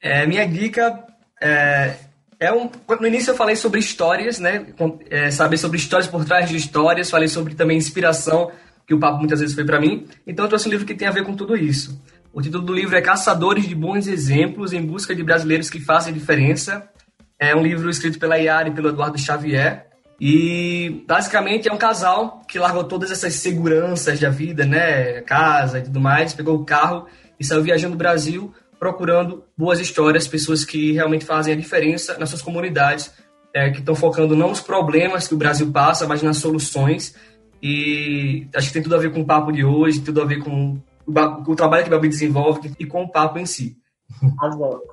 É, 0.00 0.24
minha 0.24 0.46
dica 0.46 1.04
é, 1.42 1.96
é 2.38 2.52
um. 2.52 2.70
No 3.00 3.08
início 3.08 3.32
eu 3.32 3.36
falei 3.36 3.56
sobre 3.56 3.80
histórias, 3.80 4.38
né? 4.38 4.72
É, 5.10 5.32
saber 5.32 5.56
sobre 5.56 5.78
histórias 5.78 6.06
por 6.06 6.24
trás 6.24 6.48
de 6.48 6.54
histórias. 6.54 7.10
Falei 7.10 7.26
sobre 7.26 7.56
também 7.56 7.76
inspiração, 7.76 8.52
que 8.86 8.94
o 8.94 9.00
papo 9.00 9.18
muitas 9.18 9.40
vezes 9.40 9.56
foi 9.56 9.64
para 9.64 9.80
mim. 9.80 10.06
Então 10.24 10.44
eu 10.44 10.48
trouxe 10.48 10.68
um 10.68 10.70
livro 10.70 10.86
que 10.86 10.94
tem 10.94 11.08
a 11.08 11.12
ver 11.12 11.24
com 11.24 11.34
tudo 11.34 11.56
isso. 11.56 12.00
O 12.34 12.42
título 12.42 12.64
do 12.64 12.74
livro 12.74 12.96
é 12.96 13.00
Caçadores 13.00 13.64
de 13.64 13.76
Bons 13.76 14.08
Exemplos 14.08 14.72
em 14.72 14.84
Busca 14.84 15.14
de 15.14 15.22
Brasileiros 15.22 15.70
que 15.70 15.78
Fazem 15.78 16.12
Diferença. 16.12 16.90
É 17.38 17.54
um 17.54 17.62
livro 17.62 17.88
escrito 17.88 18.18
pela 18.18 18.34
Yara 18.34 18.68
e 18.68 18.72
pelo 18.72 18.88
Eduardo 18.88 19.16
Xavier. 19.16 19.86
E 20.20 21.04
basicamente 21.06 21.68
é 21.68 21.72
um 21.72 21.78
casal 21.78 22.42
que 22.48 22.58
largou 22.58 22.82
todas 22.82 23.12
essas 23.12 23.34
seguranças 23.34 24.18
da 24.18 24.30
vida, 24.30 24.66
né? 24.66 25.20
Casa 25.20 25.78
e 25.78 25.82
tudo 25.82 26.00
mais, 26.00 26.34
pegou 26.34 26.56
o 26.56 26.64
carro 26.64 27.06
e 27.38 27.44
saiu 27.44 27.62
viajando 27.62 27.94
o 27.94 27.98
Brasil 27.98 28.52
procurando 28.80 29.44
boas 29.56 29.78
histórias, 29.78 30.26
pessoas 30.26 30.64
que 30.64 30.90
realmente 30.90 31.24
fazem 31.24 31.54
a 31.54 31.56
diferença 31.56 32.18
nas 32.18 32.30
suas 32.30 32.42
comunidades, 32.42 33.12
é, 33.54 33.70
que 33.70 33.78
estão 33.78 33.94
focando 33.94 34.34
não 34.34 34.48
nos 34.48 34.60
problemas 34.60 35.28
que 35.28 35.34
o 35.34 35.38
Brasil 35.38 35.70
passa, 35.70 36.04
mas 36.04 36.20
nas 36.20 36.38
soluções 36.38 37.14
E 37.62 38.48
acho 38.56 38.66
que 38.66 38.72
tem 38.72 38.82
tudo 38.82 38.96
a 38.96 38.98
ver 38.98 39.12
com 39.12 39.20
o 39.20 39.24
papo 39.24 39.52
de 39.52 39.64
hoje, 39.64 40.00
tudo 40.00 40.20
a 40.20 40.24
ver 40.24 40.42
com 40.42 40.82
o, 41.06 41.52
o 41.52 41.56
trabalho 41.56 41.84
que 41.84 41.88
o 41.88 41.92
Babi 41.92 42.08
desenvolve 42.08 42.72
e 42.78 42.86
com 42.86 43.02
o 43.02 43.10
papo 43.10 43.38
em 43.38 43.46
si. 43.46 43.76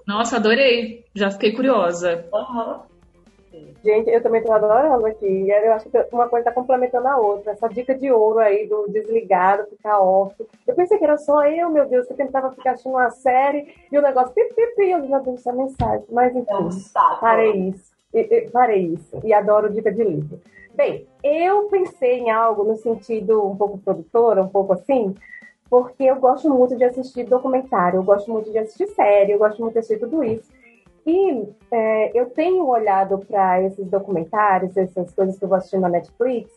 Nossa, 0.07 0.37
adorei. 0.37 1.05
Já 1.13 1.31
fiquei 1.31 1.51
curiosa. 1.51 2.25
Uhum. 2.33 2.91
Gente, 3.83 4.09
eu 4.09 4.21
também 4.21 4.39
estou 4.41 4.55
adorando 4.55 5.05
aqui. 5.07 5.49
Eu 5.49 5.73
acho 5.73 5.89
que 5.89 5.97
uma 6.11 6.29
coisa 6.29 6.47
está 6.47 6.51
complementando 6.51 7.07
a 7.07 7.17
outra. 7.17 7.51
Essa 7.51 7.67
dica 7.67 7.95
de 7.95 8.11
ouro 8.11 8.39
aí 8.39 8.67
do 8.67 8.87
desligado, 8.87 9.67
ficar 9.69 9.99
off. 9.99 10.35
Eu 10.67 10.75
pensei 10.75 10.97
que 10.97 11.03
era 11.03 11.17
só 11.17 11.45
eu, 11.45 11.69
meu 11.69 11.87
Deus, 11.87 12.07
que 12.07 12.13
tentava 12.13 12.51
ficar 12.51 12.71
assistindo 12.71 12.93
uma 12.93 13.09
série 13.09 13.73
e 13.91 13.97
o 13.97 14.01
negócio 14.01 14.33
pi, 14.33 14.43
pi, 14.55 14.67
pi, 14.75 14.91
eu 14.91 15.33
essa 15.33 15.51
mensagem. 15.51 16.05
Mas 16.11 16.35
enfim, 16.35 16.45
é 16.51 17.15
parei 17.19 17.53
isso. 17.53 18.51
parei 18.51 18.85
isso. 18.85 19.19
E 19.23 19.33
adoro 19.33 19.73
dica 19.73 19.91
de 19.91 20.03
livro. 20.03 20.39
Bem, 20.75 21.05
eu 21.23 21.63
pensei 21.63 22.19
em 22.19 22.29
algo 22.31 22.63
no 22.63 22.77
sentido 22.77 23.45
um 23.45 23.55
pouco 23.55 23.77
produtora, 23.79 24.43
um 24.43 24.47
pouco 24.47 24.73
assim, 24.73 25.15
porque 25.71 26.03
eu 26.03 26.17
gosto 26.17 26.49
muito 26.49 26.75
de 26.75 26.83
assistir 26.83 27.23
documentário, 27.23 27.99
eu 27.99 28.03
gosto 28.03 28.29
muito 28.29 28.51
de 28.51 28.57
assistir 28.57 28.87
série, 28.87 29.31
eu 29.31 29.39
gosto 29.39 29.61
muito 29.61 29.71
de 29.71 29.79
assistir 29.79 30.01
tudo 30.01 30.21
isso. 30.21 30.51
E 31.07 31.47
é, 31.71 32.11
eu 32.13 32.25
tenho 32.29 32.67
olhado 32.67 33.17
para 33.19 33.63
esses 33.63 33.87
documentários, 33.87 34.75
essas 34.75 35.13
coisas 35.13 35.39
que 35.39 35.45
eu 35.45 35.47
vou 35.47 35.57
assistindo 35.57 35.83
na 35.83 35.89
Netflix, 35.89 36.51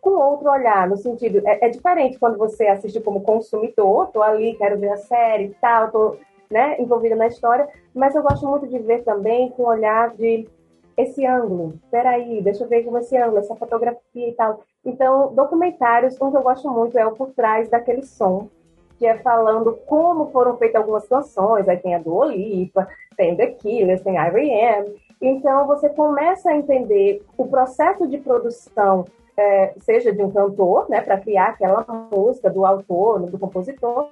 com 0.00 0.10
outro 0.10 0.48
olhar, 0.48 0.88
no 0.88 0.96
sentido, 0.96 1.42
é, 1.44 1.66
é 1.66 1.68
diferente 1.68 2.16
quando 2.16 2.38
você 2.38 2.68
assiste 2.68 3.00
como 3.00 3.22
consumidor, 3.22 4.06
tô 4.12 4.22
ali, 4.22 4.54
quero 4.54 4.78
ver 4.78 4.92
a 4.92 4.96
série 4.98 5.46
e 5.46 5.54
tal, 5.60 5.90
tô 5.90 6.16
né, 6.48 6.80
envolvida 6.80 7.16
na 7.16 7.26
história, 7.26 7.68
mas 7.92 8.14
eu 8.14 8.22
gosto 8.22 8.46
muito 8.46 8.68
de 8.68 8.78
ver 8.78 9.02
também 9.02 9.50
com 9.50 9.64
o 9.64 9.68
olhar 9.68 10.14
de 10.14 10.48
esse 10.96 11.26
ângulo, 11.26 11.74
peraí, 11.90 12.40
deixa 12.40 12.62
eu 12.62 12.68
ver 12.68 12.84
como 12.84 12.98
esse 12.98 13.16
ângulo, 13.16 13.38
essa 13.38 13.56
fotografia 13.56 14.28
e 14.28 14.32
tal. 14.32 14.60
Então, 14.84 15.34
documentários, 15.34 16.20
um 16.20 16.30
que 16.30 16.36
eu 16.36 16.42
gosto 16.42 16.70
muito 16.70 16.96
é 16.96 17.04
o 17.04 17.12
Por 17.12 17.32
Trás 17.32 17.68
daquele 17.68 18.04
Som, 18.04 18.48
que 19.00 19.06
é 19.06 19.16
falando 19.16 19.78
como 19.86 20.30
foram 20.30 20.58
feitas 20.58 20.78
algumas 20.78 21.08
canções, 21.08 21.66
aí 21.66 21.78
tem 21.78 21.94
a 21.94 21.98
do 21.98 22.14
Olipa, 22.14 22.86
tem 23.16 23.34
The 23.34 23.46
Killers, 23.46 24.02
tem 24.02 24.18
R.E.M., 24.18 24.94
então 25.22 25.66
você 25.66 25.88
começa 25.88 26.50
a 26.50 26.56
entender 26.56 27.22
o 27.36 27.46
processo 27.46 28.06
de 28.06 28.18
produção, 28.18 29.06
é, 29.38 29.72
seja 29.80 30.12
de 30.12 30.22
um 30.22 30.30
cantor, 30.30 30.86
né, 30.90 31.00
para 31.00 31.18
criar 31.18 31.46
aquela 31.46 31.86
música, 32.12 32.50
do 32.50 32.66
autor, 32.66 33.20
do 33.20 33.38
compositor, 33.38 34.10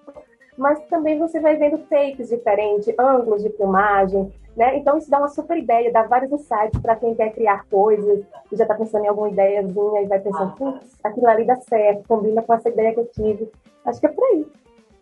mas 0.56 0.81
também 0.86 1.19
você 1.19 1.39
vai 1.39 1.56
vendo 1.56 1.78
takes 1.86 2.31
diferentes, 2.31 2.89
ângulos 2.98 3.43
de 3.43 3.51
filmagem, 3.51 4.32
né? 4.56 4.77
Então 4.77 4.97
isso 4.98 5.09
dá 5.09 5.19
uma 5.19 5.28
super 5.28 5.56
ideia, 5.56 5.93
dá 5.93 6.02
vários 6.02 6.32
insights 6.32 6.81
para 6.81 6.97
quem 6.97 7.15
quer 7.15 7.32
criar 7.32 7.65
coisas, 7.70 8.24
que 8.48 8.56
já 8.56 8.65
está 8.65 8.74
pensando 8.74 9.05
em 9.05 9.09
alguma 9.09 9.28
ideiazinha 9.28 10.02
e 10.02 10.06
vai 10.06 10.19
pensando, 10.19 10.52
putz, 10.56 10.98
aquilo 11.05 11.28
ali 11.28 11.44
dá 11.44 11.56
certo, 11.56 12.09
combina 12.09 12.43
com 12.43 12.55
essa 12.55 12.69
ideia 12.69 12.93
que 12.93 13.01
eu 13.01 13.06
tive. 13.06 13.52
Acho 13.85 14.01
que 14.01 14.06
é 14.06 14.10
por 14.10 14.24
aí. 14.24 14.47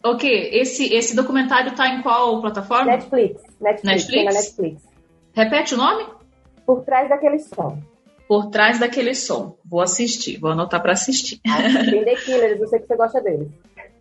Ok, 0.07 0.51
esse, 0.53 0.95
esse 0.95 1.17
documentário 1.17 1.71
está 1.71 1.89
em 1.89 2.01
qual 2.01 2.41
plataforma? 2.41 2.93
Netflix. 2.93 3.43
Netflix. 3.61 3.83
Netflix? 3.83 4.35
Netflix. 4.35 4.83
Repete 5.33 5.75
o 5.75 5.79
nome? 5.79 6.07
Por 6.65 6.85
trás 6.85 7.09
daquele 7.09 7.39
som. 7.41 7.79
Por 8.29 8.51
trás 8.51 8.79
daquele 8.79 9.15
som. 9.15 9.57
Vou 9.65 9.81
assistir, 9.81 10.39
vou 10.39 10.53
anotar 10.53 10.81
para 10.81 10.93
assistir. 10.93 11.41
Tem 11.91 12.03
The 12.05 12.15
Killers, 12.17 12.61
eu 12.61 12.69
sei 12.69 12.79
que 12.81 12.87
você 12.87 12.97
gosta 12.97 13.21
deles. 13.21 13.49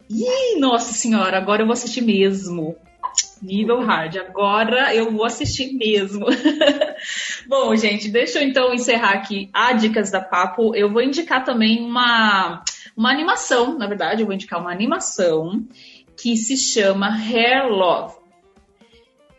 Ih, 0.10 0.60
nossa 0.60 0.94
senhora, 0.94 1.38
agora 1.38 1.64
eu 1.64 1.66
vou 1.66 1.74
assistir 1.74 2.02
mesmo. 2.02 2.76
Nível 3.42 3.82
hard. 3.82 4.18
Agora 4.18 4.94
eu 4.94 5.12
vou 5.12 5.26
assistir 5.26 5.74
mesmo. 5.74 6.26
Bom, 7.48 7.76
gente, 7.76 8.10
deixa 8.10 8.40
eu 8.40 8.48
então 8.48 8.74
encerrar 8.74 9.14
aqui 9.14 9.50
a 9.54 9.74
Dicas 9.74 10.12
da 10.12 10.22
Papo. 10.22 10.76
Eu 10.76 10.92
vou 10.92 11.02
indicar 11.02 11.44
também 11.44 11.84
uma, 11.84 12.64
uma 12.96 13.12
animação, 13.12 13.78
na 13.78 13.88
verdade, 13.88 14.22
eu 14.22 14.26
vou 14.26 14.34
indicar 14.34 14.60
uma 14.60 14.72
animação 14.72 15.66
que 16.18 16.36
se 16.38 16.58
chama 16.58 17.08
Hair 17.08 17.68
Love. 17.68 18.16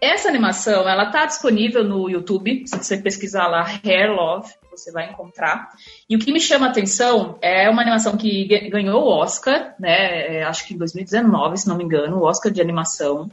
Essa 0.01 0.29
animação, 0.29 0.89
ela 0.89 1.07
tá 1.11 1.25
disponível 1.25 1.83
no 1.83 2.09
YouTube, 2.09 2.65
se 2.67 2.77
você 2.77 2.99
pesquisar 2.99 3.47
lá 3.49 3.63
Hair 3.63 4.13
Love, 4.13 4.53
você 4.71 4.93
vai 4.93 5.11
encontrar. 5.11 5.71
E 6.09 6.15
o 6.15 6.19
que 6.19 6.33
me 6.33 6.41
chama 6.41 6.67
a 6.67 6.71
atenção 6.71 7.39
é 7.41 7.69
uma 7.69 7.83
animação 7.83 8.17
que 8.17 8.45
ganhou 8.69 9.03
o 9.03 9.09
Oscar, 9.09 9.75
né? 9.81 10.37
É, 10.37 10.45
acho 10.45 10.67
que 10.67 10.75
em 10.75 10.79
2019, 10.79 11.57
se 11.57 11.69
não 11.69 11.77
me 11.77 11.85
engano, 11.85 12.19
o 12.19 12.25
Oscar 12.25 12.53
de 12.53 12.61
animação. 12.61 13.31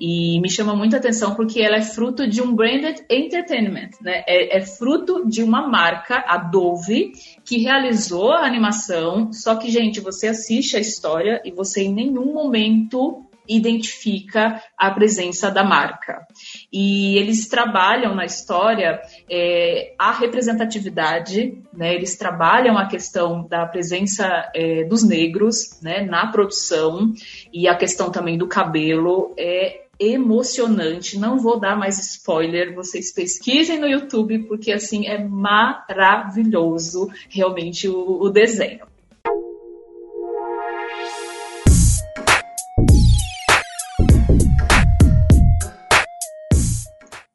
E 0.00 0.40
me 0.40 0.48
chama 0.48 0.74
muita 0.74 0.96
atenção 0.96 1.34
porque 1.34 1.60
ela 1.60 1.76
é 1.76 1.82
fruto 1.82 2.26
de 2.26 2.40
um 2.40 2.54
branded 2.54 3.04
entertainment, 3.10 3.90
né? 4.00 4.24
É, 4.26 4.56
é 4.56 4.60
fruto 4.62 5.28
de 5.28 5.42
uma 5.42 5.68
marca, 5.68 6.24
a 6.26 6.38
Dove, 6.38 7.12
que 7.44 7.58
realizou 7.58 8.32
a 8.32 8.46
animação. 8.46 9.30
Só 9.30 9.56
que, 9.56 9.70
gente, 9.70 10.00
você 10.00 10.28
assiste 10.28 10.76
a 10.76 10.80
história 10.80 11.42
e 11.44 11.50
você 11.50 11.82
em 11.82 11.92
nenhum 11.92 12.32
momento 12.32 13.26
identifica 13.50 14.62
a 14.78 14.90
presença 14.92 15.50
da 15.50 15.64
marca. 15.64 16.24
E 16.72 17.18
eles 17.18 17.48
trabalham 17.48 18.14
na 18.14 18.24
história 18.24 19.02
é, 19.28 19.92
a 19.98 20.12
representatividade, 20.12 21.58
né, 21.72 21.94
eles 21.94 22.16
trabalham 22.16 22.78
a 22.78 22.86
questão 22.86 23.46
da 23.46 23.66
presença 23.66 24.50
é, 24.54 24.84
dos 24.84 25.02
negros 25.02 25.80
né, 25.82 26.02
na 26.02 26.28
produção 26.28 27.12
e 27.52 27.66
a 27.66 27.74
questão 27.74 28.10
também 28.10 28.38
do 28.38 28.46
cabelo. 28.46 29.34
É 29.36 29.89
emocionante. 30.00 31.18
Não 31.18 31.38
vou 31.38 31.60
dar 31.60 31.76
mais 31.76 31.98
spoiler, 31.98 32.74
vocês 32.74 33.12
pesquisem 33.12 33.78
no 33.78 33.86
YouTube, 33.86 34.38
porque 34.44 34.72
assim 34.72 35.06
é 35.06 35.22
maravilhoso 35.22 37.08
realmente 37.28 37.86
o, 37.86 38.22
o 38.22 38.30
desenho. 38.30 38.88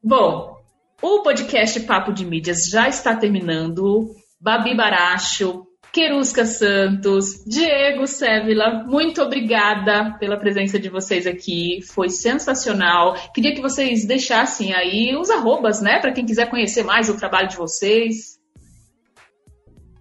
Bom, 0.03 0.55
o 1.01 1.21
podcast 1.21 1.79
Papo 1.81 2.11
de 2.11 2.25
Mídias 2.25 2.65
já 2.65 2.87
está 2.87 3.15
terminando. 3.15 4.09
Babi 4.39 4.75
Baracho, 4.75 5.65
Querusca 5.95 6.43
Santos, 6.43 7.41
Diego 7.47 8.05
Sévila, 8.05 8.83
muito 8.85 9.21
obrigada 9.21 10.17
pela 10.19 10.35
presença 10.35 10.77
de 10.77 10.89
vocês 10.89 11.25
aqui, 11.25 11.79
foi 11.83 12.09
sensacional. 12.09 13.13
Queria 13.33 13.55
que 13.55 13.61
vocês 13.61 14.05
deixassem 14.05 14.75
aí 14.75 15.15
os 15.15 15.29
arrobas, 15.29 15.81
né, 15.81 15.97
para 16.01 16.11
quem 16.11 16.25
quiser 16.25 16.49
conhecer 16.49 16.83
mais 16.83 17.07
o 17.07 17.17
trabalho 17.17 17.47
de 17.47 17.55
vocês. 17.55 18.37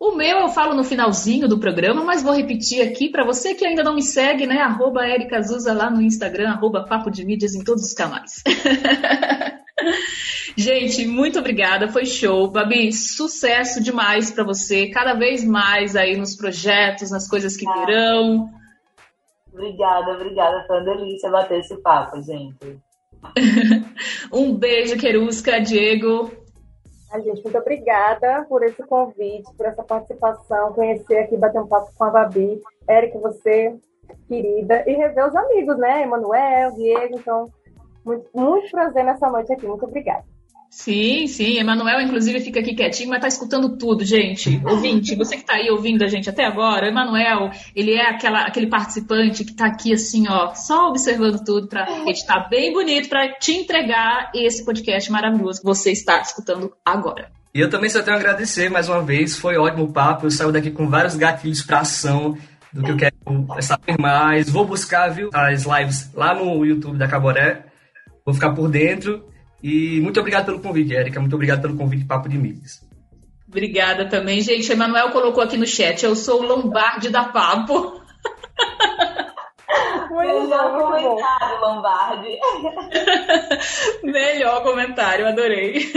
O 0.00 0.14
meu 0.14 0.38
eu 0.38 0.48
falo 0.48 0.74
no 0.74 0.84
finalzinho 0.84 1.48
do 1.48 1.58
programa, 1.58 2.04
mas 2.04 2.22
vou 2.22 2.34
repetir 2.34 2.82
aqui 2.82 3.08
para 3.08 3.24
você 3.24 3.54
que 3.54 3.64
ainda 3.64 3.82
não 3.82 3.94
me 3.94 4.02
segue, 4.02 4.46
né? 4.46 4.60
Arroba 4.60 5.02
Zuza 5.42 5.72
lá 5.72 5.90
no 5.90 6.02
Instagram, 6.02 6.50
arroba 6.50 6.84
Papo 6.84 7.10
de 7.10 7.24
Mídias 7.24 7.54
em 7.54 7.64
todos 7.64 7.84
os 7.84 7.94
canais. 7.94 8.42
Gente, 10.56 11.06
muito 11.06 11.38
obrigada, 11.38 11.88
foi 11.88 12.04
show. 12.04 12.50
Babi, 12.50 12.92
sucesso 12.92 13.80
demais 13.80 14.30
para 14.30 14.42
você, 14.42 14.88
cada 14.88 15.14
vez 15.14 15.44
mais 15.44 15.94
aí 15.94 16.16
nos 16.16 16.34
projetos, 16.34 17.12
nas 17.12 17.28
coisas 17.28 17.56
que 17.56 17.66
ah. 17.68 17.80
virão. 17.80 18.57
Obrigada, 19.58 20.12
obrigada. 20.12 20.64
Foi 20.68 20.76
uma 20.76 20.84
delícia 20.84 21.28
bater 21.28 21.58
esse 21.58 21.76
papo, 21.78 22.22
gente. 22.22 22.80
um 24.32 24.54
beijo, 24.54 24.96
Querusca, 24.96 25.60
Diego. 25.60 26.30
A 27.10 27.18
gente, 27.18 27.42
muito 27.42 27.58
obrigada 27.58 28.46
por 28.48 28.62
esse 28.62 28.80
convite, 28.84 29.52
por 29.56 29.66
essa 29.66 29.82
participação, 29.82 30.72
conhecer 30.74 31.18
aqui, 31.18 31.36
bater 31.36 31.60
um 31.60 31.66
papo 31.66 31.90
com 31.96 32.04
a 32.04 32.10
Babi. 32.10 32.60
Érica, 32.86 33.18
você, 33.18 33.74
querida, 34.28 34.84
e 34.86 34.92
rever 34.92 35.26
os 35.26 35.34
amigos, 35.34 35.76
né? 35.76 36.02
Emanuel, 36.02 36.74
Diego, 36.74 37.18
então, 37.18 37.50
muito, 38.04 38.28
muito 38.32 38.70
prazer 38.70 39.04
nessa 39.04 39.28
noite 39.28 39.52
aqui. 39.52 39.66
Muito 39.66 39.86
obrigada. 39.86 40.24
Sim, 40.70 41.26
sim. 41.26 41.58
Emanuel, 41.58 42.00
inclusive, 42.00 42.40
fica 42.40 42.60
aqui 42.60 42.74
quietinho, 42.74 43.08
mas 43.10 43.20
tá 43.20 43.28
escutando 43.28 43.76
tudo, 43.76 44.04
gente. 44.04 44.60
Ouvinte, 44.64 45.16
você 45.16 45.36
que 45.36 45.44
tá 45.44 45.54
aí 45.54 45.70
ouvindo 45.70 46.04
a 46.04 46.08
gente 46.08 46.28
até 46.28 46.44
agora, 46.44 46.88
Emanuel, 46.88 47.50
ele 47.74 47.94
é 47.94 48.08
aquela, 48.08 48.42
aquele 48.42 48.66
participante 48.66 49.44
que 49.44 49.54
tá 49.54 49.66
aqui 49.66 49.92
assim, 49.92 50.28
ó, 50.28 50.54
só 50.54 50.88
observando 50.88 51.42
tudo 51.42 51.68
para 51.68 51.86
editar 52.06 52.48
bem 52.48 52.72
bonito 52.72 53.08
para 53.08 53.32
te 53.32 53.52
entregar 53.52 54.30
esse 54.34 54.64
podcast 54.64 55.10
maravilhoso 55.10 55.60
que 55.60 55.66
você 55.66 55.90
está 55.90 56.20
escutando 56.20 56.72
agora. 56.84 57.30
E 57.54 57.60
eu 57.60 57.70
também 57.70 57.88
só 57.88 58.02
tenho 58.02 58.16
a 58.16 58.20
agradecer 58.20 58.70
mais 58.70 58.88
uma 58.88 59.02
vez, 59.02 59.36
foi 59.36 59.56
ótimo 59.56 59.84
o 59.84 59.92
papo, 59.92 60.26
eu 60.26 60.30
saio 60.30 60.52
daqui 60.52 60.70
com 60.70 60.88
vários 60.88 61.16
gatilhos 61.16 61.62
para 61.62 61.80
ação 61.80 62.36
do 62.72 62.82
que 62.82 62.90
eu 62.90 62.96
quero 62.96 63.16
saber 63.62 63.98
mais. 63.98 64.50
Vou 64.50 64.66
buscar, 64.66 65.08
viu, 65.08 65.30
as 65.32 65.64
lives 65.64 66.10
lá 66.14 66.34
no 66.34 66.64
YouTube 66.64 66.98
da 66.98 67.08
Caboré. 67.08 67.64
Vou 68.24 68.34
ficar 68.34 68.52
por 68.52 68.68
dentro 68.68 69.24
e 69.62 70.00
muito 70.00 70.20
obrigado 70.20 70.46
pelo 70.46 70.60
convite, 70.60 70.94
Érica. 70.94 71.20
Muito 71.20 71.34
obrigado 71.34 71.62
pelo 71.62 71.76
convite 71.76 72.04
Papo 72.04 72.28
de 72.28 72.38
Mídias. 72.38 72.86
Obrigada 73.46 74.08
também, 74.08 74.40
gente. 74.40 74.70
Emanuel 74.70 75.10
colocou 75.10 75.42
aqui 75.42 75.56
no 75.56 75.66
chat. 75.66 76.04
Eu 76.04 76.14
sou 76.14 76.42
o 76.42 76.46
Lombardi 76.46 77.08
da 77.08 77.24
Papo. 77.24 77.98
Melhor 80.10 80.78
comentário, 80.78 81.60
Lombardi. 81.60 82.38
Melhor 84.04 84.62
comentário, 84.62 85.26
adorei. 85.26 85.90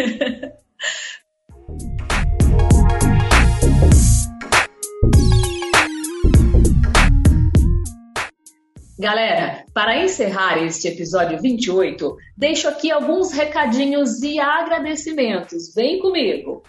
Galera, 9.01 9.65
para 9.73 10.03
encerrar 10.03 10.63
este 10.63 10.87
episódio 10.87 11.41
28, 11.41 12.15
deixo 12.37 12.67
aqui 12.67 12.91
alguns 12.91 13.31
recadinhos 13.31 14.21
e 14.21 14.39
agradecimentos. 14.39 15.73
Vem 15.73 15.97
comigo! 15.97 16.61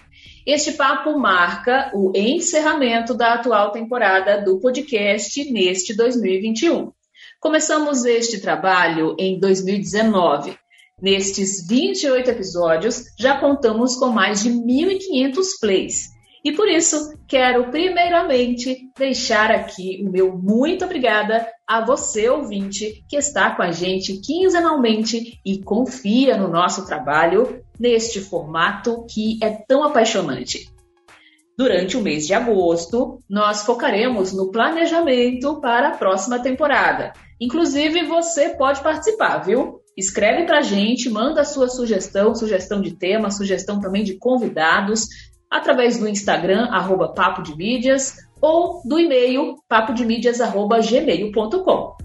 Este 0.47 0.73
papo 0.73 1.19
marca 1.19 1.91
o 1.93 2.11
encerramento 2.17 3.13
da 3.13 3.35
atual 3.35 3.71
temporada 3.71 4.41
do 4.41 4.59
podcast 4.61 5.53
neste 5.53 5.95
2021. 5.95 6.91
Começamos 7.39 8.07
este 8.07 8.41
trabalho 8.41 9.15
em 9.19 9.39
2019. 9.39 10.57
Nestes 11.03 11.69
28 11.69 12.31
episódios, 12.31 13.05
já 13.21 13.37
contamos 13.39 13.95
com 13.97 14.07
mais 14.07 14.43
de 14.43 14.49
1.500 14.49 15.61
plays 15.61 16.12
e 16.45 16.51
por 16.53 16.69
isso, 16.69 17.17
quero 17.29 17.71
primeiramente 17.71 18.91
deixar 18.99 19.53
aqui 19.53 20.03
o 20.05 20.11
meu 20.11 20.37
muito 20.37 20.85
obrigada 20.85 21.47
a 21.65 21.85
você, 21.85 22.29
ouvinte, 22.29 23.05
que 23.09 23.17
está 23.17 23.55
com 23.55 23.63
a 23.63 23.71
gente 23.71 24.21
quinzenalmente 24.21 25.39
e 25.47 25.63
confia 25.63 26.37
no 26.37 26.49
nosso 26.49 26.85
trabalho 26.85 27.63
neste 27.79 28.21
formato 28.21 29.07
que 29.09 29.39
é 29.41 29.51
tão 29.51 29.85
apaixonante. 29.85 30.69
Durante 31.57 31.97
o 31.97 32.03
mês 32.03 32.27
de 32.27 32.35
agosto, 32.35 33.21
nós 33.31 33.63
focaremos 33.63 34.33
no 34.33 34.51
planejamento 34.51 35.61
para 35.61 35.89
a 35.89 35.97
próxima 35.97 36.41
temporada. 36.41 37.13
Inclusive, 37.41 38.05
você 38.05 38.51
pode 38.51 38.83
participar, 38.83 39.39
viu? 39.39 39.81
Escreve 39.97 40.45
para 40.45 40.59
a 40.59 40.63
gente, 40.63 41.09
manda 41.09 41.43
a 41.43 41.45
sua 41.45 41.69
sugestão, 41.69 42.35
sugestão 42.35 42.81
de 42.81 42.97
tema, 42.97 43.31
sugestão 43.31 43.79
também 43.79 44.03
de 44.03 44.17
convidados 44.17 45.07
através 45.53 45.99
do 45.99 46.09
Instagram, 46.09 46.69
arroba 46.71 47.13
Papo 47.13 47.43
de 47.43 47.55
Mídias, 47.55 48.17
ou 48.41 48.81
do 48.85 48.99
e-mail 48.99 49.57
papodemídias.gmail.com. 49.69 51.97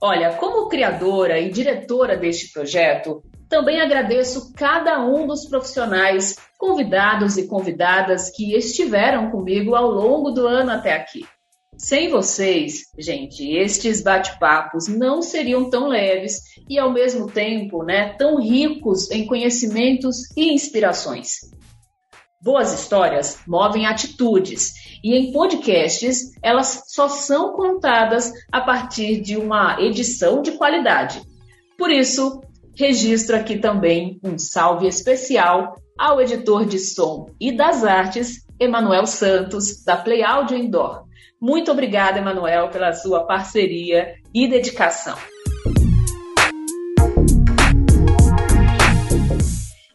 Olha, 0.00 0.32
como 0.34 0.68
criadora 0.68 1.38
e 1.38 1.50
diretora 1.50 2.16
deste 2.16 2.52
projeto, 2.52 3.20
também 3.48 3.80
agradeço 3.80 4.52
cada 4.54 5.04
um 5.04 5.26
dos 5.26 5.44
profissionais, 5.46 6.36
convidados 6.56 7.36
e 7.36 7.46
convidadas 7.46 8.30
que 8.30 8.56
estiveram 8.56 9.30
comigo 9.30 9.74
ao 9.74 9.90
longo 9.90 10.30
do 10.30 10.46
ano 10.46 10.70
até 10.70 10.94
aqui. 10.94 11.26
Sem 11.78 12.10
vocês, 12.10 12.86
gente, 12.98 13.56
estes 13.56 14.02
bate-papos 14.02 14.88
não 14.88 15.22
seriam 15.22 15.70
tão 15.70 15.86
leves 15.86 16.40
e, 16.68 16.76
ao 16.76 16.92
mesmo 16.92 17.30
tempo, 17.30 17.84
né, 17.84 18.14
tão 18.18 18.40
ricos 18.40 19.08
em 19.12 19.24
conhecimentos 19.24 20.16
e 20.36 20.52
inspirações. 20.52 21.36
Boas 22.42 22.72
histórias 22.72 23.38
movem 23.46 23.86
atitudes 23.86 24.72
e 25.04 25.14
em 25.14 25.32
podcasts 25.32 26.32
elas 26.42 26.82
só 26.88 27.08
são 27.08 27.52
contadas 27.52 28.32
a 28.50 28.60
partir 28.60 29.20
de 29.20 29.36
uma 29.36 29.80
edição 29.80 30.42
de 30.42 30.52
qualidade. 30.52 31.22
Por 31.78 31.92
isso, 31.92 32.40
registro 32.76 33.36
aqui 33.36 33.56
também 33.56 34.18
um 34.24 34.36
salve 34.36 34.88
especial 34.88 35.74
ao 35.96 36.20
editor 36.20 36.66
de 36.66 36.80
som 36.80 37.26
e 37.40 37.56
das 37.56 37.84
artes, 37.84 38.44
Emanuel 38.58 39.06
Santos, 39.06 39.84
da 39.84 39.96
Play 39.96 40.24
Audio 40.24 40.56
Indoor 40.56 41.07
muito 41.40 41.70
obrigada, 41.70 42.18
Emanuel, 42.18 42.68
pela 42.68 42.92
sua 42.92 43.24
parceria 43.24 44.14
e 44.34 44.48
dedicação. 44.48 45.16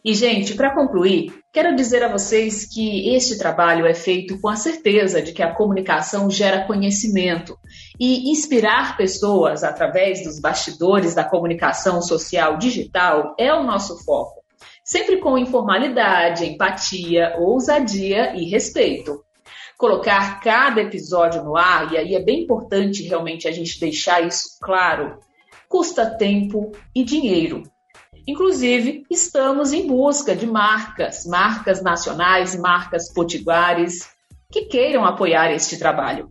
E, 0.04 0.12
gente, 0.12 0.54
para 0.54 0.74
concluir, 0.74 1.32
quero 1.50 1.74
dizer 1.74 2.02
a 2.02 2.12
vocês 2.12 2.66
que 2.66 3.14
este 3.14 3.38
trabalho 3.38 3.86
é 3.86 3.94
feito 3.94 4.38
com 4.38 4.50
a 4.50 4.56
certeza 4.56 5.22
de 5.22 5.32
que 5.32 5.42
a 5.42 5.54
comunicação 5.54 6.28
gera 6.28 6.66
conhecimento 6.66 7.58
e 7.98 8.30
inspirar 8.30 8.98
pessoas 8.98 9.64
através 9.64 10.22
dos 10.22 10.38
bastidores 10.38 11.14
da 11.14 11.24
comunicação 11.24 12.02
social 12.02 12.58
digital 12.58 13.34
é 13.38 13.50
o 13.54 13.62
nosso 13.62 14.04
foco. 14.04 14.44
Sempre 14.84 15.20
com 15.20 15.38
informalidade, 15.38 16.44
empatia, 16.44 17.36
ousadia 17.38 18.34
e 18.36 18.44
respeito 18.44 19.23
colocar 19.76 20.40
cada 20.40 20.80
episódio 20.80 21.42
no 21.42 21.56
ar, 21.56 21.92
e 21.92 21.98
aí 21.98 22.14
é 22.14 22.22
bem 22.22 22.44
importante 22.44 23.02
realmente 23.02 23.48
a 23.48 23.52
gente 23.52 23.80
deixar 23.80 24.24
isso 24.24 24.56
claro, 24.60 25.18
custa 25.68 26.06
tempo 26.06 26.70
e 26.94 27.02
dinheiro. 27.04 27.64
Inclusive, 28.26 29.04
estamos 29.10 29.72
em 29.72 29.86
busca 29.86 30.34
de 30.34 30.46
marcas, 30.46 31.26
marcas 31.26 31.82
nacionais, 31.82 32.56
marcas 32.56 33.12
potiguares, 33.12 34.08
que 34.50 34.62
queiram 34.62 35.04
apoiar 35.04 35.52
este 35.52 35.78
trabalho. 35.78 36.30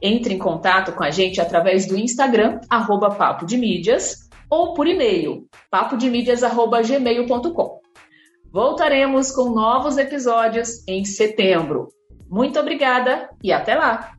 Entre 0.00 0.32
em 0.32 0.38
contato 0.38 0.92
com 0.92 1.02
a 1.02 1.10
gente 1.10 1.38
através 1.40 1.86
do 1.86 1.98
Instagram, 1.98 2.60
arroba 2.70 3.10
Papo 3.10 3.44
de 3.44 3.58
Mídias, 3.58 4.28
ou 4.48 4.72
por 4.72 4.86
e-mail, 4.86 5.46
papodemídias.gmail.com. 5.70 7.80
Voltaremos 8.50 9.30
com 9.30 9.50
novos 9.50 9.98
episódios 9.98 10.82
em 10.88 11.04
setembro. 11.04 11.88
Muito 12.28 12.60
obrigada 12.60 13.30
e 13.42 13.52
até 13.52 13.74
lá! 13.74 14.12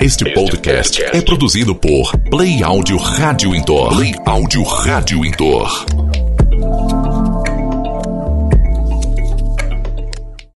Este 0.00 0.34
podcast 0.34 1.02
é 1.02 1.22
produzido 1.22 1.74
por 1.74 2.12
Play 2.28 2.62
Áudio 2.62 2.98
Rádio 2.98 3.54
Indoor. 3.54 3.96
Play 3.96 4.14
Áudio 4.26 4.62
Rádio 4.62 5.24
Indoor. 5.24 6.03